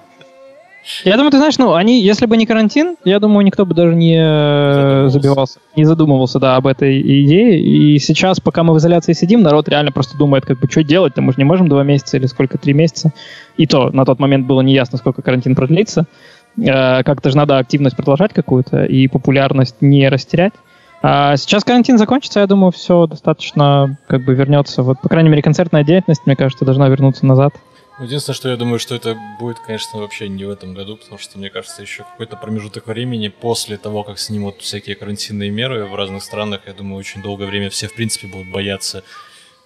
Я 1.06 1.16
думаю, 1.16 1.32
ты 1.32 1.38
знаешь, 1.38 1.58
ну, 1.58 1.74
они, 1.74 2.02
если 2.02 2.26
бы 2.26 2.36
не 2.36 2.46
карантин, 2.46 2.98
я 3.06 3.20
думаю, 3.20 3.46
никто 3.46 3.66
бы 3.66 3.74
даже 3.74 3.96
не 3.96 4.18
э, 4.18 5.08
забивался, 5.10 5.60
не 5.76 5.86
задумывался, 5.86 6.40
да, 6.40 6.58
об 6.58 6.68
этой 6.68 7.00
идее. 7.00 7.60
И 7.62 7.98
сейчас, 8.00 8.40
пока 8.40 8.64
мы 8.64 8.74
в 8.74 8.78
изоляции 8.78 9.14
сидим, 9.14 9.42
народ 9.44 9.70
реально 9.70 9.92
просто 9.92 10.18
думает, 10.18 10.46
как 10.46 10.60
бы, 10.60 10.70
что 10.70 10.84
делать, 10.84 11.16
мы 11.16 11.32
же 11.32 11.38
не 11.38 11.46
можем 11.46 11.70
два 11.70 11.84
месяца 11.84 12.18
или 12.18 12.26
сколько, 12.26 12.58
три 12.58 12.74
месяца. 12.74 13.14
И 13.56 13.66
то, 13.66 13.92
на 13.92 14.04
тот 14.04 14.20
момент 14.20 14.46
было 14.46 14.62
неясно, 14.62 14.98
сколько 14.98 15.22
карантин 15.22 15.56
продлится. 15.56 16.06
Э, 16.58 17.04
как-то 17.04 17.30
же 17.30 17.38
надо 17.38 17.58
активность 17.58 17.96
продолжать 17.96 18.34
какую-то 18.34 18.84
и 18.84 19.08
популярность 19.08 19.78
не 19.82 20.10
растерять. 20.10 20.54
А 21.02 21.36
сейчас 21.36 21.64
карантин 21.64 21.98
закончится, 21.98 22.40
я 22.40 22.48
думаю, 22.48 22.72
все 22.72 23.08
достаточно 23.08 23.98
как 24.08 24.24
бы 24.24 24.34
вернется. 24.34 24.84
Вот, 24.84 25.02
по 25.02 25.10
крайней 25.10 25.30
мере, 25.30 25.42
концертная 25.42 25.84
деятельность, 25.84 26.22
мне 26.26 26.36
кажется, 26.36 26.66
должна 26.66 26.88
вернуться 26.88 27.26
назад. 27.26 27.54
Единственное, 28.00 28.36
что 28.36 28.50
я 28.50 28.58
думаю, 28.58 28.80
что 28.80 28.96
это 28.96 29.16
будет, 29.40 29.60
конечно, 29.60 30.00
вообще 30.00 30.28
не 30.28 30.46
в 30.46 30.50
этом 30.50 30.74
году, 30.74 30.98
потому 30.98 31.20
что, 31.20 31.38
мне 31.38 31.52
кажется, 31.52 31.84
еще 31.84 32.04
какой-то 32.04 32.36
промежуток 32.38 32.88
времени 32.88 33.28
после 33.28 33.78
того, 33.78 34.04
как 34.04 34.18
снимут 34.18 34.62
всякие 34.62 34.96
карантинные 34.96 35.52
меры 35.52 35.86
в 35.86 35.94
разных 35.94 36.24
странах, 36.24 36.62
я 36.66 36.74
думаю, 36.74 36.98
очень 36.98 37.22
долгое 37.22 37.46
время 37.46 37.70
все, 37.70 37.88
в 37.88 37.94
принципе, 37.94 38.28
будут 38.28 38.52
бояться 38.52 39.04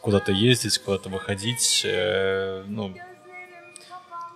куда-то 0.02 0.34
ездить, 0.34 0.78
куда-то 0.80 1.10
выходить. 1.10 1.84
Э, 1.86 2.64
ну, 2.68 2.94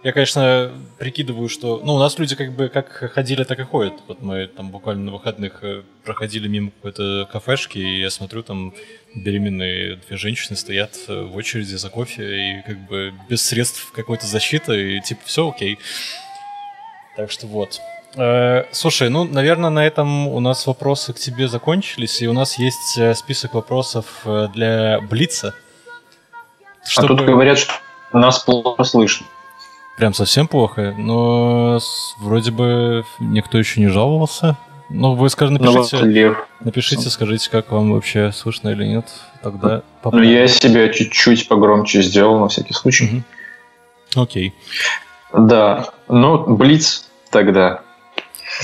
я, 0.03 0.13
конечно, 0.13 0.71
прикидываю, 0.97 1.47
что... 1.47 1.79
Ну, 1.83 1.93
у 1.93 1.99
нас 1.99 2.17
люди 2.17 2.35
как 2.35 2.53
бы 2.53 2.69
как 2.69 2.87
ходили, 3.13 3.43
так 3.43 3.59
и 3.59 3.63
ходят. 3.63 3.93
Вот 4.07 4.21
мы 4.21 4.47
там 4.47 4.71
буквально 4.71 5.05
на 5.05 5.11
выходных 5.11 5.63
э, 5.63 5.83
проходили 6.03 6.47
мимо 6.47 6.71
какой-то 6.71 7.29
кафешки, 7.31 7.77
и 7.77 7.99
я 7.99 8.09
смотрю, 8.09 8.41
там 8.41 8.73
беременные 9.13 9.97
две 10.07 10.17
женщины 10.17 10.57
стоят 10.57 10.97
э, 11.07 11.21
в 11.23 11.35
очереди 11.35 11.75
за 11.75 11.89
кофе, 11.89 12.23
и 12.23 12.61
как 12.63 12.79
бы 12.87 13.13
без 13.29 13.45
средств 13.45 13.91
какой-то 13.91 14.25
защиты, 14.25 14.97
и 14.97 15.01
типа 15.01 15.21
все 15.25 15.47
окей. 15.47 15.77
Так 17.15 17.29
что 17.29 17.45
вот. 17.45 17.79
Э, 18.15 18.63
слушай, 18.71 19.07
ну, 19.09 19.23
наверное, 19.25 19.69
на 19.69 19.85
этом 19.85 20.27
у 20.27 20.39
нас 20.39 20.65
вопросы 20.65 21.13
к 21.13 21.19
тебе 21.19 21.47
закончились, 21.47 22.23
и 22.23 22.27
у 22.27 22.33
нас 22.33 22.57
есть 22.57 22.97
список 23.15 23.53
вопросов 23.53 24.25
для 24.55 24.99
Блица. 25.01 25.53
Чтобы... 26.87 27.13
А 27.13 27.17
тут 27.17 27.27
говорят, 27.27 27.59
что 27.59 27.73
нас 28.13 28.39
плохо 28.39 28.83
слышно 28.83 29.27
прям 30.01 30.15
совсем 30.15 30.47
плохо, 30.47 30.95
но 30.97 31.77
вроде 32.17 32.49
бы 32.49 33.05
никто 33.19 33.59
еще 33.59 33.79
не 33.79 33.87
жаловался. 33.87 34.57
Ну, 34.89 35.13
вы 35.13 35.29
скажите, 35.29 35.61
ну, 35.61 35.71
напишите, 35.71 36.29
ну, 36.29 36.65
напишите, 36.65 37.09
скажите, 37.11 37.51
как 37.51 37.71
вам 37.71 37.93
вообще 37.93 38.31
слышно 38.31 38.69
или 38.69 38.83
нет. 38.83 39.05
Тогда 39.43 39.83
Ну, 40.03 40.23
я 40.23 40.47
себя 40.47 40.89
чуть-чуть 40.89 41.47
погромче 41.47 42.01
сделал 42.01 42.39
на 42.39 42.47
всякий 42.47 42.73
случай. 42.73 43.21
Угу. 44.15 44.23
Окей. 44.23 44.55
Да. 45.37 45.89
Ну, 46.07 46.55
Блиц 46.55 47.05
тогда. 47.29 47.81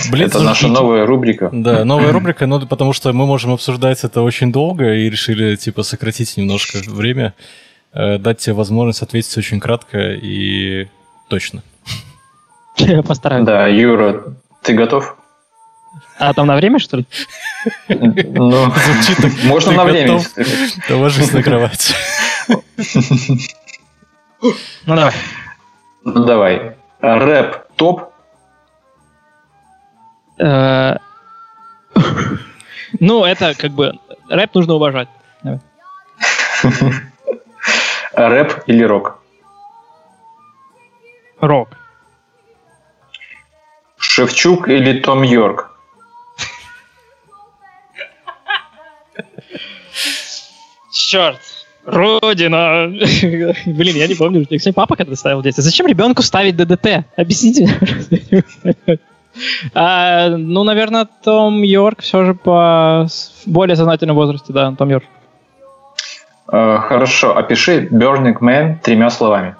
Блиц 0.09 0.29
это 0.29 0.39
наша 0.39 0.67
новая 0.69 1.05
рубрика. 1.05 1.51
Да, 1.53 1.85
новая 1.85 2.11
рубрика, 2.11 2.47
но 2.47 2.65
потому 2.65 2.93
что 2.93 3.13
мы 3.13 3.27
можем 3.27 3.53
обсуждать 3.53 4.03
это 4.03 4.23
очень 4.23 4.51
долго 4.51 4.91
и 4.91 5.07
решили, 5.07 5.55
типа, 5.55 5.83
сократить 5.83 6.35
немножко 6.35 6.79
время, 6.87 7.35
э, 7.93 8.17
дать 8.17 8.39
тебе 8.39 8.53
возможность 8.53 9.03
ответить 9.03 9.37
очень 9.37 9.59
кратко 9.59 9.99
и 9.99 10.87
Точно. 11.27 11.63
Я 12.77 13.03
постараюсь. 13.03 13.45
Да, 13.45 13.67
Юра, 13.67 14.23
ты 14.61 14.73
готов? 14.73 15.17
А 16.19 16.33
там 16.33 16.47
на 16.47 16.55
время, 16.55 16.79
что 16.79 16.97
ли? 16.97 17.05
Ну, 17.87 18.71
можно 19.43 19.71
на 19.71 19.83
время. 19.83 20.19
Да 20.89 20.97
ложись 20.97 21.31
на 21.31 21.43
кровать. 21.43 21.95
Ну 24.41 24.95
давай. 24.95 25.13
Ну 26.03 26.25
давай. 26.25 26.75
Рэп 27.01 27.67
топ? 27.75 28.13
Э, 30.39 30.97
ну, 32.99 33.25
это 33.25 33.53
как 33.55 33.71
бы... 33.71 33.93
Рэп 34.29 34.55
нужно 34.55 34.75
уважать. 34.75 35.09
Рэп 38.13 38.63
или 38.67 38.83
рок? 38.83 39.19
Рок. 41.39 41.69
Шевчук 43.97 44.67
или 44.67 44.99
Том 44.99 45.23
Йорк? 45.23 45.71
Черт. 50.91 51.39
Родина. 51.85 52.87
Блин, 53.65 53.95
я 53.95 54.07
не 54.07 54.15
помню. 54.15 54.43
Кстати, 54.43 54.71
папа 54.71 54.95
когда 54.95 55.15
ставил 55.15 55.41
детство. 55.41 55.63
Зачем 55.63 55.87
ребенку 55.87 56.21
ставить 56.21 56.57
ДДТ? 56.57 57.05
Объясните. 57.15 57.69
а, 59.73 60.29
ну, 60.29 60.63
наверное, 60.63 61.07
Том 61.23 61.63
Йорк 61.63 62.01
все 62.01 62.25
же 62.25 62.33
по 62.33 63.07
более 63.45 63.75
сознательном 63.77 64.17
возрасте, 64.17 64.51
да, 64.51 64.73
Том 64.77 64.89
Йорк. 64.89 65.05
Uh, 66.49 66.79
хорошо, 66.79 67.37
опиши 67.37 67.87
Burning 67.91 68.39
Man 68.39 68.79
тремя 68.81 69.09
словами. 69.09 69.55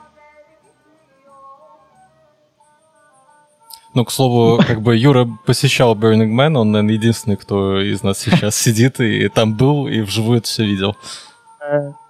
Ну, 3.98 4.06
к 4.06 4.12
слову, 4.12 4.62
как 4.68 4.84
бы 4.84 4.96
Юра 4.96 5.28
посещал 5.48 5.96
Burning 5.96 6.32
Man, 6.32 6.56
он, 6.56 6.72
наверное, 6.72 6.94
единственный, 6.94 7.36
кто 7.36 7.82
из 7.82 8.04
нас 8.04 8.20
сейчас 8.20 8.56
сидит 8.64 9.00
и 9.00 9.28
там 9.28 9.56
был, 9.56 9.88
и 9.88 10.02
вживую 10.02 10.38
это 10.38 10.48
все 10.48 10.64
видел. 10.66 10.96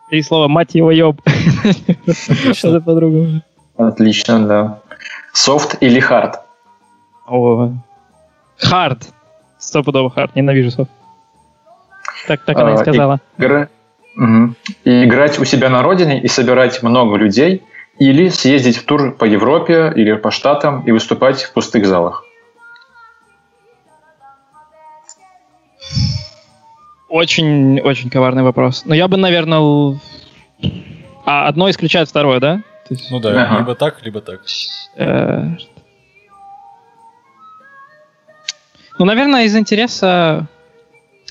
Три 0.09 0.21
слова, 0.21 0.49
мать 0.49 0.75
его, 0.75 0.91
ёб. 0.91 1.21
Что-то 2.51 2.81
по-другому. 2.81 3.41
Отлично, 3.77 4.45
да. 4.45 4.79
Софт 5.31 5.77
или 5.79 6.01
hard? 6.01 6.41
О, 7.25 7.71
hard. 8.57 9.07
Стопудово 9.57 10.09
hard, 10.09 10.36
ненавижу 10.35 10.71
софт. 10.71 10.91
Так, 12.27 12.43
так 12.43 12.57
она 12.57 12.71
и 12.71 12.73
а, 12.73 12.77
сказала. 12.79 13.21
Играть 14.83 15.39
у 15.39 15.45
себя 15.45 15.69
на 15.69 15.83
родине 15.83 16.21
и 16.21 16.27
собирать 16.27 16.83
много 16.83 17.15
людей– 17.15 17.63
или 17.99 18.29
съездить 18.29 18.77
в 18.77 18.85
тур 18.85 19.15
по 19.15 19.25
Европе 19.25 19.91
или 19.95 20.13
по 20.13 20.31
Штатам 20.31 20.81
и 20.81 20.91
выступать 20.91 21.43
в 21.43 21.53
пустых 21.53 21.85
залах? 21.85 22.23
Очень, 27.09 27.79
очень 27.79 28.09
коварный 28.09 28.43
вопрос. 28.43 28.83
Но 28.85 28.93
я 28.93 29.07
бы, 29.07 29.17
наверное... 29.17 29.99
А 31.25 31.47
одно 31.47 31.69
исключает 31.69 32.09
второе, 32.09 32.39
да? 32.39 32.61
Есть... 32.89 33.11
Ну 33.11 33.19
да, 33.19 33.43
ага. 33.43 33.59
либо 33.59 33.75
так, 33.75 34.03
либо 34.03 34.21
так. 34.21 34.41
Э, 34.95 35.43
ну, 38.97 39.05
наверное, 39.05 39.43
из 39.43 39.55
интереса, 39.55 40.47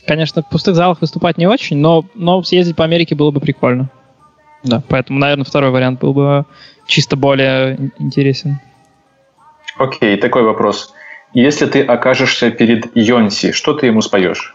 конечно, 0.06 0.42
в 0.42 0.48
пустых 0.48 0.74
залах 0.74 1.00
выступать 1.00 1.38
не 1.38 1.46
очень, 1.46 1.78
но, 1.78 2.04
но 2.14 2.42
съездить 2.42 2.76
по 2.76 2.84
Америке 2.84 3.14
было 3.14 3.30
бы 3.30 3.40
прикольно. 3.40 3.90
Да, 4.66 4.82
поэтому, 4.88 5.18
наверное, 5.20 5.44
второй 5.44 5.70
вариант 5.70 6.00
был 6.00 6.12
бы 6.12 6.44
чисто 6.86 7.16
более 7.16 7.90
интересен. 7.98 8.60
Окей, 9.78 10.16
такой 10.16 10.42
вопрос. 10.42 10.92
Если 11.32 11.66
ты 11.66 11.82
окажешься 11.82 12.50
перед 12.50 12.96
Йонси, 12.96 13.52
что 13.52 13.74
ты 13.74 13.86
ему 13.86 14.00
споешь? 14.00 14.54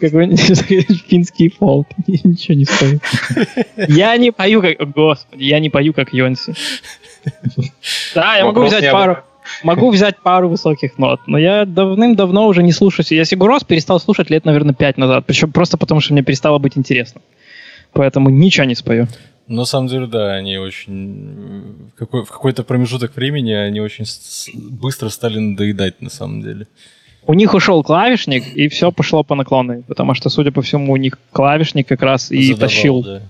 Какой-нибудь 0.00 1.00
финский 1.08 1.48
фолк. 1.50 1.88
Я 2.06 2.18
ничего 2.24 2.54
не 2.54 2.64
спою. 2.64 3.00
Я 3.76 4.16
не 4.16 4.30
пою 4.30 4.62
как... 4.62 4.78
Господи, 4.92 5.42
я 5.42 5.58
не 5.58 5.70
пою 5.70 5.92
как 5.92 6.12
Йонси. 6.12 6.54
Да, 8.14 8.36
я 8.36 8.44
могу 8.44 8.64
взять 8.64 8.90
пару... 8.90 9.18
Могу 9.64 9.90
взять 9.90 10.20
пару 10.20 10.48
высоких 10.48 10.96
нот, 10.96 11.20
но 11.26 11.36
я 11.36 11.64
давным-давно 11.64 12.46
уже 12.46 12.62
не 12.62 12.72
слушаю. 12.72 13.04
Я 13.10 13.24
Сигурос 13.24 13.64
перестал 13.64 13.98
слушать 13.98 14.30
лет, 14.30 14.44
наверное, 14.44 14.74
пять 14.74 14.96
назад. 14.96 15.24
Причем 15.26 15.50
просто 15.50 15.76
потому, 15.76 16.00
что 16.00 16.12
мне 16.12 16.22
перестало 16.22 16.58
быть 16.58 16.78
интересно. 16.78 17.20
Поэтому 17.92 18.30
ничего 18.30 18.66
не 18.66 18.74
спою. 18.74 19.08
На 19.48 19.64
самом 19.64 19.88
деле, 19.88 20.06
да, 20.06 20.34
они 20.34 20.58
очень... 20.58 21.90
Какой, 21.96 22.24
в 22.24 22.30
какой-то 22.30 22.62
промежуток 22.62 23.16
времени 23.16 23.52
они 23.52 23.80
очень 23.80 24.04
быстро 24.54 25.08
стали 25.08 25.38
надоедать, 25.38 26.00
на 26.00 26.10
самом 26.10 26.40
деле. 26.40 26.66
У 27.26 27.34
них 27.34 27.52
ушел 27.52 27.82
клавишник, 27.82 28.44
и 28.54 28.68
все 28.68 28.92
пошло 28.92 29.24
по 29.24 29.34
наклонной, 29.34 29.82
потому 29.82 30.14
что, 30.14 30.30
судя 30.30 30.52
по 30.52 30.62
всему, 30.62 30.92
у 30.92 30.96
них 30.96 31.18
клавишник 31.32 31.88
как 31.88 32.02
раз 32.02 32.30
и 32.30 32.52
Задавал, 32.52 32.60
тащил. 32.60 33.02
Да. 33.02 33.22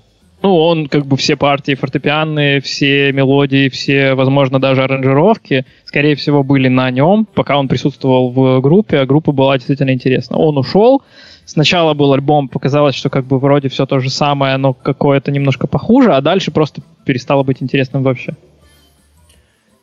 Ну, 0.43 0.57
он 0.57 0.89
как 0.89 1.07
бы 1.07 1.17
все 1.17 1.37
партии 1.37 1.75
фортепианные, 1.75 2.61
все 2.61 3.13
мелодии, 3.13 3.69
все, 3.69 4.15
возможно, 4.15 4.59
даже 4.59 4.85
аранжировки, 4.85 5.67
скорее 5.85 6.17
всего, 6.17 6.43
были 6.43 6.69
на 6.69 6.91
нем, 6.91 7.27
пока 7.35 7.59
он 7.59 7.69
присутствовал 7.69 8.31
в 8.31 8.61
группе, 8.61 8.99
а 8.99 9.07
группа 9.07 9.33
была 9.33 9.57
действительно 9.59 9.91
интересна. 9.91 10.39
Он 10.39 10.57
ушел, 10.57 11.03
сначала 11.45 11.95
был 11.95 12.13
альбом, 12.13 12.49
показалось, 12.49 12.95
что 12.95 13.11
как 13.11 13.25
бы 13.25 13.39
вроде 13.39 13.69
все 13.69 13.87
то 13.87 14.01
же 14.01 14.11
самое, 14.11 14.57
но 14.57 14.73
какое-то 14.73 15.31
немножко 15.31 15.67
похуже, 15.67 16.15
а 16.15 16.21
дальше 16.21 16.51
просто 16.51 16.83
перестало 17.05 17.43
быть 17.43 17.63
интересным 17.63 18.03
вообще. 18.03 18.35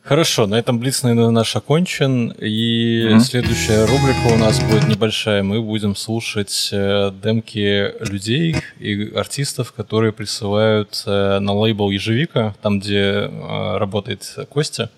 Хорошо, 0.08 0.46
на 0.46 0.54
этом 0.54 0.78
Блиц, 0.78 1.02
наверное, 1.02 1.28
наш 1.28 1.54
окончен. 1.54 2.30
И 2.38 3.08
mm-hmm. 3.10 3.20
следующая 3.20 3.84
рубрика 3.84 4.34
у 4.34 4.38
нас 4.38 4.58
будет 4.58 4.88
небольшая. 4.88 5.42
Мы 5.42 5.60
будем 5.60 5.94
слушать 5.94 6.70
э, 6.72 7.12
демки 7.22 7.92
людей 8.10 8.56
и 8.78 9.12
артистов, 9.14 9.72
которые 9.72 10.12
присылают 10.12 11.02
э, 11.04 11.40
на 11.40 11.52
лейбл 11.52 11.90
Ежевика, 11.90 12.54
там, 12.62 12.80
где 12.80 12.96
э, 12.96 13.76
работает 13.76 14.22
Костя. 14.48 14.90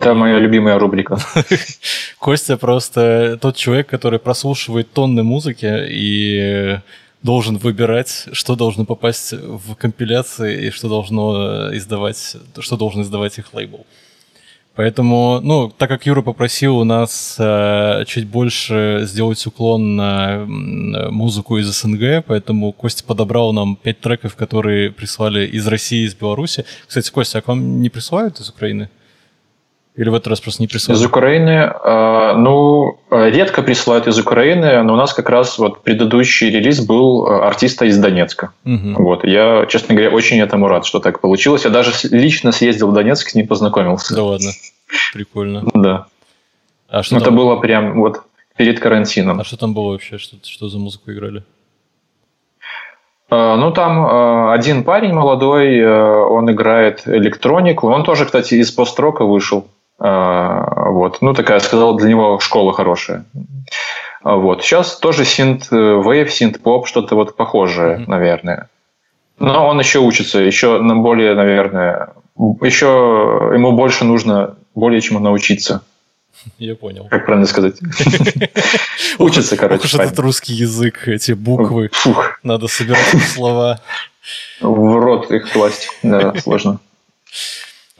Это 0.00 0.14
моя 0.14 0.38
любимая 0.38 0.78
рубрика. 0.78 1.18
Костя 2.18 2.56
просто 2.56 3.38
тот 3.38 3.54
человек, 3.56 3.86
который 3.86 4.18
прослушивает 4.18 4.90
тонны 4.94 5.22
музыки 5.22 5.70
и 5.90 6.78
должен 7.22 7.58
выбирать, 7.58 8.28
что 8.32 8.56
должно 8.56 8.86
попасть 8.86 9.34
в 9.34 9.74
компиляции 9.74 10.68
и 10.68 10.70
что 10.70 10.88
должно 10.88 11.76
издавать, 11.76 12.36
что 12.60 12.76
должен 12.78 13.02
издавать 13.02 13.36
их 13.36 13.52
лейбл. 13.52 13.84
Поэтому, 14.74 15.40
ну, 15.42 15.68
так 15.68 15.90
как 15.90 16.06
Юра 16.06 16.22
попросил 16.22 16.78
у 16.78 16.84
нас 16.84 17.36
э, 17.38 18.04
чуть 18.06 18.26
больше 18.26 19.00
сделать 19.02 19.46
уклон 19.46 19.96
на 19.96 20.46
музыку 20.46 21.58
из 21.58 21.66
СНГ, 21.66 22.24
поэтому 22.26 22.72
Костя 22.72 23.04
подобрал 23.04 23.52
нам 23.52 23.76
пять 23.76 24.00
треков, 24.00 24.34
которые 24.34 24.92
прислали 24.92 25.46
из 25.46 25.66
России 25.66 26.06
из 26.06 26.14
Беларуси. 26.14 26.64
Кстати, 26.86 27.10
Костя, 27.10 27.40
а 27.40 27.42
к 27.42 27.48
вам 27.48 27.82
не 27.82 27.90
присылают 27.90 28.40
из 28.40 28.48
Украины? 28.48 28.88
Или 30.00 30.08
в 30.08 30.14
этот 30.14 30.28
раз 30.28 30.40
просто 30.40 30.62
не 30.62 30.66
присылают? 30.66 30.98
Из 30.98 31.06
Украины, 31.06 31.50
э, 31.50 32.32
ну, 32.34 32.98
редко 33.10 33.60
присылают 33.60 34.06
из 34.06 34.18
Украины, 34.18 34.82
но 34.82 34.94
у 34.94 34.96
нас 34.96 35.12
как 35.12 35.28
раз 35.28 35.58
вот 35.58 35.82
предыдущий 35.82 36.48
релиз 36.48 36.80
был 36.86 37.26
э, 37.26 37.42
артиста 37.42 37.84
из 37.84 37.98
Донецка. 37.98 38.54
Угу. 38.64 38.94
Вот, 38.94 39.24
я, 39.24 39.66
честно 39.66 39.94
говоря, 39.94 40.10
очень 40.10 40.40
этому 40.40 40.68
рад, 40.68 40.86
что 40.86 41.00
так 41.00 41.20
получилось. 41.20 41.64
Я 41.66 41.70
даже 41.70 41.92
лично 42.10 42.50
съездил 42.50 42.90
в 42.90 42.94
Донецк, 42.94 43.28
с 43.28 43.34
ним 43.34 43.46
познакомился. 43.46 44.14
Да 44.14 44.22
ладно, 44.22 44.52
прикольно. 45.12 45.64
Да. 45.74 46.06
А 46.88 47.02
что 47.02 47.16
Это 47.16 47.26
там... 47.26 47.36
было 47.36 47.56
прям 47.56 48.00
вот 48.00 48.22
перед 48.56 48.80
карантином. 48.80 49.38
А 49.38 49.44
что 49.44 49.58
там 49.58 49.74
было 49.74 49.90
вообще? 49.90 50.16
Что, 50.16 50.38
что 50.42 50.70
за 50.70 50.78
музыку 50.78 51.12
играли? 51.12 51.44
Э, 53.30 53.56
ну, 53.56 53.70
там 53.70 54.48
один 54.48 54.82
парень 54.82 55.12
молодой, 55.12 55.86
он 55.86 56.50
играет 56.50 57.02
электронику. 57.04 57.88
Он 57.88 58.02
тоже, 58.02 58.24
кстати, 58.24 58.54
из 58.54 58.70
построка 58.70 59.26
вышел. 59.26 59.68
А, 60.00 60.90
вот. 60.90 61.18
Ну, 61.20 61.34
такая, 61.34 61.60
сказал, 61.60 61.96
для 61.96 62.08
него 62.08 62.40
школа 62.40 62.72
хорошая. 62.72 63.24
А, 64.22 64.36
вот. 64.36 64.64
Сейчас 64.64 64.96
тоже 64.96 65.24
синт 65.24 65.70
вейв, 65.70 66.32
синт 66.32 66.60
поп, 66.60 66.86
что-то 66.86 67.14
вот 67.14 67.36
похожее, 67.36 67.98
mm-hmm. 67.98 68.04
наверное. 68.06 68.68
Но 69.38 69.68
он 69.68 69.78
еще 69.78 70.00
учится, 70.00 70.38
еще 70.38 70.80
на 70.80 70.96
более, 70.96 71.34
наверное, 71.34 72.10
еще 72.36 73.50
ему 73.54 73.72
больше 73.72 74.04
нужно 74.04 74.56
более 74.74 75.00
чему 75.00 75.18
научиться. 75.18 75.82
Я 76.58 76.74
понял. 76.74 77.06
Как 77.10 77.26
правильно 77.26 77.46
сказать? 77.46 77.76
Учится, 79.18 79.56
короче. 79.56 79.84
Уж 79.84 79.94
этот 79.94 80.18
русский 80.18 80.54
язык, 80.54 81.06
эти 81.08 81.32
буквы. 81.32 81.90
Надо 82.42 82.66
собирать 82.68 83.04
слова. 83.34 83.80
В 84.60 84.98
рот 84.98 85.30
их 85.30 85.50
класть, 85.52 85.90
да, 86.02 86.34
сложно. 86.36 86.80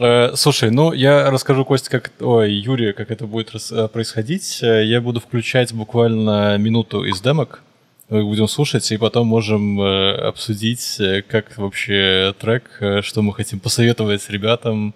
Э, 0.00 0.32
слушай, 0.34 0.70
ну 0.70 0.92
я 0.92 1.30
расскажу, 1.30 1.64
Костя, 1.64 1.90
как... 1.90 2.10
Ой, 2.20 2.50
Юрия, 2.52 2.94
как 2.94 3.10
это 3.10 3.26
будет 3.26 3.52
э, 3.70 3.88
происходить. 3.88 4.60
Э, 4.62 4.82
я 4.82 5.02
буду 5.02 5.20
включать 5.20 5.74
буквально 5.74 6.56
минуту 6.56 7.04
из 7.04 7.20
демок. 7.20 7.62
Мы 8.08 8.24
будем 8.24 8.48
слушать, 8.48 8.90
и 8.90 8.96
потом 8.96 9.28
можем 9.28 9.80
обсудить, 9.80 11.00
как 11.28 11.56
вообще 11.56 12.34
трек, 12.40 12.64
что 13.02 13.22
мы 13.22 13.32
хотим 13.32 13.60
посоветовать 13.60 14.28
ребятам. 14.30 14.94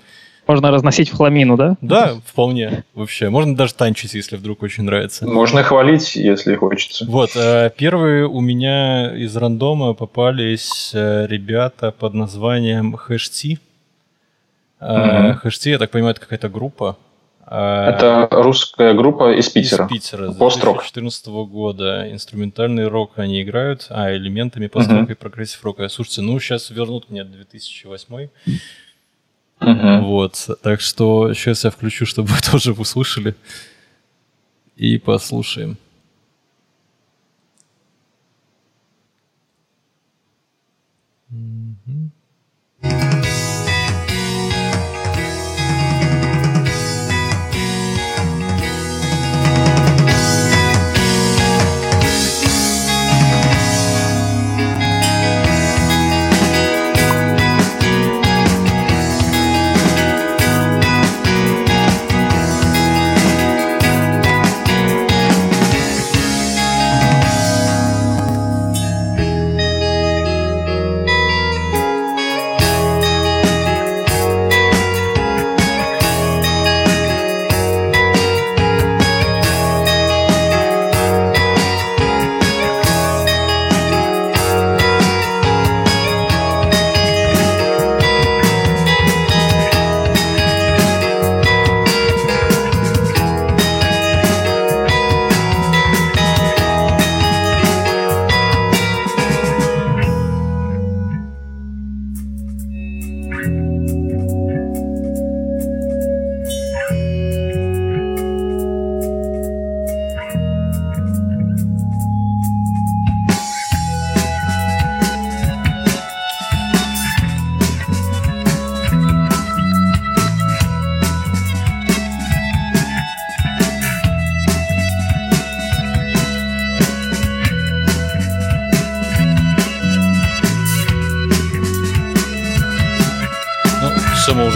Можно 0.48 0.72
разносить 0.72 1.10
в 1.10 1.16
хламину, 1.16 1.56
да? 1.56 1.76
Да, 1.80 2.16
вполне. 2.26 2.82
Вообще. 2.92 3.30
Можно 3.30 3.54
даже 3.54 3.74
танчить, 3.74 4.14
если 4.14 4.36
вдруг 4.36 4.64
очень 4.64 4.82
нравится. 4.82 5.28
Можно 5.28 5.62
хвалить, 5.62 6.16
если 6.16 6.56
хочется. 6.56 7.04
Вот. 7.06 7.30
Первые 7.76 8.26
у 8.26 8.40
меня 8.40 9.16
из 9.16 9.36
рандома 9.36 9.94
попались 9.94 10.90
ребята 10.92 11.92
под 11.92 12.14
названием 12.14 12.94
Хэшти. 12.94 13.60
Mm-hmm. 14.84 15.42
HT, 15.42 15.70
я 15.70 15.78
так 15.78 15.90
понимаю, 15.90 16.12
это 16.12 16.20
какая-то 16.20 16.48
группа. 16.48 16.98
А, 17.46 17.90
это 17.90 18.28
русская 18.30 18.94
группа 18.94 19.32
из 19.32 19.48
Питера. 19.48 19.84
Из 19.84 19.90
Питера, 19.90 20.30
с 20.30 20.36
2014 20.36 21.26
года. 21.26 22.10
Инструментальный 22.10 22.88
рок 22.88 23.12
они 23.16 23.42
играют, 23.42 23.86
а 23.90 24.14
элементами 24.14 24.66
пост-рока 24.66 25.12
и 25.12 25.16
прогрессив 25.16 25.64
рока. 25.64 25.88
Слушайте, 25.88 26.22
ну 26.22 26.38
сейчас 26.38 26.70
вернут 26.70 27.10
мне 27.10 27.24
2008 27.24 28.28
Uh-huh. 29.60 30.00
Вот, 30.00 30.50
так 30.62 30.80
что 30.80 31.32
сейчас 31.32 31.64
я 31.64 31.70
включу, 31.70 32.04
чтобы 32.04 32.28
вы 32.28 32.36
тоже 32.50 32.72
услышали 32.72 33.34
и 34.76 34.98
послушаем. 34.98 35.78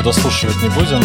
Дослушивать 0.02 0.56
не 0.62 0.68
будем. 0.70 1.00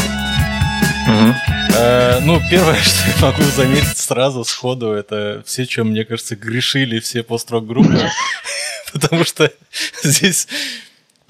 Угу. 1.07 1.35
Э, 1.77 2.19
ну, 2.21 2.41
первое, 2.49 2.75
что 2.81 3.07
я 3.07 3.31
могу 3.31 3.43
заметить 3.43 3.97
сразу 3.97 4.43
сходу, 4.43 4.91
это 4.91 5.43
все, 5.45 5.65
чем, 5.65 5.89
мне 5.89 6.05
кажется, 6.05 6.35
грешили 6.35 6.99
все 6.99 7.23
пост-рок 7.23 7.65
группы. 7.65 8.09
Потому 8.93 9.23
что 9.23 9.51
здесь 10.03 10.47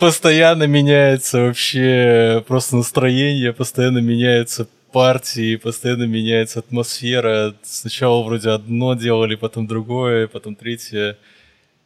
Постоянно 0.04 0.64
меняется 0.64 1.44
вообще 1.44 2.44
просто 2.48 2.76
настроение, 2.76 3.54
постоянно 3.54 4.00
меняется 4.00 4.68
партии, 4.92 5.56
постоянно 5.56 6.04
меняется 6.04 6.60
атмосфера. 6.60 7.56
Сначала 7.64 8.22
вроде 8.22 8.50
одно 8.50 8.96
делали, 8.96 9.36
потом 9.36 9.66
другое, 9.66 10.28
потом 10.28 10.56
третье. 10.56 11.18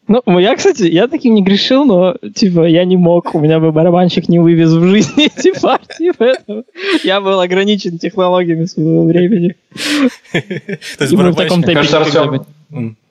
Ну, 0.08 0.40
я, 0.40 0.56
кстати, 0.56 0.84
я 0.84 1.08
таким 1.08 1.34
не 1.34 1.44
грешил, 1.44 1.86
но, 1.86 2.16
типа, 2.34 2.66
я 2.66 2.86
не 2.86 2.98
мог, 2.98 3.36
у 3.36 3.40
меня 3.40 3.60
бы 3.60 3.72
барабанщик 3.72 4.30
не 4.30 4.40
вывез 4.40 4.72
в 4.72 4.84
жизни 4.84 5.26
эти 5.38 5.60
партии, 5.60 6.12
поэтому 6.18 6.64
я 7.04 7.20
был 7.20 7.40
ограничен 7.40 7.98
технологиями 7.98 8.66
своего 8.66 9.06
времени. 9.06 9.56
То 10.32 11.04
есть 11.04 11.14
барабанщик... 11.14 11.66
Кажется, 11.66 12.00
Артем, 12.00 12.46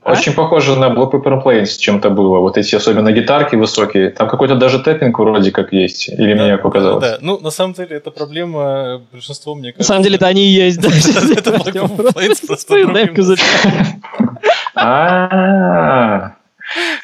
а? 0.07 0.13
Очень 0.13 0.35
похоже 0.35 0.77
на 0.77 0.91
Block 0.91 1.11
Paper 1.13 1.43
Planes 1.43 1.79
чем-то 1.79 2.11
было. 2.11 2.39
Вот 2.39 2.57
эти 2.57 2.77
особенно 2.77 3.11
гитарки 3.11 3.57
высокие. 3.57 4.11
Там 4.11 4.29
какой-то 4.29 4.55
даже 4.55 4.79
тэппинг 4.79 5.19
вроде 5.19 5.51
как 5.51 5.73
есть. 5.73 6.09
Или 6.09 6.35
да, 6.35 6.45
мне 6.45 6.59
показалось? 6.59 7.03
Да, 7.03 7.19
ну 7.21 7.41
на 7.41 7.51
самом 7.51 7.75
деле 7.75 7.97
это 7.97 8.13
проблема 8.13 9.03
большинства, 9.11 9.55
мне 9.57 9.73
кажется. 9.73 9.81
На 9.81 9.97
самом 9.97 10.05
деле 10.05 10.17
это 10.17 10.29
они 10.29 10.47
и 10.47 10.51
есть. 10.51 10.79
Это 11.37 11.51
Block 11.51 11.73
Paper 11.73 12.15
Planes 12.15 12.47
просто 12.47 12.77
А, 14.77 16.36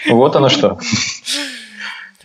вот 0.08 0.36
оно 0.36 0.48
что. 0.48 0.78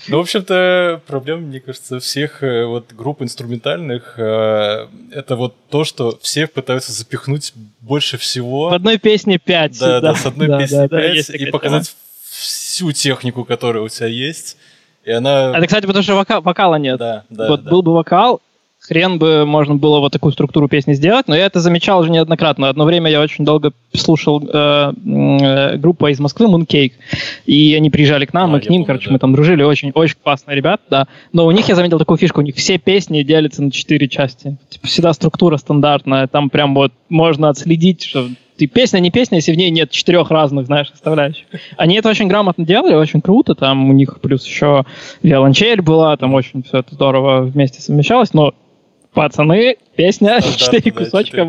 Ну, 0.07 0.17
в 0.17 0.21
общем-то, 0.21 1.01
проблема, 1.05 1.41
мне 1.41 1.59
кажется, 1.59 1.99
всех 1.99 2.41
э, 2.41 2.65
вот 2.65 2.93
групп 2.93 3.21
инструментальных 3.21 4.13
э, 4.17 4.87
это 5.11 5.35
вот 5.35 5.55
то, 5.69 5.83
что 5.83 6.17
все 6.21 6.47
пытаются 6.47 6.93
запихнуть 6.93 7.51
больше 7.81 8.17
всего. 8.17 8.69
В 8.69 8.73
одной 8.73 8.99
песне 8.99 9.37
пять. 9.37 9.77
Да, 9.79 9.99
да, 9.99 10.13
да 10.13 10.15
с 10.15 10.25
одной 10.25 10.47
да, 10.47 10.59
песни 10.59 10.75
да, 10.77 10.87
пять 10.87 11.29
и 11.29 11.45
показать 11.47 11.89
тема. 11.89 11.97
всю 12.23 12.91
технику, 12.93 13.43
которая 13.43 13.83
у 13.83 13.89
тебя 13.89 14.07
есть. 14.07 14.55
И 15.03 15.11
она... 15.11 15.57
Это, 15.57 15.67
кстати, 15.67 15.85
потому 15.85 16.03
что 16.03 16.13
вока- 16.13 16.41
вокала 16.41 16.75
нет. 16.75 16.97
Да, 16.99 17.23
да. 17.29 17.49
Вот 17.49 17.63
да. 17.65 17.71
был 17.71 17.81
бы 17.81 17.93
вокал, 17.93 18.41
хрен 18.79 19.19
бы 19.19 19.45
можно 19.45 19.75
было 19.75 19.99
вот 19.99 20.13
такую 20.13 20.31
структуру 20.31 20.67
песни 20.67 20.93
сделать, 20.93 21.27
но 21.27 21.35
я 21.35 21.45
это 21.45 21.59
замечал 21.59 21.99
уже 21.99 22.09
неоднократно. 22.09 22.69
Одно 22.69 22.85
время 22.85 23.11
я 23.11 23.21
очень 23.21 23.43
долго 23.43 23.73
слушал 23.93 24.41
э, 24.41 24.93
э, 24.93 25.77
группу 25.77 26.07
из 26.07 26.19
Москвы 26.19 26.47
Mooncake, 26.47 26.93
и 27.45 27.75
они 27.75 27.89
приезжали 27.89 28.25
к 28.25 28.33
нам, 28.33 28.51
а, 28.51 28.53
мы 28.53 28.59
к 28.59 28.63
ним, 28.63 28.81
помню, 28.81 28.85
короче, 28.85 29.07
да. 29.07 29.13
мы 29.13 29.19
там 29.19 29.33
дружили, 29.33 29.63
очень, 29.63 29.91
очень 29.93 30.15
классные 30.23 30.55
ребята, 30.55 30.83
да. 30.89 31.07
Но 31.33 31.45
у 31.45 31.51
них 31.51 31.67
я 31.67 31.75
заметил 31.75 31.99
такую 31.99 32.17
фишку, 32.17 32.39
у 32.39 32.43
них 32.43 32.55
все 32.55 32.77
песни 32.77 33.23
делятся 33.23 33.63
на 33.63 33.71
четыре 33.71 34.07
части. 34.07 34.57
Типа 34.69 34.87
всегда 34.87 35.13
структура 35.13 35.57
стандартная, 35.57 36.27
там 36.27 36.49
прям 36.49 36.73
вот 36.75 36.93
можно 37.09 37.49
отследить, 37.49 38.03
что 38.03 38.27
ты 38.57 38.67
песня 38.67 38.99
не 38.99 39.11
песня, 39.11 39.37
если 39.37 39.51
в 39.51 39.55
ней 39.55 39.69
нет 39.69 39.91
четырех 39.91 40.31
разных, 40.31 40.65
знаешь, 40.65 40.89
составляющих. 40.89 41.45
Они 41.77 41.95
это 41.95 42.09
очень 42.09 42.27
грамотно 42.27 42.65
делали, 42.65 42.95
очень 42.95 43.21
круто. 43.21 43.53
Там 43.53 43.89
у 43.89 43.93
них 43.93 44.19
плюс 44.19 44.45
еще 44.45 44.83
виолончель 45.21 45.81
была, 45.81 46.17
там 46.17 46.33
очень 46.33 46.63
все 46.63 46.79
это 46.79 46.95
здорово 46.95 47.41
вместе 47.41 47.81
совмещалось, 47.81 48.33
но 48.33 48.53
пацаны, 49.17 49.77
песня, 49.95 50.39
четыре 50.41 50.91
кусочка, 50.91 51.43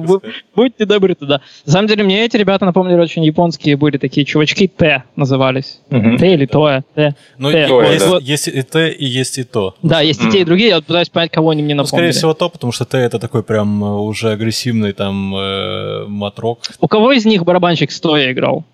будьте 0.57 0.87
добры 0.87 1.15
туда. 1.15 1.43
На 1.67 1.73
самом 1.73 1.87
деле, 1.87 2.03
мне 2.03 2.25
эти 2.25 2.39
ребята 2.39 2.65
напомнили 2.65 2.99
очень 2.99 3.23
японские 3.23 3.77
были 3.77 3.99
такие 3.99 4.25
чувачки, 4.25 4.67
Т 4.67 5.05
назывались. 5.17 5.81
Т 5.91 6.33
или 6.33 6.47
Тоя, 6.47 6.83
Т. 6.95 7.15
Ну, 7.37 7.51
есть 7.51 8.49
и 8.49 8.63
Т, 8.63 8.91
и 8.91 9.05
есть 9.05 9.37
и 9.37 9.45
то. 9.45 9.75
Да, 9.83 10.01
есть 10.01 10.25
и 10.25 10.31
те, 10.31 10.41
и 10.41 10.45
другие, 10.45 10.71
я 10.71 10.77
вот 10.77 10.87
пытаюсь 10.87 11.11
понять, 11.11 11.31
кого 11.31 11.51
они 11.51 11.63
мне 11.63 11.75
напомнили. 11.75 11.97
Скорее 11.97 12.13
всего, 12.13 12.33
то, 12.33 12.49
потому 12.49 12.73
что 12.73 12.87
Т 12.87 12.97
это 12.97 13.19
такой 13.19 13.43
прям 13.43 13.85
э, 13.85 13.89
уже 13.99 14.31
агрессивный 14.31 14.95
там 14.95 15.37
э, 15.37 16.07
матрок. 16.07 16.61
У 16.81 16.89
кого 16.89 17.13
из 17.13 17.27
них 17.27 17.45
барабанщик 17.45 17.91
стоя 17.91 18.33
играл? 18.33 18.65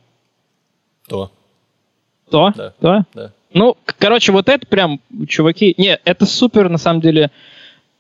То. 1.09 1.33
То? 2.31 2.53
Да. 2.57 2.73
То? 2.81 3.05
Да. 3.13 3.33
Ну, 3.53 3.77
короче, 3.99 4.33
вот 4.33 4.49
это 4.49 4.67
прям, 4.67 5.01
чуваки... 5.29 5.75
Не, 5.79 5.99
это 6.05 6.27
супер, 6.27 6.69
на 6.69 6.79
самом 6.79 7.01
деле, 7.01 7.31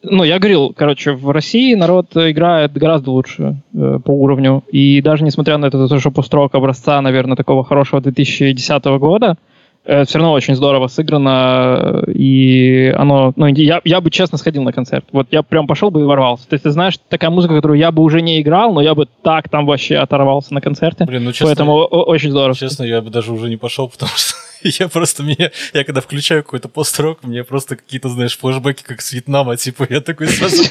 ну, 0.04 0.24
я 0.24 0.38
говорил, 0.38 0.72
короче, 0.76 1.12
в 1.12 1.30
России 1.30 1.74
народ 1.74 2.16
играет 2.16 2.72
гораздо 2.72 3.10
лучше 3.10 3.56
э, 3.74 3.98
по 4.04 4.10
уровню. 4.10 4.62
И 4.70 5.00
даже 5.00 5.24
несмотря 5.24 5.58
на 5.58 5.66
это, 5.66 5.88
то, 5.88 5.98
что 5.98 6.10
построк 6.10 6.54
образца, 6.54 7.00
наверное, 7.00 7.36
такого 7.36 7.64
хорошего 7.64 8.00
2010 8.00 8.84
года, 8.98 9.36
э, 9.84 10.04
все 10.04 10.18
равно 10.18 10.32
очень 10.32 10.54
здорово 10.54 10.88
сыграно, 10.88 12.04
и 12.06 12.94
оно, 12.96 13.32
ну, 13.36 13.46
я, 13.46 13.80
я 13.84 14.00
бы 14.00 14.10
честно 14.10 14.38
сходил 14.38 14.62
на 14.62 14.72
концерт. 14.72 15.06
Вот 15.12 15.28
я 15.30 15.42
прям 15.42 15.66
пошел 15.66 15.90
бы 15.90 16.00
и 16.00 16.04
ворвался. 16.04 16.48
То 16.48 16.54
есть, 16.54 16.64
ты 16.64 16.70
знаешь, 16.70 16.98
такая 17.08 17.30
музыка, 17.30 17.54
которую 17.54 17.78
я 17.78 17.90
бы 17.90 18.02
уже 18.02 18.20
не 18.22 18.40
играл, 18.40 18.72
но 18.72 18.80
я 18.80 18.94
бы 18.94 19.06
так 19.22 19.48
там 19.48 19.66
вообще 19.66 19.96
оторвался 19.96 20.54
на 20.54 20.60
концерте. 20.60 21.04
Блин, 21.04 21.24
ну 21.24 21.32
честно, 21.32 21.46
Поэтому 21.46 21.76
очень 21.84 22.30
здорово. 22.30 22.54
Честно, 22.54 22.84
я 22.84 23.00
бы 23.00 23.10
даже 23.10 23.32
уже 23.32 23.48
не 23.48 23.56
пошел, 23.56 23.88
потому 23.88 24.10
что 24.14 24.34
я 24.64 24.88
просто 24.88 25.22
мне, 25.22 25.52
я 25.72 25.84
когда 25.84 26.00
включаю 26.00 26.42
какой-то 26.42 26.68
пост-рок, 26.68 27.22
мне 27.22 27.44
просто 27.44 27.76
какие-то, 27.76 28.08
знаешь, 28.08 28.36
флешбеки 28.36 28.82
как 28.82 29.00
с 29.00 29.12
Вьетнама, 29.12 29.56
типа, 29.56 29.86
я 29.88 30.00
такой 30.00 30.28
сразу, 30.28 30.62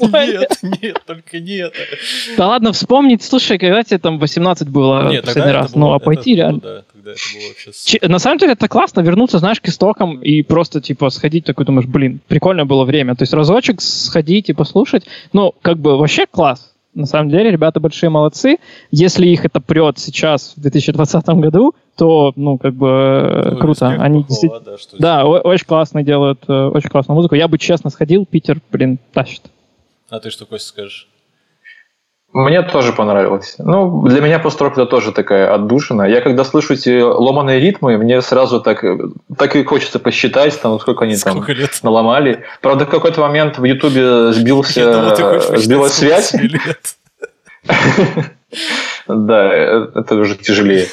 нет, 0.00 0.58
нет, 0.82 1.02
только 1.06 1.40
нет. 1.40 1.74
Да 2.36 2.48
ладно, 2.48 2.72
вспомнить, 2.72 3.22
слушай, 3.22 3.58
когда 3.58 3.82
тебе 3.82 3.98
там 3.98 4.18
18 4.18 4.68
было 4.68 5.10
нет, 5.10 5.24
последний 5.24 5.52
раз, 5.52 5.74
ну, 5.74 5.92
а 5.92 5.98
пойти 5.98 6.36
реально. 6.36 6.84
На 8.02 8.18
самом 8.18 8.38
деле 8.38 8.52
это 8.52 8.68
классно, 8.68 9.00
вернуться, 9.00 9.38
знаешь, 9.38 9.60
к 9.60 9.68
истокам 9.68 10.20
и 10.20 10.42
просто, 10.42 10.80
типа, 10.80 11.10
сходить 11.10 11.44
такой, 11.44 11.66
думаешь, 11.66 11.86
блин, 11.86 12.20
прикольное 12.26 12.64
было 12.64 12.84
время. 12.84 13.14
То 13.14 13.22
есть 13.22 13.32
разочек 13.32 13.80
сходить 13.80 14.48
и 14.48 14.52
послушать, 14.52 15.04
ну, 15.32 15.54
как 15.62 15.78
бы 15.78 15.96
вообще 15.98 16.26
класс. 16.26 16.73
На 16.94 17.06
самом 17.06 17.30
деле, 17.30 17.50
ребята 17.50 17.80
большие 17.80 18.10
молодцы. 18.10 18.58
Если 18.90 19.26
их 19.26 19.44
это 19.44 19.60
прет 19.60 19.98
сейчас, 19.98 20.54
в 20.56 20.60
2020 20.60 21.26
году, 21.28 21.74
то, 21.96 22.32
ну, 22.36 22.58
как 22.58 22.74
бы, 22.74 23.50
ну, 23.52 23.58
круто. 23.58 23.88
Они 23.88 24.24
действительно... 24.24 24.60
Да, 24.60 24.76
да 24.98 25.26
очень 25.26 25.66
классно 25.66 26.02
делают, 26.02 26.40
э, 26.48 26.52
очень 26.52 26.88
классную 26.88 27.16
музыку. 27.16 27.34
Я 27.34 27.48
бы 27.48 27.58
честно 27.58 27.90
сходил, 27.90 28.26
Питер, 28.26 28.60
блин, 28.70 28.98
тащит. 29.12 29.42
А 30.08 30.20
ты 30.20 30.30
что, 30.30 30.46
Костя, 30.46 30.68
скажешь? 30.68 31.08
Мне 32.34 32.62
тоже 32.62 32.92
понравилось. 32.92 33.54
Ну, 33.58 34.02
для 34.08 34.20
меня 34.20 34.40
построк 34.40 34.72
это 34.72 34.86
тоже 34.86 35.12
такая 35.12 35.54
отдушина. 35.54 36.02
Я 36.02 36.20
когда 36.20 36.42
слышу 36.42 36.74
эти 36.74 37.00
ломаные 37.00 37.60
ритмы, 37.60 37.96
мне 37.96 38.20
сразу 38.22 38.60
так, 38.60 38.84
так 39.38 39.54
и 39.54 39.62
хочется 39.62 40.00
посчитать, 40.00 40.60
там, 40.60 40.80
сколько 40.80 41.04
они 41.04 41.14
сколько 41.14 41.46
там 41.46 41.56
лет? 41.56 41.78
наломали. 41.84 42.42
Правда, 42.60 42.86
в 42.86 42.88
какой-то 42.88 43.20
момент 43.20 43.58
в 43.58 43.64
Ютубе 43.64 44.32
сбился, 44.32 45.14
думал, 45.16 45.40
сбилась 45.58 45.92
связь. 45.92 46.34
Да, 49.06 49.52
э, 49.52 49.88
это 49.96 50.14
уже 50.14 50.36
тяжелее. 50.36 50.86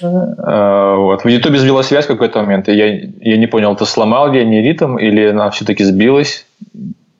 А, 0.00 0.94
вот. 0.94 1.24
В 1.24 1.28
Ютубе 1.28 1.58
сбилась 1.58 1.88
связь 1.88 2.04
в 2.04 2.08
какой-то 2.08 2.40
момент, 2.42 2.68
и 2.68 2.74
я, 2.74 2.86
я 3.20 3.36
не 3.36 3.46
понял, 3.46 3.74
ты 3.74 3.86
сломал 3.86 4.30
ли 4.30 4.40
они 4.40 4.62
ритм, 4.62 4.96
или 4.98 5.26
она 5.26 5.50
все-таки 5.50 5.82
сбилась. 5.82 6.46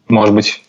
Может 0.09 0.35
быть, 0.35 0.63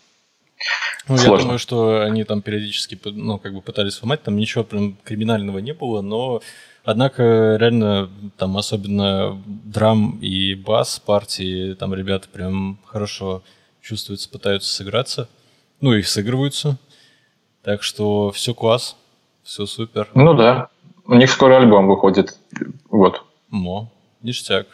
ну, 1.10 1.18
Сложно. 1.18 1.34
я 1.34 1.41
думаю, 1.41 1.60
что 1.60 2.02
они 2.03 2.23
там 2.23 2.41
периодически, 2.41 2.99
ну, 3.03 3.40
как 3.40 3.53
бы 3.53 3.61
пытались 3.61 3.95
сломать, 3.95 4.22
там 4.23 4.38
ничего 4.38 4.64
прям 4.64 4.95
криминального 5.03 5.57
не 5.60 5.73
было, 5.73 6.02
но, 6.02 6.41
однако, 6.84 7.57
реально, 7.60 8.10
там, 8.38 8.56
особенно 8.57 9.41
драм 9.45 10.18
и 10.22 10.53
бас 10.56 10.99
партии, 10.99 11.73
там 11.73 11.94
ребята 11.94 12.30
прям 12.31 12.80
хорошо 12.86 13.44
чувствуются, 13.81 14.30
пытаются 14.30 14.73
сыграться, 14.73 15.27
ну, 15.81 15.94
и 15.94 16.02
сыгрываются, 16.03 16.77
так 17.64 17.84
что 17.84 18.31
все 18.31 18.53
класс, 18.53 18.95
все 19.44 19.65
супер. 19.65 20.10
Ну 20.14 20.34
да, 20.34 20.69
у 21.06 21.15
них 21.15 21.31
скоро 21.31 21.57
альбом 21.57 21.88
выходит, 21.88 22.38
вот. 22.90 23.23
Мо, 23.49 23.91
ништяк. 24.22 24.68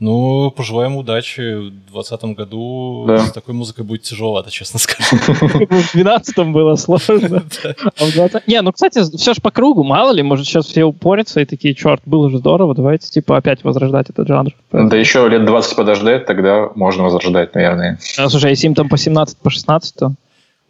Ну, 0.00 0.50
пожелаем 0.50 0.96
удачи. 0.96 1.56
В 1.56 1.70
2020 1.92 2.24
году 2.36 3.04
да. 3.06 3.18
с 3.18 3.32
такой 3.32 3.52
музыкой 3.52 3.84
будет 3.84 4.02
тяжеловато, 4.02 4.50
честно 4.50 4.78
скажу. 4.78 5.16
В 5.16 5.58
2012 5.68 6.38
было 6.48 6.74
сложно. 6.76 7.44
А 8.00 8.40
не, 8.46 8.60
ну, 8.62 8.72
кстати, 8.72 9.02
все 9.16 9.34
же 9.34 9.40
по 9.40 9.50
кругу, 9.50 9.84
мало 9.84 10.12
ли, 10.12 10.22
может, 10.22 10.46
сейчас 10.46 10.66
все 10.66 10.84
упорятся 10.84 11.40
и 11.40 11.44
такие, 11.44 11.74
черт, 11.74 12.00
было 12.06 12.30
же 12.30 12.38
здорово, 12.38 12.74
давайте, 12.74 13.10
типа, 13.10 13.36
опять 13.36 13.62
возрождать 13.62 14.08
этот 14.08 14.26
жанр. 14.26 14.52
Да 14.72 14.96
еще 14.96 15.28
лет 15.28 15.44
20 15.44 15.76
подождать, 15.76 16.24
тогда 16.26 16.70
можно 16.74 17.04
возрождать, 17.04 17.54
наверное. 17.54 17.98
А, 18.16 18.28
слушай, 18.28 18.50
если 18.50 18.66
им 18.66 18.74
там 18.74 18.88
по 18.88 18.96
17, 18.96 19.38
по 19.38 19.50
16, 19.50 19.94
то... 19.94 20.14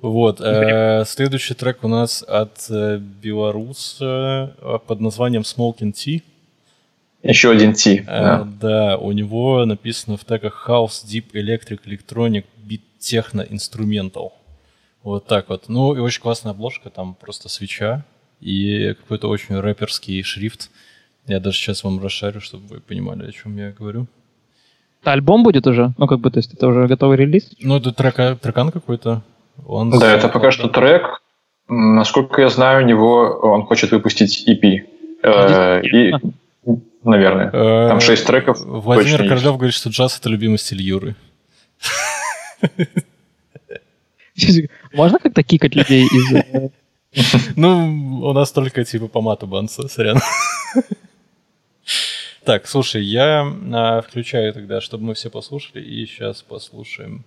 Вот, 0.00 0.40
э, 0.40 1.04
следующий 1.06 1.54
трек 1.54 1.84
у 1.84 1.88
нас 1.88 2.24
от 2.26 2.66
э, 2.70 2.98
белоруса 2.98 4.54
э, 4.60 4.78
под 4.86 5.00
названием 5.00 5.42
Smoking 5.42 5.92
Tea. 5.92 6.22
Еще 7.22 7.50
один 7.50 7.74
T. 7.74 8.04
А, 8.06 8.44
да. 8.44 8.48
да, 8.60 8.98
у 8.98 9.12
него 9.12 9.64
написано 9.66 10.16
в 10.16 10.24
тегах 10.24 10.66
House, 10.68 11.04
Deep, 11.06 11.32
Electric, 11.32 11.80
Electronic, 11.84 12.44
Beat, 12.66 12.80
Techno, 12.98 13.46
Instrumental. 13.48 14.30
Вот 15.02 15.26
так 15.26 15.48
вот. 15.48 15.64
Ну, 15.68 15.94
и 15.94 15.98
очень 15.98 16.22
классная 16.22 16.52
обложка, 16.52 16.90
там 16.90 17.14
просто 17.14 17.48
свеча 17.48 18.04
и 18.40 18.94
какой-то 18.94 19.28
очень 19.28 19.58
рэперский 19.58 20.22
шрифт. 20.22 20.70
Я 21.26 21.40
даже 21.40 21.58
сейчас 21.58 21.84
вам 21.84 22.02
расшарю, 22.02 22.40
чтобы 22.40 22.66
вы 22.68 22.80
понимали, 22.80 23.28
о 23.28 23.32
чем 23.32 23.56
я 23.56 23.70
говорю. 23.70 24.06
альбом 25.04 25.42
будет 25.42 25.66
уже? 25.66 25.92
Ну, 25.98 26.06
как 26.06 26.20
бы, 26.20 26.30
то 26.30 26.38
есть 26.38 26.54
это 26.54 26.66
уже 26.66 26.86
готовый 26.86 27.18
релиз? 27.18 27.50
Ну, 27.60 27.76
это 27.76 27.92
трека, 27.92 28.36
трекан 28.40 28.70
какой-то. 28.70 29.22
Он 29.66 29.90
да, 29.90 30.12
это 30.12 30.28
пока 30.28 30.50
что 30.50 30.68
трек. 30.68 31.22
Насколько 31.68 32.42
я 32.42 32.48
знаю, 32.48 32.84
у 32.84 32.86
него 32.86 33.38
он 33.42 33.62
хочет 33.64 33.90
выпустить 33.92 34.48
EP. 34.48 34.86
Э, 35.22 35.82
и 35.82 36.12
наверное. 37.04 37.50
Там 37.50 38.00
шесть 38.00 38.26
треков. 38.26 38.60
Владимир 38.60 39.18
Королев 39.18 39.56
говорит, 39.56 39.74
что 39.74 39.90
джаз— 39.90 40.18
это 40.20 40.28
любимый 40.28 40.58
стиль 40.58 40.82
Юры. 40.82 41.16
Можно 44.92 45.18
как-то 45.18 45.42
кикать 45.42 45.74
людей 45.74 46.04
из... 46.04 46.32
Э, 46.32 46.70
ну, 47.56 48.22
у 48.22 48.32
нас 48.32 48.52
только 48.52 48.84
типа 48.84 49.08
по 49.08 49.20
мату 49.20 49.46
банца, 49.46 49.88
сорян. 49.88 50.18
Так, 52.44 52.66
слушай, 52.66 53.02
я 53.02 53.46
а, 53.72 54.00
включаю 54.00 54.52
тогда, 54.54 54.80
чтобы 54.80 55.04
мы 55.04 55.14
все 55.14 55.28
послушали, 55.28 55.82
и 55.82 56.06
сейчас 56.06 56.42
послушаем 56.42 57.24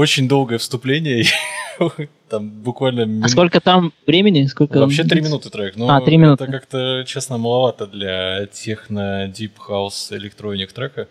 очень 0.00 0.28
долгое 0.28 0.58
вступление. 0.58 1.24
там 2.28 2.48
буквально... 2.48 3.04
Мин... 3.04 3.24
А 3.24 3.28
сколько 3.28 3.60
там 3.60 3.92
времени? 4.06 4.46
Сколько... 4.46 4.78
Вообще 4.78 5.04
три 5.04 5.20
минуты 5.20 5.50
трек. 5.50 5.76
Но 5.76 5.88
а, 5.94 6.00
три 6.00 6.16
минуты. 6.16 6.44
Это 6.44 6.52
как-то, 6.52 7.04
честно, 7.06 7.38
маловато 7.38 7.86
для 7.86 8.46
техно, 8.46 9.26
deep 9.26 9.52
house, 9.68 10.16
электроник 10.16 10.72
трека. 10.72 11.06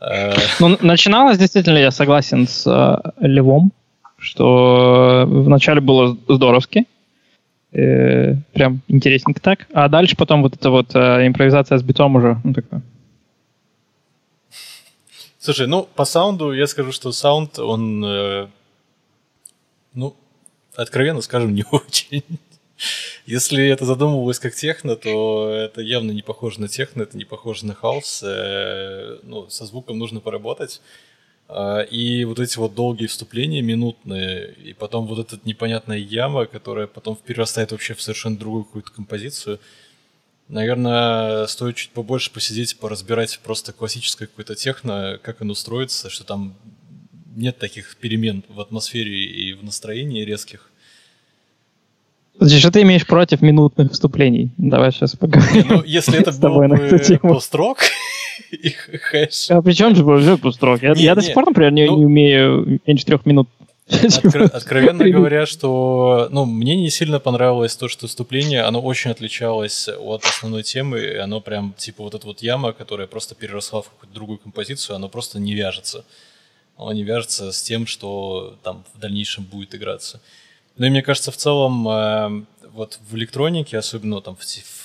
А, 0.00 0.34
ну, 0.60 0.76
начиналось, 0.80 1.38
действительно, 1.38 1.78
я 1.78 1.90
согласен 1.90 2.46
с 2.46 2.66
э, 2.66 3.10
Левом, 3.26 3.72
что 4.18 5.24
вначале 5.26 5.80
было 5.80 6.16
здоровски, 6.28 6.86
э, 7.72 8.34
прям 8.52 8.80
интересненько 8.88 9.40
так, 9.40 9.66
а 9.72 9.88
дальше 9.88 10.16
потом 10.16 10.42
вот 10.42 10.54
эта 10.54 10.70
вот 10.70 10.94
э, 10.94 11.26
импровизация 11.26 11.78
с 11.78 11.82
битом 11.82 12.16
уже, 12.16 12.38
ну, 12.44 12.54
такое. 12.54 12.82
Слушай, 15.42 15.68
ну, 15.68 15.88
по 15.94 16.04
саунду 16.04 16.52
я 16.52 16.66
скажу, 16.66 16.92
что 16.92 17.12
саунд, 17.12 17.58
он, 17.58 18.04
э, 18.04 18.48
ну, 19.94 20.14
откровенно 20.74 21.22
скажем, 21.22 21.54
не 21.54 21.64
очень. 21.70 22.22
Если 23.24 23.66
это 23.66 23.86
задумывалось 23.86 24.38
как 24.38 24.54
техно, 24.54 24.96
то 24.96 25.48
это 25.48 25.80
явно 25.80 26.10
не 26.10 26.20
похоже 26.20 26.60
на 26.60 26.68
техно, 26.68 27.04
это 27.04 27.16
не 27.16 27.24
похоже 27.24 27.64
на 27.64 27.74
хаус. 27.74 28.22
Э, 28.22 29.18
ну, 29.22 29.48
со 29.48 29.64
звуком 29.64 29.98
нужно 29.98 30.20
поработать. 30.20 30.82
Э, 31.48 31.86
и 31.86 32.26
вот 32.26 32.38
эти 32.38 32.58
вот 32.58 32.74
долгие 32.74 33.06
вступления, 33.06 33.62
минутные, 33.62 34.52
и 34.52 34.74
потом 34.74 35.06
вот 35.06 35.20
эта 35.20 35.40
непонятная 35.46 35.96
яма, 35.96 36.44
которая 36.44 36.86
потом 36.86 37.16
перерастает 37.16 37.72
вообще 37.72 37.94
в 37.94 38.02
совершенно 38.02 38.36
другую 38.36 38.64
какую-то 38.64 38.92
композицию– 38.92 39.58
Наверное, 40.50 41.46
стоит 41.46 41.76
чуть 41.76 41.90
побольше 41.90 42.32
посидеть, 42.32 42.76
поразбирать 42.76 43.38
просто 43.42 43.72
классическое 43.72 44.26
какое-то 44.26 44.56
техно, 44.56 45.18
как 45.22 45.42
оно 45.42 45.54
строится, 45.54 46.10
что 46.10 46.24
там 46.24 46.54
нет 47.36 47.58
таких 47.58 47.96
перемен 47.96 48.42
в 48.48 48.60
атмосфере 48.60 49.12
и 49.12 49.52
в 49.52 49.62
настроении 49.62 50.24
резких. 50.24 50.68
Что 52.40 52.72
ты 52.72 52.82
имеешь 52.82 53.06
против 53.06 53.42
минутных 53.42 53.92
вступлений? 53.92 54.50
Давай 54.56 54.90
сейчас 54.90 55.14
поговорим. 55.14 55.66
Ну, 55.68 55.82
если 55.84 56.18
это 56.18 56.32
был 56.32 56.54
бы 56.54 57.18
построк 57.22 57.78
и 58.50 58.70
хэш. 58.70 59.50
А 59.50 59.62
при 59.62 59.72
чем 59.72 59.94
же 59.94 60.04
был 60.04 60.36
построк? 60.38 60.82
Я, 60.82 60.94
я 60.94 61.14
до 61.14 61.22
сих 61.22 61.34
пор, 61.34 61.46
например, 61.46 61.70
не, 61.70 61.86
ну, 61.86 61.98
не 61.98 62.06
умею 62.06 62.80
меньше 62.86 63.06
трех 63.06 63.24
минут 63.24 63.48
Откро- 63.90 64.48
откровенно 64.48 65.08
говоря, 65.10 65.46
что 65.46 66.28
ну, 66.30 66.44
мне 66.44 66.76
не 66.76 66.90
сильно 66.90 67.18
понравилось 67.18 67.76
то, 67.76 67.88
что 67.88 68.06
вступление, 68.06 68.62
оно 68.62 68.80
очень 68.80 69.10
отличалось 69.10 69.88
от 69.88 70.24
основной 70.24 70.62
темы, 70.62 71.00
и 71.00 71.16
оно 71.16 71.40
прям, 71.40 71.74
типа, 71.76 72.04
вот 72.04 72.14
эта 72.14 72.26
вот 72.26 72.42
яма, 72.42 72.72
которая 72.72 73.06
просто 73.06 73.34
переросла 73.34 73.82
в 73.82 73.90
какую-то 73.90 74.14
другую 74.14 74.38
композицию, 74.38 74.96
оно 74.96 75.08
просто 75.08 75.38
не 75.38 75.54
вяжется. 75.54 76.04
Оно 76.76 76.92
не 76.92 77.02
вяжется 77.02 77.52
с 77.52 77.62
тем, 77.62 77.86
что 77.86 78.56
там 78.62 78.84
в 78.94 78.98
дальнейшем 78.98 79.44
будет 79.44 79.74
играться. 79.74 80.20
Ну 80.76 80.86
и 80.86 80.90
мне 80.90 81.02
кажется, 81.02 81.30
в 81.30 81.36
целом, 81.36 81.86
э, 81.88 82.44
вот 82.72 82.98
в 83.10 83.16
электронике, 83.16 83.76
особенно 83.76 84.20
там 84.22 84.36
в, 84.36 84.44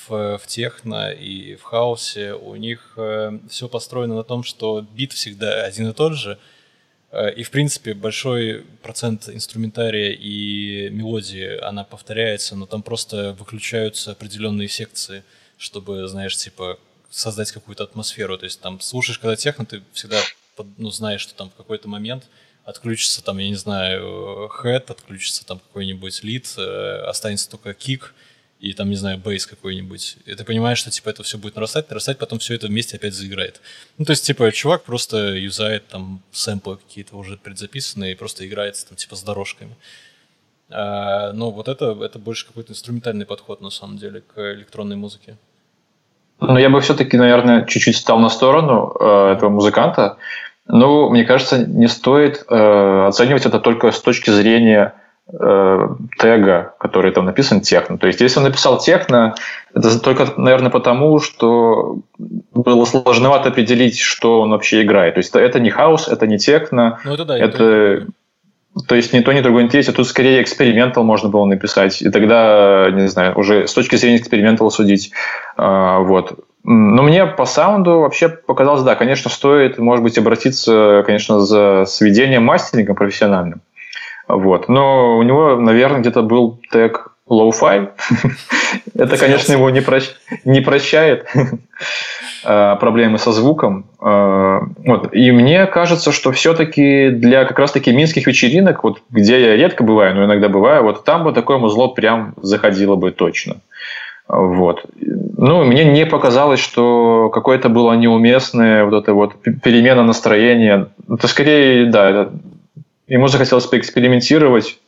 в, 0.09 0.37
в 0.39 0.47
техно 0.47 1.11
и 1.11 1.55
в 1.55 1.63
хаосе, 1.63 2.33
у 2.33 2.55
них 2.55 2.93
э, 2.97 3.39
все 3.49 3.69
построено 3.69 4.15
на 4.15 4.23
том, 4.23 4.43
что 4.43 4.81
бит 4.81 5.13
всегда 5.13 5.63
один 5.63 5.89
и 5.89 5.93
тот 5.93 6.13
же– 6.15 6.39
и, 7.35 7.43
в 7.43 7.51
принципе, 7.51 7.93
большой 7.93 8.65
процент 8.81 9.29
инструментария 9.29 10.11
и 10.11 10.89
мелодии, 10.89 11.59
она 11.59 11.83
повторяется, 11.83 12.55
но 12.55 12.65
там 12.65 12.83
просто 12.83 13.33
выключаются 13.39 14.11
определенные 14.11 14.67
секции, 14.67 15.23
чтобы, 15.57 16.07
знаешь, 16.07 16.35
типа, 16.35 16.77
создать 17.09 17.51
какую-то 17.51 17.83
атмосферу. 17.83 18.37
То 18.37 18.45
есть 18.45 18.59
там 18.59 18.79
слушаешь, 18.81 19.19
когда 19.19 19.35
техно, 19.35 19.65
ты 19.65 19.81
всегда 19.93 20.21
ну, 20.77 20.89
знаешь, 20.89 21.21
что 21.21 21.35
там 21.35 21.49
в 21.49 21.55
какой-то 21.55 21.87
момент 21.87 22.27
отключится 22.63 23.23
там, 23.23 23.37
я 23.37 23.47
не 23.47 23.55
знаю, 23.55 24.47
хэт, 24.49 24.89
отключится 24.89 25.45
там 25.45 25.59
какой-нибудь 25.59 26.23
лид, 26.23 26.53
э, 26.57 27.03
останется 27.05 27.49
только 27.49 27.73
кик, 27.73 28.13
и 28.59 28.73
там, 28.73 28.89
не 28.89 28.95
знаю, 28.95 29.17
бейс 29.17 29.45
какой-нибудь. 29.45 30.17
И 30.25 30.33
ты 30.33 30.43
понимаешь, 30.43 30.77
что, 30.77 30.89
типа, 30.89 31.09
это 31.09 31.23
все 31.23 31.37
будет 31.37 31.55
нарастать, 31.55 31.89
нарастать, 31.89 32.17
потом 32.17 32.39
все 32.39 32.55
это 32.55 32.67
вместе 32.67 32.97
опять 32.97 33.13
заиграет. 33.13 33.61
Ну, 33.97 34.05
то 34.05 34.11
есть, 34.11 34.25
типа, 34.25 34.51
чувак 34.51 34.83
просто 34.83 35.35
юзает 35.35 35.87
там 35.87 36.21
сэмплы 36.31 36.77
какие-то 36.77 37.15
уже 37.17 37.37
предзаписанные 37.37 38.13
и 38.13 38.15
просто 38.15 38.47
играется 38.47 38.87
там, 38.87 38.95
типа, 38.95 39.15
с 39.15 39.23
дорожками. 39.23 39.75
А, 40.69 41.31
но 41.33 41.51
вот 41.51 41.67
это, 41.67 41.97
это 42.01 42.17
больше 42.17 42.47
какой-то 42.47 42.71
инструментальный 42.71 43.25
подход, 43.25 43.61
на 43.61 43.69
самом 43.69 43.97
деле, 43.97 44.21
к 44.21 44.39
электронной 44.53 44.95
музыке. 44.95 45.37
Ну, 46.39 46.57
я 46.57 46.69
бы 46.69 46.81
все-таки, 46.81 47.17
наверное, 47.17 47.65
чуть-чуть 47.65 47.97
стал 47.97 48.19
на 48.19 48.29
сторону 48.29 48.95
э, 48.99 49.33
этого 49.33 49.49
музыканта. 49.49 50.17
Ну, 50.67 51.09
мне 51.09 51.23
кажется, 51.23 51.65
не 51.65 51.87
стоит 51.87 52.43
э, 52.49 53.05
оценивать 53.07 53.45
это 53.45 53.59
только 53.59 53.91
с 53.91 54.01
точки 54.01 54.31
зрения 54.31 54.95
э, 55.31 55.87
тега, 56.19 56.75
который 56.79 57.11
там 57.11 57.25
написан 57.25 57.61
техно. 57.61 57.97
То 57.97 58.07
есть, 58.07 58.21
если 58.21 58.39
он 58.39 58.45
написал 58.45 58.77
техно, 58.79 59.35
это 59.73 59.99
только, 59.99 60.27
наверное, 60.37 60.69
потому, 60.69 61.19
что 61.19 61.99
было 62.17 62.85
сложновато 62.85 63.49
определить, 63.49 63.99
что 63.99 64.41
он 64.41 64.51
вообще 64.51 64.83
играет. 64.83 65.15
То 65.15 65.19
есть, 65.19 65.29
это, 65.29 65.39
это 65.39 65.59
не 65.59 65.69
хаос, 65.69 66.07
это 66.07 66.27
не 66.27 66.37
техно. 66.37 66.99
Ну, 67.05 67.13
это 67.13 67.25
да. 67.25 67.37
Это, 67.37 67.63
это... 67.63 68.07
То 68.87 68.95
есть 68.95 69.13
ни 69.13 69.21
то, 69.21 69.31
ни 69.31 69.39
другое 69.39 69.63
не. 69.63 69.93
Тут 69.93 70.07
скорее 70.07 70.41
экспериментал 70.41 71.03
можно 71.03 71.29
было 71.29 71.45
написать. 71.45 72.01
И 72.01 72.09
тогда, 72.09 72.89
не 72.91 73.07
знаю, 73.07 73.37
уже 73.37 73.67
с 73.67 73.73
точки 73.73 73.95
зрения 73.95 74.17
экспериментала 74.17 74.69
судить. 74.69 75.11
А, 75.55 75.99
вот. 75.99 76.39
Но 76.67 77.03
мне 77.03 77.25
по 77.25 77.45
саунду 77.45 77.99
вообще 77.99 78.27
показалось, 78.27 78.81
да, 78.81 78.95
конечно, 78.95 79.29
стоит, 79.29 79.77
может 79.77 80.03
быть, 80.03 80.17
обратиться, 80.17 81.03
конечно, 81.05 81.39
за 81.39 81.85
сведением 81.85 82.43
мастерингом 82.43 82.95
профессиональным. 82.95 83.61
Вот. 84.27 84.69
Но 84.69 85.17
у 85.17 85.23
него, 85.23 85.55
наверное, 85.55 86.01
где-то 86.01 86.21
был 86.21 86.59
тег 86.71 87.11
low-fi. 87.29 87.89
Это, 88.95 89.17
конечно, 89.17 89.53
его 89.53 89.69
не, 89.69 89.81
прощ... 89.81 90.09
не 90.43 90.61
прощает 90.61 91.27
а, 92.43 92.75
проблемы 92.75 93.17
со 93.17 93.31
звуком. 93.31 93.87
А, 93.99 94.61
вот. 94.85 95.13
И 95.13 95.31
мне 95.31 95.65
кажется, 95.65 96.11
что 96.11 96.31
все-таки 96.31 97.09
для 97.09 97.45
как 97.45 97.59
раз-таки 97.59 97.91
минских 97.91 98.27
вечеринок, 98.27 98.83
вот, 98.83 99.01
где 99.09 99.41
я 99.41 99.55
редко 99.55 99.83
бываю, 99.83 100.15
но 100.15 100.25
иногда 100.25 100.49
бываю, 100.49 100.83
вот 100.83 101.03
там 101.03 101.23
бы 101.23 101.33
такое 101.33 101.57
музло 101.57 101.87
прям 101.87 102.33
заходило 102.41 102.95
бы 102.95 103.11
точно. 103.11 103.57
Вот. 104.27 104.85
Ну, 104.99 105.63
мне 105.65 105.83
не 105.83 106.05
показалось, 106.05 106.59
что 106.59 107.29
какое-то 107.31 107.69
было 107.69 107.93
неуместное 107.93 108.85
вот 108.85 109.03
это 109.03 109.13
вот 109.13 109.35
перемена 109.63 110.03
настроения. 110.03 110.87
Это 111.07 111.27
скорее, 111.27 111.85
да, 111.85 112.09
это... 112.09 112.31
ему 113.07 113.27
захотелось 113.27 113.65
поэкспериментировать. 113.65 114.79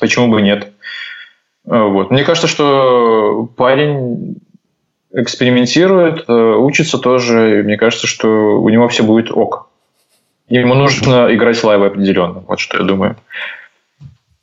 Почему 0.00 0.28
бы 0.28 0.42
нет? 0.42 0.72
Вот. 1.64 2.10
Мне 2.10 2.24
кажется, 2.24 2.46
что 2.48 3.48
парень 3.56 4.36
экспериментирует, 5.12 6.28
э, 6.28 6.32
учится 6.32 6.98
тоже, 6.98 7.60
и 7.60 7.62
мне 7.62 7.76
кажется, 7.76 8.06
что 8.06 8.28
у 8.60 8.68
него 8.68 8.88
все 8.88 9.04
будет 9.04 9.30
ок. 9.30 9.70
Ему 10.48 10.74
нужно 10.74 11.32
играть 11.34 11.62
лайвы 11.62 11.86
определенно, 11.86 12.40
вот 12.40 12.58
что 12.60 12.78
я 12.78 12.84
думаю. 12.84 13.16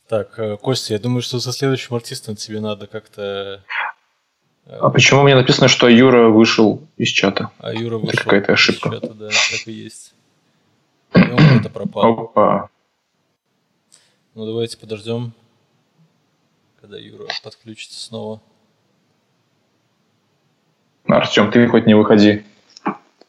Так, 0.08 0.40
э, 0.40 0.58
Костя, 0.58 0.94
я 0.94 1.00
думаю, 1.00 1.22
что 1.22 1.40
со 1.40 1.52
следующим 1.52 1.96
артистом 1.96 2.36
тебе 2.36 2.60
надо 2.62 2.88
как-то... 2.88 3.64
Э, 4.66 4.78
а 4.80 4.90
почему 4.90 5.24
мне 5.24 5.36
написано, 5.36 5.68
что 5.68 5.88
Юра 5.90 6.30
вышел 6.30 6.88
из 6.98 7.10
чата? 7.10 7.52
А 7.60 7.74
Юра 7.74 7.98
вышел 7.98 8.14
Это 8.14 8.24
какая-то 8.24 8.54
ошибка. 8.54 8.90
из 8.90 9.02
чата, 9.02 9.14
да, 9.14 9.28
так 9.28 9.68
и 9.68 9.72
есть. 9.72 10.14
И 11.32 11.34
он 11.34 11.60
это 11.60 11.70
пропал. 11.70 12.20
Опа. 12.20 12.70
Ну, 14.34 14.46
давайте 14.46 14.78
подождем, 14.78 15.32
когда 16.82 16.98
Юра 16.98 17.28
подключится 17.42 18.00
снова. 18.00 18.42
Артем, 21.06 21.50
ты 21.52 21.66
хоть 21.68 21.86
не 21.86 21.94
выходи. 21.94 22.46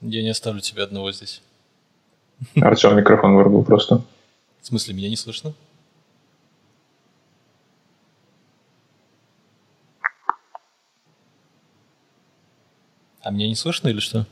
Я 0.01 0.23
не 0.23 0.31
оставлю 0.31 0.61
тебя 0.61 0.83
одного 0.83 1.13
здесь. 1.13 1.43
Артем 2.57 2.97
микрофон 2.97 3.37
вырубил 3.37 3.65
просто. 3.65 4.03
В 4.61 4.67
смысле, 4.67 4.95
меня 4.95 5.09
не 5.09 5.17
слышно? 5.17 5.55
А 13.21 13.31
меня 13.31 13.47
не 13.47 13.55
слышно 13.55 13.89
или 13.89 14.01
что? 14.01 14.27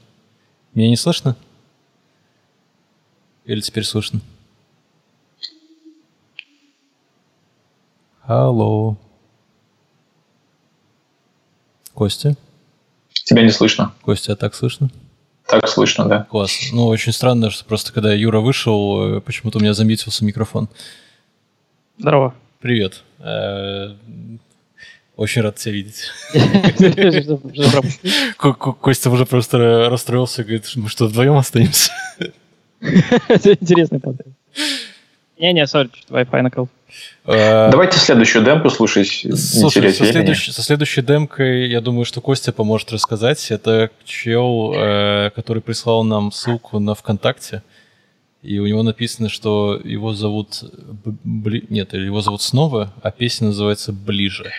Меня 0.74 0.88
не 0.88 0.96
слышно? 0.96 1.36
Или 3.50 3.60
теперь 3.62 3.82
слышно? 3.82 4.20
Алло. 8.22 8.96
Костя? 11.92 12.36
Тебя 13.12 13.42
не 13.42 13.50
слышно. 13.50 13.92
Костя, 14.02 14.34
а 14.34 14.36
так 14.36 14.54
слышно? 14.54 14.88
Так 15.48 15.66
слышно, 15.66 16.04
да. 16.04 16.28
Класс. 16.30 16.52
Ну, 16.72 16.86
очень 16.86 17.12
странно, 17.12 17.50
что 17.50 17.64
просто 17.64 17.92
когда 17.92 18.14
Юра 18.14 18.38
вышел, 18.38 19.16
э, 19.16 19.20
почему-то 19.20 19.58
у 19.58 19.60
меня 19.60 19.74
заметился 19.74 20.24
микрофон. 20.24 20.68
Здорово. 21.98 22.36
Привет. 22.60 23.02
Э, 23.18 23.96
очень 25.16 25.42
рад 25.42 25.56
тебя 25.56 25.72
видеть. 25.72 26.04
Костя 28.36 29.10
уже 29.10 29.26
просто 29.26 29.88
расстроился, 29.90 30.44
говорит, 30.44 30.70
мы 30.76 30.88
что, 30.88 31.08
вдвоем 31.08 31.34
останемся? 31.34 31.90
Это 33.28 33.52
интересный 33.52 34.00
подход. 34.00 34.26
Не-не, 35.38 35.66
сори, 35.66 35.90
Wi-Fi 36.08 36.42
накол. 36.42 36.68
А, 37.24 37.70
Давайте 37.70 37.98
следующую 37.98 38.44
демку 38.44 38.68
слушать. 38.70 39.26
Слушай, 39.34 39.92
со, 39.92 40.04
следующей, 40.04 40.52
со 40.52 40.62
следующей 40.62 41.02
демкой, 41.02 41.68
я 41.68 41.80
думаю, 41.80 42.04
что 42.04 42.20
Костя 42.20 42.52
поможет 42.52 42.92
рассказать. 42.92 43.50
Это 43.50 43.90
чел, 44.04 44.74
э, 44.74 45.30
который 45.34 45.62
прислал 45.62 46.04
нам 46.04 46.32
ссылку 46.32 46.78
на 46.78 46.94
ВКонтакте. 46.94 47.62
И 48.42 48.58
у 48.58 48.66
него 48.66 48.82
написано, 48.82 49.28
что 49.28 49.80
его 49.82 50.12
зовут... 50.12 50.64
Бли... 51.24 51.64
Нет, 51.68 51.92
его 51.92 52.20
зовут 52.22 52.42
снова, 52.42 52.92
а 53.02 53.10
песня 53.10 53.48
называется 53.48 53.92
«Ближе». 53.92 54.50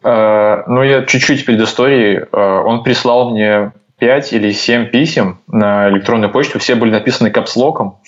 Uh, 0.00 0.62
ну, 0.68 0.84
я 0.84 1.04
чуть-чуть 1.04 1.44
предыстории. 1.44 2.20
Uh, 2.30 2.62
он 2.62 2.84
прислал 2.84 3.30
мне 3.30 3.72
5 3.98 4.32
или 4.32 4.52
7 4.52 4.86
писем 4.86 5.40
на 5.46 5.88
электронную 5.90 6.32
почту. 6.32 6.58
Все 6.58 6.74
были 6.74 6.90
написаны 6.90 7.30
капслоком, 7.30 7.98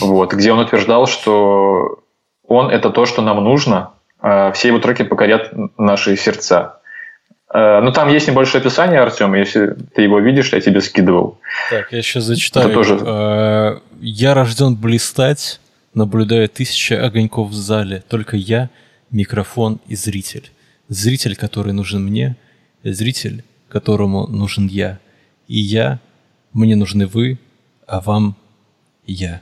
вот, 0.00 0.32
где 0.32 0.52
он 0.52 0.58
утверждал, 0.60 1.06
что 1.06 2.00
он– 2.46 2.70
это 2.72 2.90
то, 2.90 3.06
что 3.06 3.22
нам 3.22 3.42
нужно. 3.42 3.90
Uh, 4.22 4.52
все 4.52 4.68
его 4.68 4.78
треки 4.78 5.02
покорят 5.02 5.52
наши 5.78 6.16
сердца. 6.16 6.80
Ну, 7.52 7.92
там 7.92 8.08
есть 8.08 8.26
небольшое 8.28 8.60
описание, 8.60 9.00
Артем, 9.00 9.32
если 9.34 9.76
ты 9.94 10.02
его 10.02 10.18
видишь, 10.18 10.52
я 10.52 10.60
тебе 10.60 10.80
скидывал. 10.80 11.38
Так, 11.70 11.92
я 11.92 12.02
сейчас 12.02 12.24
зачитаю. 12.24 12.66
Это 12.66 12.74
тоже... 12.74 13.80
Я 14.00 14.34
рожден 14.34 14.74
блистать, 14.74 15.60
наблюдая 15.94 16.48
тысячи 16.48 16.92
огоньков 16.92 17.48
в 17.50 17.54
зале. 17.54 18.02
Только 18.08 18.36
я, 18.36 18.68
микрофон 19.10 19.78
и 19.86 19.94
зритель. 19.94 20.50
Зритель, 20.88 21.36
который 21.36 21.72
нужен 21.72 22.04
мне, 22.04 22.36
зритель, 22.82 23.42
которому 23.68 24.26
нужен 24.26 24.66
я. 24.66 24.98
И 25.48 25.58
я, 25.58 26.00
мне 26.52 26.76
нужны 26.76 27.06
вы, 27.06 27.38
а 27.86 28.00
вам 28.00 28.36
я. 29.06 29.40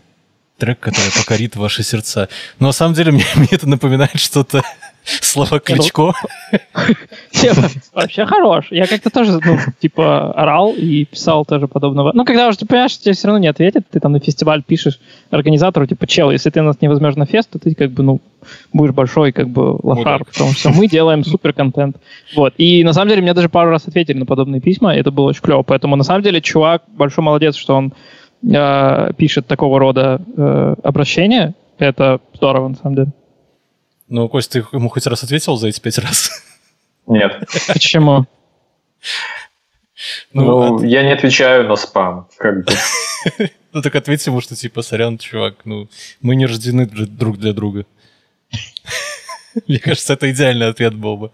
Трек, 0.59 0.81
который 0.81 1.11
покорит 1.13 1.57
ваши 1.57 1.83
сердца. 1.83 2.29
Но 2.59 2.69
на 2.69 2.73
самом 2.73 2.95
деле 2.95 3.13
мне, 3.13 3.25
мне 3.35 3.49
это 3.51 3.69
напоминает 3.69 4.19
что-то 4.19 4.63
Слова 5.05 5.61
Кличко. 5.61 6.13
Вообще 7.93 8.25
хорош. 8.25 8.69
Я 8.71 8.87
как-то 8.87 9.11
тоже, 9.11 9.39
ну, 9.45 9.59
типа, 9.79 10.33
орал 10.33 10.73
и 10.73 11.05
писал 11.05 11.45
тоже 11.45 11.69
подобного. 11.69 12.13
Ну, 12.15 12.25
когда 12.25 12.49
уже 12.49 12.59
ты 12.59 12.67
понимаешь, 12.67 12.97
тебе 12.99 13.13
все 13.13 13.27
равно 13.27 13.39
не 13.39 13.49
ответят, 13.49 13.85
ты 13.91 14.01
там 14.01 14.13
на 14.13 14.21
фестиваль 14.21 14.63
пишешь 14.63 14.99
организатору, 15.31 15.87
типа, 15.87 16.07
чел, 16.07 16.31
если 16.31 16.49
ты 16.49 16.63
нас 16.63 16.81
не 16.81 16.89
возьмешь 16.89 17.17
на 17.17 17.27
фест, 17.27 17.51
то 17.51 17.59
ты 17.59 17.75
как 17.75 17.91
бы, 17.91 18.03
ну, 18.03 18.21
будешь 18.73 18.95
большой, 18.95 19.33
как 19.33 19.49
бы, 19.49 19.79
лошар, 19.83 20.25
потому 20.25 20.53
что 20.53 20.71
мы 20.71 20.89
делаем 20.89 21.23
супер 21.25 21.53
контент. 21.53 21.97
Вот. 22.35 22.55
И 22.57 22.83
на 22.83 22.95
самом 22.95 23.11
деле 23.11 23.23
мне 23.23 23.35
даже 23.35 23.51
пару 23.51 23.71
раз 23.71 23.87
ответили 23.87 24.19
на 24.19 24.27
подобные 24.27 24.61
письма, 24.61 24.95
это 24.95 25.11
было 25.11 25.29
очень 25.29 25.43
клево. 25.43 25.63
Поэтому 25.63 25.97
на 25.97 26.05
самом 26.05 26.23
деле 26.23 26.41
чувак 26.41 26.83
большой 26.89 27.25
молодец, 27.25 27.57
что 27.57 27.77
он 27.77 27.93
э, 28.43 29.13
пишет 29.19 29.47
такого 29.47 29.79
рода 29.79 30.23
э, 30.37 30.75
обращения. 30.83 31.55
Это 31.79 32.21
здорово, 32.33 32.69
на 32.69 32.77
самом 32.77 32.95
деле. 32.95 33.13
Ну, 34.09 34.29
Кость, 34.29 34.51
ты 34.51 34.65
ему 34.73 34.89
хоть 34.89 35.07
раз 35.07 35.23
ответил 35.23 35.57
за 35.57 35.69
эти 35.69 35.81
пять 35.81 35.99
раз? 35.99 36.31
Нет. 37.07 37.49
Почему? 37.69 38.27
Ну, 40.33 40.45
ну 40.45 40.77
от... 40.77 40.85
я 40.85 41.03
не 41.03 41.13
отвечаю 41.13 41.69
на 41.69 41.77
спам, 41.77 42.29
как 42.37 42.65
бы. 42.65 42.73
ну, 43.73 43.83
так 43.83 43.95
ответь 43.95 44.27
ему, 44.27 44.41
что 44.41 44.57
типа, 44.57 44.83
сорян, 44.83 45.19
чувак, 45.19 45.65
ну, 45.65 45.89
мы 46.21 46.37
не 46.37 46.47
рождены 46.47 46.87
друг 46.87 47.39
для 47.39 47.53
друга. 47.53 47.87
Мне 49.69 49.79
кажется, 49.79 50.15
это 50.15 50.31
идеальный 50.31 50.69
ответ 50.69 50.95
был 50.95 51.17
бы. 51.17 51.31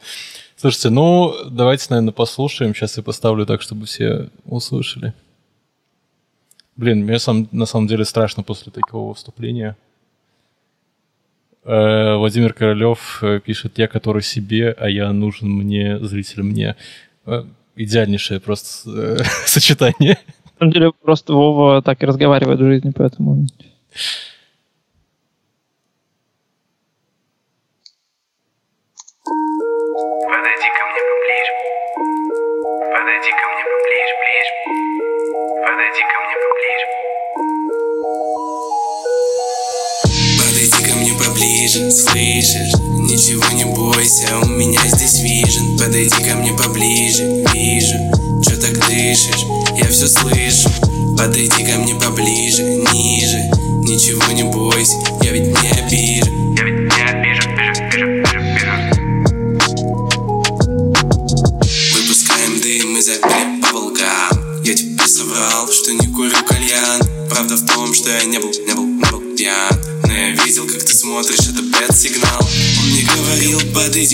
Слушайте, 0.56 0.90
ну, 0.90 1.34
давайте, 1.50 1.86
наверное, 1.88 2.12
послушаем. 2.12 2.74
Сейчас 2.74 2.96
я 2.98 3.02
поставлю 3.02 3.46
так, 3.46 3.62
чтобы 3.62 3.86
все 3.86 4.28
услышали. 4.44 5.14
Блин, 6.76 7.04
мне 7.04 7.18
сам, 7.18 7.48
на 7.50 7.66
самом 7.66 7.86
деле 7.86 8.04
страшно 8.04 8.42
после 8.42 8.70
такого 8.70 9.12
выступления. 9.12 9.76
Э, 11.64 12.16
Владимир 12.16 12.52
Королев 12.52 13.18
э, 13.22 13.40
пишет, 13.40 13.78
я 13.78 13.86
который 13.86 14.22
себе, 14.22 14.74
а 14.78 14.88
я 14.88 15.12
нужен 15.12 15.50
мне, 15.50 15.98
зритель 15.98 16.42
мне. 16.42 16.76
Э, 17.26 17.44
идеальнейшее 17.76 18.40
просто 18.40 19.24
сочетание. 19.46 20.18
На 20.44 20.58
самом 20.58 20.72
деле, 20.72 20.92
просто 21.02 21.32
Вова 21.32 21.82
так 21.82 22.02
и 22.02 22.06
разговаривает 22.06 22.60
в 22.60 22.64
жизни, 22.64 22.92
поэтому... 22.94 23.46
слышишь? 41.90 42.74
Ничего 42.98 43.44
не 43.52 43.64
бойся, 43.64 44.38
у 44.42 44.46
меня 44.46 44.80
здесь 44.86 45.20
вижен 45.20 45.78
Подойди 45.78 46.22
ко 46.24 46.36
мне 46.36 46.52
поближе, 46.52 47.44
вижу 47.52 47.96
Чё 48.42 48.56
так 48.60 48.74
дышишь? 48.88 49.44
Я 49.76 49.88
все 49.88 50.06
слышу 50.08 50.70
Подойди 51.16 51.64
ко 51.64 51.78
мне 51.78 51.94
поближе, 51.94 52.62
ниже 52.62 53.50
Ничего 53.82 54.32
не 54.32 54.44
бойся, 54.44 54.96
я 55.22 55.32
ведь 55.32 55.49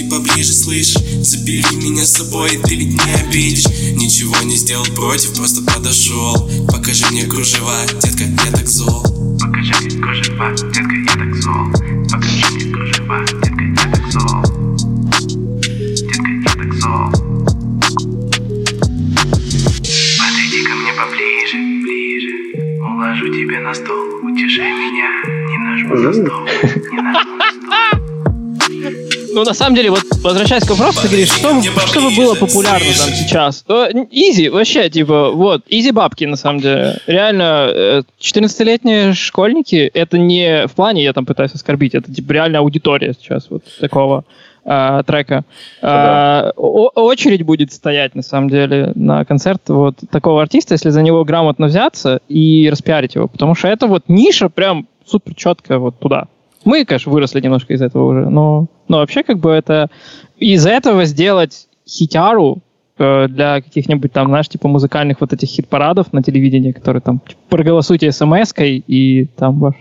поближе, 0.08 0.52
слышь. 0.52 0.94
Забери 1.22 1.76
меня 1.76 2.04
с 2.04 2.12
собой, 2.12 2.58
ты 2.64 2.74
ведь 2.74 3.04
не 3.04 3.14
обидишь. 3.14 3.66
Ничего 3.94 4.36
не 4.42 4.56
сделал 4.56 4.86
против, 4.94 5.34
просто 5.34 5.62
подошел. 5.62 6.50
Покажи 6.68 7.06
мне 7.10 7.24
кружева, 7.26 7.86
детка, 8.02 8.24
я 8.24 8.52
так 8.52 8.66
зол. 8.66 9.02
Покажи 9.40 9.72
мне 9.80 10.02
кружева, 10.02 10.50
детка, 10.54 10.94
я 11.06 11.14
так 11.14 11.34
зол. 11.34 11.72
Покажи 12.10 12.46
мне 12.54 12.72
кружева, 12.72 13.24
детка, 13.26 13.62
я 13.62 13.92
так 13.92 14.12
зол. 14.12 14.42
Детка, 15.60 16.30
я 16.44 16.52
так 16.54 16.72
зол. 16.74 17.10
Подойди 20.18 20.60
ко 20.64 20.74
мне 20.74 20.92
поближе, 20.92 21.58
ближе. 21.82 22.34
Уложу 22.82 23.28
тебя 23.28 23.60
на 23.60 23.74
стол, 23.74 24.06
утешай 24.22 24.72
меня. 24.72 25.10
Не 25.48 25.58
нажму 25.58 25.94
на 25.96 26.12
стол, 26.12 26.44
не 26.92 27.00
нажму 27.02 27.35
Ну, 29.36 29.44
на 29.44 29.52
самом 29.52 29.76
деле, 29.76 29.90
вот 29.90 30.00
возвращаясь 30.22 30.64
к 30.64 30.70
вопросу, 30.70 31.02
ты 31.02 31.08
говоришь, 31.08 31.28
что, 31.28 31.62
что 31.86 32.00
бы 32.00 32.16
было 32.16 32.34
популярно 32.34 32.86
там 32.86 33.10
сейчас? 33.14 33.66
Изи, 34.10 34.48
вообще, 34.48 34.88
типа, 34.88 35.30
вот, 35.30 35.60
изи 35.68 35.90
бабки, 35.90 36.24
на 36.24 36.36
самом 36.36 36.60
деле. 36.60 36.96
Реально, 37.06 37.68
э, 37.68 38.02
14-летние 38.18 39.12
школьники, 39.12 39.90
это 39.92 40.16
не 40.16 40.66
в 40.66 40.72
плане, 40.72 41.04
я 41.04 41.12
там 41.12 41.26
пытаюсь 41.26 41.52
оскорбить, 41.52 41.94
это, 41.94 42.10
типа, 42.10 42.32
реально 42.32 42.60
аудитория 42.60 43.12
сейчас 43.12 43.50
вот 43.50 43.62
такого 43.78 44.24
а, 44.64 45.02
трека. 45.02 45.44
А, 45.82 46.52
о- 46.56 46.88
очередь 46.94 47.42
будет 47.42 47.74
стоять, 47.74 48.14
на 48.14 48.22
самом 48.22 48.48
деле, 48.48 48.92
на 48.94 49.26
концерт 49.26 49.60
вот 49.68 49.96
такого 50.10 50.40
артиста, 50.40 50.72
если 50.72 50.88
за 50.88 51.02
него 51.02 51.24
грамотно 51.26 51.66
взяться 51.66 52.20
и 52.30 52.70
распиарить 52.72 53.14
его, 53.16 53.28
потому 53.28 53.54
что 53.54 53.68
это 53.68 53.86
вот 53.86 54.04
ниша 54.08 54.48
прям 54.48 54.88
супер 55.06 55.34
четко 55.34 55.78
вот 55.78 55.98
туда. 55.98 56.26
Мы, 56.66 56.84
конечно, 56.84 57.12
выросли 57.12 57.40
немножко 57.40 57.72
из 57.72 57.80
этого 57.80 58.04
уже, 58.04 58.28
но, 58.28 58.66
но 58.88 58.98
вообще 58.98 59.22
как 59.22 59.38
бы 59.38 59.52
это 59.52 59.88
из 60.36 60.66
этого 60.66 61.04
сделать 61.04 61.68
хитяру 61.88 62.58
э, 62.98 63.28
для 63.28 63.62
каких-нибудь 63.62 64.12
там, 64.12 64.26
знаешь, 64.26 64.48
типа 64.48 64.66
музыкальных 64.66 65.20
вот 65.20 65.32
этих 65.32 65.48
хит-парадов 65.48 66.12
на 66.12 66.24
телевидении, 66.24 66.72
которые 66.72 67.00
там 67.00 67.20
типа, 67.20 67.40
проголосуйте 67.48 68.10
смс-кой 68.10 68.82
и 68.84 69.26
там 69.36 69.60
ваш... 69.60 69.76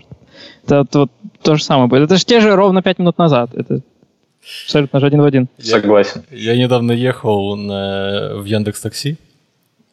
Это, 0.64 0.86
это 0.88 0.98
вот 1.00 1.10
то 1.42 1.56
же 1.56 1.64
самое 1.64 1.88
будет. 1.88 2.04
Это 2.04 2.16
же 2.18 2.24
те 2.24 2.40
же 2.40 2.54
ровно 2.54 2.82
пять 2.82 3.00
минут 3.00 3.18
назад. 3.18 3.50
Это 3.54 3.80
абсолютно 4.64 5.00
же 5.00 5.06
один 5.06 5.22
в 5.22 5.24
один. 5.24 5.48
Согласен. 5.58 6.22
Я 6.30 6.56
недавно 6.56 6.92
ехал 6.92 7.56
на, 7.56 8.36
в 8.36 8.44
Яндекс 8.44 8.80
Такси, 8.80 9.16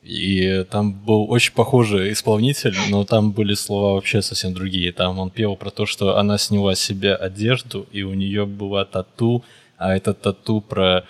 и 0.04 0.66
там 0.70 0.94
был 0.94 1.32
очень 1.32 1.54
похожий 1.54 2.12
исполнитель, 2.12 2.76
но 2.90 3.06
там 3.06 3.32
были 3.32 3.54
слова 3.54 3.94
вообще 3.94 4.22
совсем 4.22 4.54
другие. 4.54 4.92
Там 4.92 5.20
он 5.20 5.30
пел 5.30 5.56
про 5.56 5.70
то, 5.70 5.86
что 5.86 6.18
она 6.18 6.38
сняла 6.38 6.76
себе 6.76 7.16
одежду, 7.16 7.88
и 7.92 8.04
у 8.04 8.14
нее 8.14 8.46
была 8.46 8.86
тату, 8.86 9.44
а 9.78 9.96
это 9.96 10.14
тату 10.14 10.62
про 10.62 11.06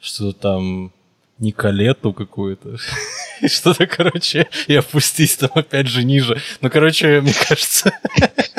что 0.00 0.32
там 0.32 0.92
Николету 1.38 2.12
какую-то. 2.12 2.76
Что-то, 3.46 3.86
короче, 3.86 4.48
и 4.68 4.74
опустись 4.74 5.36
там 5.36 5.50
опять 5.54 5.88
же 5.88 6.04
ниже. 6.04 6.40
Ну, 6.60 6.70
короче, 6.70 7.20
мне 7.20 7.32
кажется, 7.48 7.92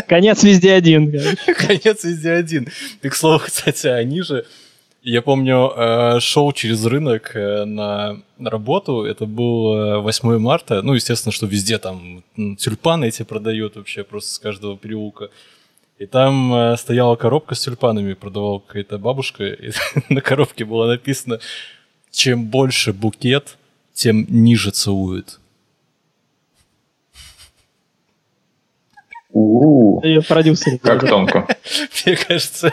Конец 0.07 0.43
везде 0.43 0.73
один. 0.73 1.11
конец 1.57 2.03
везде 2.03 2.31
один. 2.33 2.67
И, 3.01 3.09
к 3.09 3.15
слову, 3.15 3.39
кстати, 3.39 3.87
они 3.87 4.21
же... 4.21 4.45
Я 5.05 5.21
помню, 5.21 5.73
э, 5.75 6.19
шел 6.21 6.53
через 6.53 6.85
рынок 6.85 7.35
э, 7.35 7.65
на 7.65 8.21
работу, 8.39 9.03
это 9.03 9.25
был 9.25 9.75
э, 9.75 9.97
8 9.99 10.39
марта, 10.39 10.81
ну, 10.81 10.93
естественно, 10.93 11.33
что 11.33 11.45
везде 11.45 11.77
там 11.77 12.23
тюльпаны 12.37 13.09
эти 13.09 13.23
продают 13.23 13.75
вообще 13.75 14.05
просто 14.05 14.33
с 14.33 14.39
каждого 14.39 14.77
переулка. 14.77 15.29
И 15.97 16.05
там 16.05 16.53
э, 16.55 16.77
стояла 16.77 17.17
коробка 17.17 17.53
с 17.53 17.59
тюльпанами, 17.59 18.13
продавала 18.13 18.59
какая-то 18.59 18.97
бабушка, 18.97 19.43
и 19.43 19.71
на 20.09 20.21
коробке 20.21 20.63
было 20.63 20.87
написано, 20.87 21.39
чем 22.09 22.45
больше 22.45 22.93
букет, 22.93 23.57
тем 23.91 24.25
ниже 24.29 24.71
целует. 24.71 25.41
У-у-у, 29.31 30.01
Ее 30.01 30.21
продюсер. 30.21 30.79
Как 30.79 31.05
тонко. 31.09 31.45
Мне 32.05 32.15
кажется, 32.15 32.71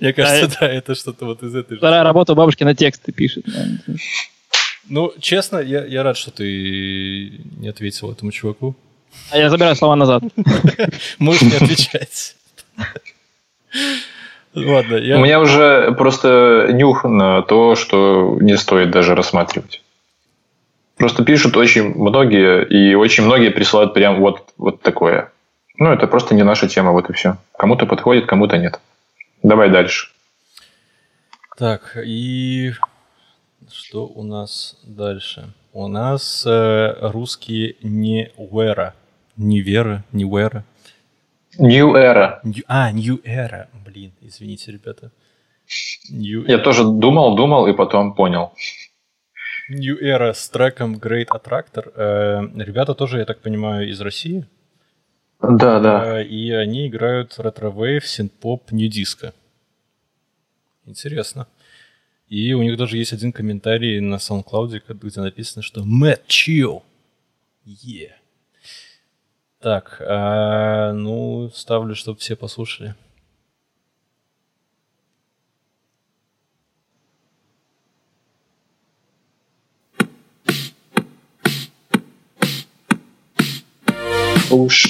мне 0.00 0.12
кажется, 0.12 0.58
да, 0.60 0.68
это 0.68 0.94
что-то 0.94 1.26
вот 1.26 1.42
из 1.42 1.54
этой 1.54 1.74
же 1.74 1.78
Вторая 1.78 2.02
работа 2.02 2.32
у 2.32 2.36
бабушки 2.36 2.64
на 2.64 2.74
тексты 2.74 3.12
пишет. 3.12 3.44
Ну, 4.88 5.12
честно, 5.18 5.58
я, 5.58 5.84
я 5.84 6.02
рад, 6.02 6.16
что 6.16 6.30
ты 6.30 7.40
не 7.58 7.68
ответил 7.68 8.12
этому 8.12 8.32
чуваку. 8.32 8.74
А 9.30 9.38
я 9.38 9.48
забираю 9.48 9.76
слова 9.76 9.96
назад. 9.96 10.22
Можешь 11.18 11.42
не 11.42 11.56
отвечать. 11.56 12.36
Ладно, 14.54 14.96
я... 14.96 15.18
У 15.18 15.20
меня 15.20 15.40
уже 15.40 15.92
просто 15.92 16.68
нюх 16.70 17.04
на 17.04 17.42
то, 17.42 17.74
что 17.74 18.38
не 18.40 18.56
стоит 18.56 18.90
даже 18.90 19.14
рассматривать. 19.14 19.82
Просто 20.96 21.24
пишут 21.24 21.56
очень 21.56 21.94
многие, 21.94 22.64
и 22.64 22.94
очень 22.94 23.24
многие 23.24 23.50
присылают 23.50 23.94
прям 23.94 24.20
вот, 24.20 24.52
вот 24.56 24.80
такое. 24.80 25.32
Ну, 25.76 25.90
это 25.90 26.06
просто 26.06 26.36
не 26.36 26.44
наша 26.44 26.68
тема, 26.68 26.92
вот 26.92 27.10
и 27.10 27.12
все. 27.12 27.36
Кому-то 27.58 27.86
подходит, 27.86 28.26
кому-то 28.26 28.58
нет. 28.58 28.78
Давай 29.44 29.70
дальше. 29.70 30.08
Так, 31.58 31.96
и 32.02 32.72
что 33.70 34.06
у 34.06 34.22
нас 34.22 34.80
дальше? 34.84 35.52
У 35.74 35.86
нас 35.86 36.44
э, 36.46 36.94
русские 37.12 37.76
не 37.82 38.32
Уэра. 38.36 38.94
Не 39.36 39.60
Вера, 39.60 40.02
не 40.12 40.24
Уэра. 40.24 40.64
New 41.58 41.92
Era. 41.94 42.40
New- 42.42 42.64
А, 42.66 42.90
New 42.90 43.20
Era. 43.22 43.68
Блин, 43.84 44.12
извините, 44.22 44.72
ребята. 44.72 45.12
New, 46.10 46.44
Я 46.46 46.58
тоже 46.58 46.82
думал, 46.84 47.36
думал 47.36 47.66
и 47.68 47.72
потом 47.74 48.14
понял. 48.14 48.52
New 49.68 49.96
Era 50.02 50.32
с 50.32 50.48
треком 50.48 50.96
Great 50.96 51.28
Attractor. 51.28 51.92
Э, 51.94 52.40
ребята 52.64 52.94
тоже, 52.94 53.18
я 53.18 53.24
так 53.26 53.40
понимаю, 53.40 53.88
из 53.90 54.00
России. 54.00 54.46
Да, 55.50 55.80
да. 55.80 56.20
Э, 56.20 56.24
И 56.24 56.50
они 56.52 56.88
играют 56.88 57.34
ретро-вейв, 57.38 58.06
синт-поп, 58.06 58.72
нью-диско. 58.72 59.32
Интересно. 60.86 61.46
И 62.28 62.52
у 62.54 62.62
них 62.62 62.76
даже 62.76 62.96
есть 62.96 63.12
один 63.12 63.32
комментарий 63.32 64.00
на 64.00 64.16
SoundCloud, 64.16 64.82
где 64.88 65.20
написано, 65.20 65.62
что 65.62 65.82
Matt 65.82 66.26
Chill. 66.26 66.82
Yeah. 67.66 68.12
Так, 69.60 69.96
а, 70.00 70.92
ну, 70.92 71.50
ставлю, 71.54 71.94
чтобы 71.94 72.18
все 72.18 72.36
послушали. 72.36 72.94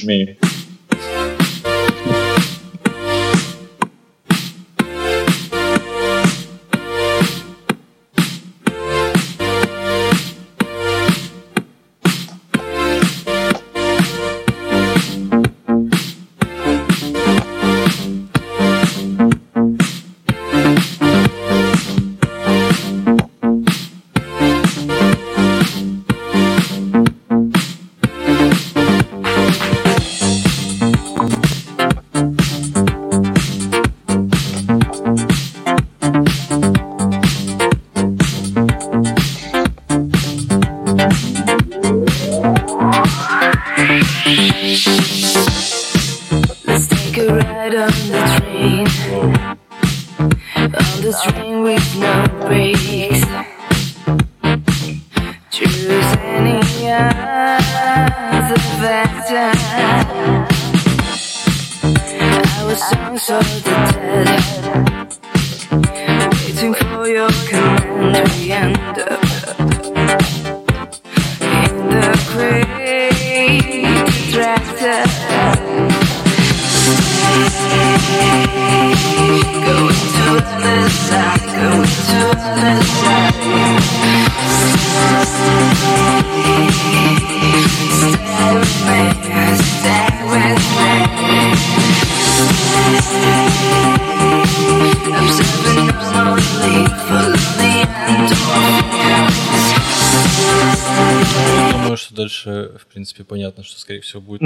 Me. 0.04 0.53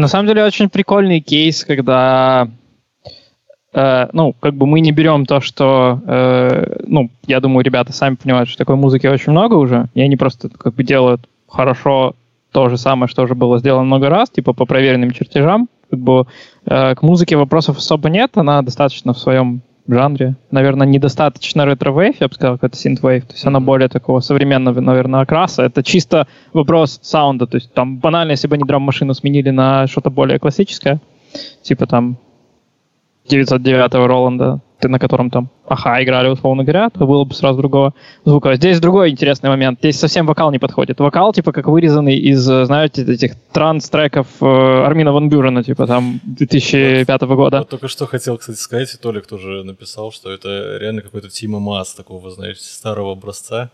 На 0.08 0.10
самом 0.10 0.26
деле 0.26 0.42
очень 0.42 0.70
прикольный 0.70 1.20
кейс, 1.20 1.66
когда 1.66 2.48
э, 3.74 4.06
ну, 4.14 4.32
как 4.40 4.54
бы 4.54 4.66
мы 4.66 4.80
не 4.80 4.90
берем 4.90 5.26
то, 5.26 5.42
что, 5.42 6.00
э, 6.06 6.76
ну, 6.86 7.10
я 7.26 7.40
думаю, 7.40 7.62
ребята 7.62 7.92
сами 7.92 8.14
понимают, 8.14 8.48
что 8.48 8.56
такой 8.56 8.76
музыки 8.76 9.06
очень 9.06 9.32
много 9.32 9.56
уже, 9.56 9.90
и 9.92 10.00
они 10.00 10.16
просто 10.16 10.48
как 10.48 10.74
бы 10.74 10.82
делают 10.82 11.28
хорошо 11.46 12.14
то 12.52 12.70
же 12.70 12.78
самое, 12.78 13.06
что 13.06 13.20
уже 13.20 13.34
было 13.34 13.58
сделано 13.58 13.84
много 13.84 14.08
раз, 14.08 14.30
типа 14.30 14.54
по 14.54 14.64
проверенным 14.64 15.10
чертежам. 15.10 15.68
Как 15.90 15.98
бы 15.98 16.26
э, 16.64 16.94
к 16.94 17.02
музыке 17.02 17.36
вопросов 17.36 17.76
особо 17.76 18.08
нет, 18.08 18.30
она 18.36 18.62
достаточно 18.62 19.12
в 19.12 19.18
своем 19.18 19.60
жанре. 19.94 20.36
Наверное, 20.50 20.86
недостаточно 20.86 21.64
ретро-вейв, 21.64 22.16
я 22.20 22.28
бы 22.28 22.34
сказал, 22.34 22.58
как 22.58 22.70
это 22.70 22.76
синт-вейв, 22.76 23.26
то 23.26 23.32
есть 23.32 23.46
она 23.46 23.60
более 23.60 23.88
такого 23.88 24.20
современного, 24.20 24.80
наверное, 24.80 25.20
окраса. 25.20 25.62
Это 25.62 25.82
чисто 25.82 26.26
вопрос 26.52 26.98
саунда, 27.02 27.46
то 27.46 27.56
есть 27.56 27.72
там 27.72 27.98
банально, 27.98 28.32
если 28.32 28.48
бы 28.48 28.54
они 28.54 28.64
драм-машину 28.64 29.14
сменили 29.14 29.50
на 29.50 29.86
что-то 29.86 30.10
более 30.10 30.38
классическое, 30.38 31.00
типа 31.62 31.86
там 31.86 32.18
909 33.28 33.94
Роланда, 33.94 34.60
ты 34.78 34.88
на 34.88 34.98
котором 34.98 35.30
там 35.30 35.50
аха 35.68 36.02
играли, 36.02 36.28
условно 36.28 36.64
говоря, 36.64 36.90
то 36.90 37.06
было 37.06 37.24
бы 37.24 37.34
сразу 37.34 37.58
другого 37.58 37.94
звука. 38.24 38.54
Здесь 38.54 38.80
другой 38.80 39.10
интересный 39.10 39.50
момент. 39.50 39.78
Здесь 39.80 39.98
совсем 39.98 40.26
вокал 40.26 40.50
не 40.50 40.58
подходит. 40.58 40.98
Вокал, 41.00 41.32
типа, 41.32 41.52
как 41.52 41.68
вырезанный 41.68 42.18
из, 42.18 42.48
э, 42.48 42.64
знаете, 42.64 43.02
этих 43.02 43.34
транс-треков 43.52 44.26
э, 44.40 44.46
Армина 44.84 45.12
Ван 45.12 45.28
Бюрена, 45.28 45.62
типа, 45.62 45.86
там, 45.86 46.20
2005 46.24 47.22
года. 47.22 47.58
Вот 47.58 47.68
только 47.68 47.88
что 47.88 48.06
хотел, 48.06 48.38
кстати, 48.38 48.58
сказать, 48.58 48.94
и 48.94 48.98
Толик 48.98 49.26
тоже 49.26 49.64
написал, 49.64 50.12
что 50.12 50.30
это 50.30 50.78
реально 50.78 51.02
какой-то 51.02 51.28
Тима 51.28 51.60
Мас 51.60 51.94
такого, 51.94 52.30
знаете, 52.30 52.60
старого 52.62 53.12
образца. 53.12 53.70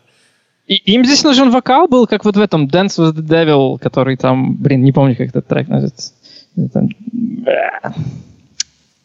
И 0.66 0.77
им 0.93 1.05
здесь 1.05 1.23
нужен 1.25 1.51
вокал 1.51 1.89
был, 1.89 2.07
как 2.07 2.25
вот 2.25 2.37
в 2.37 2.41
этом 2.41 2.66
Dance 2.66 2.99
with 2.99 3.12
the 3.12 3.23
Devil, 3.23 3.79
который 3.79 4.16
там, 4.16 4.57
блин, 4.57 4.83
не 4.83 4.93
помню, 4.93 5.15
как 5.15 5.29
этот 5.29 5.47
трек 5.47 5.69
называется. 5.69 6.15
Там, 6.73 6.89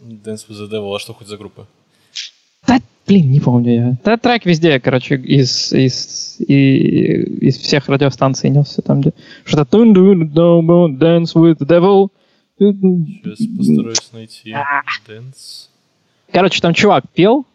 Dance 0.02 0.48
with 0.48 0.60
the 0.62 0.70
Devil, 0.70 0.96
а 0.96 1.00
что 1.00 1.14
хоть 1.14 1.28
за 1.28 1.38
группа? 1.38 1.68
Да, 2.68 2.80
блин, 3.08 3.32
не 3.32 3.40
помню 3.40 3.74
я. 3.74 3.98
Да, 4.04 4.18
трек 4.18 4.46
везде, 4.46 4.80
короче, 4.80 5.16
из, 5.16 5.74
из, 5.74 6.38
и, 6.40 7.46
из 7.48 7.58
всех 7.58 7.90
радиостанций 7.90 8.50
несся 8.50 8.82
там, 8.82 9.02
где 9.02 9.14
что-то 9.46 9.66
dance 9.84 11.34
with 11.36 11.58
the 11.58 11.68
devil. 11.68 12.10
Сейчас 12.58 13.48
постараюсь 13.58 14.10
найти. 14.14 14.52
Dance. 15.08 15.70
Короче, 16.32 16.62
там 16.62 16.74
чувак 16.74 17.06
пел, 17.14 17.46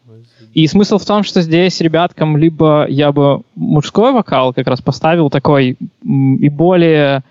и 0.52 0.66
смысл 0.66 0.98
в 0.98 1.04
том, 1.04 1.22
что 1.24 1.42
здесь 1.42 1.80
ребяткам 1.80 2.36
либо 2.36 2.86
я 2.88 3.12
бы 3.12 3.42
мужской 3.54 4.12
вокал 4.12 4.52
как 4.52 4.66
раз 4.66 4.80
поставил 4.80 5.30
такой 5.30 5.76
и 6.02 6.48
более 6.48 7.22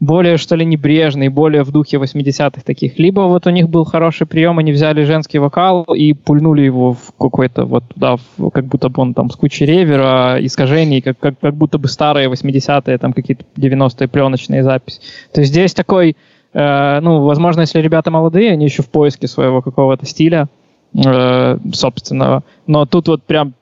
более, 0.00 0.38
что 0.38 0.56
ли, 0.56 0.64
небрежный, 0.64 1.28
более 1.28 1.62
в 1.62 1.70
духе 1.72 1.98
80-х 1.98 2.62
таких. 2.64 2.98
Либо 2.98 3.20
вот 3.22 3.46
у 3.46 3.50
них 3.50 3.68
был 3.68 3.84
хороший 3.84 4.26
прием, 4.26 4.58
они 4.58 4.72
взяли 4.72 5.04
женский 5.04 5.38
вокал 5.38 5.82
и 5.84 6.14
пульнули 6.14 6.62
его 6.62 6.94
в 6.94 7.12
какой-то 7.18 7.66
вот 7.66 7.84
туда, 7.94 8.16
в- 8.16 8.50
как 8.50 8.64
будто 8.64 8.88
бы 8.88 9.02
он 9.02 9.12
там 9.12 9.28
с 9.30 9.36
кучей 9.36 9.66
ревера, 9.66 10.38
искажений, 10.40 11.02
как, 11.02 11.18
как, 11.18 11.38
как 11.38 11.54
будто 11.54 11.76
бы 11.78 11.88
старые 11.88 12.28
80-е, 12.30 12.96
там 12.96 13.12
какие-то 13.12 13.44
90-е 13.56 14.08
пленочные 14.08 14.62
записи. 14.62 15.00
То 15.34 15.42
есть 15.42 15.52
здесь 15.52 15.74
такой, 15.74 16.16
э, 16.54 17.00
ну, 17.00 17.22
возможно, 17.24 17.60
если 17.60 17.80
ребята 17.80 18.10
молодые, 18.10 18.52
они 18.52 18.64
еще 18.64 18.82
в 18.82 18.88
поиске 18.88 19.28
своего 19.28 19.60
какого-то 19.60 20.06
стиля 20.06 20.48
э, 20.94 21.58
собственного, 21.74 22.42
но 22.66 22.86
тут 22.86 23.08
вот 23.08 23.22
прям 23.22 23.52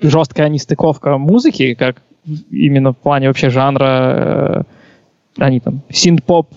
жесткая 0.00 0.48
нестыковка 0.48 1.18
музыки, 1.18 1.74
как 1.74 1.96
именно 2.50 2.92
в 2.92 2.96
плане 2.96 3.26
вообще 3.26 3.50
жанра, 3.50 3.86
э, 3.88 4.62
они 5.38 5.60
там 5.60 5.82
синт-поп, 5.90 6.48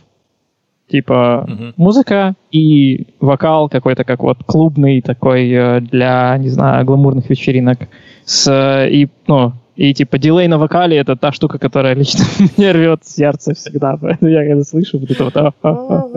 типа 0.90 1.46
Мгм. 1.48 1.74
музыка 1.78 2.34
и 2.52 3.08
вокал 3.20 3.70
какой-то 3.70 4.04
как 4.04 4.22
вот 4.22 4.38
клубный 4.46 5.02
такой 5.02 5.50
э, 5.52 5.82
для, 5.82 6.38
не 6.38 6.50
знаю, 6.50 6.86
гламурных 6.86 7.30
вечеринок. 7.30 7.80
С, 8.26 8.48
э, 8.50 8.90
и, 8.90 9.10
ну, 9.28 9.54
и 9.76 9.94
типа 9.94 10.18
дилей 10.18 10.48
на 10.48 10.58
вокале 10.58 10.98
это 10.98 11.16
та 11.16 11.32
штука, 11.32 11.60
которая 11.60 11.94
лично 11.94 12.26
мне 12.58 12.72
рвет 12.72 13.02
сердце 13.06 13.54
всегда. 13.54 13.98
Поэтому 14.02 14.32
я 14.32 14.46
когда 14.46 14.64
слышу 14.64 14.98
вот 15.00 15.12
это 15.12 15.24
вот, 15.26 15.38
а, 15.38 15.54
а, 15.62 15.70
а, 15.70 16.08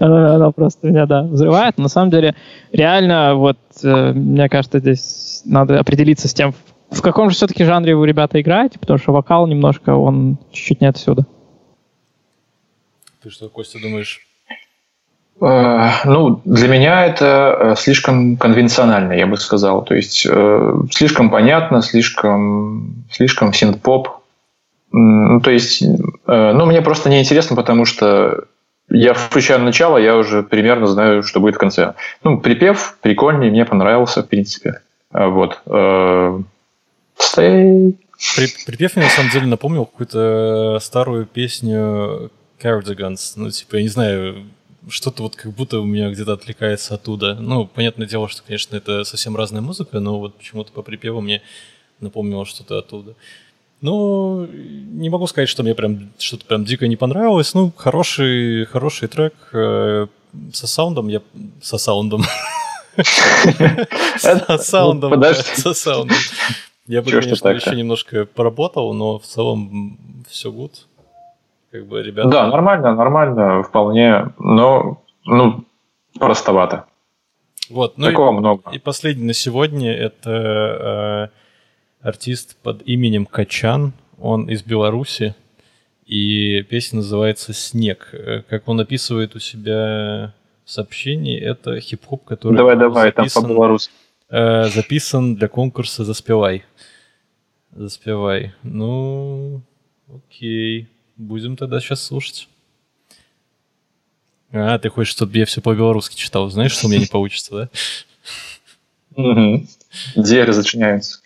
она, 0.00 0.34
она 0.34 0.50
просто 0.50 0.88
меня, 0.88 1.06
да, 1.06 1.22
взрывает. 1.22 1.78
На 1.78 1.88
самом 1.88 2.10
деле, 2.10 2.34
реально, 2.72 3.34
вот, 3.34 3.58
э, 3.82 4.12
мне 4.12 4.48
кажется, 4.48 4.78
здесь 4.78 5.42
надо 5.44 5.78
определиться 5.78 6.28
с 6.28 6.34
тем, 6.34 6.54
в 6.90 7.02
каком 7.02 7.30
же 7.30 7.36
все-таки 7.36 7.64
жанре 7.64 7.94
вы, 7.94 8.06
ребята, 8.06 8.40
играете, 8.40 8.78
потому 8.78 8.98
что 8.98 9.12
вокал 9.12 9.46
немножко, 9.46 9.94
он 9.94 10.38
чуть-чуть 10.52 10.80
не 10.80 10.86
отсюда. 10.86 11.26
Ты 13.24 13.30
что, 13.30 13.48
Костя, 13.48 13.78
думаешь? 13.80 14.20
Э, 15.40 15.88
Ну, 16.04 16.42
для 16.44 16.68
меня 16.68 17.06
это 17.06 17.56
э, 17.58 17.74
слишком 17.76 18.36
конвенционально, 18.36 19.14
я 19.14 19.26
бы 19.26 19.38
сказал. 19.38 19.82
То 19.82 19.94
есть 19.94 20.26
э, 20.30 20.72
слишком 20.92 21.30
понятно, 21.30 21.80
слишком, 21.80 23.04
слишком 23.10 23.54
синт-поп. 23.54 24.10
Ну, 24.92 25.40
то 25.40 25.50
есть, 25.50 25.80
э, 25.82 25.86
ну, 26.26 26.66
мне 26.66 26.82
просто 26.82 27.08
неинтересно, 27.08 27.56
потому 27.56 27.86
что 27.86 28.44
я 28.90 29.14
включаю 29.14 29.60
начало, 29.62 29.96
я 29.96 30.16
уже 30.16 30.42
примерно 30.42 30.86
знаю, 30.86 31.22
что 31.22 31.40
будет 31.40 31.54
в 31.54 31.58
конце. 31.58 31.94
Ну, 32.24 32.38
припев 32.38 32.98
прикольный, 33.00 33.50
мне 33.50 33.64
понравился, 33.64 34.22
в 34.22 34.28
принципе. 34.28 34.80
А 35.12 35.28
Вот. 35.28 35.60
Э, 35.64 36.38
Stay. 37.18 37.94
При- 38.36 38.64
припев 38.66 38.96
мне 38.96 39.06
на 39.06 39.10
самом 39.10 39.30
деле 39.30 39.46
напомнил 39.46 39.86
какую-то 39.86 40.78
старую 40.82 41.24
песню 41.26 42.30
Cardigans. 42.64 43.34
Ну, 43.36 43.50
типа, 43.50 43.76
я 43.76 43.82
не 43.82 43.88
знаю, 43.88 44.46
что-то 44.88 45.22
вот 45.22 45.36
как 45.36 45.52
будто 45.52 45.80
у 45.80 45.84
меня 45.84 46.10
где-то 46.10 46.32
отвлекается 46.32 46.94
оттуда. 46.94 47.34
Ну, 47.34 47.66
понятное 47.66 48.06
дело, 48.06 48.28
что, 48.28 48.42
конечно, 48.42 48.76
это 48.76 49.04
совсем 49.04 49.36
разная 49.36 49.60
музыка, 49.60 50.00
но 50.00 50.18
вот 50.18 50.36
почему-то 50.36 50.72
по 50.72 50.82
припеву 50.82 51.20
мне 51.20 51.42
напомнило 52.00 52.46
что-то 52.46 52.78
оттуда. 52.78 53.14
Ну, 53.80 54.46
не 54.46 55.10
могу 55.10 55.26
сказать, 55.26 55.48
что 55.48 55.62
мне 55.62 55.74
прям 55.74 56.10
что-то 56.18 56.46
прям 56.46 56.64
дико 56.64 56.88
не 56.88 56.96
понравилось. 56.96 57.52
Ну, 57.52 57.70
хороший, 57.76 58.64
хороший 58.64 59.08
трек 59.08 59.34
э, 59.52 60.06
со 60.52 60.66
саундом. 60.66 61.08
Я 61.08 61.20
со 61.60 61.76
саундом. 61.76 62.24
Со 64.16 64.56
саундом. 64.58 65.10
Ну, 65.10 65.16
Подожди. 65.16 65.50
Со 65.56 65.74
саундом. 65.74 66.16
Я 66.86 67.02
бы, 67.02 67.10
конечно, 67.10 67.48
еще 67.48 67.74
немножко 67.74 68.24
поработал, 68.24 68.94
но 68.94 69.18
в 69.18 69.26
целом 69.26 69.98
все 70.28 70.52
good. 70.52 70.72
Как 71.74 71.88
бы, 71.88 72.04
ребята... 72.04 72.28
Да, 72.28 72.46
нормально, 72.46 72.94
нормально, 72.94 73.64
вполне, 73.64 74.32
но, 74.38 75.02
ну, 75.24 75.64
простовато. 76.20 76.84
Вот, 77.68 77.98
ну 77.98 78.06
и- 78.06 78.10
Такого 78.12 78.30
много. 78.30 78.70
И 78.70 78.78
последний 78.78 79.24
на 79.24 79.32
сегодня 79.32 79.92
это 79.92 81.30
э, 82.00 82.06
артист 82.08 82.56
под 82.62 82.82
именем 82.86 83.26
Качан. 83.26 83.92
Он 84.20 84.48
из 84.48 84.62
Беларуси. 84.62 85.34
И 86.06 86.62
песня 86.62 86.98
называется 86.98 87.52
«Снег». 87.52 88.10
Э, 88.12 88.42
Как 88.48 88.68
он 88.68 88.78
описывает 88.78 89.34
у 89.34 89.40
себя 89.40 90.32
в 90.64 90.70
сообщении, 90.70 91.40
это 91.40 91.80
хип-хоп, 91.80 92.24
который 92.24 92.56
Давай, 92.56 92.76
давай, 92.76 93.10
там 93.10 93.24
записан, 93.24 93.42
по-белорусски. 93.42 93.92
э, 94.30 94.64
записан 94.66 95.34
для 95.34 95.48
конкурса 95.48 96.04
«Заспевай». 96.04 96.62
«Заспевай». 97.72 98.52
Ну, 98.62 99.60
окей. 100.08 100.88
Будем 101.16 101.56
тогда 101.56 101.80
сейчас 101.80 102.02
слушать. 102.02 102.48
А, 104.52 104.78
ты 104.78 104.88
хочешь, 104.88 105.12
чтобы 105.12 105.36
я 105.36 105.46
все 105.46 105.60
по-белорусски 105.60 106.16
читал? 106.16 106.48
Знаешь, 106.50 106.72
что 106.72 106.86
у 106.86 106.90
меня 106.90 107.00
не 107.00 107.06
получится, 107.06 107.68
да? 109.14 109.20
Двери 110.16 110.50
зачиняются. 110.50 111.23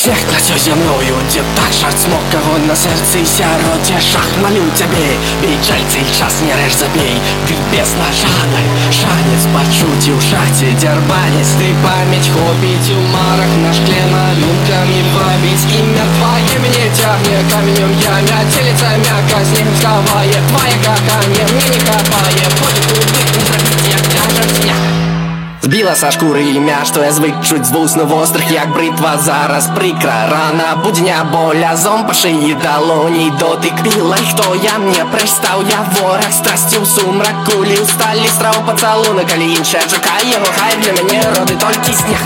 Всех 0.00 0.16
на 0.32 0.38
все 0.38 0.56
земною 0.56 1.14
Дед 1.30 1.44
так 1.54 1.70
жар 1.76 1.92
смог 1.92 2.24
огонь 2.32 2.64
на 2.64 2.74
сердце 2.74 3.18
и 3.20 3.24
сяроте 3.26 4.00
Шах. 4.00 4.24
Молю 4.40 4.64
тебе, 4.74 5.12
бей 5.42 5.58
чальцы 5.60 6.00
час 6.16 6.40
не 6.40 6.56
режь 6.56 6.72
забей. 6.72 7.20
Ты 7.44 7.52
без 7.68 7.92
нажадай, 8.00 8.64
шанец 8.88 9.44
почути 9.52 10.12
у 10.16 10.20
шаті 10.22 10.72
Дербанец, 10.80 11.52
ты 11.60 11.68
память 11.84 12.32
хопить 12.32 12.88
у 12.96 13.00
марах 13.12 13.52
Наш 13.60 13.76
клена 13.84 14.32
люнками 14.40 15.04
пробить 15.12 15.68
Имя 15.68 16.08
твое 16.16 16.56
мне 16.64 16.88
тягнет 16.96 17.44
каменем 17.52 17.92
ямя. 18.00 18.40
Телится 18.48 18.96
мягко, 19.04 19.44
снегом 19.44 19.76
сковает 19.76 20.42
Твое 20.48 20.76
каханье 20.80 21.44
мне 21.52 21.76
не 21.76 21.80
копает 21.84 22.52
Ходит 22.56 22.88
убыт, 22.88 23.36
не 23.36 23.69
Збіла 25.69 25.95
са 25.95 26.11
шкури 26.11 26.43
ім'я, 26.43 26.77
що 26.85 27.03
я 27.03 27.11
звик 27.11 27.33
чуть 27.43 27.65
з 27.65 27.71
вуснув 27.71 28.17
острих, 28.17 28.51
як 28.51 28.73
бритва 28.73 29.17
зараз 29.17 29.69
прикра 29.75 30.29
рана 30.31 30.83
будня 30.83 31.25
боля 31.31 31.77
зом 31.77 32.07
по 32.07 32.13
шиї 32.13 32.57
долоній 32.63 33.31
дотик 33.39 33.73
біла 33.83 34.17
хто 34.29 34.55
я 34.55 34.77
мне 34.79 35.05
пристав, 35.11 35.63
я 35.69 36.01
ворог 36.01 36.31
страсті 36.31 36.77
у 36.77 36.85
сумрак 36.85 37.43
кулі 37.45 37.77
у 37.83 37.85
сталі 37.85 38.27
страв 38.27 38.65
поцілунок, 38.65 39.25
але 39.35 39.43
інше 39.43 39.79
чекає, 39.89 40.31
його 40.33 40.45
хай 40.57 40.75
для 40.81 41.03
мене 41.03 41.23
роди 41.39 41.53
тільки 41.55 41.97
сніг 41.97 42.19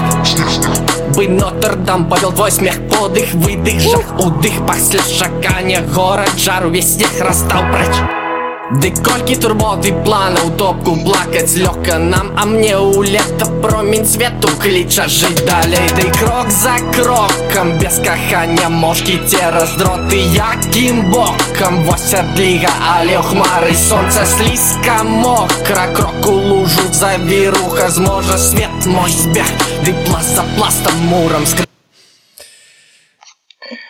Би 1.16 1.28
Нотр-Дам 1.28 2.06
повел 2.06 2.32
твой 2.32 2.52
смех, 2.52 2.76
подых, 2.88 3.34
выдых, 3.34 3.80
жах, 3.80 4.20
удых, 4.20 4.66
пахслед 4.66 5.08
шакання, 5.10 5.82
город, 5.94 6.38
жар, 6.38 6.68
весь 6.68 6.94
снег 6.94 7.10
растал 7.20 7.62
прочь 7.72 8.23
Ды 8.70 8.92
колькі 9.02 9.34
турботы 9.42 9.92
плана 10.06 10.44
ў 10.46 10.54
топку 10.54 10.94
плакаць 11.02 11.58
лёгка 11.58 11.98
нам 11.98 12.30
а 12.38 12.46
мне 12.46 12.78
у 12.78 13.02
лета 13.02 13.48
промень 13.64 14.06
свету 14.06 14.52
кліча 14.62 15.08
жыць 15.10 15.42
далей 15.48 15.90
Дай 15.98 16.12
крок 16.20 16.52
за 16.54 16.76
крокам 16.94 17.72
без 17.82 17.98
кахання 18.06 18.70
мошкі 18.70 19.18
цераз 19.26 19.74
дроты 19.82 20.22
якім 20.38 21.10
бокам 21.10 21.82
вось 21.90 22.14
адліга 22.14 22.70
але 22.94 23.18
ў 23.18 23.26
хмары 23.26 23.74
сонца 23.74 24.28
слізка 24.38 25.02
мокра 25.02 25.90
крок 25.98 26.30
у 26.30 26.38
лужу 26.38 26.86
завіруха 26.94 27.90
зможа 27.90 28.38
свет 28.38 28.86
мой 28.86 29.10
збег 29.10 29.50
ды 29.82 29.98
пласт 30.06 30.36
за 30.38 30.46
пластом 30.54 30.94
мурам 31.10 31.50
скры 31.50 31.66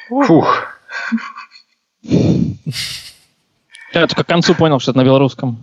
Фух. 0.10 0.48
Я 3.95 4.07
только 4.07 4.25
к 4.25 4.27
концу 4.27 4.55
понял, 4.55 4.81
что 4.81 4.91
это 4.91 4.99
на 4.99 5.05
белорусском. 5.05 5.63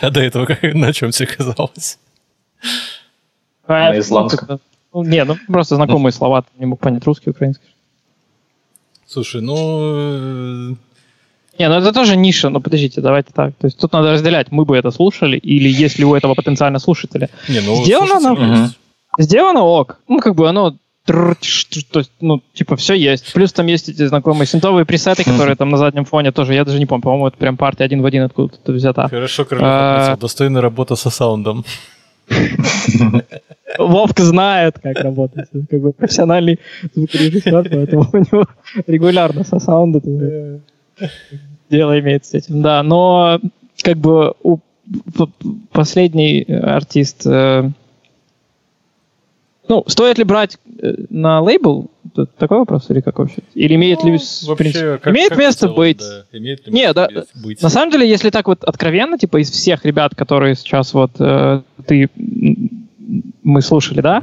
А 0.00 0.10
до 0.10 0.20
этого 0.20 0.46
как, 0.46 0.62
на 0.62 0.92
чем 0.92 1.10
тебе 1.10 1.26
казалось? 1.28 1.98
А, 3.66 3.90
На 3.92 3.98
исландском. 3.98 4.60
ну, 4.92 5.02
ну, 5.02 5.08
Не, 5.08 5.24
ну 5.24 5.36
просто 5.48 5.76
знакомые 5.76 6.12
слова, 6.12 6.42
ты 6.42 6.48
не 6.58 6.66
мог 6.66 6.80
понять 6.80 7.04
русский, 7.04 7.30
украинский. 7.30 7.68
Слушай, 9.06 9.40
ну... 9.42 10.76
Не, 11.56 11.68
ну 11.68 11.74
это 11.76 11.92
тоже 11.92 12.16
ниша, 12.16 12.50
но 12.50 12.60
подождите, 12.60 13.00
давайте 13.00 13.30
так. 13.32 13.54
То 13.54 13.66
есть 13.66 13.78
тут 13.78 13.92
надо 13.92 14.12
разделять, 14.12 14.50
мы 14.50 14.64
бы 14.64 14.76
это 14.76 14.90
слушали, 14.90 15.38
или 15.38 15.68
есть 15.68 15.98
ли 15.98 16.04
у 16.04 16.14
этого 16.14 16.34
потенциально 16.34 16.78
слушателя. 16.80 17.30
э, 17.48 17.52
Не, 17.52 17.60
ну... 17.60 17.84
Сделано 17.84 18.18
на- 18.34 18.62
есть. 18.64 18.78
Сделано 19.18 19.62
ок. 19.62 20.00
Ну, 20.08 20.18
как 20.18 20.34
бы 20.34 20.48
оно... 20.48 20.76
То 21.06 21.36
есть, 21.42 22.12
ну, 22.20 22.42
типа, 22.54 22.76
все 22.76 22.94
есть. 22.94 23.32
Плюс 23.34 23.52
там 23.52 23.66
есть 23.66 23.90
эти 23.90 24.06
знакомые 24.06 24.46
синтовые 24.46 24.86
пресеты, 24.86 25.22
которые 25.22 25.54
там 25.54 25.68
на 25.68 25.76
заднем 25.76 26.06
фоне 26.06 26.32
тоже, 26.32 26.54
я 26.54 26.64
даже 26.64 26.78
не 26.78 26.86
помню, 26.86 27.02
по-моему, 27.02 27.26
это 27.28 27.36
прям 27.36 27.56
партия 27.58 27.84
один 27.84 28.00
в 28.00 28.06
один 28.06 28.22
откуда-то 28.22 28.72
взята. 28.72 29.08
Хорошо, 29.08 29.44
Крылев 29.44 29.64
А. 29.64 30.16
Достойная 30.16 30.62
работа 30.62 30.96
со 30.96 31.10
саундом. 31.10 31.64
Вовка 33.78 34.22
знает, 34.22 34.78
как 34.82 34.98
работать. 35.00 35.48
Как 35.70 35.80
бы 35.80 35.92
профессиональный 35.92 36.58
звукорежиссер, 36.94 37.68
поэтому 37.70 38.06
у 38.12 38.16
него 38.16 38.46
регулярно 38.86 39.44
со 39.44 39.58
саунда 39.58 40.00
тоже 40.00 40.60
дело 41.68 41.98
имеет 42.00 42.24
с 42.24 42.32
этим. 42.34 42.62
Да, 42.62 42.82
но 42.82 43.40
как 43.82 43.98
бы 43.98 44.34
у 44.42 44.58
последний 45.72 46.44
артист... 46.44 47.26
ну, 49.68 49.84
стоит 49.86 50.18
ли 50.18 50.24
брать 50.24 50.58
э, 50.80 50.94
на 51.10 51.40
лейбл? 51.40 51.90
Тут 52.14 52.34
такой 52.36 52.58
вопрос 52.58 52.90
или 52.90 53.00
как 53.00 53.18
вообще? 53.18 53.42
Или 53.54 53.74
имеет 53.74 54.04
ли... 54.04 54.18
с- 54.18 54.42
в 54.44 54.48
Вообще, 54.48 54.62
принципе, 54.64 54.98
как- 54.98 55.12
имеет 55.12 55.30
как 55.30 55.38
место 55.38 55.60
целом, 55.62 55.74
быть... 55.76 55.98
да. 55.98 56.24
Имеет 56.38 56.66
ли 56.66 56.72
Не, 56.72 56.92
да, 56.92 57.08
быть? 57.42 57.60
На 57.62 57.70
самом 57.70 57.90
деле, 57.90 58.08
если 58.08 58.30
так 58.30 58.46
вот 58.46 58.62
откровенно, 58.64 59.18
типа 59.18 59.40
из 59.42 59.50
всех 59.50 59.84
ребят, 59.84 60.14
которые 60.14 60.54
сейчас 60.54 60.94
вот 60.94 61.12
э, 61.18 61.62
ты 61.86 62.08
мы 63.42 63.60
слушали, 63.62 64.00
да, 64.00 64.22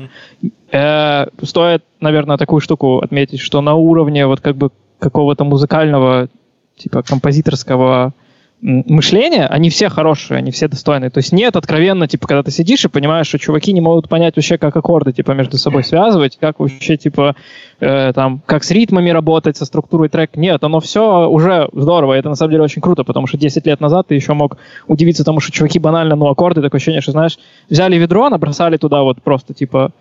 э, 0.71 1.25
стоит, 1.43 1.83
наверное, 1.99 2.37
такую 2.37 2.59
штуку 2.61 2.99
отметить, 2.99 3.39
что 3.39 3.61
на 3.61 3.75
уровне 3.75 4.25
вот 4.25 4.39
как 4.41 4.55
бы 4.55 4.71
какого-то 4.99 5.43
музыкального, 5.43 6.29
типа 6.77 7.03
композиторского 7.03 8.13
мышления, 8.61 9.47
они 9.47 9.69
все 9.69 9.89
хорошие, 9.89 10.37
они 10.37 10.51
все 10.51 10.67
достойные. 10.67 11.09
То 11.09 11.17
есть 11.17 11.31
нет 11.31 11.55
откровенно, 11.55 12.07
типа, 12.07 12.27
когда 12.27 12.43
ты 12.43 12.51
сидишь 12.51 12.85
и 12.85 12.89
понимаешь, 12.89 13.27
что 13.27 13.39
чуваки 13.39 13.73
не 13.73 13.81
могут 13.81 14.07
понять 14.07 14.35
вообще, 14.35 14.57
как 14.57 14.75
аккорды, 14.75 15.13
типа, 15.13 15.31
между 15.31 15.57
собой 15.57 15.83
связывать, 15.83 16.37
как 16.39 16.59
вообще, 16.59 16.95
типа, 16.95 17.35
э, 17.79 18.13
там, 18.13 18.41
как 18.45 18.63
с 18.63 18.71
ритмами 18.71 19.09
работать, 19.09 19.57
со 19.57 19.65
структурой 19.65 20.09
трека. 20.09 20.39
Нет, 20.39 20.63
оно 20.63 20.79
все 20.79 21.27
уже 21.27 21.69
здорово, 21.73 22.13
это 22.13 22.29
на 22.29 22.35
самом 22.35 22.51
деле 22.51 22.63
очень 22.63 22.81
круто, 22.81 23.03
потому 23.03 23.25
что 23.25 23.37
10 23.37 23.65
лет 23.65 23.81
назад 23.81 24.07
ты 24.07 24.15
еще 24.15 24.33
мог 24.33 24.57
удивиться 24.87 25.23
тому, 25.23 25.39
что 25.39 25.51
чуваки 25.51 25.79
банально, 25.79 26.15
ну, 26.15 26.27
аккорды, 26.27 26.61
такое 26.61 26.77
ощущение, 26.77 27.01
что, 27.01 27.13
знаешь, 27.13 27.39
взяли 27.69 27.97
ведро, 27.97 28.29
набросали 28.29 28.77
туда 28.77 29.01
вот 29.01 29.21
просто, 29.23 29.55
типа, 29.55 29.91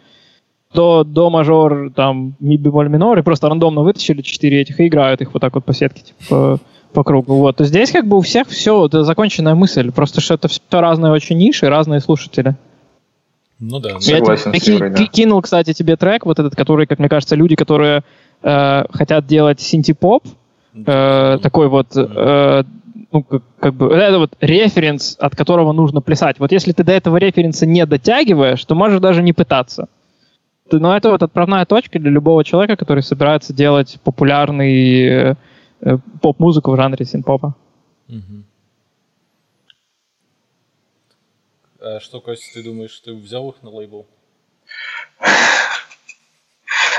до, 0.74 1.04
до 1.04 1.30
мажор, 1.30 1.90
там, 1.94 2.36
ми 2.40 2.56
бемоль 2.56 2.88
минор, 2.88 3.18
и 3.18 3.22
просто 3.22 3.48
рандомно 3.48 3.80
вытащили 3.82 4.22
четыре 4.22 4.60
этих 4.60 4.78
и 4.80 4.86
играют 4.86 5.20
их 5.22 5.32
вот 5.32 5.40
так 5.40 5.54
вот 5.54 5.64
по 5.64 5.72
сетке, 5.72 6.02
типа, 6.02 6.60
по, 6.92 7.04
кругу. 7.04 7.34
Вот. 7.36 7.56
То 7.56 7.64
здесь 7.64 7.90
как 7.92 8.06
бы 8.06 8.16
у 8.16 8.20
всех 8.20 8.48
все, 8.48 8.86
это 8.86 9.04
законченная 9.04 9.54
мысль, 9.54 9.90
просто 9.90 10.20
что 10.20 10.34
это 10.34 10.48
все 10.48 10.60
разные 10.70 11.12
очень 11.12 11.38
ниши, 11.38 11.68
разные 11.68 12.00
слушатели. 12.00 12.56
Ну 13.60 13.78
да. 13.78 13.90
Я 14.00 14.18
Согласен 14.18 14.52
тебе 14.52 14.60
с 14.60 14.68
Юрой, 14.68 14.90
ки- 14.90 14.96
да. 14.96 15.04
ки- 15.04 15.10
кинул, 15.10 15.42
кстати, 15.42 15.72
тебе 15.72 15.96
трек, 15.96 16.24
вот 16.24 16.38
этот, 16.38 16.56
который, 16.56 16.86
как 16.86 16.98
мне 16.98 17.08
кажется, 17.08 17.36
люди, 17.36 17.56
которые 17.56 18.02
э, 18.42 18.84
хотят 18.90 19.26
делать 19.26 19.60
синти-поп, 19.60 20.24
э, 20.74 21.38
такой 21.42 21.68
вот, 21.68 21.88
э, 21.94 22.64
ну, 23.12 23.22
как, 23.22 23.42
как 23.58 23.74
бы, 23.74 23.92
это 23.92 24.18
вот 24.18 24.32
референс, 24.40 25.16
от 25.18 25.36
которого 25.36 25.72
нужно 25.72 26.00
плясать. 26.00 26.38
Вот 26.38 26.52
если 26.52 26.72
ты 26.72 26.84
до 26.84 26.92
этого 26.92 27.18
референса 27.18 27.66
не 27.66 27.84
дотягиваешь, 27.84 28.64
то 28.64 28.74
можешь 28.74 29.00
даже 29.00 29.22
не 29.22 29.32
пытаться. 29.32 29.88
Но 30.72 30.96
это 30.96 31.10
вот 31.10 31.22
отправная 31.22 31.64
точка 31.66 31.98
для 31.98 32.10
любого 32.10 32.44
человека, 32.44 32.76
который 32.76 33.02
собирается 33.02 33.52
делать 33.52 33.98
популярный 34.04 35.04
э, 35.04 35.34
поп-музыку 36.20 36.72
в 36.72 36.76
жанре 36.76 37.04
синт-попа. 37.04 37.54
Мгм. 38.08 38.44
А 41.80 42.00
что, 42.00 42.20
Костя, 42.20 42.54
ты 42.54 42.62
думаешь, 42.62 42.98
ты 43.00 43.14
взял 43.14 43.48
их 43.50 43.62
на 43.62 43.70
лейбл? 43.70 44.06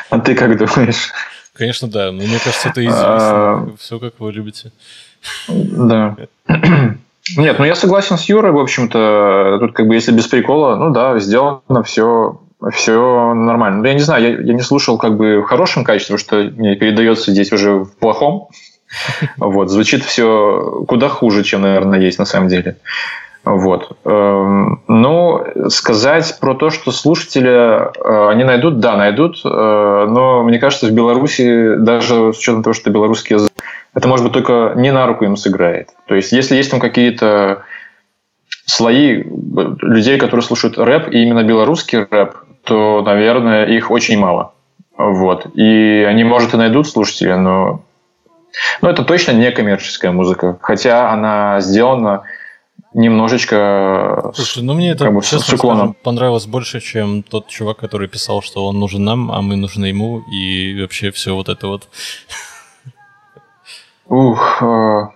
А 0.09 0.19
ты 0.19 0.35
как 0.35 0.57
думаешь? 0.57 1.11
Конечно, 1.53 1.87
да. 1.87 2.11
Но 2.11 2.23
мне 2.23 2.39
кажется, 2.43 2.69
это 2.69 2.81
А. 2.81 2.83
известно. 2.83 3.77
Все, 3.77 3.99
как 3.99 4.19
вы 4.19 4.31
любите. 4.31 4.71
Да. 5.47 6.17
Нет, 7.37 7.59
ну 7.59 7.65
я 7.65 7.75
согласен 7.75 8.17
с 8.17 8.25
Юрой, 8.27 8.51
в 8.51 8.57
общем-то. 8.57 9.57
Тут 9.59 9.73
как 9.73 9.87
бы 9.87 9.93
если 9.93 10.11
без 10.11 10.27
прикола, 10.27 10.75
ну 10.75 10.89
да, 10.91 11.19
сделано 11.19 11.83
все, 11.83 12.41
все 12.73 13.33
нормально. 13.35 13.81
Но 13.81 13.87
я 13.87 13.93
не 13.93 13.99
знаю, 13.99 14.23
я, 14.23 14.29
я 14.41 14.53
не 14.53 14.61
слушал 14.61 14.97
как 14.97 15.15
бы 15.17 15.41
в 15.41 15.45
хорошем 15.45 15.83
качестве, 15.83 16.17
что 16.17 16.37
мне 16.37 16.75
передается 16.75 17.31
здесь 17.31 17.51
уже 17.51 17.75
в 17.75 17.95
плохом. 17.97 18.49
Вот, 19.37 19.69
звучит 19.69 20.03
все 20.03 20.83
куда 20.87 21.09
хуже, 21.09 21.43
чем, 21.43 21.61
наверное, 21.61 21.99
есть 21.99 22.19
на 22.19 22.25
самом 22.25 22.47
деле. 22.49 22.75
Вот. 23.43 23.97
Эм, 24.05 24.83
Ну, 24.87 25.43
сказать 25.69 26.37
про 26.39 26.53
то, 26.53 26.69
что 26.69 26.91
слушатели, 26.91 27.49
э, 27.49 28.29
они 28.29 28.43
найдут, 28.43 28.79
да, 28.79 28.97
найдут, 28.97 29.41
э, 29.43 29.47
но 30.09 30.43
мне 30.43 30.59
кажется, 30.59 30.87
в 30.87 30.91
Беларуси, 30.91 31.75
даже 31.77 32.33
с 32.33 32.37
учетом 32.37 32.61
того, 32.61 32.73
что 32.73 32.91
белорусский 32.91 33.37
язык, 33.37 33.51
это, 33.95 34.07
может 34.07 34.25
быть, 34.25 34.33
только 34.33 34.73
не 34.75 34.91
на 34.91 35.07
руку 35.07 35.25
им 35.25 35.37
сыграет. 35.37 35.89
То 36.07 36.15
есть, 36.15 36.31
если 36.31 36.55
есть 36.55 36.69
там 36.69 36.79
какие-то 36.79 37.63
слои 38.65 39.21
э, 39.21 39.23
людей, 39.81 40.19
которые 40.19 40.43
слушают 40.43 40.77
рэп, 40.77 41.07
и 41.09 41.23
именно 41.23 41.43
белорусский 41.43 42.05
рэп, 42.09 42.35
то, 42.63 43.01
наверное, 43.01 43.65
их 43.65 43.89
очень 43.89 44.19
мало. 44.19 44.53
Вот. 44.97 45.47
И 45.55 46.05
они, 46.07 46.23
может, 46.23 46.53
и 46.53 46.57
найдут 46.57 46.87
слушателя, 46.87 47.37
но... 47.37 47.81
Но 48.81 48.89
это 48.89 49.03
точно 49.03 49.31
не 49.31 49.51
коммерческая 49.51 50.11
музыка. 50.11 50.57
Хотя 50.61 51.11
она 51.11 51.61
сделана 51.61 52.23
немножечко... 52.93 54.31
Слушай, 54.35 54.63
ну 54.63 54.73
мне 54.73 54.91
это, 54.91 55.05
как 55.05 55.13
бы 55.13 55.21
честно 55.21 55.39
с 55.39 55.53
уклоном. 55.53 55.77
скажем, 55.79 55.95
понравилось 56.03 56.45
больше, 56.45 56.81
чем 56.81 57.23
тот 57.23 57.47
чувак, 57.47 57.77
который 57.77 58.07
писал, 58.07 58.41
что 58.41 58.67
он 58.67 58.79
нужен 58.79 59.03
нам, 59.03 59.31
а 59.31 59.41
мы 59.41 59.55
нужны 59.55 59.85
ему, 59.85 60.21
и 60.31 60.81
вообще 60.81 61.11
все 61.11 61.33
вот 61.33 61.49
это 61.49 61.67
вот. 61.67 61.87
Ух, 64.07 64.61
э, 64.61 65.07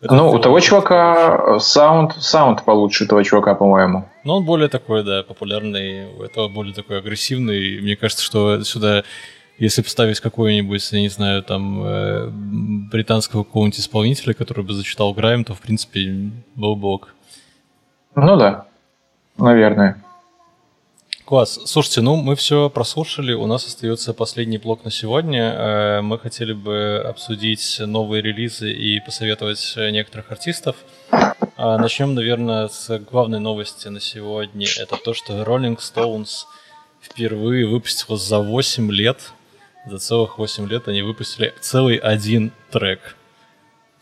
Это 0.00 0.14
ну, 0.14 0.30
у 0.30 0.38
того 0.38 0.60
чувака 0.60 1.56
э, 1.56 1.58
саунд, 1.58 2.14
саунд 2.20 2.64
получше 2.64 3.04
у 3.04 3.06
того 3.08 3.22
чувака, 3.24 3.56
по-моему. 3.56 4.08
Но 4.22 4.36
он 4.36 4.44
более 4.44 4.68
такой, 4.68 5.02
да, 5.02 5.24
популярный, 5.24 6.06
у 6.16 6.22
этого 6.22 6.48
более 6.48 6.72
такой 6.72 6.98
агрессивный. 6.98 7.80
Мне 7.80 7.96
кажется, 7.96 8.24
что 8.24 8.62
сюда 8.62 9.02
если 9.58 9.82
поставить 9.82 10.20
какой-нибудь, 10.20 10.92
я 10.92 11.00
не 11.00 11.08
знаю, 11.08 11.42
там, 11.42 11.82
э, 11.84 12.28
британского 12.30 13.44
какого-нибудь 13.44 13.80
исполнителя, 13.80 14.34
который 14.34 14.64
бы 14.64 14.72
зачитал 14.72 15.12
Грайм, 15.14 15.44
то, 15.44 15.54
в 15.54 15.60
принципе, 15.60 16.30
был 16.54 16.76
бы 16.76 16.88
ок. 16.88 17.14
Ну 18.14 18.36
да, 18.36 18.66
наверное. 19.38 20.02
Класс. 21.24 21.58
Слушайте, 21.64 22.02
ну 22.02 22.16
мы 22.16 22.36
все 22.36 22.68
прослушали. 22.68 23.32
У 23.32 23.46
нас 23.46 23.66
остается 23.66 24.12
последний 24.12 24.58
блок 24.58 24.84
на 24.84 24.90
сегодня. 24.90 25.54
Э, 25.56 26.00
Мы 26.02 26.18
хотели 26.18 26.52
бы 26.52 27.02
обсудить 27.02 27.80
новые 27.80 28.20
релизы 28.20 28.70
и 28.70 29.00
посоветовать 29.00 29.72
э, 29.76 29.88
некоторых 29.90 30.30
артистов. 30.30 30.76
А, 31.56 31.78
Начнем, 31.78 32.14
наверное, 32.14 32.68
с 32.68 32.98
главной 33.10 33.40
новости 33.40 33.88
на 33.88 34.00
сегодня. 34.00 34.66
Это 34.78 34.98
то, 35.02 35.14
что 35.14 35.42
Rolling 35.42 35.78
Stones 35.78 36.44
впервые 37.00 37.66
выпустила 37.66 38.18
за 38.18 38.40
8 38.40 38.92
лет, 38.92 39.32
за 39.86 39.98
целых 39.98 40.38
8 40.38 40.68
лет 40.68 40.88
они 40.88 41.02
выпустили 41.02 41.54
целый 41.60 41.96
один 41.96 42.52
трек. 42.70 43.16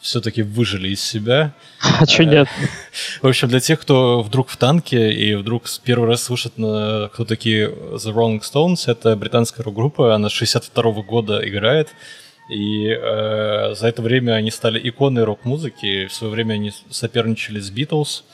Все-таки 0.00 0.42
выжили 0.42 0.88
из 0.88 1.00
себя. 1.00 1.52
А 2.00 2.04
что 2.06 2.24
нет? 2.24 2.48
В 3.22 3.28
общем, 3.28 3.46
для 3.48 3.60
тех, 3.60 3.80
кто 3.80 4.20
вдруг 4.22 4.48
в 4.48 4.56
танке 4.56 5.12
и 5.12 5.34
вдруг 5.36 5.64
первый 5.84 6.09
раз 6.09 6.24
слышит, 6.24 6.59
на- 6.59 7.09
кто 7.12 7.24
такие 7.24 7.68
The 7.68 8.12
Rolling 8.12 8.40
Stones, 8.42 8.90
это 8.90 9.14
британская 9.14 9.62
рок-группа, 9.62 10.12
она 10.14 10.28
с 10.28 10.32
62 10.32 11.02
года 11.02 11.48
играет, 11.48 11.90
и 12.50 12.88
э, 12.88 13.74
за 13.76 13.86
это 13.86 14.02
время 14.02 14.32
они 14.32 14.50
стали 14.50 14.80
иконой 14.88 15.22
рок-музыки, 15.22 16.06
в 16.06 16.12
свое 16.12 16.32
время 16.32 16.54
они 16.54 16.72
соперничали 16.90 17.60
с 17.60 17.70
Beatles, 17.70 18.24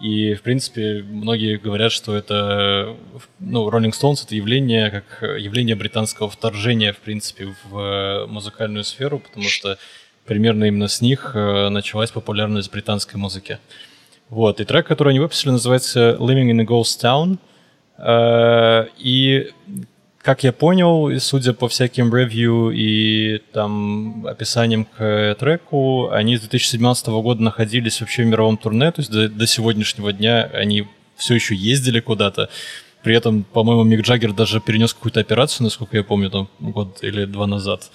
и, 0.00 0.34
в 0.34 0.42
принципе, 0.42 1.02
многие 1.02 1.56
говорят, 1.56 1.90
что 1.90 2.14
это, 2.14 2.96
ну, 3.38 3.68
Rolling 3.68 3.92
Stones 3.92 4.24
это 4.24 4.34
явление, 4.34 4.90
как 4.90 5.22
явление 5.38 5.74
британского 5.74 6.28
вторжения, 6.28 6.92
в 6.92 6.98
принципе, 6.98 7.54
в 7.64 7.78
э, 7.78 8.26
музыкальную 8.26 8.84
сферу, 8.84 9.18
потому 9.20 9.48
что 9.48 9.78
примерно 10.26 10.64
именно 10.64 10.88
с 10.88 11.00
них 11.00 11.32
э, 11.34 11.68
началась 11.70 12.10
популярность 12.10 12.70
британской 12.70 13.18
музыки. 13.18 13.58
Вот, 14.28 14.60
и 14.60 14.64
трек, 14.64 14.86
который 14.86 15.10
они 15.10 15.20
выпустили, 15.20 15.52
называется 15.52 16.16
Living 16.18 16.50
in 16.50 16.60
a 16.60 16.64
Ghost 16.64 17.00
Town. 17.02 17.38
Э, 17.98 18.88
И, 18.98 19.50
как 20.26 20.42
я 20.42 20.52
понял, 20.52 21.20
судя 21.20 21.52
по 21.52 21.68
всяким 21.68 22.12
ревью 22.12 22.72
и 22.74 23.38
там 23.52 24.26
описаниям 24.26 24.84
к 24.84 25.36
треку, 25.38 26.10
они 26.10 26.36
с 26.36 26.40
2017 26.40 27.06
года 27.06 27.40
находились 27.44 28.00
вообще 28.00 28.24
в 28.24 28.26
мировом 28.26 28.56
турне, 28.56 28.90
то 28.90 29.02
есть 29.02 29.12
до, 29.12 29.28
до 29.28 29.46
сегодняшнего 29.46 30.12
дня 30.12 30.50
они 30.52 30.88
все 31.14 31.34
еще 31.34 31.54
ездили 31.54 32.00
куда-то. 32.00 32.50
При 33.04 33.14
этом, 33.14 33.44
по-моему, 33.44 33.84
Мик 33.84 34.00
Джаггер 34.00 34.32
даже 34.32 34.60
перенес 34.60 34.94
какую-то 34.94 35.20
операцию, 35.20 35.62
насколько 35.62 35.96
я 35.96 36.02
помню, 36.02 36.28
там 36.28 36.48
год 36.58 36.98
или 37.04 37.24
два 37.24 37.46
назад. 37.46 37.88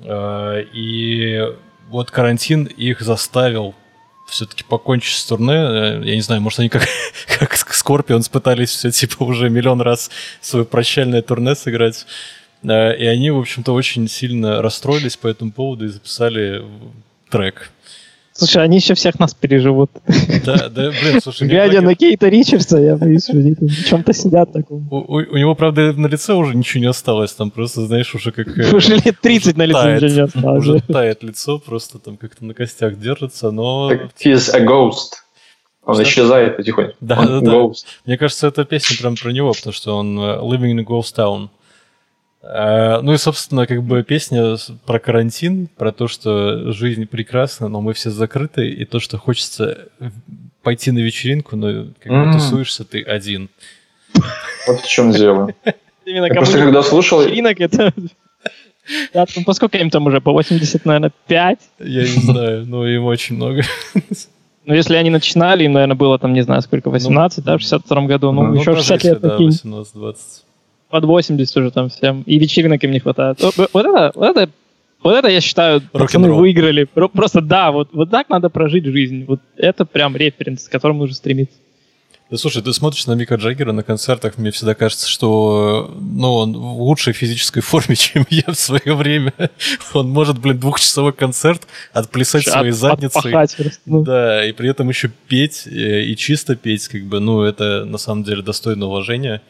Э, 0.00 0.64
И 0.72 1.46
вот 1.90 2.10
карантин 2.10 2.64
их 2.64 3.02
заставил 3.02 3.76
все-таки 4.32 4.64
покончить 4.64 5.16
с 5.16 5.24
турне. 5.26 5.54
Э, 5.54 6.02
Я 6.04 6.14
не 6.16 6.22
знаю, 6.22 6.40
может, 6.40 6.58
они 6.60 6.68
как, 6.68 6.88
как 7.38 7.54
Скорпионс 7.56 8.28
пытались 8.28 8.70
все 8.70 8.90
типа 8.90 9.22
уже 9.24 9.50
миллион 9.50 9.80
раз 9.80 10.10
свое 10.40 10.64
прощальное 10.64 11.22
турне 11.22 11.54
сыграть. 11.54 12.06
Э, 12.64 12.96
И 12.96 13.06
они, 13.06 13.30
в 13.30 13.38
общем-то, 13.38 13.72
очень 13.72 14.08
сильно 14.08 14.62
расстроились 14.62 15.16
по 15.16 15.28
этому 15.28 15.52
поводу 15.52 15.84
и 15.84 15.88
записали 15.88 16.64
трек. 17.30 17.70
Слушай, 18.34 18.62
они 18.64 18.76
еще 18.78 18.94
всех 18.94 19.18
нас 19.18 19.34
переживут. 19.34 19.90
Да, 20.44 20.68
да, 20.68 20.90
блин, 20.90 21.20
слушай, 21.22 21.46
Глядя 21.46 21.80
на 21.82 21.94
Кейта 21.94 22.28
Ричардса, 22.28 22.78
я 22.78 22.96
боюсь, 22.96 23.24
что 23.24 23.32
они 23.34 23.54
в 23.54 23.84
чем-то 23.86 24.12
сидят 24.12 24.52
таком. 24.52 24.88
у, 24.90 24.96
у- 24.96 25.32
у 25.32 25.36
него, 25.36 25.54
правда, 25.54 25.92
на 25.92 26.06
лице 26.06 26.32
уже 26.34 26.54
ничего 26.56 26.80
не 26.80 26.86
осталось, 26.88 27.32
там 27.32 27.50
просто, 27.50 27.82
знаешь, 27.86 28.14
уже 28.14 28.32
как... 28.32 28.48
э, 28.58 28.74
Уже 28.74 28.94
лет 28.96 29.16
30 29.20 29.56
на 29.56 29.66
лице 29.66 29.80
тает. 29.82 30.02
ничего 30.02 30.14
не 30.16 30.22
осталось. 30.24 30.58
Уже 30.66 30.80
тает 30.80 31.22
лицо, 31.22 31.58
просто 31.58 31.98
там 31.98 32.16
как-то 32.16 32.44
на 32.44 32.54
костях 32.54 32.98
держится, 32.98 33.50
но... 33.50 33.90
Так, 33.90 34.10
He's 34.24 34.50
a 34.54 34.64
ghost. 34.64 35.12
Он 35.84 35.94
Что? 35.94 36.04
исчезает 36.04 36.56
потихоньку. 36.56 36.94
Да, 37.00 37.18
Он 37.20 37.26
да, 37.26 37.40
да. 37.40 37.52
ghost. 37.52 37.84
Мне 38.06 38.16
кажется, 38.16 38.46
эта 38.46 38.64
песня 38.64 38.96
прям 38.98 39.16
про 39.16 39.30
него, 39.32 39.52
потому 39.52 39.72
что 39.72 39.96
он 39.96 40.18
э, 40.18 40.38
Living 40.40 40.72
in 40.72 40.80
a 40.80 40.84
Ghost 40.84 41.14
Town. 41.16 41.48
Э, 42.42 43.00
Ну 43.00 43.12
и, 43.12 43.16
собственно, 43.18 43.66
как 43.66 43.82
бы 43.82 44.02
песня 44.02 44.56
про 44.84 44.98
карантин, 44.98 45.68
про 45.76 45.92
то, 45.92 46.08
что 46.08 46.72
жизнь 46.72 47.06
прекрасна, 47.06 47.68
но 47.68 47.80
мы 47.80 47.92
все 47.94 48.10
закрыты, 48.10 48.68
и 48.68 48.84
то, 48.84 49.00
что 49.00 49.18
хочется 49.18 49.88
пойти 50.62 50.90
на 50.90 50.98
вечеринку, 50.98 51.56
но 51.56 51.86
как 52.00 52.12
бы 52.12 52.32
тусуешься 52.32 52.84
ты 52.84 53.02
один. 53.02 53.48
Вот 54.66 54.80
в 54.80 54.88
чем 54.88 55.12
дело. 55.12 55.52
Именно 56.04 56.26
Я 56.26 56.34
просто 56.34 56.58
когда 56.58 56.82
слушал... 56.82 57.22
вечеринок 57.22 57.60
это... 57.60 57.92
Да, 59.14 59.26
ну, 59.36 59.44
поскольку 59.44 59.76
им 59.76 59.90
там 59.90 60.06
уже? 60.06 60.20
По 60.20 60.32
80, 60.32 60.84
наверное, 60.84 61.12
5? 61.28 61.58
Я 61.78 62.02
не 62.02 62.06
знаю, 62.06 62.66
но 62.66 62.86
им 62.86 63.04
очень 63.04 63.36
много. 63.36 63.62
Ну, 64.64 64.74
если 64.74 64.94
они 64.94 65.10
начинали, 65.10 65.64
им, 65.64 65.72
наверное, 65.72 65.96
было 65.96 66.20
там, 66.20 66.32
не 66.34 66.42
знаю, 66.42 66.62
сколько, 66.62 66.88
18, 66.88 67.44
да, 67.44 67.58
в 67.58 67.62
62 67.62 68.02
году. 68.02 68.30
Ну, 68.30 68.44
Ну, 68.44 68.54
еще 68.54 68.76
60 68.76 69.02
лет 69.02 69.20
да, 69.20 69.30
такие. 69.30 69.50
18-20. 69.50 70.16
Под 70.92 71.04
80 71.06 71.56
уже 71.56 71.70
там 71.70 71.88
всем. 71.88 72.20
И 72.26 72.38
вечеринок 72.38 72.84
им 72.84 72.90
не 72.90 73.00
хватает. 73.00 73.40
Вот 73.40 73.54
это, 73.56 74.12
вот 74.14 74.36
это, 74.36 74.50
вот 75.02 75.14
это, 75.14 75.28
я 75.28 75.40
считаю, 75.40 75.80
пацаны 75.80 76.30
выиграли. 76.30 76.84
Про- 76.84 77.08
Просто 77.08 77.40
да, 77.40 77.72
вот, 77.72 77.88
вот 77.94 78.10
так 78.10 78.28
надо 78.28 78.50
прожить 78.50 78.84
жизнь. 78.84 79.24
Вот 79.26 79.40
это 79.56 79.86
прям 79.86 80.14
референс, 80.14 80.68
к 80.68 80.70
которому 80.70 80.98
нужно 81.00 81.14
стремиться. 81.16 81.56
Да 82.30 82.36
слушай, 82.36 82.62
ты 82.62 82.74
смотришь 82.74 83.06
на 83.06 83.12
Мика 83.14 83.36
Джаггера 83.36 83.72
на 83.72 83.82
концертах, 83.82 84.36
мне 84.36 84.50
всегда 84.50 84.74
кажется, 84.74 85.08
что 85.08 85.94
ну, 85.98 86.32
он 86.34 86.52
в 86.52 86.82
лучшей 86.82 87.14
физической 87.14 87.60
форме, 87.62 87.96
чем 87.96 88.26
я 88.28 88.44
в 88.52 88.54
свое 88.54 88.94
время. 88.94 89.32
Он 89.94 90.10
может, 90.10 90.38
блин, 90.38 90.58
двухчасовой 90.58 91.14
концерт 91.14 91.66
отплясать 91.94 92.46
своей 92.46 92.72
От- 92.72 92.76
задницей. 92.76 93.32
просто, 93.32 93.70
ну. 93.86 94.02
Да, 94.04 94.46
и 94.46 94.52
при 94.52 94.68
этом 94.68 94.90
еще 94.90 95.10
петь, 95.26 95.66
э, 95.66 96.02
и 96.02 96.14
чисто 96.16 96.54
петь, 96.54 96.88
как 96.88 97.02
бы, 97.04 97.18
ну, 97.18 97.40
это 97.42 97.86
на 97.86 97.96
самом 97.96 98.24
деле 98.24 98.42
достойно 98.42 98.86
уважения. 98.88 99.40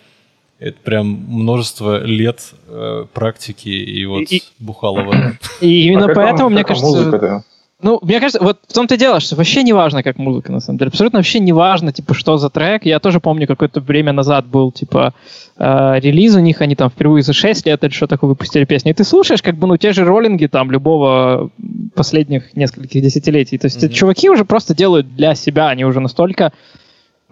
Это 0.62 0.78
прям 0.84 1.06
множество 1.28 2.04
лет 2.04 2.52
э, 2.68 3.06
практики 3.12 3.68
и 3.68 4.06
вот 4.06 4.30
И- 4.30 4.42
Бухалова. 4.60 5.32
И 5.60 5.86
именно 5.86 6.04
А 6.06 6.14
поэтому, 6.14 6.50
мне 6.50 6.62
кажется... 6.62 6.86
музыка-то? 6.86 7.44
Ну, 7.82 7.98
мне 8.02 8.20
кажется, 8.20 8.40
вот 8.40 8.60
в 8.68 8.72
том-то 8.72 8.94
и 8.94 8.96
дело, 8.96 9.18
что 9.18 9.34
вообще 9.34 9.64
не 9.64 9.72
важно, 9.72 10.04
как 10.04 10.16
музыка, 10.16 10.52
на 10.52 10.60
самом 10.60 10.78
деле. 10.78 10.90
Абсолютно 10.90 11.18
вообще 11.18 11.40
не 11.40 11.52
важно, 11.52 11.92
типа, 11.92 12.14
что 12.14 12.36
за 12.38 12.48
трек. 12.48 12.86
Я 12.86 13.00
тоже 13.00 13.18
помню, 13.18 13.48
какое-то 13.48 13.80
время 13.80 14.12
назад 14.12 14.46
был, 14.46 14.70
типа, 14.70 15.14
э, 15.56 15.98
релиз 15.98 16.36
у 16.36 16.38
них, 16.38 16.60
они 16.60 16.76
там 16.76 16.90
впервые 16.90 17.24
за 17.24 17.32
6 17.32 17.66
лет 17.66 17.82
или 17.82 17.90
что 17.90 18.06
такое 18.06 18.28
выпустили 18.28 18.64
песню. 18.64 18.92
И 18.92 18.94
ты 18.94 19.02
слушаешь, 19.02 19.42
как 19.42 19.56
бы, 19.56 19.66
ну, 19.66 19.76
те 19.78 19.92
же 19.92 20.04
роллинги 20.04 20.46
там 20.46 20.70
любого 20.70 21.50
последних 21.96 22.54
нескольких 22.54 23.02
десятилетий. 23.02 23.58
То 23.58 23.66
есть 23.66 23.82
Мгм. 23.82 23.92
чуваки 23.92 24.30
уже 24.30 24.44
просто 24.44 24.76
делают 24.76 25.16
для 25.16 25.34
себя, 25.34 25.68
они 25.70 25.84
уже 25.84 25.98
настолько, 25.98 26.52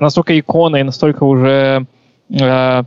настолько 0.01 0.37
иконы 0.37 0.81
и 0.81 0.83
настолько 0.83 1.23
уже, 1.23 1.87
э, 2.29 2.83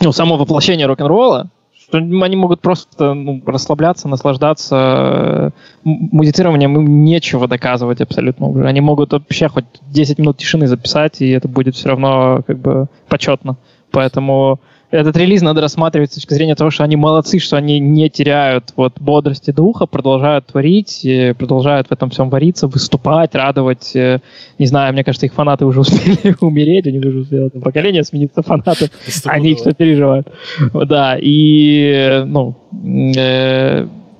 ну, 0.00 0.12
само 0.12 0.36
воплощение 0.36 0.86
рок-н-ролла, 0.86 1.50
что 1.88 1.98
они 1.98 2.36
могут 2.36 2.60
просто 2.60 3.14
ну, 3.14 3.42
расслабляться, 3.46 4.08
наслаждаться 4.08 4.76
э, 4.76 5.50
музицированием, 5.84 6.76
им 6.76 7.04
нечего 7.04 7.46
доказывать 7.46 8.00
абсолютно 8.00 8.48
уже. 8.48 8.66
Они 8.66 8.80
могут 8.80 9.12
вообще 9.12 9.48
хоть 9.48 9.66
10 9.88 10.18
минут 10.18 10.36
тишины 10.38 10.66
записать, 10.66 11.20
и 11.20 11.30
это 11.30 11.48
будет 11.48 11.76
все 11.76 11.90
равно 11.90 12.42
как 12.46 12.58
бы 12.58 12.86
почетно. 13.08 13.56
Поэтому 13.92 14.60
этот 14.96 15.16
релиз 15.16 15.42
надо 15.42 15.60
рассматривать 15.60 16.12
с 16.12 16.14
точки 16.14 16.34
зрения 16.34 16.54
того, 16.54 16.70
что 16.70 16.84
они 16.84 16.96
молодцы, 16.96 17.38
что 17.38 17.56
они 17.56 17.78
не 17.78 18.08
теряют 18.10 18.72
вот 18.76 18.94
бодрости 18.98 19.50
духа, 19.50 19.86
продолжают 19.86 20.46
творить, 20.46 21.04
э, 21.04 21.34
продолжают 21.34 21.88
в 21.88 21.92
этом 21.92 22.10
всем 22.10 22.30
вариться, 22.30 22.66
выступать, 22.66 23.34
радовать. 23.34 23.94
э, 23.94 24.18
Не 24.58 24.66
знаю, 24.66 24.92
мне 24.92 25.04
кажется, 25.04 25.26
их 25.26 25.34
фанаты 25.34 25.64
уже 25.64 25.80
успели 25.86 26.34
умереть, 26.40 26.86
у 26.86 26.90
них 26.90 27.04
уже 27.04 27.18
успело 27.18 27.50
там 27.50 27.62
поколение 27.62 28.04
смениться 28.04 28.42
фанатов. 28.42 28.90
Они 29.24 29.56
что 29.56 29.74
переживают. 29.74 30.28
Да, 30.72 31.16
и, 31.20 31.92
э, 31.94 32.24
ну, 32.24 32.54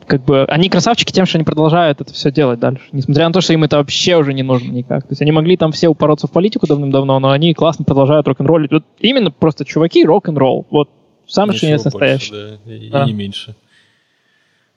как 0.07 0.25
бы, 0.25 0.45
они 0.45 0.69
красавчики 0.69 1.13
тем, 1.13 1.27
что 1.27 1.39
они 1.39 1.45
продолжают 1.45 2.01
это 2.01 2.13
все 2.13 2.31
делать 2.31 2.61
дальше. 2.61 2.83
Несмотря 2.93 3.27
на 3.27 3.33
то, 3.33 3.41
что 3.41 3.53
им 3.53 3.65
это 3.65 3.77
вообще 3.79 4.17
уже 4.17 4.33
не 4.35 4.43
нужно 4.43 4.71
никак. 4.71 5.03
То 5.03 5.11
есть 5.11 5.23
они 5.23 5.33
могли 5.33 5.57
там 5.57 5.73
все 5.73 5.89
упороться 5.89 6.27
в 6.27 6.31
политику 6.31 6.67
давным-давно, 6.67 7.19
но 7.19 7.31
они 7.31 7.55
классно 7.55 7.85
продолжают 7.85 8.27
рок-н-роллить. 8.29 8.71
Вот 8.73 8.85
именно 9.01 9.31
просто 9.31 9.65
чуваки 9.65 10.05
рок-н-ролл. 10.05 10.67
Вот 10.71 10.89
самое 11.27 11.57
что 11.57 11.67
Ничего 11.67 11.75
есть 11.75 11.85
настоящий. 11.85 12.31
больше, 12.31 12.59
да, 12.65 12.73
и, 12.73 12.77
и 12.87 12.91
Да. 12.91 13.05
не 13.05 13.13
меньше. 13.13 13.55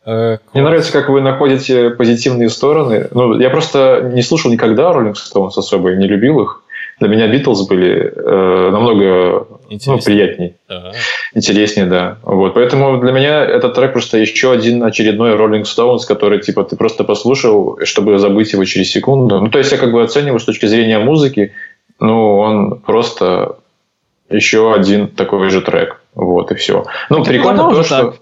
Э, 0.06 0.38
Мне 0.54 0.64
нравится, 0.64 0.92
как 0.92 1.10
вы 1.10 1.22
находите 1.22 1.92
позитивные 1.92 2.50
стороны. 2.50 3.08
Ну, 3.12 3.38
я 3.40 3.50
просто 3.50 4.12
не 4.14 4.22
слушал 4.22 4.52
никогда 4.52 4.92
Rolling 4.92 5.14
Stones 5.14 5.52
особо, 5.58 5.92
и 5.94 5.98
не 5.98 6.08
любил 6.08 6.40
их. 6.42 6.64
Для 7.00 7.08
меня 7.08 7.28
Битлз 7.28 7.68
были 7.68 8.14
э, 8.14 8.70
намного 8.72 9.48
ну, 9.70 9.76
Интересно. 9.76 10.06
приятней, 10.06 10.56
Ага. 10.68 10.92
интереснее, 11.34 11.86
да. 11.86 12.18
Вот, 12.24 12.56
поэтому 12.56 13.00
для 13.00 13.12
меня 13.12 13.46
этот 13.46 13.76
трек 13.76 13.94
просто 13.94 14.18
еще 14.18 14.52
один 14.52 14.84
очередной 14.84 15.36
Rolling 15.36 15.64
Stones, 15.64 16.00
который, 16.08 16.40
типа, 16.40 16.64
ты 16.64 16.76
просто 16.76 17.04
послушал, 17.04 17.80
чтобы 17.84 18.20
забыть 18.20 18.52
его 18.54 18.66
через 18.66 18.92
секунду. 18.92 19.40
Ну, 19.40 19.50
то 19.50 19.60
есть 19.60 19.72
я 19.72 19.78
как 19.78 19.92
бы 19.92 20.02
оцениваю 20.02 20.40
с 20.40 20.46
точки 20.46 20.66
зрения 20.66 21.00
музыки, 21.00 21.54
ну, 22.00 22.38
он 22.38 22.80
просто 22.80 23.58
еще 24.30 24.74
один 24.74 25.08
такой 25.08 25.50
же 25.50 25.62
трек. 25.62 26.02
Вот, 26.16 26.52
и 26.52 26.56
все. 26.56 26.86
Ну, 27.10 27.24
прикольно 27.24 27.70
то, 27.70 27.84
что... 27.84 27.96
так. 27.96 28.16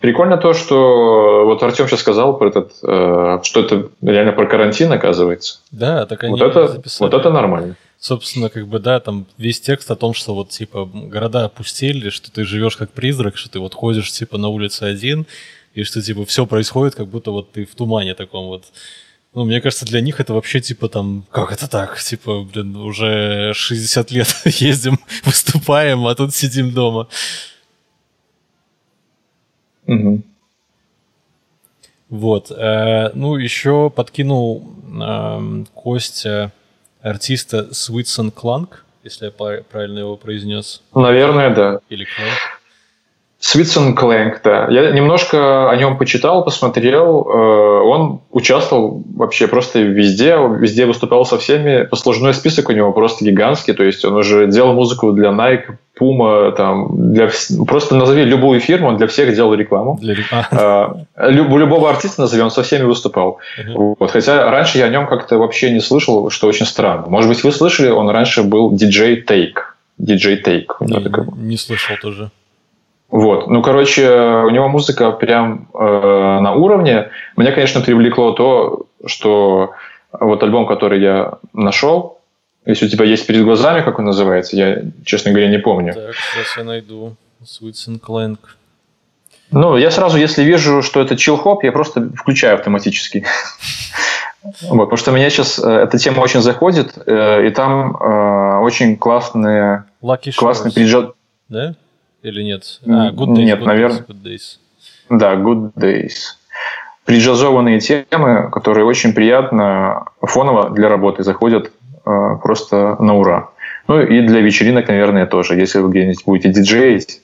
Прикольно 0.00 0.36
то, 0.36 0.52
что 0.52 1.44
вот 1.44 1.62
Артем 1.62 1.88
сейчас 1.88 2.00
сказал 2.00 2.38
про 2.38 2.48
этот, 2.48 2.72
э, 2.84 3.40
что 3.42 3.60
это 3.60 3.88
реально 4.00 4.32
про 4.32 4.46
карантин 4.46 4.92
оказывается. 4.92 5.58
Да, 5.72 6.06
так 6.06 6.22
они 6.22 6.32
Вот 6.32 6.42
это, 6.42 6.68
записали. 6.68 7.10
вот 7.10 7.20
это 7.20 7.30
нормально. 7.30 7.74
Собственно, 7.98 8.48
как 8.48 8.68
бы, 8.68 8.78
да, 8.78 9.00
там 9.00 9.26
весь 9.38 9.60
текст 9.60 9.90
о 9.90 9.96
том, 9.96 10.14
что 10.14 10.34
вот, 10.34 10.50
типа, 10.50 10.84
города 10.84 11.46
опустели, 11.46 12.10
что 12.10 12.30
ты 12.30 12.44
живешь 12.44 12.76
как 12.76 12.90
призрак, 12.90 13.36
что 13.36 13.50
ты 13.50 13.58
вот 13.58 13.74
ходишь, 13.74 14.12
типа, 14.12 14.38
на 14.38 14.46
улице 14.48 14.84
один, 14.84 15.26
и 15.74 15.82
что, 15.82 16.00
типа, 16.00 16.24
все 16.24 16.46
происходит, 16.46 16.94
как 16.94 17.08
будто 17.08 17.32
вот 17.32 17.50
ты 17.50 17.64
в 17.66 17.74
тумане 17.74 18.14
таком 18.14 18.46
вот. 18.46 18.66
Ну, 19.34 19.44
мне 19.44 19.60
кажется, 19.60 19.84
для 19.84 20.00
них 20.00 20.20
это 20.20 20.32
вообще, 20.32 20.60
типа, 20.60 20.88
там, 20.88 21.24
как 21.32 21.52
это 21.52 21.68
так? 21.68 21.98
Типа, 21.98 22.42
блин, 22.42 22.76
уже 22.76 23.52
60 23.52 24.12
лет 24.12 24.28
ездим, 24.44 25.00
выступаем, 25.24 26.06
а 26.06 26.14
тут 26.14 26.32
сидим 26.34 26.70
дома. 26.70 27.08
Мгм. 29.88 30.22
Вот. 32.08 32.50
э, 32.50 33.10
ну, 33.14 33.36
еще 33.36 33.90
подкинул 33.90 34.62
эм, 35.02 35.66
Костя 35.74 36.52
артиста 37.02 37.68
Sweetson 37.72 38.32
Clank, 38.32 38.68
если 39.04 39.26
я 39.26 39.30
пра- 39.30 39.62
правильно 39.62 39.98
его 40.00 40.16
произнес. 40.16 40.82
Наверное, 40.94 41.54
да. 41.54 41.80
Или 41.90 42.06
Clank. 42.06 42.57
Свитсон 43.40 43.94
Клэнк, 43.94 44.40
да. 44.42 44.66
Я 44.68 44.90
немножко 44.90 45.70
о 45.70 45.76
нем 45.76 45.96
почитал, 45.96 46.44
посмотрел. 46.44 47.22
Э, 47.28 47.80
Он 47.84 48.20
участвовал 48.32 49.02
вообще 49.14 49.46
просто 49.46 49.78
везде, 49.80 50.36
везде 50.58 50.86
выступал 50.86 51.24
со 51.24 51.38
всеми. 51.38 51.84
Послужной 51.84 52.34
список 52.34 52.68
у 52.68 52.72
него 52.72 52.92
просто 52.92 53.24
гигантский. 53.24 53.74
То 53.74 53.84
есть 53.84 54.04
он 54.04 54.16
уже 54.16 54.48
делал 54.48 54.72
музыку 54.74 55.12
для 55.12 55.28
Nike, 55.30 55.76
Puma, 56.00 56.52
там, 56.52 57.12
для 57.12 57.28
просто 57.66 57.94
назови 57.96 58.24
любую 58.24 58.60
фирму, 58.60 58.88
он 58.88 58.96
для 58.98 59.06
всех 59.06 59.34
делал 59.34 59.54
рекламу. 59.54 59.98
Для 60.00 60.14
рек- 60.14 60.26
а, 60.52 60.96
Э, 61.16 61.30
люб- 61.30 61.56
любого 61.56 61.90
артиста 61.90 62.22
назови, 62.22 62.42
он 62.42 62.50
со 62.50 62.62
всеми 62.62 62.84
выступал. 62.84 63.38
мгм. 63.58 63.94
Вот. 63.98 64.10
Хотя 64.10 64.50
раньше 64.50 64.78
я 64.78 64.86
о 64.86 64.88
нем 64.90 65.06
как-то 65.06 65.38
вообще 65.38 65.70
не 65.72 65.80
слышал, 65.80 66.28
что 66.30 66.48
очень 66.48 66.66
странно. 66.66 67.06
Может 67.08 67.28
быть, 67.30 67.42
вы 67.44 67.52
слышали, 67.52 67.88
он 67.88 68.10
раньше 68.10 68.42
был 68.42 68.72
диджей 68.76 69.24
Take. 69.24 69.58
Диджей 69.98 70.40
Take. 70.42 70.66
не, 70.80 71.48
не 71.50 71.56
слышал 71.56 71.96
тоже. 72.02 72.30
Вот, 73.10 73.46
ну, 73.48 73.62
короче, 73.62 74.06
у 74.10 74.50
него 74.50 74.68
музыка 74.68 75.12
прям 75.12 75.68
э, 75.74 75.78
на 76.40 76.52
уровне. 76.54 77.10
Меня, 77.36 77.52
конечно, 77.52 77.80
привлекло 77.80 78.32
то, 78.32 78.86
что 79.06 79.72
вот 80.12 80.42
альбом, 80.42 80.66
который 80.66 81.00
я 81.00 81.38
нашел, 81.54 82.18
если 82.66 82.86
у 82.86 82.88
тебя 82.90 83.06
есть 83.06 83.26
перед 83.26 83.44
глазами, 83.44 83.80
как 83.82 83.98
он 83.98 84.04
называется, 84.04 84.56
я, 84.56 84.82
честно 85.06 85.30
говоря, 85.30 85.48
не 85.48 85.58
помню. 85.58 85.94
Так, 85.94 86.14
сейчас 86.14 86.56
я 86.58 86.64
найду. 86.64 87.14
Sweetson 87.42 87.98
Clank. 88.00 88.38
Ну, 89.50 89.78
я 89.78 89.90
сразу, 89.90 90.18
если 90.18 90.42
вижу, 90.42 90.82
что 90.82 91.00
это 91.00 91.16
чил-хоп, 91.16 91.64
я 91.64 91.72
просто 91.72 92.10
включаю 92.14 92.54
автоматически. 92.56 93.24
Вот, 94.62 94.84
потому 94.84 94.96
что 94.96 95.10
меня 95.10 95.28
сейчас 95.30 95.58
эта 95.58 95.98
тема 95.98 96.20
очень 96.20 96.40
заходит, 96.40 96.96
э, 97.06 97.48
и 97.48 97.50
там 97.50 97.96
э, 97.96 98.58
очень 98.60 98.96
классные, 98.96 99.84
классный 100.00 100.70
Shores, 100.70 100.74
приджа- 100.74 101.12
да? 101.48 101.74
Или 102.22 102.42
нет? 102.42 102.80
А, 102.86 103.10
Good 103.10 103.28
Days. 103.34 103.44
нет, 103.44 103.60
good 103.60 103.64
наверное. 103.66 103.98
Days, 104.00 104.06
good 104.08 104.22
days. 104.22 104.58
Да, 105.10 105.34
Good 105.34 105.72
Days. 105.74 106.12
Приджазованные 107.04 107.80
темы, 107.80 108.50
которые 108.50 108.84
очень 108.84 109.14
приятно 109.14 110.04
фоново 110.20 110.70
для 110.70 110.88
работы 110.88 111.22
заходят 111.22 111.70
э, 112.04 112.36
просто 112.42 112.96
на 113.02 113.14
ура. 113.16 113.48
Ну 113.86 114.00
и 114.00 114.20
для 114.20 114.40
вечеринок, 114.40 114.88
наверное, 114.88 115.24
тоже. 115.26 115.54
Если 115.54 115.78
вы 115.78 115.88
где-нибудь 115.90 116.24
будете 116.26 116.50
диджеить 116.50 117.22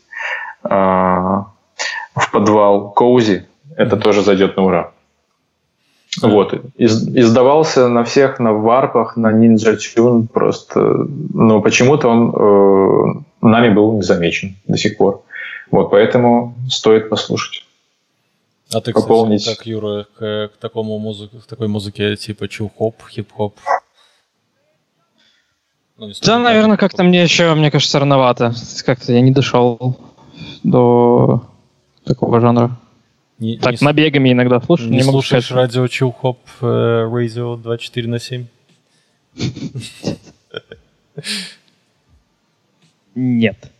э, 0.62 0.68
в 0.70 2.30
подвал 2.32 2.92
Коузи, 2.92 3.44
это 3.76 3.96
тоже 3.98 4.22
зайдет 4.22 4.56
на 4.56 4.62
ура. 4.64 4.90
Вот. 6.22 6.54
Из- 6.76 7.06
издавался 7.08 7.88
на 7.88 8.04
всех, 8.04 8.38
на 8.38 8.52
варпах, 8.54 9.16
на 9.16 9.32
Ninja 9.32 9.76
Tune 9.76 10.26
просто. 10.32 10.80
Но 11.34 11.60
почему-то 11.60 12.08
он 12.08 12.30
э, 12.30 13.22
нами 13.48 13.72
был 13.72 13.92
не 13.94 14.02
замечен 14.02 14.56
до 14.66 14.76
сих 14.78 14.96
пор. 14.96 15.24
Вот, 15.70 15.90
поэтому 15.90 16.54
стоит 16.68 17.08
послушать. 17.10 17.64
А 18.72 18.80
ты, 18.80 18.92
Пополнить. 18.92 19.40
кстати, 19.40 19.56
как, 19.58 19.66
Юра, 19.66 20.06
к, 20.18 20.48
к 20.54 20.56
такому 20.58 20.98
музыке, 20.98 21.38
к 21.38 21.46
такой 21.46 21.68
музыке 21.68 22.16
типа 22.16 22.48
чил-хоп, 22.48 22.96
хип-хоп? 23.08 23.54
Ну, 25.96 26.10
Да, 26.22 26.38
наверное, 26.38 26.76
как-то 26.76 27.04
мне 27.04 27.22
еще, 27.22 27.54
мне 27.54 27.70
кажется, 27.70 28.00
рановато. 28.00 28.52
Как-то 28.84 29.12
я 29.12 29.20
не 29.20 29.30
дошел 29.30 29.96
до 30.64 31.46
такого 32.04 32.40
жанра. 32.40 32.76
Не, 33.38 33.58
Так, 33.58 33.72
не 33.72 33.76
с- 33.78 33.80
набегами 33.80 34.32
иногда 34.32 34.60
слушаю, 34.60 34.90
не 34.90 34.96
не, 34.98 35.02
могу 35.04 35.18
слушаешь 35.22 35.46
сказать. 35.46 35.66
радио 35.66 35.86
чил-хоп 35.88 36.38
э, 36.60 36.64
Radio 36.64 37.56
24 37.56 38.08
на 38.08 38.18
7? 38.18 38.46
Нет. 43.14 43.70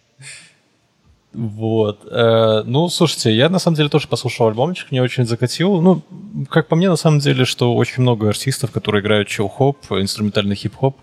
Вот. 1.35 2.06
Э, 2.11 2.62
ну, 2.65 2.89
слушайте, 2.89 3.35
я 3.35 3.48
на 3.48 3.59
самом 3.59 3.77
деле 3.77 3.89
тоже 3.89 4.06
послушал 4.06 4.47
альбомчик, 4.47 4.90
мне 4.90 5.02
очень 5.02 5.27
закатил. 5.27 5.81
Ну, 5.81 6.02
как 6.48 6.69
по 6.69 6.77
мне, 6.77 6.89
на 6.89 6.97
самом 6.97 7.19
деле, 7.19 7.44
что 7.44 7.74
очень 7.74 8.02
много 8.02 8.28
артистов, 8.28 8.70
которые 8.70 9.02
играют 9.02 9.28
чил-хоп, 9.28 9.78
инструментальный 9.90 10.55
хип-хоп. 10.55 10.97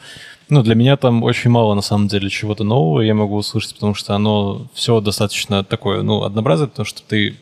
Ну, 0.48 0.64
для 0.64 0.76
меня 0.76 0.98
там 0.98 1.24
очень 1.24 1.50
мало, 1.50 1.74
на 1.76 1.82
самом 1.82 2.08
деле, 2.08 2.30
чего-то 2.30 2.64
нового 2.64 3.02
я 3.02 3.14
могу 3.14 3.36
услышать, 3.36 3.74
потому 3.74 3.94
что 3.94 4.16
оно 4.16 4.68
все 4.74 5.02
достаточно 5.02 5.64
такое, 5.64 6.02
ну, 6.02 6.24
однообразное, 6.24 6.68
потому 6.68 6.86
что 6.86 7.02
ты 7.04 7.36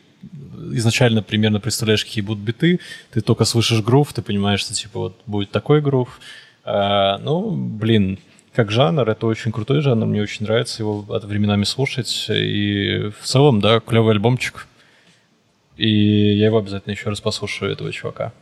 изначально 0.72 1.22
примерно 1.22 1.60
представляешь, 1.60 2.04
какие 2.04 2.22
будут 2.22 2.42
биты, 2.44 2.80
ты 3.12 3.20
только 3.20 3.44
слышишь 3.44 3.82
грув, 3.82 4.12
ты 4.12 4.22
понимаешь, 4.22 4.60
что, 4.60 4.74
типа, 4.74 4.98
вот 4.98 5.16
будет 5.26 5.50
такой 5.50 5.80
грув. 5.80 6.20
А, 6.64 7.18
ну, 7.18 7.50
блин, 7.50 8.18
как 8.60 8.70
жанр, 8.70 9.08
это 9.08 9.26
очень 9.26 9.52
крутой 9.52 9.80
жанр, 9.80 10.04
мне 10.04 10.20
очень 10.20 10.44
нравится 10.44 10.82
его 10.82 11.02
временами 11.08 11.64
слушать, 11.64 12.26
и 12.28 13.10
в 13.18 13.24
целом, 13.24 13.60
да, 13.60 13.80
клевый 13.80 14.12
альбомчик, 14.12 14.66
и 15.78 15.88
я 15.88 16.46
его 16.46 16.58
обязательно 16.58 16.92
еще 16.92 17.08
раз 17.08 17.22
послушаю, 17.22 17.72
этого 17.72 17.90
чувака. 17.90 18.32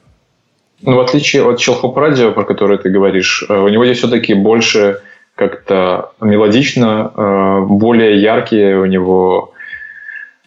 Ну, 0.83 0.97
в 0.97 1.01
отличие 1.01 1.49
от 1.49 1.61
Челхоп 1.61 1.97
Радио, 1.97 2.33
про 2.33 2.45
которое 2.45 2.79
ты 2.79 2.91
говоришь, 2.91 3.45
э, 3.49 3.57
у 3.57 3.69
него 3.69 3.85
здесь 3.85 3.99
все-таки 3.99 4.35
больше 4.35 5.03
как-то 5.37 6.11
мелодично, 6.21 7.13
э, 7.15 7.61
более 7.69 8.21
яркие 8.21 8.77
у 8.81 8.87
него 8.87 9.53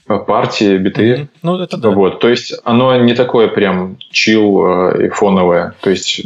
э, 0.09 0.17
партии, 0.17 0.77
биты. 0.77 1.13
Мгм. 1.13 1.29
Ну, 1.43 1.61
это 1.61 1.77
да. 1.77 1.91
Вот, 1.91 2.19
то 2.19 2.27
есть 2.27 2.59
оно 2.65 2.97
не 2.97 3.13
такое 3.13 3.47
прям 3.47 3.95
чил 4.11 4.91
и 4.91 5.07
фоновое. 5.07 5.75
То 5.79 5.89
есть 5.89 6.23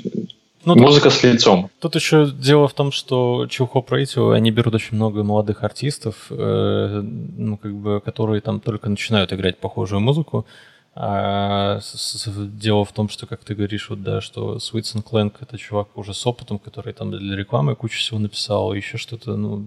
Ну, 0.65 0.73
тут- 0.73 0.83
музыка 0.83 1.09
с 1.09 1.23
лицом. 1.23 1.69
Тут 1.79 1.95
еще 1.95 2.25
дело 2.25 2.67
в 2.67 2.73
том, 2.73 2.91
что 2.91 3.45
Hop 3.45 3.87
Radio, 3.89 4.33
они 4.33 4.51
берут 4.51 4.73
очень 4.75 4.95
много 4.95 5.23
молодых 5.23 5.63
артистов, 5.63 6.27
э, 6.29 7.01
ну, 7.37 7.57
как 7.57 7.73
бы, 7.75 8.01
которые 8.01 8.41
там 8.41 8.59
только 8.59 8.89
начинают 8.89 9.31
играть 9.33 9.57
похожую 9.59 9.99
музыку. 10.01 10.45
А 10.97 11.79
с- 11.81 12.21
с- 12.23 12.29
дело 12.57 12.85
в 12.85 12.93
том, 12.93 13.09
что, 13.09 13.27
как 13.27 13.43
ты 13.43 13.53
говоришь, 13.53 13.89
вот, 13.89 14.01
да, 14.01 14.21
что 14.21 14.55
Sweets 14.55 14.95
and 14.95 15.03
Clank— 15.03 15.33
это 15.41 15.57
чувак 15.57 15.97
уже 15.97 16.13
с 16.13 16.25
опытом, 16.25 16.57
который 16.57 16.93
там 16.93 17.11
для 17.11 17.35
рекламы 17.35 17.75
кучу 17.75 17.99
всего 17.99 18.19
написал, 18.19 18.73
еще 18.73 18.97
что-то, 18.97 19.35
ну... 19.35 19.65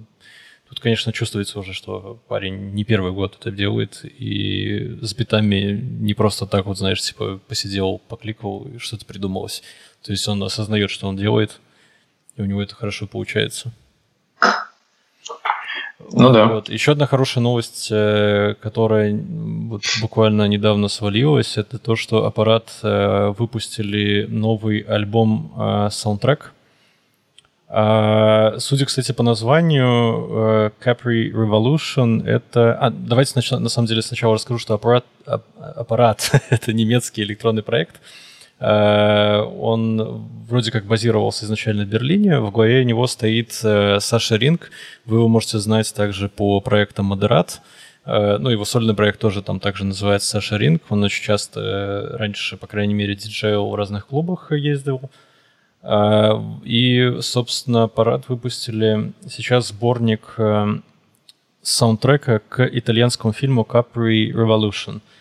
Тут, 0.69 0.81
конечно, 0.81 1.13
чувствуется 1.15 1.59
уже, 1.59 1.73
что 1.73 2.19
парень 2.29 2.73
не 2.75 2.85
первый 2.85 3.13
год 3.13 3.39
это 3.41 3.51
делает, 3.51 4.05
и 4.05 4.99
с 5.01 5.15
битами 5.15 5.81
не 6.01 6.13
просто 6.13 6.45
так 6.47 6.67
вот, 6.67 6.77
знаешь, 6.77 7.01
типа 7.01 7.41
посидел, 7.49 8.03
покликал, 8.07 8.67
и 8.75 8.77
что-то 8.79 9.07
придумалось. 9.07 9.63
То 10.03 10.13
есть 10.13 10.27
он 10.29 10.43
осознает, 10.43 10.91
что 10.91 11.09
он 11.09 11.17
делает, 11.17 11.61
и 12.37 12.43
у 12.43 12.45
него 12.45 12.63
это 12.63 12.75
хорошо 12.75 13.07
получается. 13.07 13.73
Ну 16.13 16.33
да. 16.33 16.47
Вот. 16.47 16.69
Еще 16.69 16.93
одна 16.93 17.07
хорошая 17.07 17.43
новость, 17.43 17.89
э, 17.91 18.55
которая 18.61 19.13
вот 19.15 19.83
буквально 20.01 20.47
недавно 20.49 20.89
свалилась, 20.89 21.59
это 21.59 21.79
то, 21.79 21.97
что 21.97 22.25
аппарат 22.25 22.71
э, 22.83 23.35
выпустили 23.37 24.27
новый 24.29 24.81
альбом 24.81 25.53
э, 25.57 25.89
саундтрек. 25.91 26.53
А, 27.71 28.55
судя, 28.59 28.87
кстати, 28.87 29.13
по 29.13 29.23
названию 29.23 30.73
Capri 30.83 31.31
Revolution, 31.31 32.27
это... 32.27 32.79
А, 32.81 32.89
давайте 32.91 33.39
на 33.59 33.69
самом 33.69 33.87
деле 33.87 34.01
сначала 34.01 34.37
расскажу, 34.37 34.59
что 34.59 34.73
аппарат, 34.73 35.05
ап- 35.27 35.43
аппарат 35.77 36.31
это 36.51 36.73
немецкий 36.73 37.23
электронный 37.23 37.63
проект. 37.63 38.01
Э, 38.61 39.41
Он 39.41 40.29
вроде 40.49 40.71
как 40.71 40.87
базировался 40.87 41.45
изначально 41.45 41.85
в 41.85 41.89
Берлине. 41.89 42.41
В 42.41 42.51
главе 42.51 42.85
него 42.85 43.07
стоит 43.07 43.59
э, 43.63 43.99
Саша 44.01 44.37
Ринг. 44.37 44.71
Вы 45.05 45.19
его 45.19 45.29
можете 45.29 45.59
знать 45.59 45.93
также 45.95 46.29
по 46.29 46.61
проектам 46.61 47.07
Модерат. 47.07 47.61
Э, 48.05 48.39
Ну, 48.39 48.51
его 48.51 48.65
сольный 48.65 48.95
проект 48.95 49.21
тоже 49.21 49.43
там 49.43 49.61
также 49.61 49.85
называется 49.85 50.29
Саша 50.29 50.57
Ринг. 50.57 50.83
Он 50.89 51.05
очень 51.05 51.23
часто 51.23 52.17
раньше, 52.19 52.57
по 52.57 52.67
крайней 52.67 52.95
мере, 52.95 53.15
диджейл 53.15 53.69
в 53.69 53.75
разных 53.75 54.07
клубах 54.07 54.53
ездил. 54.53 55.01
И, 56.65 57.19
собственно, 57.21 57.87
парад 57.87 58.29
выпустили 58.29 59.13
сейчас 59.29 59.69
сборник 59.69 60.37
саундтрека 61.63 62.41
к 62.49 62.67
итальянскому 62.67 63.33
фильму 63.33 63.63
Capri 63.63 64.33
Revolution. 64.33 64.97
А, 64.97 65.18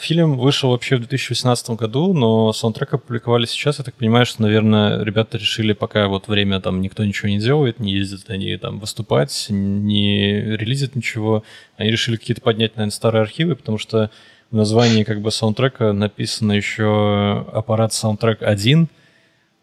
Фильм 0.00 0.36
вышел 0.36 0.70
вообще 0.70 0.96
в 0.96 1.00
2018 1.00 1.70
году, 1.70 2.12
но 2.12 2.52
саундтрек 2.52 2.92
опубликовали 2.92 3.46
сейчас. 3.46 3.78
Я 3.78 3.84
так 3.84 3.94
понимаю, 3.94 4.26
что, 4.26 4.42
наверное, 4.42 5.02
ребята 5.02 5.38
решили, 5.38 5.72
пока 5.72 6.08
вот 6.08 6.28
время 6.28 6.60
там 6.60 6.82
никто 6.82 7.04
ничего 7.04 7.28
не 7.28 7.38
делает, 7.38 7.80
не 7.80 7.92
ездят 7.92 8.28
они 8.28 8.54
там 8.58 8.80
выступать, 8.80 9.46
не 9.48 10.40
релизят 10.56 10.94
ничего, 10.94 11.42
они 11.78 11.90
решили 11.90 12.16
какие-то 12.16 12.42
поднять, 12.42 12.76
наверное, 12.76 12.92
старые 12.92 13.22
архивы, 13.22 13.56
потому 13.56 13.78
что 13.78 14.10
в 14.50 14.56
названии 14.56 15.04
как 15.04 15.22
бы 15.22 15.30
саундтрека 15.30 15.92
написано 15.92 16.52
еще 16.52 17.46
аппарат 17.52 17.94
саундтрек 17.94 18.42
1, 18.42 18.88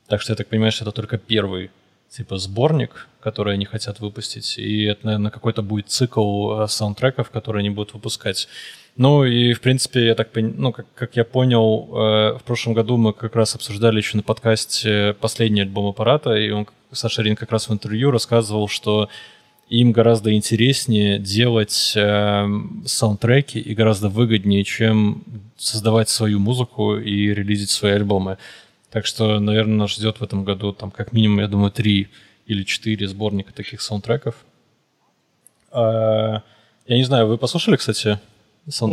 так 0.08 0.22
что 0.22 0.34
я 0.34 0.36
так 0.36 0.48
понимаю, 0.48 0.72
что 0.72 0.86
это 0.86 0.92
только 0.92 1.18
первый 1.20 1.70
типа 2.10 2.38
сборник, 2.38 3.08
который 3.20 3.56
они 3.56 3.66
хотят 3.66 4.00
выпустить, 4.00 4.58
и 4.58 4.84
это, 4.84 5.06
наверное, 5.06 5.32
какой-то 5.32 5.62
будет 5.62 5.90
цикл 5.90 6.62
э, 6.62 6.68
саундтреков, 6.68 7.32
которые 7.32 7.62
они 7.62 7.70
будут 7.72 7.94
выпускать. 7.94 8.48
Ну 8.96 9.26
и, 9.26 9.54
в 9.54 9.62
принципе, 9.62 10.06
я 10.06 10.16
так 10.16 10.32
понимаю, 10.32 10.56
ну, 10.58 10.72
как, 10.72 10.86
как 10.94 11.16
я 11.16 11.24
понял, 11.24 11.90
э, 11.90 12.38
в 12.38 12.44
прошлом 12.46 12.76
году 12.76 12.98
мы 12.98 13.12
как 13.14 13.36
раз 13.36 13.56
обсуждали 13.56 13.98
еще 13.98 14.18
на 14.18 14.24
подкасте 14.24 15.16
последний 15.20 15.62
альбом 15.62 15.88
аппарата, 15.88 16.36
и 16.36 16.52
он, 16.52 16.68
Саша 16.92 17.24
Рин 17.24 17.36
как 17.36 17.52
раз 17.52 17.70
в 17.70 17.74
интервью 17.74 18.12
рассказывал, 18.12 18.68
что 18.68 19.10
им 19.68 19.94
гораздо 19.94 20.32
интереснее 20.34 21.18
делать 21.18 21.94
э, 21.96 22.48
саундтреки 22.86 23.60
и 23.60 23.74
гораздо 23.74 24.10
выгоднее, 24.10 24.64
чем 24.64 25.24
создавать 25.58 26.10
свою 26.10 26.40
музыку 26.40 26.98
и 26.98 27.34
релизить 27.34 27.72
свои 27.72 27.94
альбомы. 27.94 28.38
Так 28.92 29.08
что, 29.08 29.40
наверное, 29.40 29.78
нас 29.78 29.96
ждет 29.96 30.20
в 30.20 30.24
этом 30.24 30.44
году 30.44 30.72
там 30.72 30.92
как 30.92 31.14
минимум, 31.14 31.40
я 31.40 31.48
думаю, 31.48 31.72
три 31.72 32.10
или 32.46 32.62
четыре 32.62 33.08
сборника 33.08 33.52
таких 33.54 33.82
саундтреков. 33.82 34.36
А, 35.72 36.44
я 36.86 36.98
не 36.98 37.04
знаю, 37.04 37.26
вы 37.26 37.40
послушали, 37.40 37.78
кстати, 37.78 38.20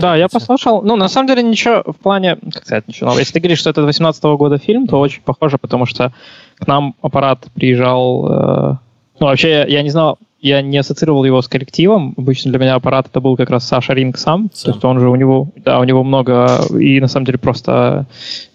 Да, 0.01 0.17
я 0.17 0.29
послушал. 0.29 0.83
Ну, 0.83 0.97
на 0.97 1.09
самом 1.09 1.29
деле, 1.29 1.43
ничего 1.43 1.83
в 1.87 1.97
плане... 1.97 2.37
Как 2.53 2.65
сказать, 2.65 2.89
ничего 2.89 3.07
нового. 3.07 3.21
Если 3.21 3.33
ты 3.35 3.41
говоришь, 3.41 3.59
что 3.61 3.71
это 3.71 3.83
18 3.83 4.23
года 4.25 4.59
фильм, 4.59 4.87
то 4.87 4.99
очень 4.99 5.23
похоже, 5.23 5.59
потому 5.59 5.87
что 5.87 6.13
к 6.59 6.67
нам 6.67 6.95
аппарат 7.03 7.47
приезжал... 7.55 8.27
э, 8.31 8.75
Ну, 9.21 9.27
вообще, 9.27 9.51
я, 9.51 9.65
я 9.67 9.83
не 9.83 9.91
знал, 9.91 10.19
я 10.41 10.63
не 10.63 10.79
ассоциировал 10.79 11.25
его 11.25 11.41
с 11.43 11.49
коллективом. 11.49 12.15
Обычно 12.17 12.51
для 12.51 12.59
меня 12.59 12.75
аппарат 12.75 13.07
это 13.11 13.21
был 13.21 13.37
как 13.37 13.51
раз 13.51 13.69
Саша 13.69 13.93
Ринг 13.93 14.17
сам. 14.19 14.51
Сам. 14.55 14.73
То 14.73 14.77
есть 14.77 14.85
он 14.85 14.99
же 14.99 15.09
у 15.09 15.15
него... 15.15 15.49
Да, 15.57 15.79
у 15.79 15.85
него 15.85 16.03
много... 16.03 16.49
И 16.81 16.99
на 17.01 17.09
самом 17.09 17.27
деле 17.27 17.39
просто 17.39 18.07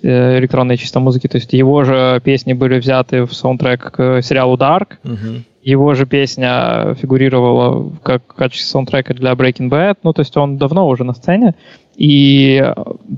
э, 0.02 0.40
электронной 0.40 0.78
чисто 0.78 1.00
музыки. 1.00 1.28
То 1.28 1.38
есть 1.38 1.54
его 1.54 1.84
же 1.86 2.20
песни 2.24 2.54
были 2.54 2.80
взяты 2.80 3.24
в 3.24 3.34
саундтрек 3.34 3.92
к 3.92 4.22
сериалу 4.22 4.58
Dark. 4.58 4.98
Мгм. 5.04 5.46
Его 5.66 5.96
же 5.96 6.06
песня 6.06 6.94
фигурировала 6.94 7.92
как 8.04 8.22
в 8.28 8.36
качестве 8.36 8.68
саундтрека 8.70 9.16
для 9.16 9.32
Breaking 9.34 9.70
Bad, 9.70 9.98
ну, 10.04 10.14
то 10.14 10.22
есть 10.22 10.38
он 10.38 10.58
давно 10.58 10.88
уже 10.88 11.04
на 11.04 11.14
сцене. 11.14 11.56
И 11.96 12.64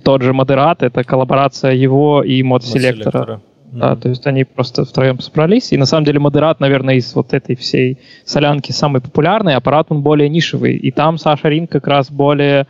тот 0.05 0.21
же 0.21 0.31
Модерат— 0.31 0.81
это 0.81 1.03
коллаборация 1.03 1.73
его 1.73 2.23
и 2.23 2.41
Modeselektor'а. 2.43 2.95
Modeselektor'а. 3.03 3.41
Да, 3.73 3.91
Мгм. 3.91 3.99
то 3.99 4.09
есть 4.09 4.25
они 4.27 4.45
просто 4.45 4.85
втроем 4.85 5.19
собрались. 5.19 5.73
И 5.73 5.77
на 5.77 5.85
самом 5.85 6.05
деле 6.05 6.19
Moderat, 6.19 6.61
наверное, 6.61 6.95
из 6.95 7.13
вот 7.15 7.33
этой 7.33 7.57
всей 7.57 7.97
солянки 8.23 8.71
самый 8.71 9.01
популярный, 9.01 9.55
Apparat 9.55 9.88
он 9.89 10.01
более 10.01 10.29
нишевый. 10.29 10.77
И 10.77 10.91
там 10.91 11.17
Sascha 11.17 11.49
Ring 11.49 11.67
как 11.67 11.85
раз 11.85 12.09
более... 12.09 12.65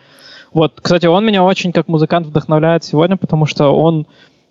Вот, 0.53 0.79
кстати, 0.81 1.05
он 1.05 1.23
меня 1.23 1.43
очень 1.43 1.71
как 1.71 1.87
музыкант 1.87 2.25
вдохновляет 2.25 2.83
сегодня, 2.83 3.15
потому 3.15 3.45
что 3.45 3.69
он 3.69 4.07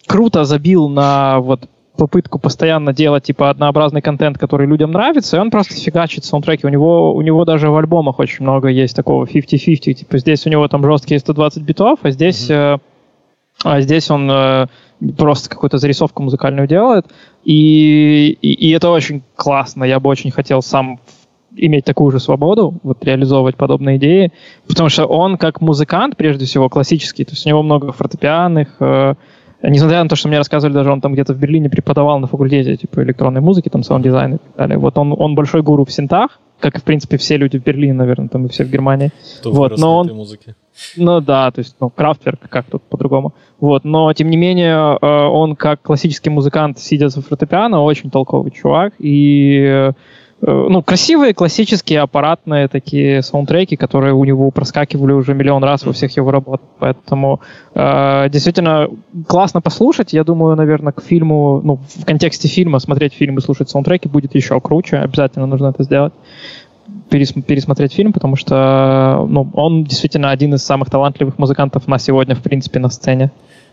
круто 0.06 0.44
забил 0.44 0.88
на 0.88 1.40
вот 1.40 1.68
попытку 1.96 2.38
постоянно 2.38 2.92
делать 2.92 3.24
типа 3.24 3.50
однообразный 3.50 4.02
контент, 4.02 4.38
который 4.38 4.66
людям 4.66 4.92
нравится, 4.92 5.36
и 5.36 5.40
он 5.40 5.50
просто 5.50 5.74
фигачит 5.74 6.24
саундтреки. 6.24 6.66
У 6.66 6.70
него, 6.70 7.14
у 7.14 7.22
него 7.22 7.44
даже 7.44 7.70
в 7.70 7.76
альбомах 7.76 8.18
очень 8.18 8.44
много 8.44 8.68
есть 8.68 8.94
такого 8.94 9.24
50-50. 9.24 9.94
Типа 9.94 10.18
здесь 10.18 10.46
у 10.46 10.50
него 10.50 10.68
там 10.68 10.84
жесткие 10.84 11.20
120 11.20 11.62
битов, 11.62 11.98
а 12.02 12.10
здесь, 12.10 12.48
э, 12.50 12.78
а 13.64 13.80
здесь 13.80 14.10
он 14.10 14.30
э, 14.30 14.66
просто 15.16 15.50
какую-то 15.50 15.78
зарисовку 15.78 16.22
музыкальную 16.22 16.68
делает. 16.68 17.06
И, 17.44 18.36
и, 18.40 18.52
и 18.52 18.70
это 18.70 18.90
очень 18.90 19.22
классно. 19.34 19.84
Я 19.84 20.00
бы 20.00 20.08
очень 20.08 20.30
хотел 20.30 20.62
сам 20.62 21.00
иметь 21.56 21.84
такую 21.84 22.10
же 22.12 22.20
свободу, 22.20 22.74
вот 22.82 23.04
реализовывать 23.04 23.56
подобные 23.56 23.96
идеи, 23.96 24.32
потому 24.66 24.88
что 24.88 25.06
он 25.06 25.38
как 25.38 25.60
музыкант, 25.60 26.16
прежде 26.16 26.44
всего, 26.44 26.68
классический, 26.68 27.24
то 27.24 27.32
есть 27.32 27.46
у 27.46 27.48
него 27.48 27.62
много 27.62 27.92
фортепианных, 27.92 28.76
э, 28.80 29.14
несмотря 29.68 30.02
на 30.02 30.08
то, 30.08 30.16
что 30.16 30.28
мне 30.28 30.38
рассказывали, 30.38 30.74
даже 30.74 30.90
он 30.92 31.00
там 31.00 31.12
где-то 31.12 31.34
в 31.34 31.38
Берлине 31.38 31.68
преподавал 31.70 32.18
на 32.18 32.26
факультете 32.26 32.76
типа 32.76 33.02
электронной 33.02 33.40
музыки, 33.40 33.68
там 33.68 33.82
саунд-дизайн 33.82 34.34
и 34.34 34.38
так 34.38 34.56
далее. 34.56 34.78
Вот 34.78 34.96
он, 34.98 35.14
он 35.16 35.34
большой 35.34 35.62
гуру 35.62 35.84
в 35.84 35.92
синтах, 35.92 36.38
как 36.60 36.76
и, 36.76 36.80
в 36.80 36.84
принципе, 36.84 37.16
все 37.16 37.36
люди 37.36 37.58
в 37.58 37.62
Берлине, 37.62 37.92
наверное, 37.92 38.28
там 38.28 38.46
и 38.46 38.48
все 38.48 38.64
в 38.64 38.70
Германии. 38.70 39.10
Кто 39.40 39.52
Вот, 39.52 39.78
но 39.78 39.98
он- 39.98 40.06
этой 40.06 40.14
музыке. 40.16 40.54
Ну 40.96 41.20
да, 41.20 41.50
то 41.50 41.60
есть, 41.60 41.74
ну, 41.80 41.88
Крафтверк, 41.88 42.40
как 42.50 42.66
тут 42.66 42.82
по-другому. 42.82 43.32
Вот, 43.60 43.84
но, 43.84 44.12
тем 44.12 44.28
не 44.28 44.36
менее, 44.36 44.98
э, 45.00 45.06
он 45.06 45.56
как 45.56 45.80
классический 45.80 46.28
музыкант, 46.28 46.78
сидя 46.78 47.08
за 47.08 47.22
фортепиано, 47.22 47.82
очень 47.82 48.10
толковый 48.10 48.50
чувак. 48.50 48.92
И, 48.98 49.90
ну, 50.42 50.82
красивые, 50.82 51.32
классические, 51.32 52.00
аппаратные 52.00 52.68
такие 52.68 53.22
саундтреки, 53.22 53.76
которые 53.76 54.12
у 54.12 54.24
него 54.24 54.50
проскакивали 54.50 55.12
уже 55.12 55.34
миллион 55.34 55.64
раз 55.64 55.84
во 55.84 55.92
всех 55.92 56.14
его 56.16 56.30
работах. 56.30 56.68
Поэтому 56.78 57.40
э, 57.74 58.28
действительно 58.28 58.88
классно 59.26 59.62
послушать. 59.62 60.12
Я 60.12 60.24
думаю, 60.24 60.54
наверное, 60.56 60.92
к 60.92 61.02
фильму, 61.02 61.62
ну, 61.64 61.78
в 61.94 62.04
контексте 62.04 62.48
фильма 62.48 62.80
смотреть 62.80 63.14
фильм 63.14 63.38
и 63.38 63.40
слушать 63.40 63.70
саундтреки 63.70 64.08
будет 64.08 64.34
еще 64.34 64.60
круче. 64.60 64.98
Обязательно 64.98 65.46
нужно 65.46 65.68
это 65.68 65.82
сделать 65.84 66.12
перес- 67.10 67.42
пересмотреть 67.42 67.94
фильм, 67.94 68.12
потому 68.12 68.36
что 68.36 69.26
ну, 69.28 69.48
он 69.54 69.84
действительно 69.84 70.30
один 70.30 70.54
из 70.54 70.62
самых 70.62 70.90
талантливых 70.90 71.38
музыкантов 71.38 71.88
на 71.88 71.98
сегодня, 71.98 72.34
в 72.34 72.42
принципе, 72.42 72.78
на 72.78 72.90
сцене. 72.90 73.30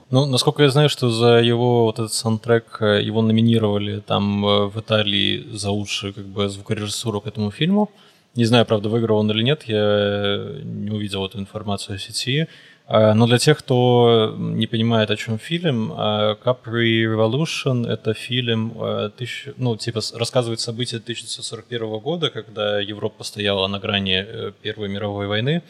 Ну, 0.10 0.26
насколько 0.26 0.64
я 0.64 0.70
знаю, 0.70 0.90
что 0.90 1.10
за 1.10 1.40
его 1.40 1.86
вот 1.86 2.00
этот 2.00 2.14
саундтрек 2.14 2.78
э, 2.82 3.02
его 3.02 3.22
номинировали 3.22 4.00
там 4.00 4.46
э, 4.46 4.66
в 4.68 4.80
Италии 4.80 5.48
за 5.52 5.72
лучшую 5.72 6.14
как 6.14 6.26
бы 6.26 6.50
звукорежиссуру 6.50 7.22
к 7.22 7.28
этому 7.28 7.52
фильму. 7.52 7.90
Не 8.36 8.46
знаю, 8.46 8.66
правда, 8.66 8.90
выиграл 8.90 9.20
он 9.20 9.32
или 9.32 9.44
нет, 9.44 9.64
я 9.64 10.60
не 10.64 10.90
увидел 10.90 11.26
эту 11.26 11.40
информацию 11.40 11.98
в 11.98 12.02
сети. 12.02 12.48
А, 12.86 13.14
Но 13.14 13.28
для 13.28 13.38
тех, 13.38 13.58
кто 13.60 14.36
не 14.38 14.68
понимает, 14.68 15.10
о 15.12 15.16
чем 15.16 15.40
фильм, 15.40 15.94
а, 15.96 16.36
Capri 16.44 17.06
Revolution— 17.06 17.88
это 17.88 18.14
фильм, 18.14 18.74
э, 18.76 19.10
ну, 19.58 19.78
типа, 19.78 20.02
рассказывает 20.16 20.60
события 20.60 20.98
1941 20.98 22.00
года, 22.00 22.30
когда 22.30 22.80
Европа 22.80 23.24
стояла 23.24 23.68
на 23.68 23.80
грани 23.80 24.26
Первой 24.62 24.90
мировой 24.90 25.28
войны. 25.28 25.62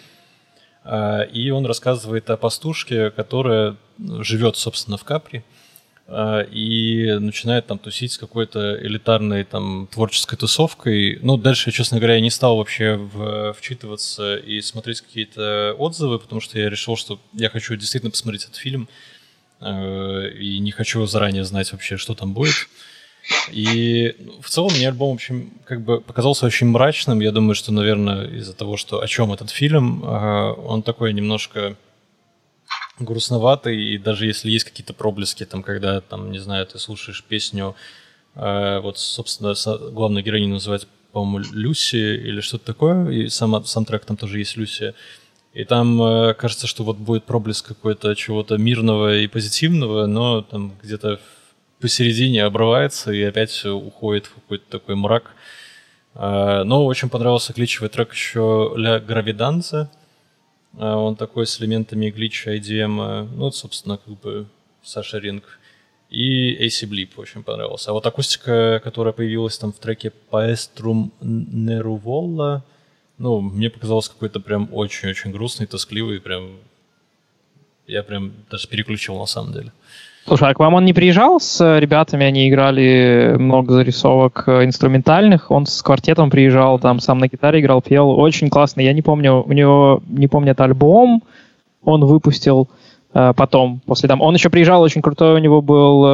А, 0.83 1.21
И 1.21 1.49
он 1.49 1.65
рассказывает 1.65 2.29
о 2.29 2.37
пастушке, 2.37 3.09
которая 3.11 3.77
живет, 4.19 4.57
собственно, 4.57 4.97
в 4.97 5.03
Капри 5.03 5.43
а, 6.07 6.41
и 6.41 7.13
начинает 7.19 7.67
там 7.67 7.79
тусить 7.79 8.11
с 8.13 8.17
какой-то 8.17 8.77
элитарной 8.85 9.43
там 9.45 9.87
творческой 9.91 10.37
тусовкой. 10.37 11.19
Ну, 11.21 11.37
дальше, 11.37 11.71
честно 11.71 11.99
говоря, 11.99 12.15
я 12.15 12.21
не 12.21 12.29
стал 12.31 12.57
вообще 12.57 12.95
в- 12.95 13.53
вчитываться 13.53 14.35
и 14.35 14.61
смотреть 14.61 15.01
какие-то 15.01 15.75
отзывы, 15.77 16.19
потому 16.19 16.41
что 16.41 16.59
я 16.59 16.69
решил, 16.69 16.97
что 16.97 17.19
я 17.33 17.49
хочу 17.49 17.75
действительно 17.75 18.11
посмотреть 18.11 18.43
этот 18.43 18.57
фильм 18.57 18.89
э, 19.61 20.29
и 20.37 20.59
не 20.59 20.71
хочу 20.71 21.05
заранее 21.05 21.45
знать 21.45 21.71
вообще, 21.71 21.95
что 21.97 22.13
там 22.15 22.33
будет. 22.33 22.55
И 23.51 24.15
ну, 24.19 24.41
в 24.41 24.49
целом 24.49 24.71
мне 24.73 24.87
альбом, 24.87 25.11
в 25.11 25.13
общем, 25.15 25.51
как 25.65 25.81
бы 25.81 26.01
показался 26.01 26.45
очень 26.45 26.67
мрачным. 26.67 27.19
Я 27.21 27.31
думаю, 27.31 27.55
что, 27.55 27.71
наверное, 27.71 28.27
из-за 28.27 28.53
того, 28.53 28.77
что 28.77 29.01
о 29.01 29.07
чем 29.07 29.31
этот 29.31 29.49
фильм, 29.49 30.03
э, 30.03 30.51
он 30.51 30.83
такой 30.83 31.13
немножко 31.13 31.75
грустноватый, 32.99 33.81
и 33.81 33.97
даже 33.97 34.25
если 34.25 34.51
есть 34.51 34.65
какие-то 34.65 34.93
проблески, 34.93 35.45
там, 35.45 35.63
когда, 35.63 36.01
там, 36.01 36.31
не 36.31 36.39
знаю, 36.39 36.65
ты 36.65 36.79
слушаешь 36.79 37.23
песню, 37.23 37.75
э, 38.35 38.79
вот, 38.79 38.97
собственно, 38.99 39.55
со- 39.55 39.77
главную 39.77 40.23
героиню 40.23 40.55
называется, 40.55 40.87
по-моему, 41.11 41.45
Люси 41.53 41.95
или 41.95 42.41
что-то 42.41 42.65
такое, 42.65 43.09
и 43.09 43.29
сам 43.29 43.63
саундтрек 43.65 44.05
там 44.05 44.17
тоже 44.17 44.39
есть 44.39 44.57
Люси, 44.57 44.93
и 45.53 45.63
там 45.63 46.01
э, 46.01 46.33
кажется, 46.33 46.67
что 46.67 46.83
вот 46.83 46.97
будет 46.97 47.25
проблеск 47.25 47.67
какой-то 47.67 48.15
чего-то 48.15 48.57
мирного 48.57 49.17
и 49.17 49.27
позитивного, 49.27 50.07
но 50.07 50.41
там 50.41 50.73
где-то 50.81 51.19
посередине 51.83 52.45
обрывается 52.45 53.11
и 53.11 53.21
опять 53.21 53.65
уходит 53.65 54.27
в 54.27 54.35
какой-то 54.35 54.63
такой 54.69 54.95
мрак. 54.95 55.35
Э, 56.15 56.63
Но 56.63 56.85
очень 56.85 57.09
понравился 57.09 57.51
гличевый 57.51 57.89
трек 57.89 58.13
еще 58.13 58.73
«Ля 58.77 58.99
Гравиданza», 58.99 59.89
а, 60.77 60.95
Он 60.95 61.17
такой 61.17 61.45
с 61.45 61.59
элементами 61.59 62.09
глича 62.09 62.55
IDM. 62.55 63.27
Ну, 63.35 63.43
вот, 63.43 63.55
собственно, 63.55 63.97
как 63.97 64.17
бы 64.21 64.47
Саша 64.81 65.17
Ринг. 65.17 65.59
И 66.09 66.55
AC 66.65 66.87
Blip 66.87 67.09
очень 67.17 67.43
понравился. 67.43 67.89
А 67.89 67.93
вот 67.93 68.05
акустика, 68.05 68.79
которая 68.81 69.13
появилась 69.13 69.57
там 69.57 69.73
в 69.73 69.79
треке 69.79 70.13
Paestrum 70.31 71.11
Neruvola, 71.21 72.61
ну, 73.17 73.41
мне 73.41 73.69
показалось 73.69 74.07
какой-то 74.07 74.39
прям 74.39 74.69
очень-очень 74.71 75.31
грустный, 75.31 75.67
тоскливый, 75.67 76.21
прям... 76.21 76.59
Я 77.87 78.03
прям 78.03 78.31
даже 78.49 78.69
переключил 78.69 79.19
на 79.19 79.25
самом 79.25 79.51
деле. 79.51 79.73
Слушай, 80.25 80.51
а 80.51 80.53
к 80.53 80.59
вам 80.59 80.75
он 80.75 80.85
не 80.85 80.93
приезжал 80.93 81.39
с 81.41 81.59
э, 81.59 81.79
ребятами, 81.79 82.25
они 82.25 82.49
играли 82.49 83.35
много 83.37 83.73
зарисовок 83.73 84.45
э, 84.47 84.63
инструментальных, 84.63 85.51
он 85.51 85.65
с 85.65 85.81
квартетом 85.81 86.29
приезжал, 86.29 86.79
там 86.79 86.99
сам 86.99 87.17
на 87.17 87.27
гитаре 87.27 87.59
играл, 87.59 87.81
пел, 87.81 88.09
очень 88.09 88.49
классно, 88.49 88.79
я 88.81 88.93
не 88.93 89.01
помню, 89.01 89.43
у 89.45 89.51
него, 89.51 90.01
не 90.07 90.27
помню, 90.27 90.53
это 90.53 90.63
альбом, 90.63 91.23
он 91.83 92.05
выпустил 92.05 92.69
э, 93.13 93.33
потом, 93.35 93.81
после 93.85 94.07
там. 94.07 94.21
Он 94.21 94.33
еще 94.33 94.49
приезжал, 94.49 94.81
очень 94.81 95.01
крутой 95.01 95.35
у 95.35 95.37
него 95.39 95.61
был 95.61 96.05
э, 96.05 96.09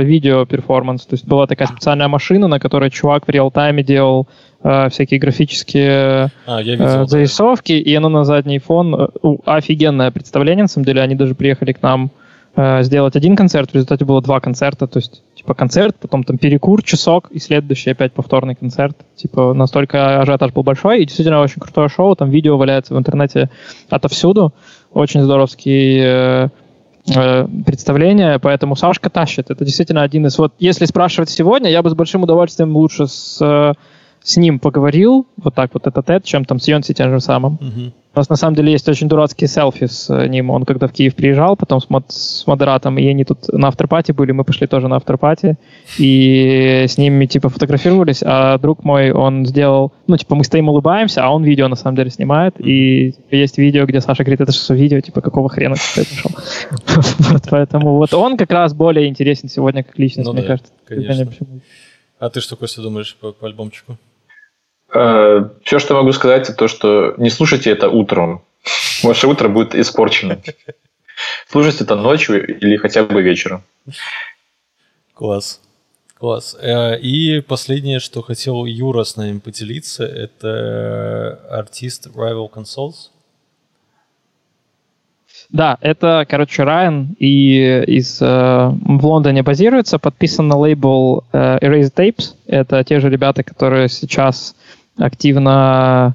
э, 0.00 0.04
видео-перформанс. 0.04 1.04
То 1.06 1.14
есть 1.14 1.26
была 1.26 1.46
такая 1.46 1.68
специальная 1.68 2.08
машина, 2.08 2.48
на 2.48 2.58
которой 2.58 2.90
чувак 2.90 3.26
в 3.26 3.30
реал-тайме 3.30 3.82
делал 3.82 4.26
э, 4.62 4.88
всякие 4.88 5.20
графические 5.20 6.30
А, 6.46 6.60
я 6.60 6.72
э, 6.72 6.76
видел. 6.76 6.84
да. 6.86 7.06
зарисовки, 7.06 7.72
и 7.72 7.94
оно 7.94 8.08
на 8.08 8.24
задний 8.24 8.58
фон. 8.58 8.94
э, 8.94 9.08
офигенное 9.44 10.10
представление, 10.10 10.64
на 10.64 10.68
самом 10.68 10.86
деле. 10.86 11.02
Они 11.02 11.14
даже 11.14 11.34
приехали 11.34 11.72
к 11.72 11.82
нам 11.82 12.10
э, 12.58 12.82
сделать 12.82 13.14
один 13.14 13.36
концерт, 13.36 13.70
в 13.70 13.74
результате 13.74 14.04
было 14.04 14.20
два 14.20 14.40
концерта, 14.40 14.86
то 14.86 14.98
есть 14.98 15.22
типа 15.34 15.54
концерт, 15.54 15.96
потом 16.00 16.24
там 16.24 16.38
перекур, 16.38 16.82
часок, 16.82 17.30
и 17.30 17.38
следующий 17.38 17.90
опять 17.90 18.12
повторный 18.12 18.56
концерт. 18.56 18.96
Типа 19.14 19.54
настолько 19.54 20.20
ажиотаж 20.20 20.52
был 20.52 20.64
большой, 20.64 21.00
и 21.00 21.04
действительно 21.04 21.40
очень 21.40 21.60
крутое 21.60 21.88
шоу, 21.88 22.16
там 22.16 22.30
видео 22.30 22.56
валяется 22.56 22.94
в 22.94 22.98
интернете 22.98 23.48
отовсюду, 23.88 24.52
очень 24.92 25.22
здоровские 25.22 26.02
э, 26.02 26.48
э, 27.14 27.46
представления, 27.64 28.38
поэтому 28.40 28.74
Сашка 28.74 29.08
тащит. 29.08 29.50
Это 29.50 29.64
действительно 29.64 30.02
один 30.02 30.26
из... 30.26 30.36
Вот 30.38 30.54
если 30.58 30.84
спрашивать 30.84 31.30
сегодня, 31.30 31.70
я 31.70 31.82
бы 31.82 31.90
с 31.90 31.94
большим 31.94 32.24
удовольствием 32.24 32.76
лучше 32.76 33.06
с, 33.06 33.38
э, 33.40 33.72
с 34.22 34.36
ним 34.36 34.58
поговорил, 34.58 35.26
вот 35.36 35.54
так 35.54 35.70
вот 35.74 35.86
этот 35.86 36.06
тет, 36.06 36.24
чем 36.24 36.44
там 36.44 36.58
с 36.58 36.68
Йонси 36.68 36.94
тем 36.94 37.10
же 37.10 37.20
самым. 37.20 37.58
Мгм. 37.60 37.92
У 38.14 38.18
нас 38.18 38.28
на 38.30 38.36
самом 38.36 38.56
деле 38.56 38.72
есть 38.72 38.88
очень 38.88 39.08
дурацкие 39.08 39.46
селфи 39.46 39.86
с 39.86 40.10
э, 40.10 40.26
ним. 40.26 40.50
Он 40.50 40.64
когда 40.64 40.88
в 40.88 40.92
Киев 40.92 41.14
приезжал, 41.14 41.56
потом 41.56 41.80
с, 41.80 41.88
мод- 41.88 42.10
с 42.10 42.44
модератом, 42.48 42.98
и 42.98 43.06
они 43.06 43.24
тут 43.24 43.46
на 43.52 43.68
авторпати 43.68 44.10
были, 44.10 44.32
мы 44.32 44.42
пошли 44.42 44.66
тоже 44.66 44.88
на 44.88 44.96
авторпати, 44.96 45.56
и 45.98 46.84
с 46.88 46.98
ними 46.98 47.26
типа 47.26 47.48
фотографировались, 47.48 48.22
а 48.24 48.58
друг 48.58 48.82
мой, 48.82 49.12
он 49.12 49.46
сделал, 49.46 49.92
ну 50.08 50.16
типа 50.16 50.34
мы 50.34 50.42
стоим 50.42 50.68
улыбаемся, 50.68 51.22
а 51.22 51.30
он 51.30 51.44
видео 51.44 51.68
на 51.68 51.76
самом 51.76 51.94
деле 51.94 52.10
снимает, 52.10 52.54
и 52.58 53.12
типа, 53.12 53.34
есть 53.36 53.56
видео, 53.56 53.86
где 53.86 54.00
Саша 54.00 54.24
говорит, 54.24 54.40
это 54.40 54.50
что 54.50 54.74
видео, 54.74 55.00
типа 55.00 55.20
какого 55.20 55.48
хрена 55.48 55.76
ты 55.76 56.04
пришел? 56.04 56.30
Поэтому 57.50 57.98
вот 57.98 58.12
он 58.14 58.36
как 58.36 58.50
раз 58.50 58.74
более 58.74 59.06
интересен 59.06 59.48
сегодня 59.48 59.84
как 59.84 59.96
личность, 59.96 60.26
Ну 60.26 60.32
мне 60.32 60.42
кажется. 60.42 60.72
А 62.18 62.30
ты 62.30 62.40
что, 62.40 62.56
Костя, 62.56 62.82
думаешь 62.82 63.14
по 63.14 63.32
альбомчику? 63.42 63.96
Все, 64.90 65.78
что 65.78 65.94
могу 65.94 66.12
сказать, 66.12 66.48
это 66.48 66.54
то, 66.54 66.68
что 66.68 67.14
не 67.18 67.30
слушайте 67.30 67.70
это 67.70 67.88
утром. 67.88 68.42
Ваше 69.02 69.26
утро 69.26 69.48
будет 69.48 69.74
испорчено. 69.74 70.38
Слушайте 71.50 71.84
это 71.84 71.96
ночью 71.96 72.46
или 72.46 72.76
хотя 72.76 73.04
бы 73.04 73.22
вечером. 73.22 73.62
Класс. 75.14 75.60
Класс. 76.18 76.56
Э, 76.60 76.98
И 76.98 77.40
последнее, 77.40 78.00
что 78.00 78.22
хотел 78.22 78.64
Юра 78.64 79.04
с 79.04 79.16
нами 79.16 79.38
поделиться, 79.38 80.04
это 80.04 81.40
артист 81.50 82.08
Rival 82.08 82.50
Consoles. 82.52 83.10
Да, 85.50 85.78
это, 85.80 86.26
короче, 86.28 86.62
Райан 86.62 87.16
и 87.18 87.82
из, 87.86 88.20
э, 88.20 88.26
в 88.26 89.06
Лондоне 89.06 89.42
базируется, 89.42 89.98
подписан 89.98 90.46
на 90.48 90.56
лейбл 90.58 91.24
э, 91.32 91.58
Erase 91.62 91.92
Tapes. 91.94 92.34
Это 92.46 92.84
те 92.84 93.00
же 93.00 93.08
ребята, 93.08 93.42
которые 93.42 93.88
сейчас 93.88 94.54
активно 94.98 96.14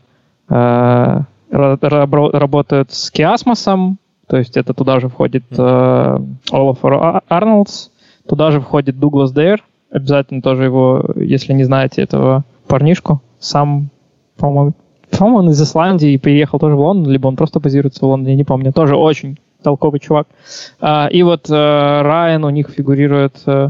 э, 0.49 1.21
работают 1.49 2.91
с 2.91 3.11
Киасмосом, 3.11 3.97
то 4.27 4.37
есть 4.37 4.57
это 4.57 4.73
туда 4.73 4.99
же 4.99 5.09
входит 5.09 5.43
э, 5.57 6.19
Олаф 6.51 6.79
Арнольдс, 6.83 7.89
туда 8.27 8.51
же 8.51 8.61
входит 8.61 8.99
Дуглас 8.99 9.31
Дейр, 9.31 9.63
обязательно 9.91 10.41
тоже 10.41 10.65
его, 10.65 11.03
если 11.15 11.53
не 11.53 11.63
знаете 11.63 12.01
этого 12.01 12.43
парнишку, 12.67 13.21
сам, 13.39 13.89
по-моему, 14.37 14.73
по-моему, 15.17 15.39
он 15.39 15.49
из 15.51 15.61
Исландии 15.61 16.11
и 16.11 16.17
приехал 16.17 16.59
тоже 16.59 16.75
в 16.75 16.79
Лондон, 16.79 17.11
либо 17.11 17.27
он 17.27 17.35
просто 17.35 17.59
базируется 17.59 18.05
в 18.05 18.09
Лондоне, 18.09 18.35
не 18.35 18.43
помню. 18.43 18.73
Тоже 18.73 18.95
очень 18.95 19.37
толковый 19.61 19.99
чувак. 19.99 20.27
А, 20.79 21.07
и 21.07 21.23
вот 21.23 21.49
э, 21.49 21.53
Райан 21.53 22.43
у 22.43 22.49
них 22.49 22.69
фигурирует 22.69 23.35
э, 23.45 23.69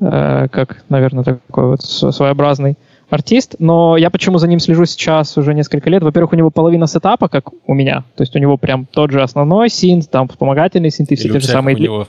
э, 0.00 0.48
как, 0.50 0.82
наверное, 0.88 1.24
такой 1.24 1.66
вот 1.66 1.82
своеобразный 1.82 2.76
артист. 3.12 3.56
Но 3.58 3.96
я 3.96 4.10
почему 4.10 4.38
за 4.38 4.48
ним 4.48 4.60
слежу 4.60 4.84
сейчас 4.86 5.36
уже 5.36 5.54
несколько 5.54 5.90
лет? 5.90 6.02
Во-первых, 6.02 6.32
у 6.32 6.36
него 6.36 6.50
половина 6.50 6.86
сетапа, 6.86 7.28
как 7.28 7.50
у 7.66 7.74
меня. 7.74 8.04
То 8.16 8.22
есть 8.22 8.34
у 8.36 8.38
него 8.38 8.56
прям 8.56 8.86
тот 8.86 9.10
же 9.10 9.22
основной 9.22 9.68
синт, 9.68 10.10
там 10.10 10.28
вспомогательный 10.28 10.90
синт 10.90 11.10
и 11.12 11.16
все 11.16 11.28
Или 11.28 11.34
те 11.34 11.40
же 11.40 11.46
самые... 11.46 11.76
у 11.76 11.78
него? 11.78 12.08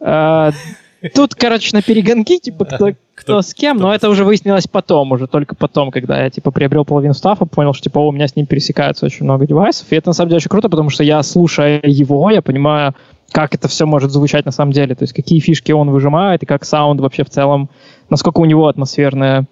А, 0.00 0.52
Тут, 1.14 1.34
короче, 1.34 1.76
на 1.76 1.82
перегонки, 1.82 2.38
типа, 2.38 2.64
кто, 2.64 2.90
кто 3.14 3.42
с 3.42 3.54
кем, 3.54 3.76
но 3.76 3.94
это 3.94 4.08
уже 4.08 4.24
выяснилось 4.24 4.66
потом, 4.66 5.12
уже 5.12 5.26
только 5.26 5.54
потом, 5.54 5.90
когда 5.90 6.22
я, 6.22 6.30
типа, 6.30 6.50
приобрел 6.50 6.84
половину 6.84 7.14
стафа, 7.14 7.44
понял, 7.44 7.74
что, 7.74 7.84
типа, 7.84 7.98
у 7.98 8.12
меня 8.12 8.26
с 8.26 8.34
ним 8.34 8.46
пересекается 8.46 9.06
очень 9.06 9.24
много 9.24 9.46
девайсов, 9.46 9.86
и 9.90 9.96
это, 9.96 10.08
на 10.08 10.14
самом 10.14 10.30
деле, 10.30 10.38
очень 10.38 10.48
круто, 10.48 10.68
потому 10.68 10.90
что 10.90 11.04
я, 11.04 11.22
слушая 11.22 11.80
его, 11.84 12.30
я 12.30 12.40
понимаю, 12.40 12.94
как 13.30 13.54
это 13.54 13.68
все 13.68 13.86
может 13.86 14.10
звучать 14.10 14.46
на 14.46 14.52
самом 14.52 14.72
деле, 14.72 14.94
то 14.94 15.02
есть 15.02 15.12
какие 15.12 15.40
фишки 15.40 15.72
он 15.72 15.90
выжимает, 15.90 16.42
и 16.42 16.46
как 16.46 16.64
саунд 16.64 17.00
вообще 17.00 17.24
в 17.24 17.30
целом, 17.30 17.68
насколько 18.08 18.40
у 18.40 18.44
него 18.44 18.66
атмосферная 18.66 19.46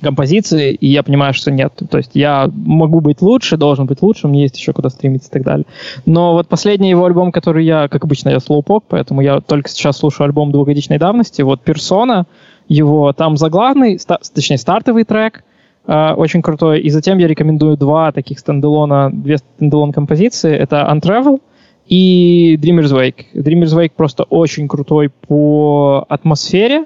композиции, 0.00 0.72
и 0.72 0.86
я 0.88 1.02
понимаю, 1.02 1.34
что 1.34 1.50
нет. 1.50 1.72
То 1.90 1.98
есть 1.98 2.10
я 2.14 2.50
могу 2.52 3.00
быть 3.00 3.22
лучше, 3.22 3.56
должен 3.56 3.86
быть 3.86 4.02
лучше, 4.02 4.28
мне 4.28 4.42
есть 4.42 4.58
еще 4.58 4.72
куда 4.72 4.90
стремиться 4.90 5.28
и 5.28 5.32
так 5.32 5.42
далее. 5.42 5.66
Но 6.06 6.34
вот 6.34 6.48
последний 6.48 6.90
его 6.90 7.04
альбом, 7.04 7.32
который 7.32 7.64
я, 7.64 7.88
как 7.88 8.04
обычно, 8.04 8.30
я 8.30 8.40
слоупок, 8.40 8.84
поэтому 8.88 9.20
я 9.20 9.40
только 9.40 9.68
сейчас 9.68 9.98
слушаю 9.98 10.26
альбом 10.26 10.52
двухгодичной 10.52 10.98
давности, 10.98 11.42
вот 11.42 11.62
«Persona», 11.62 12.26
его 12.68 13.12
там 13.12 13.36
заглавный, 13.36 13.98
ста- 13.98 14.20
точнее, 14.32 14.58
стартовый 14.58 15.04
трек, 15.04 15.44
э, 15.86 16.12
очень 16.12 16.40
крутой, 16.40 16.80
и 16.80 16.90
затем 16.90 17.18
я 17.18 17.26
рекомендую 17.26 17.76
два 17.76 18.12
таких 18.12 18.38
standalone'а, 18.38 19.10
две 19.12 19.38
standalone 19.38 19.92
композиции, 19.92 20.54
это 20.54 20.88
«Untravel», 20.90 21.40
и 21.88 22.56
Dreamer's 22.62 22.92
Wake. 22.92 23.24
Dreamer's 23.34 23.76
Wake 23.76 23.92
просто 23.96 24.22
очень 24.22 24.68
крутой 24.68 25.10
по 25.26 26.06
атмосфере, 26.08 26.84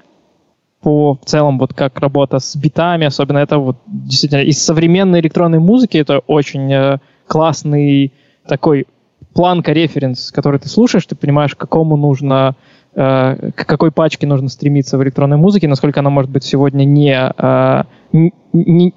по 0.85 1.15
в 1.19 1.25
целом 1.25 1.57
вот 1.57 1.73
как 1.73 1.99
работа 1.99 2.37
с 2.37 2.55
битами, 2.55 3.07
особенно 3.07 3.39
это 3.39 3.57
вот 3.57 3.77
действительно 3.87 4.41
из 4.41 4.63
современной 4.63 5.19
электронной 5.19 5.57
музыки 5.57 5.97
это 5.97 6.19
очень 6.19 6.71
э, 6.71 6.99
классный 7.25 8.13
такой 8.47 8.85
планка-референс, 9.33 10.31
который 10.31 10.59
ты 10.59 10.69
слушаешь, 10.69 11.07
ты 11.07 11.15
понимаешь, 11.15 11.55
к 11.55 11.57
какому 11.57 11.97
нужно, 11.97 12.55
э, 12.93 13.49
к 13.55 13.65
какой 13.65 13.91
пачке 13.91 14.27
нужно 14.27 14.47
стремиться 14.47 14.99
в 14.99 15.03
электронной 15.03 15.37
музыке, 15.37 15.67
насколько 15.67 16.01
она 16.01 16.11
может 16.11 16.29
быть 16.29 16.43
сегодня 16.43 16.83
не, 16.83 17.33
э, 17.35 17.83
не, 18.53 18.91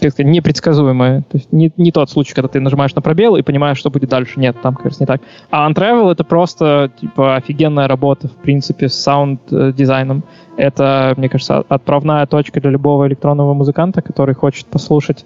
как 0.00 0.12
сказать, 0.12 0.32
непредсказуемая. 0.32 1.22
То 1.22 1.38
есть 1.38 1.52
не, 1.52 1.72
не 1.76 1.92
тот 1.92 2.10
случай, 2.10 2.34
когда 2.34 2.48
ты 2.48 2.58
нажимаешь 2.60 2.94
на 2.94 3.00
пробел 3.00 3.36
и 3.36 3.42
понимаешь, 3.42 3.78
что 3.78 3.90
будет 3.90 4.10
дальше. 4.10 4.40
Нет, 4.40 4.56
там, 4.60 4.74
кажется, 4.74 5.04
не 5.04 5.06
так. 5.06 5.20
А 5.50 5.70
Untravel— 5.70 6.10
это 6.12 6.24
просто, 6.24 6.90
типа, 7.00 7.36
офигенная 7.36 7.86
работа, 7.86 8.28
в 8.28 8.34
принципе, 8.34 8.88
с 8.88 8.94
саунд-дизайном. 8.94 10.24
Это, 10.58 11.14
мне 11.16 11.28
кажется, 11.28 11.64
отправная 11.68 12.26
точка 12.26 12.60
для 12.60 12.70
любого 12.70 13.06
электронного 13.06 13.54
музыканта, 13.54 14.02
который 14.02 14.34
хочет 14.34 14.66
послушать 14.66 15.24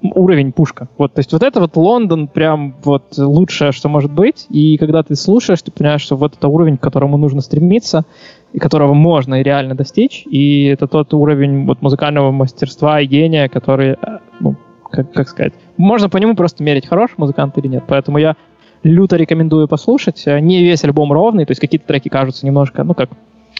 уровень 0.00 0.52
пушка. 0.52 0.88
Вот, 0.96 1.12
то 1.12 1.18
есть 1.18 1.32
вот 1.32 1.42
это 1.42 1.60
вот 1.60 1.76
Лондон 1.76 2.28
прям 2.28 2.74
вот 2.82 3.16
лучшее, 3.18 3.72
что 3.72 3.90
может 3.90 4.10
быть. 4.10 4.46
И 4.48 4.78
когда 4.78 5.02
ты 5.02 5.16
слушаешь, 5.16 5.60
ты 5.60 5.70
понимаешь, 5.70 6.00
что 6.00 6.16
вот 6.16 6.36
это 6.38 6.48
уровень, 6.48 6.78
к 6.78 6.80
которому 6.80 7.18
нужно 7.18 7.42
стремиться, 7.42 8.06
и 8.54 8.58
которого 8.58 8.94
можно 8.94 9.40
и 9.40 9.42
реально 9.42 9.74
достичь. 9.74 10.24
И 10.24 10.64
это 10.64 10.86
тот 10.86 11.12
уровень 11.12 11.66
вот 11.66 11.82
музыкального 11.82 12.30
мастерства 12.30 13.00
и 13.00 13.06
гения, 13.06 13.50
который, 13.50 13.98
э, 14.00 14.18
ну, 14.40 14.56
как, 14.90 15.12
как 15.12 15.28
сказать, 15.28 15.52
можно 15.76 16.08
по 16.08 16.16
нему 16.16 16.34
просто 16.36 16.64
мерить, 16.64 16.86
хороший 16.86 17.16
музыкант 17.18 17.58
или 17.58 17.66
нет. 17.66 17.84
Поэтому 17.86 18.16
я 18.16 18.36
люто 18.82 19.16
рекомендую 19.16 19.68
послушать. 19.68 20.22
Э, 20.24 20.40
Не 20.40 20.62
весь 20.62 20.84
альбом 20.84 21.12
ровный, 21.12 21.44
то 21.44 21.50
есть 21.50 21.60
какие-то 21.60 21.86
треки 21.86 22.08
кажутся 22.08 22.46
немножко, 22.46 22.82
ну 22.82 22.94
как, 22.94 23.10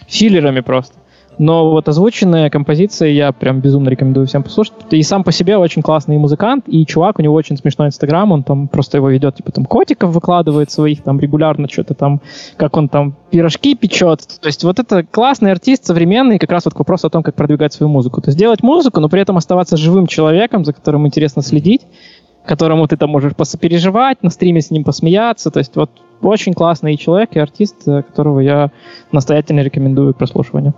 филлерами 0.07 0.61
просто. 0.61 0.95
Но 1.39 1.71
вот 1.71 1.89
озвученные 1.89 2.51
композиции 2.51 3.11
я 3.11 3.33
прям 3.33 3.61
безумно 3.61 3.89
рекомендую 3.89 4.27
всем 4.27 4.43
послушать. 4.43 4.75
И 4.91 5.03
сам 5.03 5.25
по 5.25 5.33
себе 5.33 5.57
очень 5.57 5.83
классный 5.83 6.17
музыкант, 6.19 6.65
и 6.69 6.87
чувак, 6.87 7.19
у 7.19 7.23
него 7.23 7.35
очень 7.35 7.57
смешной 7.57 7.89
инстаграм, 7.89 8.31
он 8.33 8.45
там 8.45 8.69
просто 8.69 8.99
его 8.99 9.09
ведет, 9.09 9.37
типа 9.37 9.53
там 9.53 9.65
котиков 9.65 10.11
выкладывает 10.11 10.71
своих, 10.71 11.03
там 11.03 11.19
регулярно 11.19 11.69
что-то 11.69 11.95
там, 11.95 12.21
как 12.57 12.77
он 12.77 12.89
там 12.89 13.17
пирожки 13.31 13.75
печет. 13.75 14.21
То 14.41 14.47
есть 14.47 14.63
вот 14.65 14.79
это 14.79 15.03
классный 15.03 15.51
артист, 15.51 15.87
современный, 15.87 16.39
как 16.39 16.53
раз 16.53 16.65
вот 16.67 16.75
к 16.75 16.79
вопросу 16.79 17.09
о 17.09 17.11
том, 17.11 17.23
как 17.23 17.35
продвигать 17.35 17.73
свою 17.73 17.91
музыку. 17.91 18.21
То 18.21 18.29
есть 18.29 18.39
делать 18.39 18.63
музыку, 18.63 19.01
но 19.01 19.09
при 19.09 19.21
этом 19.21 19.37
оставаться 19.37 19.77
живым 19.77 20.07
человеком, 20.07 20.65
за 20.65 20.73
которым 20.73 21.07
интересно 21.07 21.43
следить, 21.43 21.83
которому 22.45 22.87
ты 22.87 22.97
там 22.97 23.11
можешь 23.11 23.35
посопереживать, 23.35 24.23
на 24.23 24.31
стриме 24.31 24.61
с 24.61 24.71
ним 24.71 24.85
посмеяться. 24.85 25.51
То 25.51 25.59
есть 25.59 25.77
вот 25.77 25.91
очень 26.23 26.55
классный 26.55 26.97
человек 26.97 27.31
и 27.33 27.39
артист, 27.39 27.87
э, 27.87 28.03
которого 28.03 28.41
я 28.41 28.71
настоятельно 29.13 29.61
рекомендую 29.61 30.15
к 30.15 30.19
прослушиванию. 30.19 30.75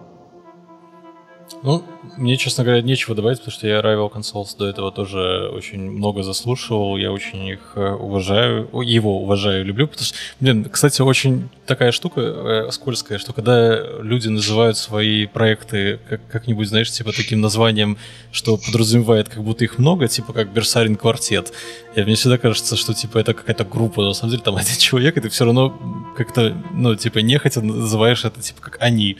Ну, 1.67 1.83
мне, 2.17 2.37
честно 2.37 2.63
говоря, 2.63 2.81
нечего 2.81 3.17
добавить, 3.17 3.39
потому 3.39 3.53
что 3.53 3.67
я 3.67 3.81
Rival 3.81 4.09
Consoles 4.13 4.57
до 4.57 4.69
этого 4.69 4.93
тоже 4.93 5.51
очень 5.53 5.91
много 5.91 6.23
заслушивал, 6.23 6.97
я 6.97 7.11
очень 7.11 7.45
их 7.49 7.73
э, 7.75 7.91
уважаю, 7.91 8.69
его 8.85 9.21
уважаю 9.21 9.63
и 9.63 9.65
люблю, 9.65 9.89
потому 9.89 10.07
что, 10.07 10.17
блин, 10.39 10.69
кстати, 10.71 11.03
очень 11.03 11.49
такая 11.67 11.91
штука, 11.91 12.21
э, 12.21 12.71
скользкая, 12.71 13.19
что 13.19 13.33
когда 13.33 13.83
люди 14.01 14.29
называют 14.29 14.79
свои 14.79 15.27
проекты 15.27 15.99
как- 16.09 16.21
как-нибудь, 16.29 16.69
знаешь, 16.69 16.93
типа 16.93 17.11
таким 17.11 17.41
названием, 17.41 17.99
что 18.31 18.59
подразумевает, 18.59 19.29
как 19.29 19.43
будто 19.43 19.65
их 19.65 19.79
много, 19.79 20.07
типа 20.07 20.33
как 20.33 20.53
Bersarin 20.53 20.95
Quartett, 20.95 21.53
и 21.97 22.03
мне 22.03 22.15
всегда 22.15 22.39
кажется, 22.39 22.77
что 22.77 22.95
типа 22.95 23.19
это 23.19 23.35
какая-то 23.35 23.65
группа, 23.65 24.03
но 24.03 24.09
на 24.11 24.15
самом 24.15 24.31
деле 24.31 24.45
там 24.45 24.55
один 24.55 24.77
человек, 24.79 25.17
и 25.17 25.21
ты 25.21 25.29
все 25.31 25.45
равно 25.45 25.77
как-то, 26.17 26.57
ну, 26.73 26.95
типа, 26.95 27.19
нехотя 27.19 27.61
называешь 27.61 28.25
это, 28.25 28.41
типа, 28.41 28.61
как 28.61 28.77
они. 28.81 29.17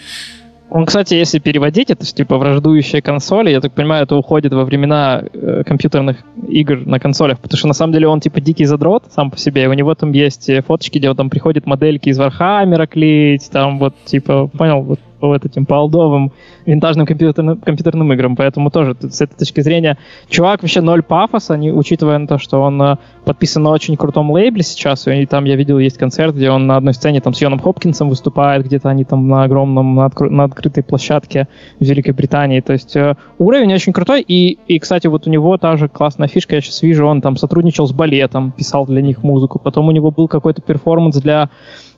Он, 0.69 0.85
кстати, 0.85 1.15
если 1.15 1.39
переводить, 1.39 1.91
это 1.91 2.05
типа 2.05 2.39
враждующие 2.39 3.01
консоли, 3.01 3.51
я 3.51 3.61
так 3.61 3.73
понимаю, 3.73 4.03
это 4.03 4.17
уходит 4.17 4.53
во 4.53 4.65
времена 4.65 5.23
э, 5.33 5.63
компьютерных 5.65 6.19
игр 6.49 6.85
на 6.85 6.99
консолях, 6.99 7.39
потому 7.39 7.57
что 7.57 7.69
на 7.69 7.75
самом 7.75 7.93
деле 7.93 8.09
он 8.09 8.21
типа 8.21 8.41
дикий 8.41 8.65
задрот 8.65 9.05
сам 9.15 9.31
по 9.31 9.39
себе, 9.39 9.65
и 9.65 9.67
у 9.69 9.73
него 9.73 9.95
там 9.95 10.11
есть 10.11 10.49
э, 10.49 10.63
фоточки, 10.63 10.99
где 10.99 11.09
он 11.09 11.17
там 11.17 11.31
приходит 11.31 11.67
модельки 11.67 12.09
из 12.09 12.19
Warhammer 12.19 12.80
а 12.80 12.87
клеить, 12.87 13.49
там 13.51 13.79
вот 13.79 13.95
типа, 14.07 14.49
понял, 14.49 14.83
вот 14.83 15.01
по 15.19 15.29
вот 15.29 15.45
этим 15.45 15.67
по 15.67 15.75
олдовым 15.75 16.33
винтажным 16.65 17.07
компьютерным, 17.07 17.59
компьютерным 17.59 18.13
играм, 18.13 18.37
поэтому 18.37 18.71
тоже 18.71 18.97
с 19.01 19.21
этой 19.21 19.37
точки 19.37 19.61
зрения 19.61 19.99
чувак 20.29 20.63
вообще 20.63 20.81
ноль 20.81 21.03
пафоса, 21.03 21.57
не, 21.57 21.73
учитывая 21.73 22.19
на 22.19 22.27
то, 22.27 22.39
что 22.39 22.61
он 22.61 22.81
э, 22.83 22.97
подписан 23.25 23.63
на 23.63 23.71
очень 23.71 23.97
крутом 23.97 24.31
лейбле 24.31 24.63
сейчас, 24.63 25.07
и 25.07 25.27
там 25.27 25.45
я 25.45 25.57
видел 25.57 25.79
есть 25.79 25.99
концерт, 25.99 26.35
где 26.35 26.51
он 26.51 26.67
на 26.67 26.77
одной 26.77 26.95
сцене 26.95 27.21
там 27.21 27.35
с 27.35 27.41
Йоном 27.41 27.61
Хопкинсом 27.61 28.09
выступает, 28.09 28.65
где-то 28.65 28.89
они 28.89 29.05
там 29.05 29.29
на 29.29 29.45
огромном, 29.45 29.95
на, 29.95 30.07
откры- 30.07 30.31
на 30.31 30.45
открытой 30.45 30.83
площадке 30.83 31.49
в 31.81 31.85
Великобритании, 31.85 32.61
то 32.61 32.73
есть 32.73 32.97
э, 32.97 33.17
уровень 33.39 33.73
очень 33.75 33.93
крутой, 33.93 34.23
и, 34.27 34.59
и, 34.67 34.79
кстати, 34.79 35.07
вот 35.07 35.27
у 35.27 35.31
него 35.31 35.57
та 35.59 35.77
же 35.77 35.89
классная 35.89 36.29
фишка, 36.29 36.57
я 36.57 36.61
сейчас 36.61 36.83
вижу, 36.83 37.07
он 37.07 37.21
там 37.21 37.37
сотрудничал 37.37 37.87
с 37.87 37.93
балетом, 37.93 38.53
писал 38.53 38.87
для 38.87 39.03
них 39.03 39.23
музыку, 39.23 39.59
потом 39.59 39.89
у 39.89 39.93
него 39.93 40.11
был 40.11 40.29
какой-то 40.29 40.63
перформанс 40.63 41.17
для 41.17 41.51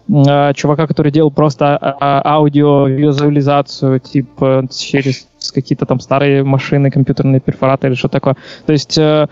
э, 0.09 0.53
чувака, 0.55 0.87
который 0.87 1.13
делал 1.13 1.31
просто 1.31 1.77
а, 1.77 2.23
аудиовизуализацию, 2.25 4.01
типа 4.01 4.67
через 4.71 5.27
какие-то 5.53 5.87
там 5.87 6.01
старые 6.01 6.45
машины, 6.45 6.91
компьютерные 6.91 7.41
перфораторы 7.41 7.93
или 7.93 7.99
что 7.99 8.09
такое. 8.09 8.37
То 8.67 8.73
есть 8.73 8.99
э, 8.99 9.29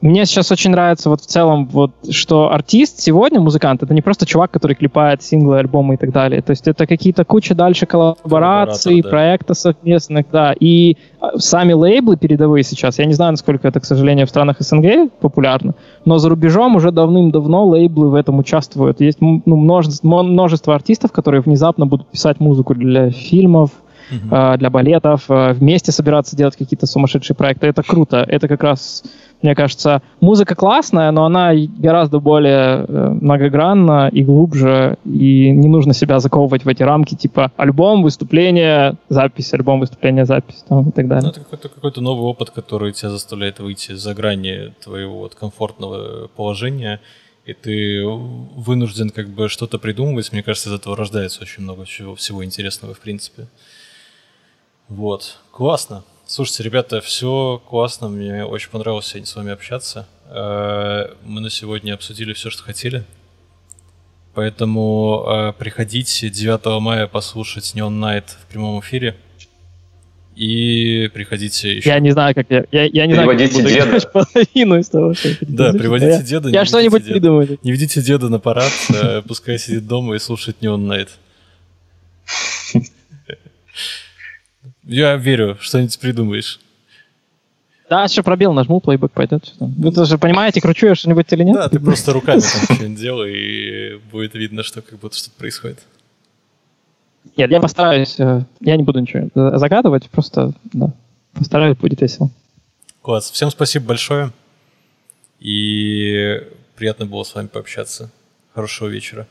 мне 0.00 0.24
сейчас 0.24 0.50
очень 0.50 0.70
нравится 0.70 1.10
вот 1.10 1.20
в 1.20 1.26
целом 1.26 1.66
вот, 1.66 1.92
что 2.10 2.50
артист 2.50 3.00
сегодня, 3.00 3.40
музыкант, 3.40 3.82
это 3.82 3.92
не 3.92 4.00
просто 4.00 4.24
чувак, 4.24 4.50
который 4.50 4.74
клепает 4.74 5.22
синглы, 5.22 5.58
альбомы 5.58 5.94
и 5.94 5.96
так 5.98 6.10
далее. 6.10 6.40
То 6.40 6.50
есть 6.50 6.66
это 6.66 6.86
какие-то 6.86 7.24
куча 7.24 7.54
дальше 7.54 7.84
коллабораций, 7.84 9.02
да. 9.02 9.08
проектов 9.08 9.58
совместных, 9.58 10.26
да. 10.32 10.54
И 10.58 10.96
а, 11.20 11.38
сами 11.38 11.74
лейблы 11.74 12.16
передовые 12.16 12.64
сейчас, 12.64 12.98
я 12.98 13.04
не 13.04 13.12
знаю, 13.12 13.32
насколько 13.32 13.68
это, 13.68 13.80
к 13.80 13.84
сожалению, 13.84 14.26
в 14.26 14.30
странах 14.30 14.56
СНГ 14.60 15.12
популярно, 15.20 15.74
но 16.06 16.18
за 16.18 16.30
рубежом 16.30 16.76
уже 16.76 16.92
давным-давно 16.92 17.66
лейблы 17.66 18.08
в 18.08 18.14
этом 18.14 18.38
участвуют. 18.38 19.00
Есть 19.00 19.20
ну, 19.20 19.42
множество, 19.44 20.22
множество 20.22 20.74
артистов, 20.74 21.12
которые 21.12 21.42
внезапно 21.42 21.86
будут 21.86 22.08
писать 22.08 22.40
музыку 22.40 22.74
для 22.74 23.10
фильмов, 23.10 23.70
Э, 24.30 24.56
для 24.58 24.70
балетов, 24.70 25.24
э, 25.30 25.52
вместе 25.52 25.92
собираться 25.92 26.36
делать 26.36 26.56
какие-то 26.56 26.86
сумасшедшие 26.86 27.36
проекты. 27.36 27.66
Это 27.66 27.82
круто. 27.82 28.24
Это 28.26 28.48
как 28.48 28.62
раз, 28.62 29.04
мне 29.42 29.54
кажется, 29.54 30.02
музыка 30.20 30.54
классная, 30.54 31.10
но 31.10 31.24
она 31.24 31.52
гораздо 31.78 32.18
более 32.20 32.84
э, 32.86 33.08
многогранна 33.10 34.08
и 34.12 34.22
глубже, 34.24 34.96
и 35.04 35.50
не 35.50 35.68
нужно 35.68 35.94
себя 35.94 36.18
заковывать 36.20 36.64
в 36.64 36.68
эти 36.68 36.82
рамки, 36.82 37.14
типа 37.14 37.52
альбом, 37.56 38.02
выступление, 38.02 38.96
запись, 39.08 39.52
альбом, 39.54 39.80
выступление, 39.80 40.24
запись 40.24 40.64
там, 40.68 40.88
и 40.88 40.92
так 40.92 41.04
Ну, 41.04 41.10
далее. 41.10 41.30
это 41.30 41.40
какой-то, 41.40 41.68
какой-то 41.68 42.00
новый 42.00 42.24
опыт, 42.24 42.50
который 42.50 42.92
тебя 42.92 43.10
заставляет 43.10 43.60
выйти 43.60 43.92
за 43.92 44.14
грани 44.14 44.74
твоего 44.82 45.18
вот 45.18 45.34
комфортного 45.34 46.28
положения, 46.28 47.00
и 47.46 47.54
ты 47.54 48.04
вынужден 48.04 49.10
как 49.10 49.28
бы 49.28 49.48
что-то 49.48 49.78
придумывать. 49.78 50.30
Мне 50.32 50.42
кажется, 50.42 50.68
из 50.68 50.74
этого 50.74 50.96
рождается 50.96 51.42
очень 51.42 51.62
много 51.62 51.84
всего, 51.84 52.14
всего 52.14 52.44
интересного, 52.44 52.94
в 52.94 53.00
принципе. 53.00 53.46
Вот. 54.90 55.38
Классно. 55.52 56.04
Слушайте, 56.26 56.62
ребята, 56.64 57.00
все 57.00 57.60
классно. 57.68 58.08
Мне 58.08 58.44
очень 58.44 58.70
понравилось 58.70 59.06
сегодня 59.06 59.26
с 59.26 59.34
вами 59.34 59.52
общаться. 59.52 60.06
Э, 60.28 61.06
Мы 61.24 61.40
на 61.40 61.50
сегодня 61.50 61.94
обсудили 61.94 62.32
все, 62.34 62.50
что 62.50 62.62
хотели. 62.62 63.04
Поэтому 64.34 65.24
э, 65.26 65.52
приходите 65.58 66.30
9 66.30 66.80
мая 66.80 67.06
послушать 67.08 67.72
Neon 67.74 67.90
Night 67.98 68.24
в 68.42 68.46
прямом 68.46 68.80
эфире. 68.80 69.16
И 70.36 71.10
приходите 71.12 71.76
еще. 71.76 71.88
Я 71.90 71.98
не 71.98 72.12
знаю, 72.12 72.34
как 72.34 72.46
я... 72.48 72.64
Я, 72.70 72.84
я 72.84 73.06
не 73.06 73.14
знаю, 73.14 73.28
как 73.28 73.36
Приводите 73.38 73.62
деда. 73.62 74.00
половину 74.08 74.78
из 74.78 74.88
того, 74.88 75.12
что 75.14 75.28
я 75.30 75.36
Да, 75.42 75.72
приводите 75.72 76.12
Я- 76.12 76.22
деда. 76.22 76.48
Я 76.48 76.64
что-нибудь 76.64 77.04
придумаю. 77.04 77.58
Не 77.62 77.72
ведите 77.72 78.00
деда 78.00 78.28
на 78.28 78.38
парад, 78.38 78.70
э, 78.94 79.22
пускай 79.22 79.58
сидит 79.58 79.86
дома 79.86 80.14
и 80.14 80.18
слушает 80.18 80.56
Neon 80.62 80.78
Night. 80.86 81.08
Я 84.90 85.14
верю, 85.16 85.56
что-нибудь 85.60 85.98
придумаешь. 86.00 86.58
Да, 87.88 88.08
что 88.08 88.24
пробел 88.24 88.52
нажму, 88.52 88.80
плейбэк 88.80 89.12
пойдет. 89.12 89.54
Вы 89.60 89.92
тоже 89.92 90.18
понимаете, 90.18 90.60
кручу 90.60 90.86
я 90.86 90.94
что-нибудь 90.96 91.32
или 91.32 91.44
нет? 91.44 91.54
Да, 91.54 91.68
ты 91.68 91.78
просто 91.78 92.12
руками 92.12 92.40
там 92.40 92.76
что-нибудь 92.76 92.98
делай, 93.00 93.32
и 93.32 93.96
будет 94.10 94.34
видно, 94.34 94.64
что 94.64 94.82
как 94.82 94.98
будто 94.98 95.16
что-то 95.16 95.36
происходит. 95.36 95.78
Нет, 97.36 97.50
я 97.52 97.60
постараюсь, 97.60 98.18
э, 98.18 98.44
я 98.60 98.76
не 98.76 98.82
буду 98.82 98.98
ничего 98.98 99.28
за- 99.34 99.58
загадывать, 99.58 100.10
просто, 100.10 100.54
да, 100.72 100.92
постараюсь, 101.34 101.76
будет 101.76 102.00
весело. 102.00 102.30
Класс. 103.02 103.30
Всем 103.30 103.50
спасибо 103.50 103.86
большое. 103.86 104.32
И 105.38 106.42
приятно 106.74 107.06
было 107.06 107.22
с 107.22 107.32
вами 107.34 107.46
пообщаться. 107.46 108.10
Хорошего 108.54 108.88
вечера. 108.88 109.28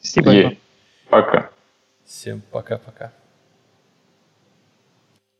Спасибо. 0.00 0.52
Пока. 1.10 1.50
Всем 2.06 2.42
пока-пока. 2.50 3.12